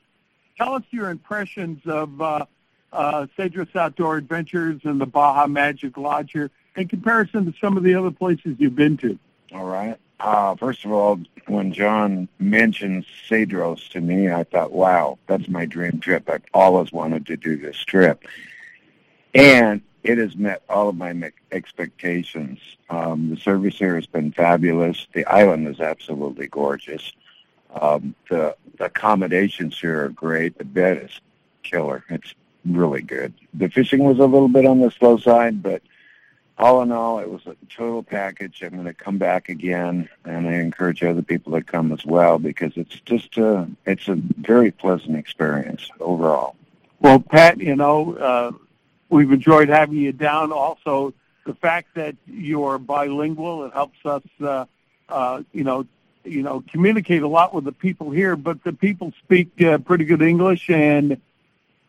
Tell 0.56 0.74
us 0.74 0.82
your 0.90 1.10
impressions 1.10 1.80
of 1.86 2.20
uh, 2.20 2.46
uh, 2.92 3.26
Cedros 3.38 3.74
Outdoor 3.74 4.18
Adventures 4.18 4.82
and 4.84 5.00
the 5.00 5.06
Baja 5.06 5.46
Magic 5.46 5.96
Lodge 5.96 6.32
here 6.32 6.50
in 6.77 6.89
comparison 6.89 7.44
to 7.47 7.59
some 7.61 7.77
of 7.77 7.82
the 7.82 7.94
other 7.94 8.11
places 8.11 8.57
you've 8.59 8.77
been 8.77 8.97
to. 8.99 9.19
All 9.53 9.66
right. 9.66 9.99
Uh, 10.20 10.55
first 10.55 10.85
of 10.85 10.93
all, 10.93 11.20
when 11.47 11.73
John 11.73 12.28
mentioned 12.39 13.05
Cedros 13.28 13.89
to 13.90 14.01
me, 14.01 14.31
I 14.31 14.44
thought, 14.44 14.73
wow, 14.73 15.19
that's 15.27 15.49
my 15.49 15.66
dream 15.66 15.99
trip. 15.99 16.31
I've 16.31 16.44
always 16.55 16.93
wanted 16.93 17.27
to 17.27 17.36
do 17.36 17.57
this 17.57 17.77
trip. 17.78 18.24
And 19.35 19.82
it 20.05 20.19
has 20.19 20.36
met 20.36 20.62
all 20.69 20.89
of 20.89 20.97
my 20.97 21.32
expectations. 21.51 22.61
Um, 22.89 23.31
the 23.31 23.36
service 23.36 23.77
here 23.77 23.97
has 23.97 24.07
been 24.07 24.32
fabulous. 24.32 25.07
The 25.12 25.24
island 25.27 25.66
is 25.69 25.81
absolutely 25.81 26.47
gorgeous. 26.47 27.12
Um, 27.74 28.15
the, 28.28 28.57
the 28.78 28.85
accommodations 28.86 29.78
here 29.78 30.05
are 30.05 30.09
great. 30.11 30.57
The 30.59 30.65
bed 30.65 31.05
is 31.05 31.20
killer. 31.62 32.05
It's 32.11 32.35
really 32.65 33.03
good. 33.03 33.32
The 33.55 33.69
fishing 33.69 34.05
was 34.05 34.19
a 34.19 34.27
little 34.27 34.49
bit 34.49 34.66
on 34.66 34.81
the 34.81 34.90
slow 34.90 35.16
side, 35.16 35.62
but 35.62 35.82
all 36.58 36.82
in 36.82 36.92
all, 36.92 37.18
it 37.18 37.30
was 37.30 37.46
a 37.46 37.56
total 37.74 38.02
package. 38.02 38.62
I'm 38.62 38.70
going 38.70 38.84
to 38.84 38.94
come 38.94 39.18
back 39.18 39.48
again, 39.48 40.08
and 40.24 40.46
I 40.48 40.54
encourage 40.54 41.02
other 41.02 41.22
people 41.22 41.52
to 41.52 41.62
come 41.62 41.92
as 41.92 42.04
well 42.04 42.38
because 42.38 42.72
it's 42.76 43.00
just 43.00 43.36
a 43.38 43.68
it's 43.86 44.08
a 44.08 44.14
very 44.14 44.70
pleasant 44.70 45.16
experience 45.16 45.88
overall. 46.00 46.56
Well, 47.00 47.20
Pat, 47.20 47.58
you 47.58 47.74
know, 47.74 48.16
uh, 48.16 48.52
we've 49.08 49.32
enjoyed 49.32 49.68
having 49.68 49.98
you 49.98 50.12
down. 50.12 50.52
Also, 50.52 51.14
the 51.44 51.54
fact 51.54 51.94
that 51.94 52.16
you're 52.26 52.78
bilingual 52.78 53.64
it 53.64 53.72
helps 53.72 53.98
us, 54.04 54.22
uh, 54.40 54.66
uh, 55.08 55.42
you 55.52 55.64
know, 55.64 55.86
you 56.24 56.42
know, 56.42 56.62
communicate 56.70 57.22
a 57.22 57.28
lot 57.28 57.52
with 57.52 57.64
the 57.64 57.72
people 57.72 58.10
here. 58.10 58.36
But 58.36 58.62
the 58.62 58.72
people 58.72 59.12
speak 59.24 59.60
uh, 59.62 59.78
pretty 59.78 60.04
good 60.04 60.22
English 60.22 60.70
and 60.70 61.20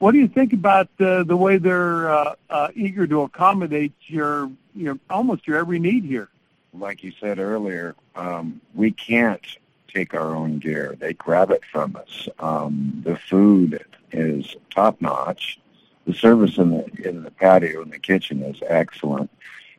what 0.04 0.12
do 0.12 0.18
you 0.18 0.28
think 0.28 0.52
about 0.52 0.90
uh, 1.00 1.24
the 1.24 1.38
way 1.38 1.56
they're 1.56 2.12
uh, 2.12 2.36
uh, 2.50 2.68
eager 2.76 3.08
to 3.08 3.22
accommodate 3.22 3.94
your, 4.08 4.52
your 4.76 5.00
almost 5.10 5.48
your 5.48 5.58
every 5.58 5.80
need 5.80 6.04
here? 6.04 6.28
Like 6.74 7.06
you 7.06 7.14
said 7.22 7.40
earlier, 7.40 7.96
um, 8.14 8.60
we 8.76 8.92
can't 8.92 9.46
take 9.88 10.14
our 10.14 10.36
own 10.36 10.60
gear. 10.60 10.98
They 11.00 11.14
grab 11.14 11.52
it 11.52 11.62
from 11.72 11.96
us. 11.96 12.28
Um, 12.40 13.02
the 13.06 13.16
food 13.16 13.82
is 14.12 14.58
top 14.76 15.00
notch. 15.00 15.58
The 16.06 16.14
service 16.14 16.58
in 16.58 16.72
the 16.72 17.08
in 17.08 17.24
the 17.24 17.32
patio 17.32 17.82
in 17.82 17.90
the 17.90 17.98
kitchen 17.98 18.44
is 18.44 18.62
excellent. 18.68 19.32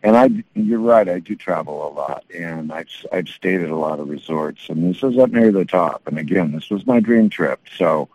And 0.02 0.16
I, 0.16 0.30
you're 0.54 0.78
right. 0.78 1.06
I 1.06 1.18
do 1.18 1.36
travel 1.36 1.86
a 1.86 1.92
lot, 1.92 2.24
and 2.34 2.72
I've 2.72 2.88
I've 3.12 3.28
stayed 3.28 3.60
at 3.60 3.68
a 3.68 3.76
lot 3.76 4.00
of 4.00 4.08
resorts, 4.08 4.70
and 4.70 4.88
this 4.88 5.02
is 5.02 5.18
up 5.18 5.32
near 5.32 5.52
the 5.52 5.66
top. 5.66 6.00
And 6.06 6.18
again, 6.18 6.52
this 6.52 6.70
was 6.70 6.86
my 6.86 6.98
dream 6.98 7.28
trip. 7.28 7.60
So 7.76 8.08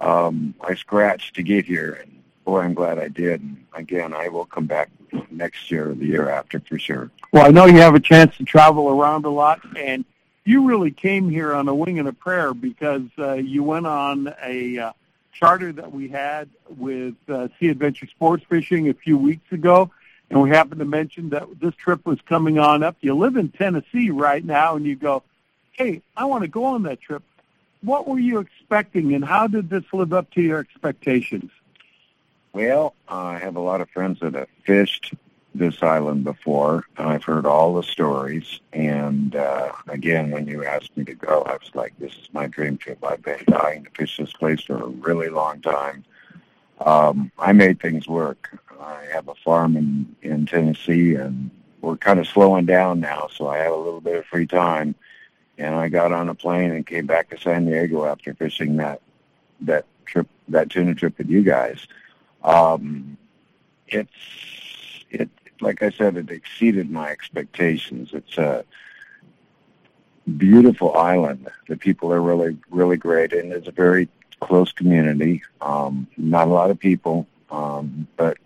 um, 0.00 0.54
I 0.60 0.74
scratched 0.74 1.34
to 1.36 1.42
get 1.42 1.64
here, 1.64 1.98
and 2.02 2.22
boy, 2.44 2.60
I'm 2.60 2.74
glad 2.74 2.98
I 2.98 3.08
did. 3.08 3.40
And 3.40 3.64
again, 3.74 4.12
I 4.14 4.28
will 4.28 4.44
come 4.44 4.66
back 4.66 4.90
next 5.30 5.70
year 5.70 5.90
or 5.90 5.94
the 5.94 6.06
year 6.06 6.28
after 6.28 6.60
for 6.60 6.78
sure. 6.78 7.10
Well, 7.32 7.44
I 7.44 7.50
know 7.50 7.66
you 7.66 7.78
have 7.78 7.94
a 7.94 8.00
chance 8.00 8.36
to 8.38 8.44
travel 8.44 8.88
around 8.88 9.24
a 9.24 9.30
lot, 9.30 9.60
and 9.76 10.04
you 10.44 10.66
really 10.66 10.90
came 10.90 11.28
here 11.28 11.52
on 11.52 11.68
a 11.68 11.74
wing 11.74 11.98
and 11.98 12.08
a 12.08 12.12
prayer 12.12 12.54
because 12.54 13.02
uh, 13.18 13.34
you 13.34 13.62
went 13.62 13.86
on 13.86 14.34
a 14.42 14.78
uh, 14.78 14.92
charter 15.32 15.72
that 15.72 15.92
we 15.92 16.08
had 16.08 16.48
with 16.76 17.14
uh, 17.28 17.48
Sea 17.58 17.68
Adventure 17.68 18.06
Sports 18.06 18.44
Fishing 18.48 18.88
a 18.88 18.94
few 18.94 19.18
weeks 19.18 19.52
ago, 19.52 19.90
and 20.30 20.40
we 20.42 20.50
happened 20.50 20.78
to 20.78 20.84
mention 20.84 21.30
that 21.30 21.46
this 21.60 21.74
trip 21.74 22.04
was 22.06 22.18
coming 22.22 22.58
on 22.58 22.82
up. 22.82 22.96
You 23.00 23.14
live 23.14 23.36
in 23.36 23.50
Tennessee 23.50 24.10
right 24.10 24.44
now, 24.44 24.76
and 24.76 24.86
you 24.86 24.96
go, 24.96 25.22
hey, 25.72 26.02
I 26.16 26.24
want 26.24 26.42
to 26.42 26.48
go 26.48 26.64
on 26.64 26.82
that 26.84 27.00
trip 27.00 27.22
what 27.82 28.08
were 28.08 28.18
you 28.18 28.38
expecting, 28.38 29.14
and 29.14 29.24
how 29.24 29.46
did 29.46 29.70
this 29.70 29.84
live 29.92 30.12
up 30.12 30.30
to 30.32 30.42
your 30.42 30.58
expectations? 30.58 31.50
Well, 32.52 32.94
I 33.08 33.38
have 33.38 33.56
a 33.56 33.60
lot 33.60 33.80
of 33.80 33.88
friends 33.90 34.20
that 34.20 34.34
have 34.34 34.48
fished 34.64 35.14
this 35.54 35.82
island 35.82 36.24
before, 36.24 36.84
and 36.96 37.08
I've 37.08 37.24
heard 37.24 37.46
all 37.46 37.74
the 37.74 37.82
stories. 37.82 38.60
And 38.72 39.34
uh, 39.36 39.72
again, 39.88 40.30
when 40.30 40.46
you 40.46 40.64
asked 40.64 40.96
me 40.96 41.04
to 41.04 41.14
go, 41.14 41.42
I 41.42 41.52
was 41.52 41.70
like, 41.74 41.94
"This 41.98 42.12
is 42.12 42.28
my 42.32 42.46
dream 42.46 42.76
trip. 42.78 42.98
I've 43.04 43.22
been 43.22 43.44
dying 43.46 43.84
to 43.84 43.90
fish 43.90 44.16
this 44.16 44.32
place 44.32 44.62
for 44.62 44.76
a 44.76 44.86
really 44.86 45.28
long 45.28 45.60
time." 45.60 46.04
Um, 46.80 47.32
I 47.38 47.52
made 47.52 47.80
things 47.80 48.06
work. 48.06 48.58
I 48.80 49.04
have 49.12 49.28
a 49.28 49.34
farm 49.34 49.76
in 49.76 50.16
in 50.22 50.46
Tennessee, 50.46 51.14
and 51.14 51.50
we're 51.80 51.96
kind 51.96 52.18
of 52.18 52.26
slowing 52.26 52.66
down 52.66 53.00
now, 53.00 53.28
so 53.32 53.48
I 53.48 53.58
have 53.58 53.72
a 53.72 53.76
little 53.76 54.00
bit 54.00 54.16
of 54.16 54.26
free 54.26 54.46
time 54.46 54.94
and 55.58 55.74
I 55.74 55.88
got 55.88 56.12
on 56.12 56.28
a 56.28 56.34
plane 56.34 56.70
and 56.70 56.86
came 56.86 57.06
back 57.06 57.30
to 57.30 57.38
San 57.38 57.66
Diego 57.66 58.04
after 58.04 58.32
fishing 58.32 58.76
that 58.76 59.02
that 59.60 59.84
trip, 60.06 60.28
that 60.48 60.70
tuna 60.70 60.94
trip 60.94 61.18
with 61.18 61.28
you 61.28 61.42
guys. 61.42 61.86
Um, 62.44 63.18
it's 63.88 64.10
it 65.10 65.28
like 65.60 65.82
I 65.82 65.90
said, 65.90 66.16
it 66.16 66.30
exceeded 66.30 66.90
my 66.90 67.10
expectations. 67.10 68.10
It's 68.12 68.38
a 68.38 68.64
beautiful 70.36 70.96
island. 70.96 71.48
The 71.68 71.76
people 71.76 72.12
are 72.12 72.22
really 72.22 72.56
really 72.70 72.96
great, 72.96 73.32
and 73.32 73.52
it's 73.52 73.68
a 73.68 73.72
very 73.72 74.08
close 74.40 74.70
community. 74.72 75.42
Um, 75.60 76.06
not 76.16 76.46
a 76.46 76.52
lot 76.52 76.70
of 76.70 76.78
people, 76.78 77.26
um, 77.50 78.06
but 78.16 78.38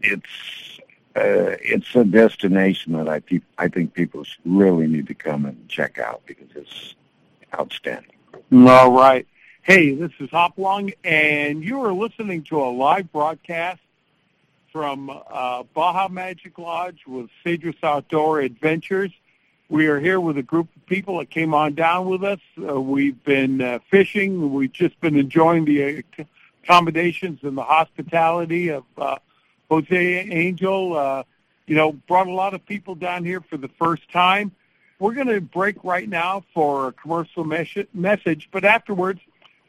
it's 0.00 0.71
uh, 1.14 1.56
it's 1.60 1.94
a 1.94 2.04
destination 2.04 2.92
that 2.94 3.08
I 3.08 3.20
pe- 3.20 3.40
I 3.58 3.68
think 3.68 3.94
people 3.94 4.24
really 4.44 4.86
need 4.86 5.06
to 5.08 5.14
come 5.14 5.44
and 5.44 5.68
check 5.68 5.98
out 5.98 6.22
because 6.26 6.48
it's 6.54 6.94
outstanding. 7.54 8.10
All 8.52 8.92
right. 8.92 9.26
Hey, 9.62 9.94
this 9.94 10.10
is 10.18 10.30
Hopalong, 10.30 10.92
and 11.04 11.62
you 11.62 11.84
are 11.84 11.92
listening 11.92 12.42
to 12.44 12.60
a 12.60 12.70
live 12.70 13.12
broadcast 13.12 13.80
from 14.72 15.10
uh, 15.10 15.62
Baja 15.74 16.08
Magic 16.08 16.58
Lodge 16.58 17.02
with 17.06 17.28
Cedros 17.44 17.76
Outdoor 17.82 18.40
Adventures. 18.40 19.12
We 19.68 19.86
are 19.86 20.00
here 20.00 20.18
with 20.18 20.36
a 20.38 20.42
group 20.42 20.68
of 20.74 20.86
people 20.86 21.18
that 21.18 21.30
came 21.30 21.54
on 21.54 21.74
down 21.74 22.08
with 22.08 22.24
us. 22.24 22.40
Uh, 22.58 22.80
we've 22.80 23.22
been 23.22 23.60
uh, 23.60 23.78
fishing. 23.90 24.52
We've 24.52 24.72
just 24.72 25.00
been 25.00 25.16
enjoying 25.16 25.64
the 25.64 26.04
accommodations 26.64 27.40
and 27.42 27.56
the 27.56 27.62
hospitality 27.62 28.68
of 28.70 28.84
uh, 28.96 29.18
Jose 29.72 30.28
Angel, 30.30 30.94
uh, 30.94 31.22
you 31.66 31.74
know, 31.74 31.92
brought 31.92 32.26
a 32.26 32.32
lot 32.32 32.52
of 32.52 32.64
people 32.66 32.94
down 32.94 33.24
here 33.24 33.40
for 33.40 33.56
the 33.56 33.68
first 33.68 34.10
time. 34.12 34.52
We're 34.98 35.14
going 35.14 35.28
to 35.28 35.40
break 35.40 35.82
right 35.82 36.06
now 36.06 36.44
for 36.52 36.88
a 36.88 36.92
commercial 36.92 37.44
mes- 37.44 37.86
message, 37.94 38.50
but 38.52 38.66
afterwards, 38.66 39.20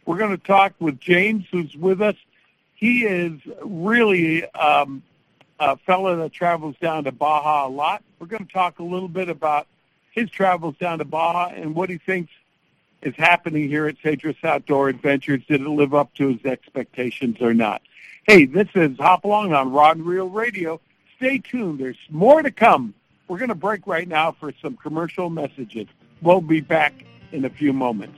we're 0.05 0.17
going 0.17 0.37
to 0.37 0.43
talk 0.43 0.73
with 0.79 0.99
James, 0.99 1.45
who's 1.49 1.73
with 1.77 2.01
us. 2.01 2.15
He 2.75 3.05
is 3.05 3.39
really 3.61 4.45
um, 4.51 5.03
a 5.57 5.77
fellow 5.77 6.17
that 6.17 6.33
travels 6.33 6.75
down 6.81 7.05
to 7.05 7.13
Baja 7.13 7.65
a 7.65 7.69
lot. 7.69 8.03
We're 8.19 8.27
going 8.27 8.45
to 8.45 8.51
talk 8.51 8.79
a 8.79 8.83
little 8.83 9.07
bit 9.07 9.29
about 9.29 9.67
his 10.11 10.29
travels 10.29 10.75
down 10.81 10.97
to 10.97 11.05
Baja 11.05 11.53
and 11.55 11.75
what 11.75 11.89
he 11.89 11.97
thinks 11.97 12.33
is 13.01 13.15
happening 13.15 13.69
here 13.69 13.87
at 13.87 13.95
Cedros 13.99 14.43
Outdoor 14.43 14.89
Adventures. 14.89 15.43
Did 15.47 15.61
it 15.61 15.69
live 15.69 15.93
up 15.93 16.13
to 16.15 16.27
his 16.27 16.43
expectations 16.43 17.37
or 17.39 17.53
not? 17.53 17.81
Hey, 18.25 18.45
this 18.45 18.69
is 18.73 18.95
Hopalong 18.99 19.51
on 19.53 19.73
Rod 19.73 19.97
and 19.97 20.05
Reel 20.05 20.29
Radio. 20.29 20.79
Stay 21.17 21.39
tuned. 21.39 21.81
There's 21.81 21.97
more 22.09 22.41
to 22.41 22.51
come. 22.51 22.93
We're 23.27 23.37
going 23.37 23.49
to 23.49 23.55
break 23.55 23.85
right 23.85 24.07
now 24.07 24.31
for 24.31 24.53
some 24.61 24.77
commercial 24.77 25.29
messages. 25.29 25.87
We'll 26.21 26.39
be 26.39 26.61
back 26.61 26.93
in 27.33 27.43
a 27.43 27.49
few 27.49 27.73
moments. 27.73 28.17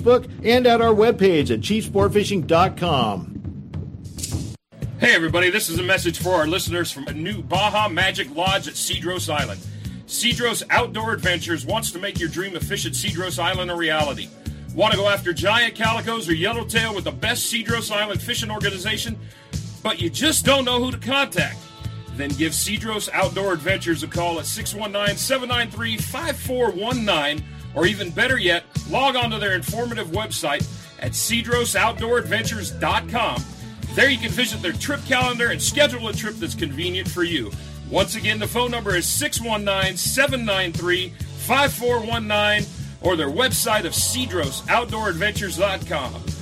and 0.00 0.66
at 0.66 0.80
our 0.80 0.94
webpage 0.94 1.50
at 1.50 1.60
chiefsportfishing.com. 1.60 3.32
Hey, 4.98 5.14
everybody, 5.16 5.50
this 5.50 5.68
is 5.68 5.78
a 5.80 5.82
message 5.82 6.20
for 6.20 6.34
our 6.34 6.46
listeners 6.46 6.92
from 6.92 7.08
a 7.08 7.12
new 7.12 7.42
Baja 7.42 7.88
Magic 7.88 8.34
Lodge 8.36 8.68
at 8.68 8.74
Cedros 8.74 9.28
Island. 9.28 9.60
Cedros 10.06 10.62
Outdoor 10.70 11.12
Adventures 11.12 11.66
wants 11.66 11.90
to 11.90 11.98
make 11.98 12.20
your 12.20 12.28
dream 12.28 12.54
of 12.54 12.62
fish 12.62 12.86
at 12.86 12.92
Cedros 12.92 13.38
Island 13.38 13.70
a 13.70 13.76
reality. 13.76 14.28
Want 14.74 14.92
to 14.92 14.98
go 14.98 15.08
after 15.08 15.32
giant 15.32 15.74
calicos 15.74 16.28
or 16.28 16.34
yellowtail 16.34 16.94
with 16.94 17.04
the 17.04 17.12
best 17.12 17.52
Cedros 17.52 17.90
Island 17.90 18.22
fishing 18.22 18.50
organization, 18.50 19.18
but 19.82 20.00
you 20.00 20.08
just 20.08 20.44
don't 20.44 20.64
know 20.64 20.82
who 20.82 20.90
to 20.90 20.98
contact? 20.98 21.58
Then 22.16 22.30
give 22.30 22.52
Cedros 22.52 23.08
Outdoor 23.12 23.54
Adventures 23.54 24.02
a 24.02 24.06
call 24.06 24.38
at 24.38 24.46
619 24.46 25.16
793 25.16 25.96
5419, 25.96 27.44
or 27.74 27.86
even 27.86 28.10
better 28.10 28.38
yet, 28.38 28.64
log 28.90 29.16
on 29.16 29.30
to 29.30 29.38
their 29.38 29.54
informative 29.54 30.08
website 30.08 30.68
at 31.00 31.12
cedrosoutdooradventures.com 31.12 33.42
there 33.94 34.08
you 34.08 34.16
can 34.16 34.30
visit 34.30 34.62
their 34.62 34.72
trip 34.72 35.04
calendar 35.04 35.50
and 35.50 35.60
schedule 35.60 36.08
a 36.08 36.14
trip 36.14 36.36
that's 36.36 36.54
convenient 36.54 37.10
for 37.10 37.24
you. 37.24 37.52
Once 37.90 38.16
again, 38.16 38.38
the 38.38 38.46
phone 38.46 38.70
number 38.70 38.96
is 38.96 39.04
619 39.04 39.98
793 39.98 41.10
5419 41.10 42.66
or 43.02 43.16
their 43.16 43.28
website 43.28 43.84
of 43.84 43.92
cedrosoutdooradventures.com. 43.92 46.41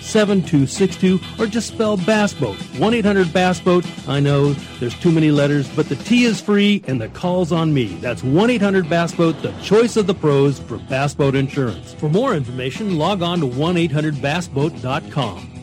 7262 0.00 1.20
or 1.38 1.46
just 1.46 1.68
spell 1.68 1.96
Bass 1.96 2.34
Boat. 2.34 2.56
1 2.78 2.94
800 2.94 3.32
Bass 3.32 3.60
Boat. 3.60 3.84
I 4.08 4.20
know 4.20 4.52
there's 4.80 4.98
too 4.98 5.12
many 5.12 5.30
letters, 5.30 5.68
but 5.74 5.88
the 5.88 5.96
T 5.96 6.24
is 6.24 6.40
free 6.40 6.82
and 6.86 7.00
the 7.00 7.08
call's 7.08 7.52
on 7.52 7.72
me. 7.72 7.86
That's 8.00 8.22
1 8.22 8.50
800 8.50 8.88
Bass 8.88 9.14
Boat, 9.14 9.40
the 9.42 9.52
choice 9.62 9.96
of 9.96 10.06
the 10.06 10.14
pros 10.14 10.58
for 10.58 10.78
Bass 10.78 11.14
Boat 11.14 11.34
Insurance. 11.34 11.94
For 11.94 12.08
more 12.08 12.34
information, 12.34 12.98
log 12.98 13.22
on 13.22 13.40
to 13.40 13.46
1 13.46 13.76
800 13.76 14.14
BassBoat.com. 14.14 15.58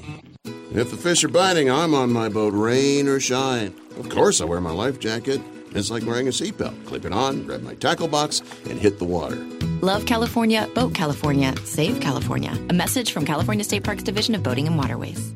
If 0.72 0.92
the 0.92 0.98
fish 0.98 1.24
are 1.24 1.30
biting, 1.30 1.72
I'm 1.72 1.94
on 1.94 2.12
my 2.12 2.28
boat, 2.28 2.54
rain 2.54 3.08
or 3.08 3.22
shine. 3.22 3.74
Of 3.98 4.10
course, 4.10 4.42
I 4.42 4.46
wear 4.46 4.60
my 4.60 4.72
life 4.72 5.00
jacket. 5.00 5.40
It's 5.76 5.92
like 5.92 6.06
wearing 6.06 6.28
a 6.30 6.32
seatbelt. 6.32 6.86
Clip 6.86 7.04
it 7.04 7.12
on, 7.12 7.44
grab 7.44 7.62
my 7.62 7.76
tackle 7.76 8.08
box, 8.08 8.42
and 8.70 8.80
hit 8.80 8.98
the 8.98 9.04
water. 9.04 9.36
Love 9.82 10.06
California, 10.06 10.70
Boat 10.74 10.94
California, 10.94 11.54
Save 11.66 12.00
California. 12.00 12.58
A 12.70 12.74
message 12.74 13.12
from 13.12 13.26
California 13.26 13.66
State 13.66 13.84
Parks 13.84 14.02
Division 14.02 14.36
of 14.36 14.42
Boating 14.42 14.68
and 14.68 14.78
Waterways. 14.78 15.34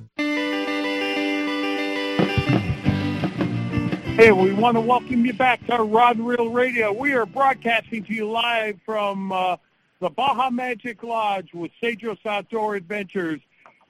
Hey, 4.16 4.32
we 4.32 4.54
want 4.54 4.76
to 4.76 4.82
welcome 4.82 5.26
you 5.26 5.34
back 5.34 5.66
to 5.68 5.84
Rod 5.84 6.16
and 6.18 6.26
Reel 6.26 6.50
Radio. 6.50 6.94
We 6.94 7.14
are 7.14 7.26
broadcasting 7.26 8.06
to 8.06 8.14
you 8.14 8.32
live 8.32 8.80
from 8.86 9.34
uh, 9.34 9.58
the 10.00 10.10
Baja 10.10 10.50
Magic 10.50 11.04
Lodge 11.04 11.54
with 11.54 11.72
Cedros 11.84 12.26
Outdoor 12.26 12.76
Adventures. 12.76 13.42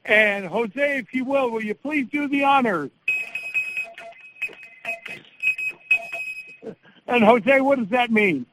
And 0.05 0.47
Jose, 0.47 0.97
if 0.97 1.13
you 1.13 1.25
will, 1.25 1.51
will 1.51 1.63
you 1.63 1.75
please 1.75 2.07
do 2.11 2.27
the 2.27 2.43
honors? 2.43 2.89
And 7.09 7.23
Jose, 7.23 7.59
what 7.61 7.79
does 7.79 7.89
that 7.89 8.11
mean? 8.11 8.45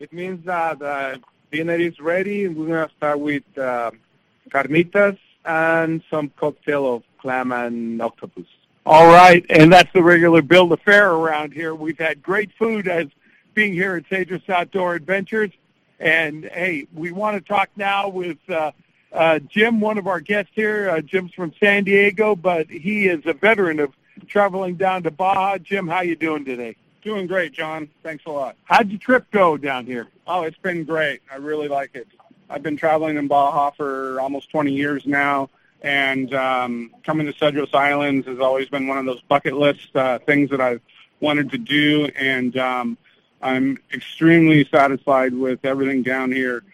It 0.00 0.12
means 0.12 0.44
that 0.44 0.82
uh, 0.82 1.18
dinner 1.52 1.76
is 1.76 2.00
ready. 2.00 2.48
We're 2.48 2.66
going 2.66 2.88
to 2.88 2.94
start 2.96 3.20
with 3.20 3.44
uh, 3.56 3.92
carnitas 4.48 5.16
and 5.44 6.02
some 6.10 6.32
cocktail 6.36 6.92
of 6.92 7.04
clam 7.18 7.52
and 7.52 8.02
octopus. 8.02 8.46
All 8.84 9.06
right, 9.06 9.46
and 9.48 9.72
that's 9.72 9.92
the 9.92 10.02
regular 10.02 10.42
bill 10.42 10.72
of 10.72 10.80
fare 10.80 11.12
around 11.12 11.52
here. 11.52 11.72
We've 11.72 11.98
had 11.98 12.20
great 12.20 12.50
food 12.58 12.88
as 12.88 13.06
being 13.54 13.74
here 13.74 13.94
at 13.94 14.04
Cedros 14.06 14.48
Outdoor 14.48 14.96
Adventures. 14.96 15.52
And, 16.00 16.46
hey, 16.46 16.88
we 16.92 17.12
want 17.12 17.36
to 17.36 17.46
talk 17.46 17.68
now 17.76 18.08
with 18.08 18.38
uh, 18.48 18.72
uh, 19.12 19.38
Jim, 19.38 19.80
one 19.80 19.98
of 19.98 20.08
our 20.08 20.18
guests 20.18 20.50
here. 20.54 20.90
Uh, 20.90 21.00
Jim's 21.00 21.32
from 21.32 21.52
San 21.60 21.84
Diego, 21.84 22.34
but 22.34 22.68
he 22.68 23.06
is 23.06 23.24
a 23.26 23.34
veteran 23.34 23.78
of 23.78 23.92
traveling 24.26 24.74
down 24.74 25.04
to 25.04 25.12
Baja. 25.12 25.58
Jim, 25.58 25.86
how 25.86 26.00
you 26.00 26.16
doing 26.16 26.44
today? 26.44 26.74
Doing 27.02 27.26
great, 27.26 27.52
John. 27.52 27.88
Thanks 28.02 28.24
a 28.26 28.30
lot. 28.30 28.56
How'd 28.64 28.90
your 28.90 28.98
trip 28.98 29.30
go 29.30 29.56
down 29.56 29.86
here? 29.86 30.08
Oh, 30.26 30.42
it's 30.42 30.58
been 30.58 30.84
great. 30.84 31.22
I 31.32 31.36
really 31.36 31.66
like 31.66 31.94
it. 31.94 32.06
I've 32.50 32.62
been 32.62 32.76
traveling 32.76 33.16
in 33.16 33.26
Baja 33.26 33.70
for 33.70 34.20
almost 34.20 34.50
20 34.50 34.72
years 34.72 35.06
now, 35.06 35.48
and 35.80 36.34
um, 36.34 36.90
coming 37.02 37.26
to 37.26 37.32
Cedros 37.32 37.74
Islands 37.74 38.26
has 38.26 38.38
always 38.38 38.68
been 38.68 38.86
one 38.86 38.98
of 38.98 39.06
those 39.06 39.22
bucket 39.22 39.54
list 39.54 39.96
uh, 39.96 40.18
things 40.18 40.50
that 40.50 40.60
I've 40.60 40.82
wanted 41.20 41.50
to 41.52 41.58
do, 41.58 42.10
and 42.16 42.56
um, 42.58 42.98
I'm 43.40 43.78
extremely 43.94 44.66
satisfied 44.66 45.32
with 45.32 45.64
everything 45.64 46.02
down 46.02 46.32
here. 46.32 46.64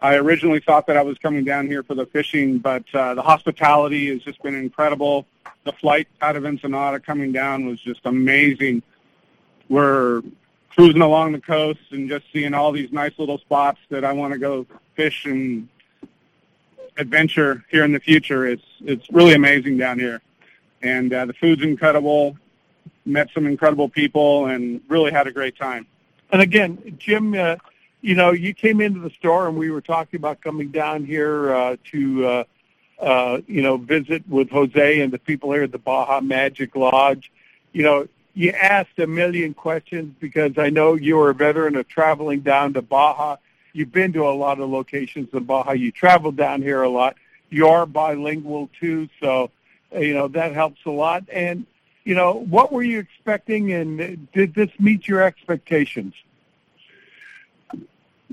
I 0.00 0.14
originally 0.16 0.60
thought 0.60 0.86
that 0.86 0.96
I 0.96 1.02
was 1.02 1.18
coming 1.18 1.44
down 1.44 1.66
here 1.66 1.82
for 1.82 1.94
the 1.94 2.06
fishing, 2.06 2.58
but 2.58 2.84
uh, 2.94 3.14
the 3.14 3.22
hospitality 3.22 4.08
has 4.08 4.22
just 4.22 4.42
been 4.42 4.54
incredible. 4.54 5.26
The 5.64 5.72
flight 5.72 6.08
out 6.22 6.36
of 6.36 6.46
Ensenada 6.46 7.00
coming 7.00 7.32
down 7.32 7.66
was 7.66 7.80
just 7.80 8.00
amazing. 8.04 8.82
We're 9.68 10.22
cruising 10.70 11.02
along 11.02 11.32
the 11.32 11.40
coast 11.40 11.80
and 11.90 12.08
just 12.08 12.24
seeing 12.32 12.54
all 12.54 12.72
these 12.72 12.92
nice 12.92 13.12
little 13.18 13.38
spots 13.38 13.78
that 13.90 14.04
I 14.04 14.12
want 14.12 14.32
to 14.32 14.38
go 14.38 14.66
fish 14.94 15.24
and 15.24 15.68
adventure 16.98 17.64
here 17.70 17.84
in 17.84 17.92
the 17.92 18.00
future. 18.00 18.46
It's 18.46 18.64
it's 18.80 19.10
really 19.10 19.34
amazing 19.34 19.76
down 19.78 19.98
here, 19.98 20.20
and 20.82 21.12
uh, 21.12 21.26
the 21.26 21.34
food's 21.34 21.62
incredible. 21.62 22.36
Met 23.04 23.28
some 23.32 23.46
incredible 23.46 23.88
people 23.88 24.46
and 24.46 24.80
really 24.88 25.12
had 25.12 25.28
a 25.28 25.32
great 25.32 25.56
time. 25.56 25.86
And 26.32 26.42
again, 26.42 26.96
Jim, 26.98 27.34
uh, 27.34 27.56
you 28.00 28.14
know, 28.14 28.32
you 28.32 28.52
came 28.52 28.80
into 28.80 29.00
the 29.00 29.10
store 29.10 29.48
and 29.48 29.56
we 29.56 29.70
were 29.70 29.80
talking 29.80 30.18
about 30.18 30.40
coming 30.40 30.68
down 30.68 31.04
here 31.04 31.54
uh, 31.54 31.76
to, 31.92 32.26
uh, 32.26 32.44
uh, 33.00 33.40
you 33.46 33.62
know, 33.62 33.76
visit 33.76 34.28
with 34.28 34.50
Jose 34.50 35.00
and 35.00 35.12
the 35.12 35.18
people 35.18 35.52
here 35.52 35.62
at 35.64 35.72
the 35.72 35.78
Baja 35.78 36.20
Magic 36.20 36.74
Lodge. 36.74 37.30
You 37.72 37.82
know, 37.82 38.08
you 38.36 38.50
asked 38.50 38.98
a 38.98 39.06
million 39.06 39.54
questions 39.54 40.14
because 40.20 40.58
I 40.58 40.68
know 40.68 40.92
you're 40.92 41.30
a 41.30 41.34
veteran 41.34 41.74
of 41.74 41.88
traveling 41.88 42.40
down 42.40 42.74
to 42.74 42.82
Baja. 42.82 43.36
You've 43.72 43.90
been 43.90 44.12
to 44.12 44.28
a 44.28 44.30
lot 44.30 44.60
of 44.60 44.68
locations 44.68 45.32
in 45.32 45.44
Baja. 45.44 45.72
You 45.72 45.90
travel 45.90 46.32
down 46.32 46.60
here 46.60 46.82
a 46.82 46.88
lot. 46.88 47.16
You 47.48 47.68
are 47.68 47.86
bilingual 47.86 48.68
too, 48.78 49.08
so 49.20 49.50
you 49.90 50.12
know 50.12 50.28
that 50.28 50.52
helps 50.52 50.84
a 50.84 50.90
lot. 50.90 51.24
And 51.32 51.64
you 52.04 52.14
know, 52.14 52.34
what 52.34 52.72
were 52.72 52.82
you 52.82 52.98
expecting, 52.98 53.72
and 53.72 54.30
did 54.32 54.54
this 54.54 54.70
meet 54.78 55.08
your 55.08 55.22
expectations? 55.22 56.12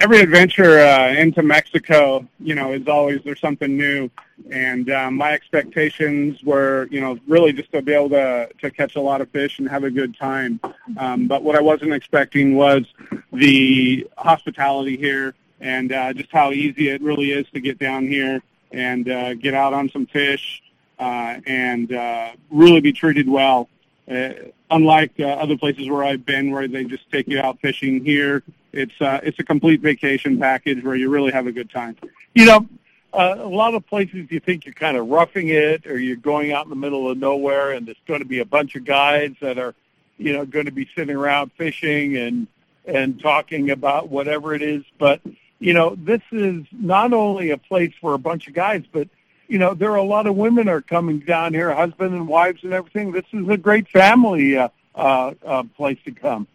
Every 0.02 0.22
adventure 0.22 0.80
uh, 0.80 1.10
into 1.10 1.44
Mexico, 1.44 2.28
you 2.40 2.56
know, 2.56 2.74
is 2.74 2.88
always 2.88 3.22
there's 3.24 3.40
something 3.40 3.78
new, 3.78 4.10
and 4.50 4.90
uh, 4.90 5.12
my 5.12 5.34
expectations 5.34 6.44
were, 6.44 6.88
you 6.90 7.00
know, 7.00 7.20
really 7.28 7.54
just 7.54 7.72
to 7.74 7.82
be 7.84 7.94
able 7.94 8.10
to 8.10 8.50
to 8.60 8.72
catch 8.72 8.96
a 8.96 9.02
lot 9.02 9.22
of 9.22 9.30
fish 9.30 9.60
and 9.60 9.70
have 9.70 9.84
a 9.84 9.92
good 9.92 10.18
time. 10.18 10.60
Um, 10.98 11.28
but 11.28 11.44
what 11.44 11.56
I 11.56 11.62
wasn't 11.62 11.94
expecting 11.94 12.56
was 12.56 12.86
the 13.32 14.08
hospitality 14.18 14.98
here 14.98 15.36
and 15.64 15.92
uh, 15.92 16.12
just 16.14 16.32
how 16.32 16.52
easy 16.52 16.90
it 16.90 17.02
really 17.02 17.32
is 17.32 17.48
to 17.54 17.60
get 17.60 17.78
down 17.80 18.08
here 18.08 18.42
and 18.72 19.10
uh, 19.10 19.34
get 19.36 19.54
out 19.54 19.74
on 19.74 19.90
some 19.90 20.06
fish 20.08 20.62
uh, 21.00 21.40
and 21.46 21.94
uh, 21.94 22.32
really 22.52 22.82
be 22.82 22.92
treated 22.92 23.30
well. 23.30 23.70
Uh, 24.10 24.34
unlike 24.72 25.12
uh, 25.20 25.24
other 25.24 25.58
places 25.58 25.88
where 25.88 26.04
I've 26.04 26.26
been, 26.26 26.52
where 26.52 26.68
they 26.68 26.84
just 26.84 27.10
take 27.12 27.28
you 27.28 27.40
out 27.40 27.60
fishing, 27.62 28.04
here 28.04 28.44
it's 28.74 29.00
uh, 29.00 29.20
it's 29.24 29.40
a 29.40 29.44
complete 29.44 29.82
vacation 29.82 30.38
package 30.40 30.84
where 30.84 30.96
you 30.96 31.10
really 31.10 31.32
have 31.32 31.48
a 31.48 31.52
good 31.52 31.70
time. 31.70 31.96
You 32.34 32.46
know, 32.46 32.68
uh, 33.14 33.36
a 33.38 33.48
lot 33.48 33.76
of 33.76 33.86
places 33.86 34.32
you 34.32 34.40
think 34.40 34.66
you're 34.66 34.74
kind 34.74 34.98
of 34.98 35.08
roughing 35.08 35.50
it, 35.50 35.86
or 35.86 36.00
you're 36.00 36.16
going 36.16 36.52
out 36.52 36.66
in 36.66 36.70
the 36.72 36.76
middle 36.76 37.10
of 37.10 37.18
nowhere, 37.18 37.72
and 37.72 37.86
there's 37.86 37.98
going 38.08 38.22
to 38.22 38.26
be 38.26 38.40
a 38.40 38.46
bunch 38.46 38.76
of 38.76 38.84
guides 38.84 39.38
that 39.42 39.60
are, 39.60 39.76
you 40.18 40.34
know, 40.34 40.46
going 40.46 40.66
to 40.66 40.72
be 40.72 40.90
sitting 40.96 41.16
around 41.16 41.52
fishing 41.54 42.18
and 42.18 42.48
and 42.86 43.22
talking 43.22 43.70
about 43.70 44.10
whatever 44.10 44.54
it 44.54 44.62
is. 44.62 44.84
But 44.98 45.22
you 45.60 45.74
know, 45.74 45.96
this 45.96 46.22
is 46.32 46.66
not 46.72 47.14
only 47.14 47.52
a 47.52 47.58
place 47.58 47.94
for 48.02 48.16
a 48.16 48.20
bunch 48.20 48.48
of 48.48 48.54
guys, 48.54 48.84
but 48.92 49.08
you 49.48 49.60
know, 49.60 49.76
there 49.76 49.92
are 49.92 49.98
a 49.98 50.04
lot 50.04 50.26
of 50.26 50.36
women 50.36 50.68
are 50.68 50.82
coming 50.82 51.20
down 51.20 51.54
here, 51.54 51.74
husband 51.74 52.16
and 52.16 52.28
wives 52.28 52.64
and 52.64 52.74
everything. 52.74 53.12
This 53.12 53.26
is 53.32 53.48
a 53.48 53.58
great 53.58 53.88
family 53.88 54.58
uh, 54.58 54.70
uh, 54.96 55.34
uh, 55.46 55.64
place 55.76 56.00
to 56.06 56.12
come. 56.12 56.48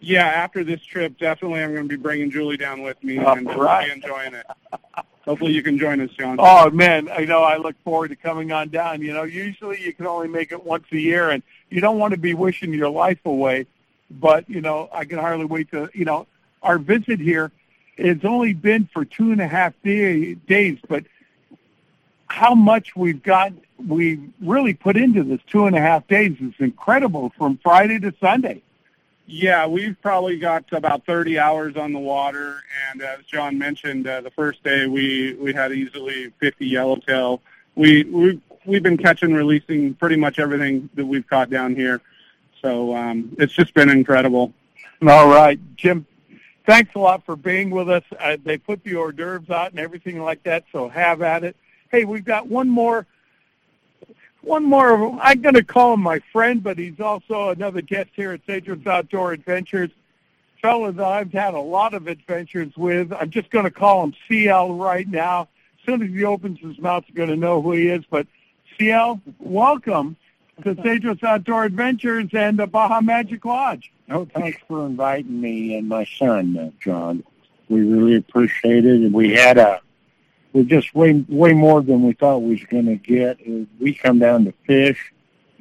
Yeah, 0.00 0.26
after 0.26 0.62
this 0.62 0.82
trip, 0.82 1.18
definitely 1.18 1.62
I'm 1.62 1.72
going 1.72 1.88
to 1.88 1.88
be 1.88 2.00
bringing 2.00 2.30
Julie 2.30 2.56
down 2.56 2.82
with 2.82 3.02
me 3.02 3.18
All 3.18 3.36
and 3.36 3.46
right. 3.46 3.90
enjoying 3.90 4.34
it. 4.34 4.46
Hopefully 5.24 5.52
you 5.52 5.62
can 5.62 5.78
join 5.78 6.00
us, 6.00 6.10
John. 6.10 6.36
Oh 6.38 6.70
man, 6.70 7.08
I 7.08 7.24
know. 7.24 7.42
I 7.42 7.56
look 7.56 7.74
forward 7.82 8.08
to 8.08 8.16
coming 8.16 8.52
on 8.52 8.68
down. 8.68 9.02
You 9.02 9.12
know, 9.12 9.24
usually 9.24 9.82
you 9.82 9.92
can 9.92 10.06
only 10.06 10.28
make 10.28 10.52
it 10.52 10.64
once 10.64 10.84
a 10.92 10.98
year, 10.98 11.30
and 11.30 11.42
you 11.68 11.80
don't 11.80 11.98
want 11.98 12.12
to 12.12 12.18
be 12.18 12.34
wishing 12.34 12.72
your 12.72 12.90
life 12.90 13.18
away. 13.24 13.66
But 14.08 14.48
you 14.48 14.60
know, 14.60 14.88
I 14.92 15.04
can 15.04 15.18
hardly 15.18 15.46
wait 15.46 15.72
to. 15.72 15.90
You 15.92 16.04
know, 16.04 16.28
our 16.62 16.78
visit 16.78 17.18
here 17.18 17.50
has 17.98 18.18
only 18.24 18.52
been 18.52 18.88
for 18.92 19.04
two 19.04 19.32
and 19.32 19.40
a 19.40 19.48
half 19.48 19.72
day, 19.82 20.34
days, 20.34 20.78
but 20.88 21.04
how 22.28 22.54
much 22.54 22.94
we've 22.94 23.22
got, 23.22 23.52
we 23.84 24.20
really 24.40 24.74
put 24.74 24.96
into 24.96 25.24
this 25.24 25.40
two 25.46 25.66
and 25.66 25.76
a 25.76 25.80
half 25.80 26.06
days 26.06 26.36
is 26.40 26.54
incredible 26.58 27.32
from 27.36 27.58
Friday 27.62 27.98
to 28.00 28.12
Sunday. 28.20 28.62
Yeah, 29.28 29.66
we've 29.66 30.00
probably 30.00 30.38
got 30.38 30.64
about 30.70 31.04
30 31.04 31.38
hours 31.38 31.76
on 31.76 31.92
the 31.92 31.98
water, 31.98 32.62
and 32.90 33.02
as 33.02 33.24
John 33.24 33.58
mentioned, 33.58 34.06
uh, 34.06 34.20
the 34.20 34.30
first 34.30 34.62
day 34.62 34.86
we 34.86 35.34
we 35.34 35.52
had 35.52 35.72
easily 35.72 36.32
50 36.38 36.64
yellowtail. 36.64 37.42
We 37.74 38.04
we 38.04 38.40
we've 38.64 38.84
been 38.84 38.96
catching, 38.96 39.34
releasing 39.34 39.94
pretty 39.94 40.14
much 40.14 40.38
everything 40.38 40.88
that 40.94 41.04
we've 41.04 41.26
caught 41.26 41.50
down 41.50 41.74
here, 41.74 42.00
so 42.62 42.94
um, 42.94 43.34
it's 43.36 43.52
just 43.52 43.74
been 43.74 43.88
incredible. 43.88 44.52
All 45.02 45.28
right, 45.28 45.58
Jim. 45.76 46.06
Thanks 46.64 46.94
a 46.94 46.98
lot 46.98 47.24
for 47.24 47.36
being 47.36 47.70
with 47.70 47.88
us. 47.88 48.04
Uh, 48.18 48.36
they 48.44 48.58
put 48.58 48.82
the 48.84 48.94
hors 48.94 49.12
d'oeuvres 49.12 49.50
out 49.50 49.70
and 49.72 49.80
everything 49.80 50.20
like 50.22 50.42
that, 50.44 50.64
so 50.70 50.88
have 50.88 51.22
at 51.22 51.42
it. 51.42 51.56
Hey, 51.90 52.04
we've 52.04 52.24
got 52.24 52.48
one 52.48 52.68
more. 52.68 53.06
One 54.46 54.62
more. 54.62 55.18
I'm 55.20 55.42
going 55.42 55.56
to 55.56 55.64
call 55.64 55.94
him 55.94 56.02
my 56.02 56.20
friend, 56.32 56.62
but 56.62 56.78
he's 56.78 57.00
also 57.00 57.48
another 57.48 57.80
guest 57.80 58.10
here 58.14 58.30
at 58.30 58.46
Cedros 58.46 58.86
Outdoor 58.86 59.32
Adventures. 59.32 59.90
Fellow 60.62 60.92
that 60.92 61.04
I've 61.04 61.32
had 61.32 61.54
a 61.54 61.60
lot 61.60 61.94
of 61.94 62.06
adventures 62.06 62.72
with. 62.76 63.12
I'm 63.12 63.30
just 63.30 63.50
going 63.50 63.64
to 63.64 63.72
call 63.72 64.04
him 64.04 64.14
CL 64.28 64.74
right 64.74 65.08
now. 65.08 65.48
As 65.80 65.86
soon 65.86 66.00
as 66.00 66.10
he 66.10 66.22
opens 66.22 66.60
his 66.60 66.78
mouth, 66.78 67.02
you're 67.08 67.26
going 67.26 67.36
to 67.36 67.44
know 67.44 67.60
who 67.60 67.72
he 67.72 67.88
is. 67.88 68.04
But 68.08 68.28
CL, 68.78 69.20
welcome 69.40 70.16
to 70.62 70.74
Cedros 70.76 71.24
Outdoor 71.24 71.64
Adventures 71.64 72.28
and 72.32 72.56
the 72.56 72.68
Baja 72.68 73.00
Magic 73.00 73.44
Lodge. 73.44 73.90
Oh, 74.08 74.28
thanks 74.32 74.60
for 74.68 74.86
inviting 74.86 75.40
me 75.40 75.76
and 75.76 75.88
my 75.88 76.04
son, 76.04 76.56
uh, 76.56 76.70
John. 76.80 77.24
We 77.68 77.80
really 77.80 78.14
appreciate 78.14 78.84
it, 78.84 78.94
and 78.94 79.12
we 79.12 79.32
had 79.32 79.58
a 79.58 79.80
we're 80.56 80.62
just 80.62 80.94
way 80.94 81.12
way 81.28 81.52
more 81.52 81.82
than 81.82 82.02
we 82.02 82.14
thought 82.14 82.38
we 82.38 82.54
was 82.54 82.64
going 82.64 82.86
to 82.86 82.96
get. 82.96 83.38
Uh, 83.46 83.66
We 83.78 83.92
come 83.92 84.18
down 84.18 84.46
to 84.46 84.54
fish, 84.66 85.12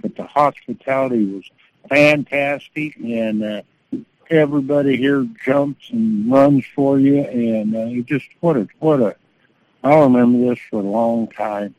but 0.02 0.16
the 0.16 0.24
hospitality 0.24 1.26
was 1.26 1.44
fantastic, 1.90 2.96
and 2.96 3.44
uh, 3.44 3.62
everybody 4.30 4.96
here 4.96 5.28
jumps 5.44 5.90
and 5.90 6.32
runs 6.32 6.64
for 6.74 6.98
you, 6.98 7.20
and 7.20 7.76
uh, 7.76 7.80
it 7.80 8.06
just 8.06 8.28
what 8.40 8.56
a 8.56 8.70
what 8.80 9.02
a. 9.02 9.18
I'll 9.84 10.04
remember 10.04 10.50
this 10.50 10.60
for 10.70 10.80
a 10.80 10.86
long 10.86 11.28
time, 11.28 11.76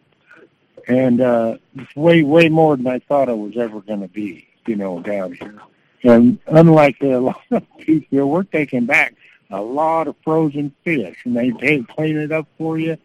and 0.87 1.23
uh, 1.23 1.57
it's 1.75 1.97
way 1.97 2.23
way 2.23 2.51
more 2.51 2.77
than 2.77 2.87
I 2.87 2.99
thought 2.99 3.31
it 3.31 3.39
was 3.39 3.57
ever 3.57 3.81
going 3.81 4.03
to 4.03 4.09
be. 4.09 4.47
You 4.67 4.77
know, 4.77 5.01
down 5.01 5.33
here, 5.33 5.63
and 6.05 6.39
unlike 6.49 6.99
a 7.01 7.17
lot 7.31 7.41
of 7.51 7.65
people, 7.79 8.29
we're 8.29 8.43
taking 8.43 8.85
back 8.85 9.15
a 9.51 9.63
lot 9.63 10.07
of 10.07 10.17
frozen 10.23 10.75
fish, 10.85 11.17
and 11.25 11.35
they 11.35 11.51
take 11.53 11.89
clean 11.89 12.19
it 12.19 12.31
up 12.31 12.47
for 12.59 12.79
you, 12.79 12.99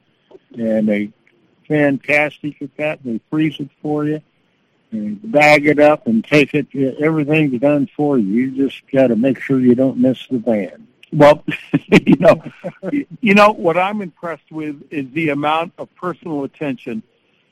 and 0.58 0.88
they 0.88 1.12
fantastic 1.68 2.62
at 2.62 2.76
that. 2.78 3.04
They 3.04 3.20
freeze 3.30 3.60
it 3.60 3.70
for 3.82 4.06
you, 4.06 4.22
and 4.92 5.32
bag 5.32 5.68
it 5.68 5.80
up 5.80 6.08
and 6.08 6.24
take 6.24 6.54
it. 6.54 6.68
Everything's 7.02 7.60
done 7.62 7.90
for 7.96 8.18
you. 8.18 8.26
You 8.26 8.68
just 8.68 8.82
got 8.92 9.08
to 9.08 9.16
make 9.16 9.40
sure 9.40 9.60
you 9.60 9.76
don't 9.76 9.98
miss 9.98 10.28
the 10.30 10.40
van. 10.40 10.88
Well, 11.14 11.44
you 12.06 12.16
know, 12.18 12.42
you 13.22 13.34
know 13.34 13.52
what 13.52 13.78
I'm 13.78 14.02
impressed 14.02 14.52
with 14.52 14.82
is 14.92 15.06
the 15.12 15.30
amount 15.30 15.74
of 15.78 15.94
personal 15.96 16.44
attention 16.44 17.04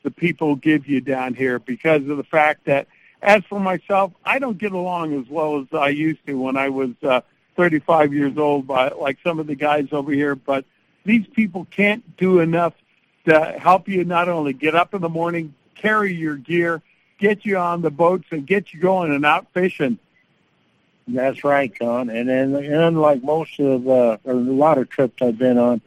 the 0.02 0.10
people 0.10 0.56
give 0.56 0.86
you 0.86 1.00
down 1.00 1.34
here 1.34 1.58
because 1.58 2.06
of 2.08 2.16
the 2.16 2.24
fact 2.24 2.64
that, 2.64 2.86
as 3.22 3.42
for 3.44 3.60
myself, 3.60 4.12
I 4.24 4.38
don't 4.38 4.56
get 4.56 4.72
along 4.72 5.18
as 5.20 5.28
well 5.28 5.60
as 5.60 5.66
I 5.72 5.88
used 5.88 6.24
to 6.26 6.34
when 6.34 6.56
I 6.56 6.70
was 6.70 6.90
uh, 7.02 7.20
35 7.56 8.14
years 8.14 8.38
old, 8.38 8.66
by 8.66 8.88
like 8.88 9.18
some 9.22 9.38
of 9.38 9.46
the 9.46 9.54
guys 9.54 9.88
over 9.92 10.12
here. 10.12 10.34
But 10.34 10.64
these 11.04 11.26
people 11.26 11.66
can't 11.70 12.16
do 12.16 12.40
enough 12.40 12.74
to 13.26 13.58
help 13.58 13.88
you 13.88 14.04
not 14.04 14.28
only 14.28 14.52
get 14.52 14.74
up 14.74 14.94
in 14.94 15.00
the 15.00 15.08
morning, 15.08 15.54
carry 15.74 16.14
your 16.14 16.36
gear, 16.36 16.82
get 17.18 17.44
you 17.44 17.58
on 17.58 17.82
the 17.82 17.90
boats, 17.90 18.26
and 18.30 18.46
get 18.46 18.72
you 18.72 18.80
going 18.80 19.12
and 19.12 19.24
out 19.24 19.46
fishing. 19.52 19.98
That's 21.08 21.42
right, 21.44 21.76
Con. 21.76 22.10
And 22.10 22.28
then, 22.28 22.54
and 22.54 22.74
unlike 22.74 23.22
most 23.22 23.58
of 23.58 23.88
uh, 23.88 24.18
or 24.24 24.32
a 24.32 24.34
lot 24.34 24.78
of 24.78 24.88
trips 24.88 25.20
I've 25.20 25.38
been 25.38 25.58
on, 25.58 25.80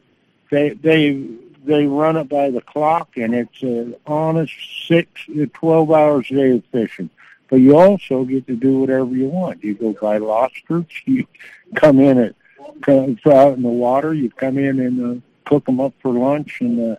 they 0.50 0.70
they 0.70 1.26
they 1.64 1.86
run 1.86 2.16
it 2.16 2.28
by 2.28 2.50
the 2.50 2.60
clock, 2.60 3.16
and 3.16 3.34
it's 3.34 3.62
an 3.62 3.96
honest 4.06 4.52
six 4.86 5.08
to 5.26 5.46
twelve 5.46 5.90
hours 5.90 6.26
a 6.30 6.34
day 6.34 6.50
of 6.50 6.64
fishing. 6.66 7.10
But 7.48 7.56
you 7.56 7.76
also 7.76 8.24
get 8.24 8.46
to 8.48 8.56
do 8.56 8.80
whatever 8.80 9.14
you 9.14 9.28
want. 9.28 9.62
You 9.62 9.74
go 9.74 9.92
buy 9.92 10.18
lobsters. 10.18 10.86
You 11.06 11.26
come 11.74 12.00
in 12.00 12.18
at 12.18 12.34
come 12.82 13.18
out 13.26 13.56
in 13.56 13.62
the 13.62 13.68
water. 13.68 14.14
You 14.14 14.30
come 14.30 14.58
in 14.58 14.80
and 14.80 15.18
uh, 15.18 15.20
cook 15.44 15.64
them 15.66 15.80
up 15.80 15.94
for 16.00 16.12
lunch, 16.12 16.60
and 16.60 16.92
uh, 16.92 16.96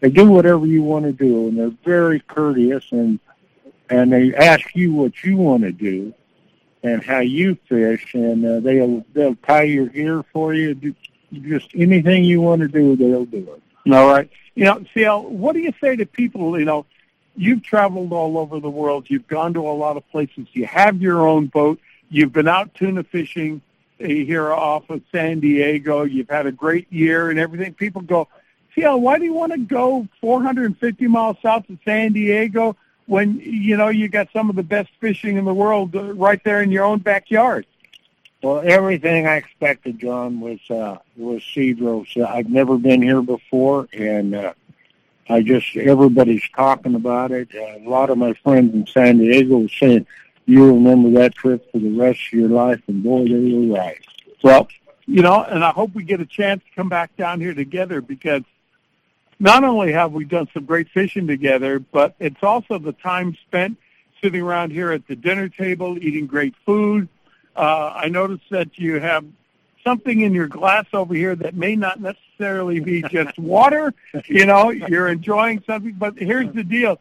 they 0.00 0.10
do 0.10 0.28
whatever 0.28 0.66
you 0.66 0.82
want 0.82 1.04
to 1.04 1.12
do. 1.12 1.48
And 1.48 1.58
they're 1.58 1.72
very 1.84 2.20
courteous, 2.20 2.90
and 2.92 3.18
and 3.90 4.12
they 4.12 4.34
ask 4.34 4.74
you 4.74 4.92
what 4.92 5.24
you 5.24 5.36
want 5.36 5.62
to 5.62 5.72
do 5.72 6.12
and 6.82 7.02
how 7.02 7.20
you 7.20 7.56
fish, 7.68 8.14
and 8.14 8.44
uh, 8.44 8.60
they'll 8.60 9.04
they'll 9.12 9.36
tie 9.36 9.62
your 9.62 9.86
gear 9.86 10.22
for 10.32 10.54
you. 10.54 10.74
Do- 10.74 10.94
Just 11.32 11.70
anything 11.74 12.24
you 12.24 12.40
want 12.40 12.62
to 12.62 12.68
do, 12.68 12.96
they'll 12.96 13.24
do 13.24 13.48
it. 13.54 13.92
All 13.92 14.08
right. 14.08 14.30
You 14.54 14.64
know, 14.64 14.84
CL, 14.92 15.30
what 15.30 15.52
do 15.52 15.60
you 15.60 15.72
say 15.80 15.94
to 15.96 16.04
people, 16.04 16.58
you 16.58 16.64
know, 16.64 16.84
you've 17.36 17.62
traveled 17.62 18.12
all 18.12 18.36
over 18.38 18.58
the 18.60 18.70
world, 18.70 19.08
you've 19.08 19.28
gone 19.28 19.54
to 19.54 19.60
a 19.60 19.70
lot 19.70 19.96
of 19.96 20.08
places, 20.10 20.48
you 20.52 20.66
have 20.66 21.00
your 21.00 21.26
own 21.28 21.46
boat, 21.46 21.78
you've 22.10 22.32
been 22.32 22.48
out 22.48 22.74
tuna 22.74 23.04
fishing, 23.04 23.62
here 23.98 24.52
off 24.52 24.88
of 24.90 25.02
San 25.12 25.40
Diego. 25.40 26.04
You've 26.04 26.30
had 26.30 26.46
a 26.46 26.52
great 26.52 26.92
year 26.92 27.30
and 27.30 27.38
everything. 27.38 27.74
People 27.74 28.02
go, 28.02 28.28
CL, 28.74 29.00
why 29.00 29.18
do 29.18 29.24
you 29.24 29.34
want 29.34 29.52
to 29.52 29.58
go 29.58 30.06
450 30.20 31.06
miles 31.08 31.36
south 31.42 31.68
of 31.68 31.78
San 31.84 32.12
Diego 32.12 32.76
when 33.06 33.40
you 33.40 33.76
know 33.76 33.88
you 33.88 34.08
got 34.08 34.28
some 34.32 34.50
of 34.50 34.56
the 34.56 34.62
best 34.62 34.90
fishing 35.00 35.36
in 35.36 35.44
the 35.44 35.54
world 35.54 35.94
right 35.94 36.42
there 36.44 36.62
in 36.62 36.70
your 36.70 36.84
own 36.84 36.98
backyard? 36.98 37.66
Well, 38.42 38.62
everything 38.64 39.26
I 39.26 39.36
expected, 39.36 39.98
John, 39.98 40.40
was 40.40 40.60
uh, 40.70 40.98
was 41.16 41.42
Cedros. 41.42 42.24
I've 42.24 42.48
never 42.48 42.78
been 42.78 43.02
here 43.02 43.22
before, 43.22 43.88
and 43.92 44.34
uh, 44.34 44.52
I 45.28 45.42
just 45.42 45.76
everybody's 45.76 46.48
talking 46.54 46.94
about 46.94 47.32
it. 47.32 47.48
Uh, 47.52 47.84
a 47.84 47.88
lot 47.88 48.10
of 48.10 48.18
my 48.18 48.34
friends 48.34 48.74
in 48.74 48.86
San 48.86 49.18
Diego 49.18 49.58
were 49.58 49.68
saying, 49.68 50.06
"You 50.48 50.66
remember 50.66 51.10
that 51.20 51.34
trip 51.36 51.70
for 51.70 51.78
the 51.78 51.90
rest 51.90 52.20
of 52.32 52.38
your 52.38 52.48
life," 52.48 52.80
and 52.88 53.02
boy, 53.02 53.28
they 53.28 53.52
were 53.52 53.76
right. 53.76 54.00
Well, 54.42 54.66
you 55.06 55.22
know, 55.22 55.44
and 55.44 55.62
I 55.62 55.70
hope 55.70 55.94
we 55.94 56.02
get 56.02 56.20
a 56.20 56.26
chance 56.26 56.62
to 56.64 56.70
come 56.74 56.88
back 56.88 57.16
down 57.16 57.40
here 57.40 57.54
together 57.54 58.00
because 58.00 58.42
not 59.38 59.62
only 59.62 59.92
have 59.92 60.12
we 60.12 60.24
done 60.24 60.48
some 60.52 60.64
great 60.64 60.88
fishing 60.88 61.26
together, 61.26 61.78
but 61.78 62.14
it's 62.18 62.42
also 62.42 62.78
the 62.78 62.92
time 62.92 63.36
spent 63.46 63.78
sitting 64.22 64.42
around 64.42 64.72
here 64.72 64.90
at 64.90 65.06
the 65.06 65.14
dinner 65.14 65.48
table, 65.48 65.96
eating 65.98 66.26
great 66.26 66.54
food. 66.66 67.08
Uh, 67.54 67.92
I 67.94 68.08
noticed 68.08 68.50
that 68.50 68.78
you 68.78 69.00
have 69.00 69.24
something 69.84 70.20
in 70.20 70.34
your 70.34 70.48
glass 70.48 70.86
over 70.92 71.14
here 71.14 71.36
that 71.36 71.54
may 71.54 71.76
not 71.76 72.00
necessarily 72.00 72.80
be 72.80 73.02
just 73.02 73.38
water. 73.38 73.94
You 74.26 74.46
know, 74.46 74.70
you're 74.70 75.08
enjoying 75.08 75.62
something, 75.66 75.92
but 75.92 76.18
here's 76.18 76.52
the 76.52 76.64
deal. 76.64 76.98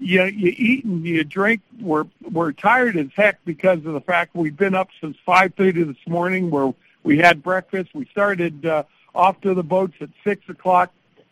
You, 0.00 0.24
you 0.24 0.54
eat 0.56 0.84
and 0.84 1.04
you 1.04 1.22
drink. 1.24 1.60
We're, 1.78 2.06
we're 2.32 2.52
tired 2.52 2.96
as 2.96 3.08
heck 3.14 3.44
because 3.44 3.78
of 3.84 3.92
the 3.92 4.00
fact 4.00 4.34
we've 4.34 4.56
been 4.56 4.74
up 4.74 4.88
since 5.00 5.16
5.30 5.28 5.86
this 5.86 6.08
morning 6.08 6.50
where 6.50 6.72
we 7.02 7.18
had 7.18 7.42
breakfast. 7.42 7.90
We 7.94 8.06
started 8.06 8.66
uh, 8.66 8.84
off 9.14 9.40
to 9.42 9.54
the 9.54 9.62
boats 9.62 9.94
at 10.00 10.08
6 10.24 10.48
o'clock 10.48 10.90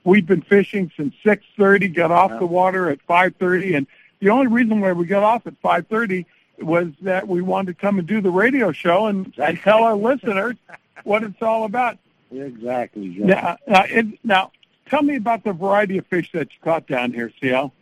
We've 0.08 0.26
been 0.26 0.40
fishing 0.40 0.90
since 0.96 1.14
6:30. 1.22 1.94
Got 1.94 2.10
off 2.10 2.30
yeah. 2.30 2.38
the 2.38 2.46
water 2.46 2.88
at 2.88 3.06
5:30, 3.06 3.76
and 3.76 3.86
the 4.20 4.30
only 4.30 4.46
reason 4.46 4.80
why 4.80 4.92
we 4.92 5.04
got 5.04 5.22
off 5.22 5.46
at 5.46 5.60
5:30 5.60 6.24
was 6.60 6.88
that 7.02 7.28
we 7.28 7.42
wanted 7.42 7.76
to 7.76 7.80
come 7.80 7.98
and 7.98 8.08
do 8.08 8.22
the 8.22 8.30
radio 8.30 8.72
show 8.72 9.06
and, 9.06 9.34
and 9.36 9.60
tell 9.60 9.82
our 9.84 9.94
listeners 9.94 10.56
what 11.04 11.24
it's 11.24 11.42
all 11.42 11.64
about. 11.64 11.98
Exactly. 12.32 13.06
Yeah. 13.06 13.26
Now, 13.26 13.58
now, 13.66 13.84
it, 13.86 14.06
now, 14.24 14.52
tell 14.86 15.02
me 15.02 15.16
about 15.16 15.44
the 15.44 15.52
variety 15.52 15.98
of 15.98 16.06
fish 16.06 16.32
that 16.32 16.48
you 16.52 16.58
caught 16.64 16.86
down 16.86 17.12
here, 17.12 17.30
CL. 17.38 17.72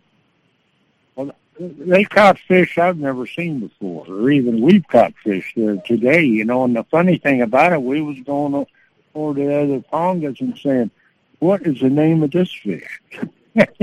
Well, 1.59 1.71
they 1.79 2.05
caught 2.05 2.39
fish 2.39 2.79
I've 2.79 2.99
never 2.99 3.27
seen 3.27 3.61
before, 3.61 4.07
or 4.09 4.31
even 4.31 4.61
we've 4.61 4.87
caught 4.89 5.15
fish 5.23 5.53
there 5.57 5.77
today. 5.77 6.23
You 6.25 6.45
know, 6.45 6.65
and 6.65 6.77
the 6.77 6.85
funny 6.85 7.19
thing 7.19 7.43
about 7.43 7.73
it, 7.73 7.83
we 7.83 8.03
was 8.03 8.19
going 8.21 8.67
over 9.15 9.41
to 9.41 9.47
the 9.47 9.55
other 9.55 9.81
pangas 9.93 10.41
and 10.41 10.57
saying, 10.59 10.91
what 11.39 11.67
is 11.67 11.81
the 11.81 11.91
name 11.91 12.23
of 12.23 12.31
this 12.31 12.53
fish? 12.53 13.01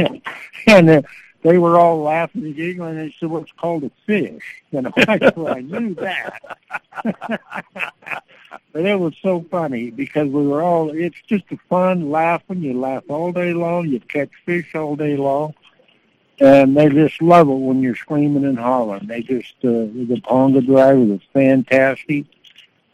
and 0.68 0.90
uh, 0.90 1.02
they 1.42 1.58
were 1.58 1.80
all 1.80 2.02
laughing 2.02 2.44
and 2.44 2.56
giggling. 2.56 2.98
And 2.98 3.10
They 3.10 3.16
said, 3.20 3.30
well, 3.30 3.44
it's 3.44 3.52
called 3.54 3.84
a 3.84 3.92
fish. 4.06 4.64
You 4.72 4.82
know, 4.84 4.92
I, 4.98 5.32
I 5.48 5.62
knew 5.62 5.96
that. 5.96 6.42
but 8.72 8.86
it 8.86 9.00
was 9.00 9.16
so 9.22 9.46
funny 9.52 9.92
because 9.92 10.28
we 10.30 10.48
were 10.48 10.64
all, 10.64 10.90
it's 10.92 11.22
just 11.28 11.46
a 11.52 11.58
fun 11.70 12.12
laughing. 12.12 12.62
You 12.62 12.80
laugh 12.80 13.04
all 13.10 13.32
day 13.32 13.54
long. 13.54 13.88
You 13.88 14.00
catch 14.00 14.30
fish 14.46 14.74
all 14.76 14.96
day 14.96 15.18
long. 15.18 15.54
And 16.40 16.76
they 16.76 16.90
just 16.90 17.22
love 17.22 17.48
it 17.48 17.54
when 17.54 17.82
you're 17.82 17.96
screaming 17.96 18.46
and 18.46 18.58
hollering. 18.58 19.08
They 19.08 19.22
just, 19.22 19.54
uh, 19.64 19.88
the 19.94 20.22
Panga 20.24 20.62
driver 20.62 21.14
is 21.14 21.22
fantastic. 21.32 22.26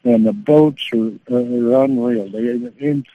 And 0.04 0.26
the 0.26 0.34
boats 0.34 0.90
are, 0.94 1.12
are 1.34 1.84
unreal. 1.84 2.30
They, 2.30 2.86
in, 2.86 3.06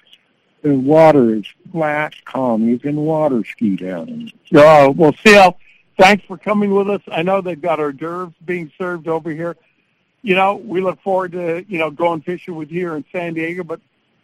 the 0.64 0.74
water 0.78 1.34
is 1.34 1.44
flat, 1.72 2.14
calm. 2.24 2.66
You 2.66 2.78
can 2.78 2.96
water 2.96 3.44
ski 3.44 3.76
down. 3.76 4.32
Oh, 4.54 4.90
well, 4.92 5.14
CL, 5.22 5.58
thanks 5.98 6.24
for 6.24 6.38
coming 6.38 6.72
with 6.72 6.88
us. 6.88 7.02
I 7.08 7.22
know 7.22 7.42
they've 7.42 7.60
got 7.60 7.80
hors 7.80 7.92
d'oeuvres 7.92 8.32
being 8.44 8.72
served 8.78 9.06
over 9.06 9.30
here. 9.30 9.56
You 10.22 10.34
know, 10.34 10.56
we 10.56 10.80
look 10.80 11.02
forward 11.02 11.32
to, 11.32 11.66
you 11.68 11.78
know, 11.78 11.90
going 11.90 12.22
fishing 12.22 12.56
with 12.56 12.70
you 12.70 12.80
here 12.80 12.96
in 12.96 13.04
San 13.12 13.34
Diego, 13.34 13.62
but 13.62 13.80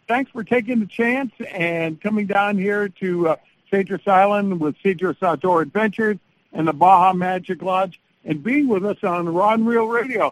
thanks 0.07 0.31
for 0.31 0.43
taking 0.43 0.79
the 0.79 0.87
chance 0.87 1.31
and 1.51 2.01
coming 2.01 2.25
down 2.25 2.57
here 2.57 2.89
to 2.89 3.29
uh, 3.29 3.35
Cedros 3.71 4.07
Island 4.07 4.59
with 4.59 4.75
Cedros 4.83 5.21
Outdoor 5.23 5.61
Adventures 5.61 6.17
and 6.53 6.67
the 6.67 6.73
Baja 6.73 7.13
Magic 7.13 7.61
Lodge 7.61 7.99
and 8.25 8.43
being 8.43 8.67
with 8.67 8.85
us 8.85 8.97
on 9.03 9.27
Rod 9.29 9.59
and 9.59 9.67
Reel 9.67 9.87
Radio. 9.87 10.31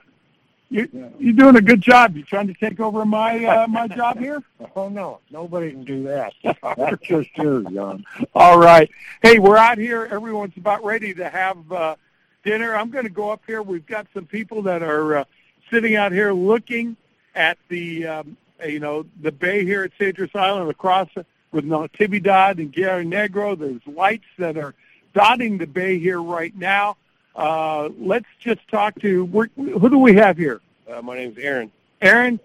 You, 0.72 1.11
you're 1.18 1.34
doing 1.34 1.56
a 1.56 1.61
good 1.61 1.82
job. 1.82 2.16
You 2.16 2.24
trying 2.24 2.48
to 2.48 2.53
take 2.53 2.80
over 2.80 3.03
my 3.03 3.44
uh, 3.44 3.68
my 3.68 3.88
job 3.95 4.20
here? 4.20 4.44
Oh 4.76 4.88
no, 4.88 5.20
nobody 5.32 5.72
can 5.72 5.84
do 5.84 6.03
that. 6.03 6.34
That's 6.44 7.02
just 7.02 7.30
you, 7.38 7.66
John. 7.74 8.06
All 8.36 8.60
right. 8.60 8.90
Hey, 9.24 9.40
we're 9.40 9.57
out 9.57 9.80
here. 9.80 10.07
Everyone's 10.11 10.56
about 10.57 10.84
ready 10.84 11.14
to 11.16 11.28
have 11.28 11.72
uh, 11.72 11.95
dinner. 12.44 12.76
I'm 12.76 12.91
going 12.91 13.06
to 13.06 13.10
go 13.10 13.32
up 13.32 13.41
here. 13.48 13.64
We've 13.64 13.86
got 13.86 14.06
some 14.14 14.28
people 14.28 14.61
that 14.64 14.84
are 14.84 15.18
uh, 15.18 15.24
sitting 15.72 15.95
out 15.95 16.11
here 16.11 16.34
looking 16.34 16.95
at 17.34 17.57
the 17.70 18.06
um, 18.06 18.38
you 18.64 18.80
know 18.80 19.07
the 19.22 19.32
bay 19.32 19.66
here 19.66 19.84
at 19.84 19.91
Cedros 19.98 20.36
Island 20.36 20.70
across 20.70 21.10
with 21.51 21.65
Natividad 21.65 22.59
and 22.59 22.73
Guerrero 22.73 23.03
Negro. 23.03 23.57
There's 23.57 23.81
lights 23.88 24.26
that 24.38 24.57
are 24.57 24.73
dotting 25.13 25.57
the 25.57 25.67
bay 25.67 25.99
here 25.99 26.21
right 26.21 26.55
now. 26.55 26.97
Uh, 27.35 27.89
let's 27.99 28.27
just 28.39 28.67
talk 28.67 28.99
to 29.01 29.26
who 29.55 29.89
do 29.89 29.97
we 29.97 30.15
have 30.15 30.38
here? 30.38 30.61
Uh, 30.91 31.01
my 31.01 31.15
name's 31.15 31.38
Aaron. 31.38 31.71
Aaron, 32.01 32.39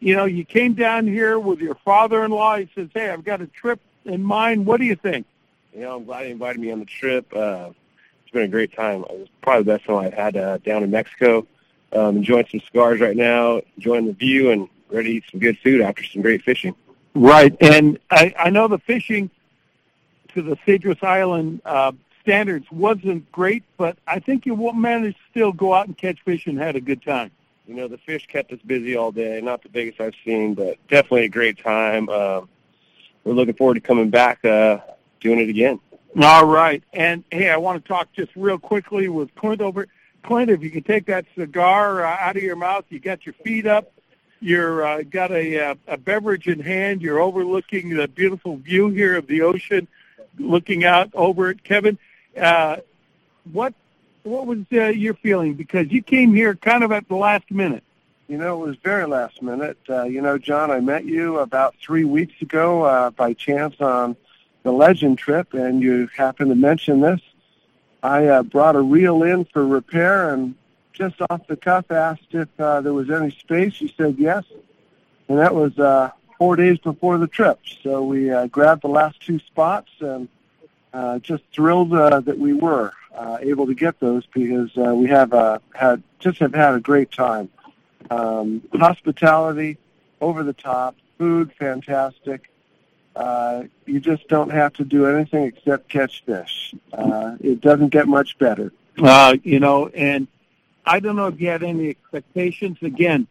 you 0.00 0.14
know, 0.14 0.24
you 0.24 0.44
came 0.44 0.74
down 0.74 1.06
here 1.06 1.38
with 1.38 1.60
your 1.60 1.74
father-in-law. 1.76 2.58
He 2.58 2.68
says, 2.74 2.88
"Hey, 2.94 3.10
I've 3.10 3.24
got 3.24 3.40
a 3.40 3.46
trip 3.46 3.80
in 4.04 4.22
mind. 4.22 4.64
What 4.66 4.78
do 4.78 4.86
you 4.86 4.96
think?" 4.96 5.26
You 5.74 5.80
know, 5.80 5.96
I'm 5.96 6.04
glad 6.04 6.26
he 6.26 6.30
invited 6.30 6.60
me 6.60 6.70
on 6.70 6.78
the 6.78 6.86
trip. 6.86 7.34
Uh, 7.34 7.70
it's 8.22 8.32
been 8.32 8.42
a 8.42 8.48
great 8.48 8.74
time. 8.74 9.04
It 9.10 9.18
was 9.18 9.28
probably 9.42 9.64
the 9.64 9.78
best 9.78 9.86
time 9.86 9.96
I've 9.96 10.14
had 10.14 10.36
uh, 10.36 10.58
down 10.58 10.82
in 10.82 10.90
Mexico. 10.90 11.46
Um, 11.92 12.18
enjoying 12.18 12.46
some 12.50 12.60
cigars 12.60 13.00
right 13.00 13.16
now, 13.16 13.62
enjoying 13.76 14.06
the 14.06 14.12
view, 14.12 14.50
and 14.50 14.68
ready 14.90 15.08
to 15.08 15.14
eat 15.16 15.24
some 15.30 15.40
good 15.40 15.58
food 15.58 15.80
after 15.80 16.04
some 16.04 16.22
great 16.22 16.42
fishing. 16.42 16.74
Right, 17.20 17.56
and 17.60 17.98
I, 18.12 18.32
I 18.38 18.50
know 18.50 18.68
the 18.68 18.78
fishing 18.78 19.28
to 20.34 20.42
the 20.42 20.56
Cedros 20.58 21.02
Island 21.02 21.60
uh, 21.64 21.90
standards 22.22 22.70
wasn't 22.70 23.30
great, 23.32 23.64
but 23.76 23.98
I 24.06 24.20
think 24.20 24.46
you 24.46 24.54
managed 24.72 25.16
to 25.16 25.22
still 25.30 25.52
go 25.52 25.74
out 25.74 25.88
and 25.88 25.98
catch 25.98 26.20
fish 26.24 26.46
and 26.46 26.56
had 26.56 26.76
a 26.76 26.80
good 26.80 27.02
time. 27.02 27.32
You 27.66 27.74
know, 27.74 27.88
the 27.88 27.98
fish 27.98 28.28
kept 28.28 28.52
us 28.52 28.60
busy 28.64 28.94
all 28.96 29.10
day. 29.10 29.40
Not 29.40 29.64
the 29.64 29.68
biggest 29.68 30.00
I've 30.00 30.14
seen, 30.24 30.54
but 30.54 30.78
definitely 30.86 31.24
a 31.24 31.28
great 31.28 31.58
time. 31.58 32.08
Um, 32.08 32.48
we're 33.24 33.32
looking 33.32 33.54
forward 33.54 33.74
to 33.74 33.80
coming 33.80 34.10
back, 34.10 34.44
uh, 34.44 34.78
doing 35.18 35.40
it 35.40 35.48
again. 35.48 35.80
All 36.22 36.46
right. 36.46 36.84
And, 36.92 37.24
hey, 37.32 37.50
I 37.50 37.56
want 37.56 37.82
to 37.82 37.88
talk 37.88 38.12
just 38.12 38.30
real 38.36 38.58
quickly 38.58 39.08
with 39.08 39.34
Clint 39.34 39.60
over. 39.60 39.88
Clint, 40.22 40.50
if 40.50 40.62
you 40.62 40.70
can 40.70 40.84
take 40.84 41.06
that 41.06 41.26
cigar 41.36 42.06
uh, 42.06 42.16
out 42.20 42.36
of 42.36 42.44
your 42.44 42.54
mouth, 42.54 42.84
you 42.90 43.00
got 43.00 43.26
your 43.26 43.34
feet 43.44 43.66
up, 43.66 43.90
you're 44.40 44.86
uh, 44.86 45.02
got 45.02 45.30
a, 45.30 45.70
uh, 45.70 45.74
a 45.86 45.96
beverage 45.96 46.46
in 46.46 46.60
hand, 46.60 47.02
you're 47.02 47.20
overlooking 47.20 47.90
the 47.90 48.08
beautiful 48.08 48.56
view 48.56 48.88
here 48.88 49.16
of 49.16 49.26
the 49.26 49.42
ocean, 49.42 49.88
looking 50.38 50.84
out 50.84 51.10
over 51.14 51.50
it. 51.50 51.64
Kevin, 51.64 51.98
uh, 52.40 52.76
what 53.52 53.74
what 54.22 54.46
was 54.46 54.58
uh, 54.72 54.86
your 54.86 55.14
feeling? 55.14 55.54
Because 55.54 55.90
you 55.90 56.02
came 56.02 56.34
here 56.34 56.54
kind 56.54 56.84
of 56.84 56.92
at 56.92 57.08
the 57.08 57.16
last 57.16 57.50
minute. 57.50 57.82
You 58.28 58.36
know, 58.36 58.62
it 58.62 58.66
was 58.66 58.76
very 58.76 59.06
last 59.06 59.40
minute. 59.42 59.78
Uh, 59.88 60.02
you 60.04 60.20
know, 60.20 60.36
John, 60.36 60.70
I 60.70 60.80
met 60.80 61.06
you 61.06 61.38
about 61.38 61.74
three 61.80 62.04
weeks 62.04 62.34
ago 62.42 62.82
uh, 62.82 63.10
by 63.10 63.32
chance 63.32 63.80
on 63.80 64.16
the 64.64 64.72
Legend 64.72 65.16
trip, 65.18 65.54
and 65.54 65.80
you 65.80 66.08
happened 66.14 66.50
to 66.50 66.54
mention 66.54 67.00
this. 67.00 67.20
I 68.02 68.26
uh, 68.26 68.42
brought 68.42 68.76
a 68.76 68.82
reel 68.82 69.22
in 69.22 69.46
for 69.46 69.66
repair, 69.66 70.34
and 70.34 70.54
just 70.98 71.16
off 71.30 71.46
the 71.46 71.56
cuff 71.56 71.90
asked 71.90 72.26
if 72.32 72.48
uh, 72.58 72.80
there 72.80 72.92
was 72.92 73.10
any 73.10 73.30
space. 73.30 73.80
You 73.80 73.88
said 73.96 74.16
yes, 74.18 74.44
and 75.28 75.38
that 75.38 75.54
was 75.54 75.78
uh, 75.78 76.10
four 76.36 76.56
days 76.56 76.78
before 76.78 77.16
the 77.18 77.28
trip. 77.28 77.60
So 77.82 78.02
we 78.02 78.30
uh, 78.30 78.48
grabbed 78.48 78.82
the 78.82 78.88
last 78.88 79.20
two 79.20 79.38
spots 79.38 79.90
and 80.00 80.28
uh, 80.92 81.20
just 81.20 81.44
thrilled 81.52 81.94
uh, 81.94 82.20
that 82.20 82.38
we 82.38 82.52
were 82.52 82.92
uh, 83.14 83.38
able 83.40 83.66
to 83.66 83.74
get 83.74 84.00
those 84.00 84.26
because 84.26 84.70
uh, 84.76 84.94
we 84.94 85.08
have 85.08 85.32
uh, 85.32 85.60
had 85.74 86.02
just 86.18 86.38
have 86.40 86.54
had 86.54 86.74
a 86.74 86.80
great 86.80 87.12
time. 87.12 87.48
Um, 88.10 88.62
hospitality, 88.72 89.78
over 90.20 90.42
the 90.42 90.52
top, 90.52 90.96
food 91.18 91.52
fantastic. 91.52 92.50
Uh, 93.14 93.64
you 93.86 94.00
just 94.00 94.28
don't 94.28 94.50
have 94.50 94.72
to 94.74 94.84
do 94.84 95.06
anything 95.06 95.44
except 95.44 95.88
catch 95.88 96.24
fish. 96.24 96.74
Uh, 96.92 97.36
it 97.40 97.60
doesn't 97.60 97.88
get 97.88 98.06
much 98.06 98.38
better. 98.38 98.72
Uh, 98.96 99.36
you 99.42 99.58
know, 99.60 99.88
and 99.88 100.28
I 100.88 101.00
don't 101.00 101.16
know 101.16 101.26
if 101.26 101.38
you 101.38 101.48
had 101.48 101.62
any 101.62 101.90
expectations. 101.90 102.78
Again, 102.80 103.26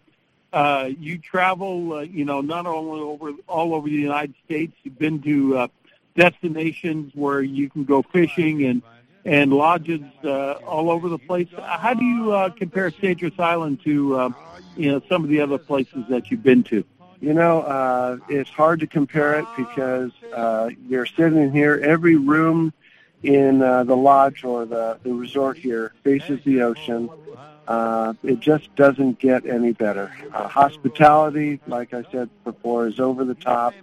uh, 0.53 0.89
you 0.99 1.17
travel, 1.17 1.93
uh, 1.93 1.99
you 2.01 2.23
know, 2.23 2.41
not 2.41 2.67
only 2.67 3.01
over 3.01 3.31
all 3.47 3.73
over 3.73 3.89
the 3.89 3.95
United 3.95 4.35
States. 4.45 4.73
You've 4.83 4.99
been 4.99 5.21
to 5.23 5.57
uh, 5.57 5.67
destinations 6.15 7.13
where 7.15 7.41
you 7.41 7.67
can 7.69 7.83
go 7.83 8.03
fishing 8.03 8.63
and 8.65 8.81
and 9.25 9.51
lodges 9.51 10.01
uh, 10.23 10.53
all 10.67 10.91
over 10.91 11.09
the 11.09 11.17
place. 11.17 11.47
How 11.57 11.95
do 11.95 12.05
you 12.05 12.31
uh, 12.31 12.49
compare 12.51 12.91
Cedros 12.91 13.39
Island 13.39 13.81
to 13.85 14.15
uh, 14.15 14.29
you 14.75 14.91
know 14.91 15.01
some 15.09 15.23
of 15.23 15.29
the 15.29 15.41
other 15.41 15.57
places 15.57 16.05
that 16.09 16.29
you've 16.29 16.43
been 16.43 16.63
to? 16.65 16.83
You 17.19 17.33
know, 17.33 17.61
uh, 17.61 18.17
it's 18.29 18.51
hard 18.51 18.81
to 18.81 18.87
compare 18.87 19.39
it 19.39 19.47
because 19.57 20.11
uh, 20.31 20.69
you're 20.87 21.07
sitting 21.07 21.51
here. 21.51 21.81
Every 21.83 22.15
room 22.15 22.71
in 23.23 23.61
uh, 23.61 23.83
the 23.83 23.95
lodge 23.95 24.43
or 24.43 24.65
the, 24.65 24.99
the 25.03 25.13
resort 25.13 25.57
here 25.57 25.93
faces 26.03 26.39
the 26.43 26.61
ocean. 26.61 27.09
Uh, 27.67 28.13
it 28.23 28.39
just 28.39 28.73
doesn't 28.75 29.19
get 29.19 29.45
any 29.45 29.73
better. 29.73 30.11
Uh, 30.33 30.47
hospitality, 30.47 31.59
like 31.67 31.93
I 31.93 32.03
said 32.11 32.29
before, 32.43 32.87
is 32.87 32.99
over 32.99 33.25
the 33.25 33.35
top. 33.35 33.75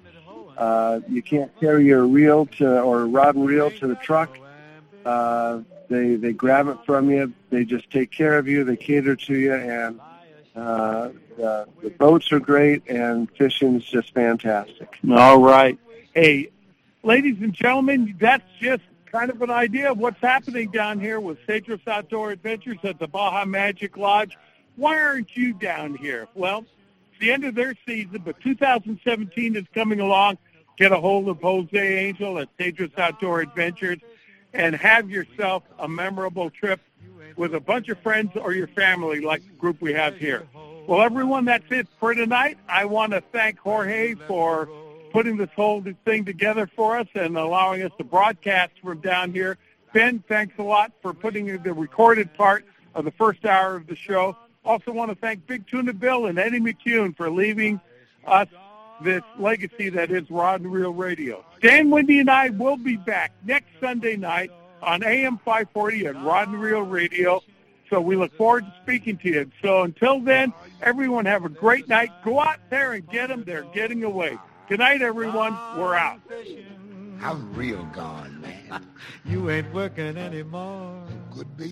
Uh, 0.56 1.00
you 1.08 1.22
can't 1.22 1.50
carry 1.58 1.84
your 1.84 2.06
reel 2.06 2.46
to 2.46 2.80
or 2.80 3.06
rod 3.06 3.34
and 3.34 3.46
reel 3.46 3.70
to 3.72 3.86
the 3.86 3.96
truck. 3.96 4.38
Uh, 5.04 5.60
they 5.88 6.16
they 6.16 6.32
grab 6.32 6.68
it 6.68 6.78
from 6.86 7.10
you. 7.10 7.32
They 7.50 7.64
just 7.64 7.90
take 7.90 8.10
care 8.10 8.38
of 8.38 8.48
you. 8.48 8.64
They 8.64 8.76
cater 8.76 9.16
to 9.16 9.34
you, 9.34 9.52
and 9.52 10.00
uh, 10.56 11.10
the, 11.36 11.66
the 11.82 11.90
boats 11.90 12.32
are 12.32 12.40
great, 12.40 12.88
and 12.88 13.28
fishing 13.36 13.76
is 13.76 13.84
just 13.84 14.14
fantastic. 14.14 14.98
All 15.10 15.40
right. 15.40 15.78
Hey, 16.14 16.50
ladies 17.02 17.36
and 17.40 17.52
gentlemen, 17.52 18.16
that's 18.18 18.44
just 18.60 18.82
kind 19.14 19.30
of 19.30 19.40
an 19.42 19.50
idea 19.50 19.92
of 19.92 19.96
what's 19.96 20.20
happening 20.20 20.68
down 20.72 20.98
here 20.98 21.20
with 21.20 21.38
Cedros 21.46 21.86
Outdoor 21.86 22.32
Adventures 22.32 22.78
at 22.82 22.98
the 22.98 23.06
Baja 23.06 23.44
Magic 23.44 23.96
Lodge. 23.96 24.36
Why 24.74 24.98
aren't 24.98 25.36
you 25.36 25.52
down 25.52 25.94
here? 25.94 26.26
Well, 26.34 26.64
it's 27.12 27.20
the 27.20 27.30
end 27.30 27.44
of 27.44 27.54
their 27.54 27.76
season, 27.86 28.22
but 28.24 28.40
2017 28.40 29.54
is 29.54 29.66
coming 29.72 30.00
along. 30.00 30.38
Get 30.76 30.90
a 30.90 30.96
hold 30.96 31.28
of 31.28 31.40
Jose 31.40 31.78
Angel 31.78 32.40
at 32.40 32.48
Cedros 32.58 32.98
Outdoor 32.98 33.40
Adventures 33.40 34.00
and 34.52 34.74
have 34.74 35.08
yourself 35.08 35.62
a 35.78 35.86
memorable 35.86 36.50
trip 36.50 36.80
with 37.36 37.54
a 37.54 37.60
bunch 37.60 37.88
of 37.90 38.00
friends 38.00 38.32
or 38.34 38.52
your 38.52 38.66
family 38.66 39.20
like 39.20 39.44
the 39.44 39.54
group 39.54 39.80
we 39.80 39.92
have 39.92 40.16
here. 40.16 40.42
Well, 40.88 41.02
everyone, 41.02 41.44
that's 41.44 41.70
it 41.70 41.86
for 42.00 42.14
tonight. 42.14 42.58
I 42.68 42.86
want 42.86 43.12
to 43.12 43.20
thank 43.32 43.60
Jorge 43.60 44.16
for 44.26 44.68
putting 45.14 45.36
this 45.36 45.50
whole 45.54 45.80
thing 46.04 46.24
together 46.24 46.68
for 46.74 46.98
us 46.98 47.06
and 47.14 47.38
allowing 47.38 47.80
us 47.82 47.92
to 47.96 48.02
broadcast 48.02 48.72
from 48.82 48.98
down 49.00 49.32
here. 49.32 49.56
Ben, 49.92 50.24
thanks 50.28 50.52
a 50.58 50.62
lot 50.62 50.90
for 51.00 51.14
putting 51.14 51.46
the 51.62 51.72
recorded 51.72 52.34
part 52.34 52.64
of 52.96 53.04
the 53.04 53.12
first 53.12 53.44
hour 53.44 53.76
of 53.76 53.86
the 53.86 53.94
show. 53.94 54.36
Also 54.64 54.90
want 54.90 55.12
to 55.12 55.14
thank 55.14 55.46
Big 55.46 55.68
Tuna 55.68 55.92
Bill 55.92 56.26
and 56.26 56.36
Eddie 56.36 56.58
McCune 56.58 57.16
for 57.16 57.30
leaving 57.30 57.80
us 58.26 58.48
this 59.04 59.22
legacy 59.38 59.88
that 59.88 60.10
is 60.10 60.28
Rod 60.32 60.62
and 60.62 60.72
Reel 60.72 60.92
Radio. 60.92 61.44
Dan 61.62 61.90
Wendy 61.90 62.18
and 62.18 62.28
I 62.28 62.50
will 62.50 62.76
be 62.76 62.96
back 62.96 63.30
next 63.44 63.68
Sunday 63.80 64.16
night 64.16 64.50
on 64.82 65.04
AM 65.04 65.38
540 65.38 66.06
and 66.06 66.24
Rod 66.24 66.48
and 66.48 66.60
Reel 66.60 66.82
Radio. 66.82 67.40
So 67.88 68.00
we 68.00 68.16
look 68.16 68.34
forward 68.34 68.64
to 68.64 68.74
speaking 68.82 69.16
to 69.18 69.28
you. 69.28 69.50
So 69.62 69.82
until 69.82 70.18
then, 70.18 70.52
everyone 70.82 71.24
have 71.26 71.44
a 71.44 71.48
great 71.48 71.88
night. 71.88 72.10
Go 72.24 72.40
out 72.40 72.58
there 72.68 72.94
and 72.94 73.08
get 73.08 73.28
them. 73.28 73.44
They're 73.44 73.62
getting 73.74 74.02
away. 74.02 74.38
Good 74.66 74.78
night, 74.78 75.02
everyone. 75.02 75.52
We're 75.76 75.94
out. 75.94 76.20
I'm 77.20 77.54
real 77.54 77.84
gone, 77.92 78.40
man. 78.40 78.86
you 79.26 79.50
ain't 79.50 79.72
working 79.74 80.16
anymore. 80.16 81.06
Could 81.30 81.54
be. 81.56 81.62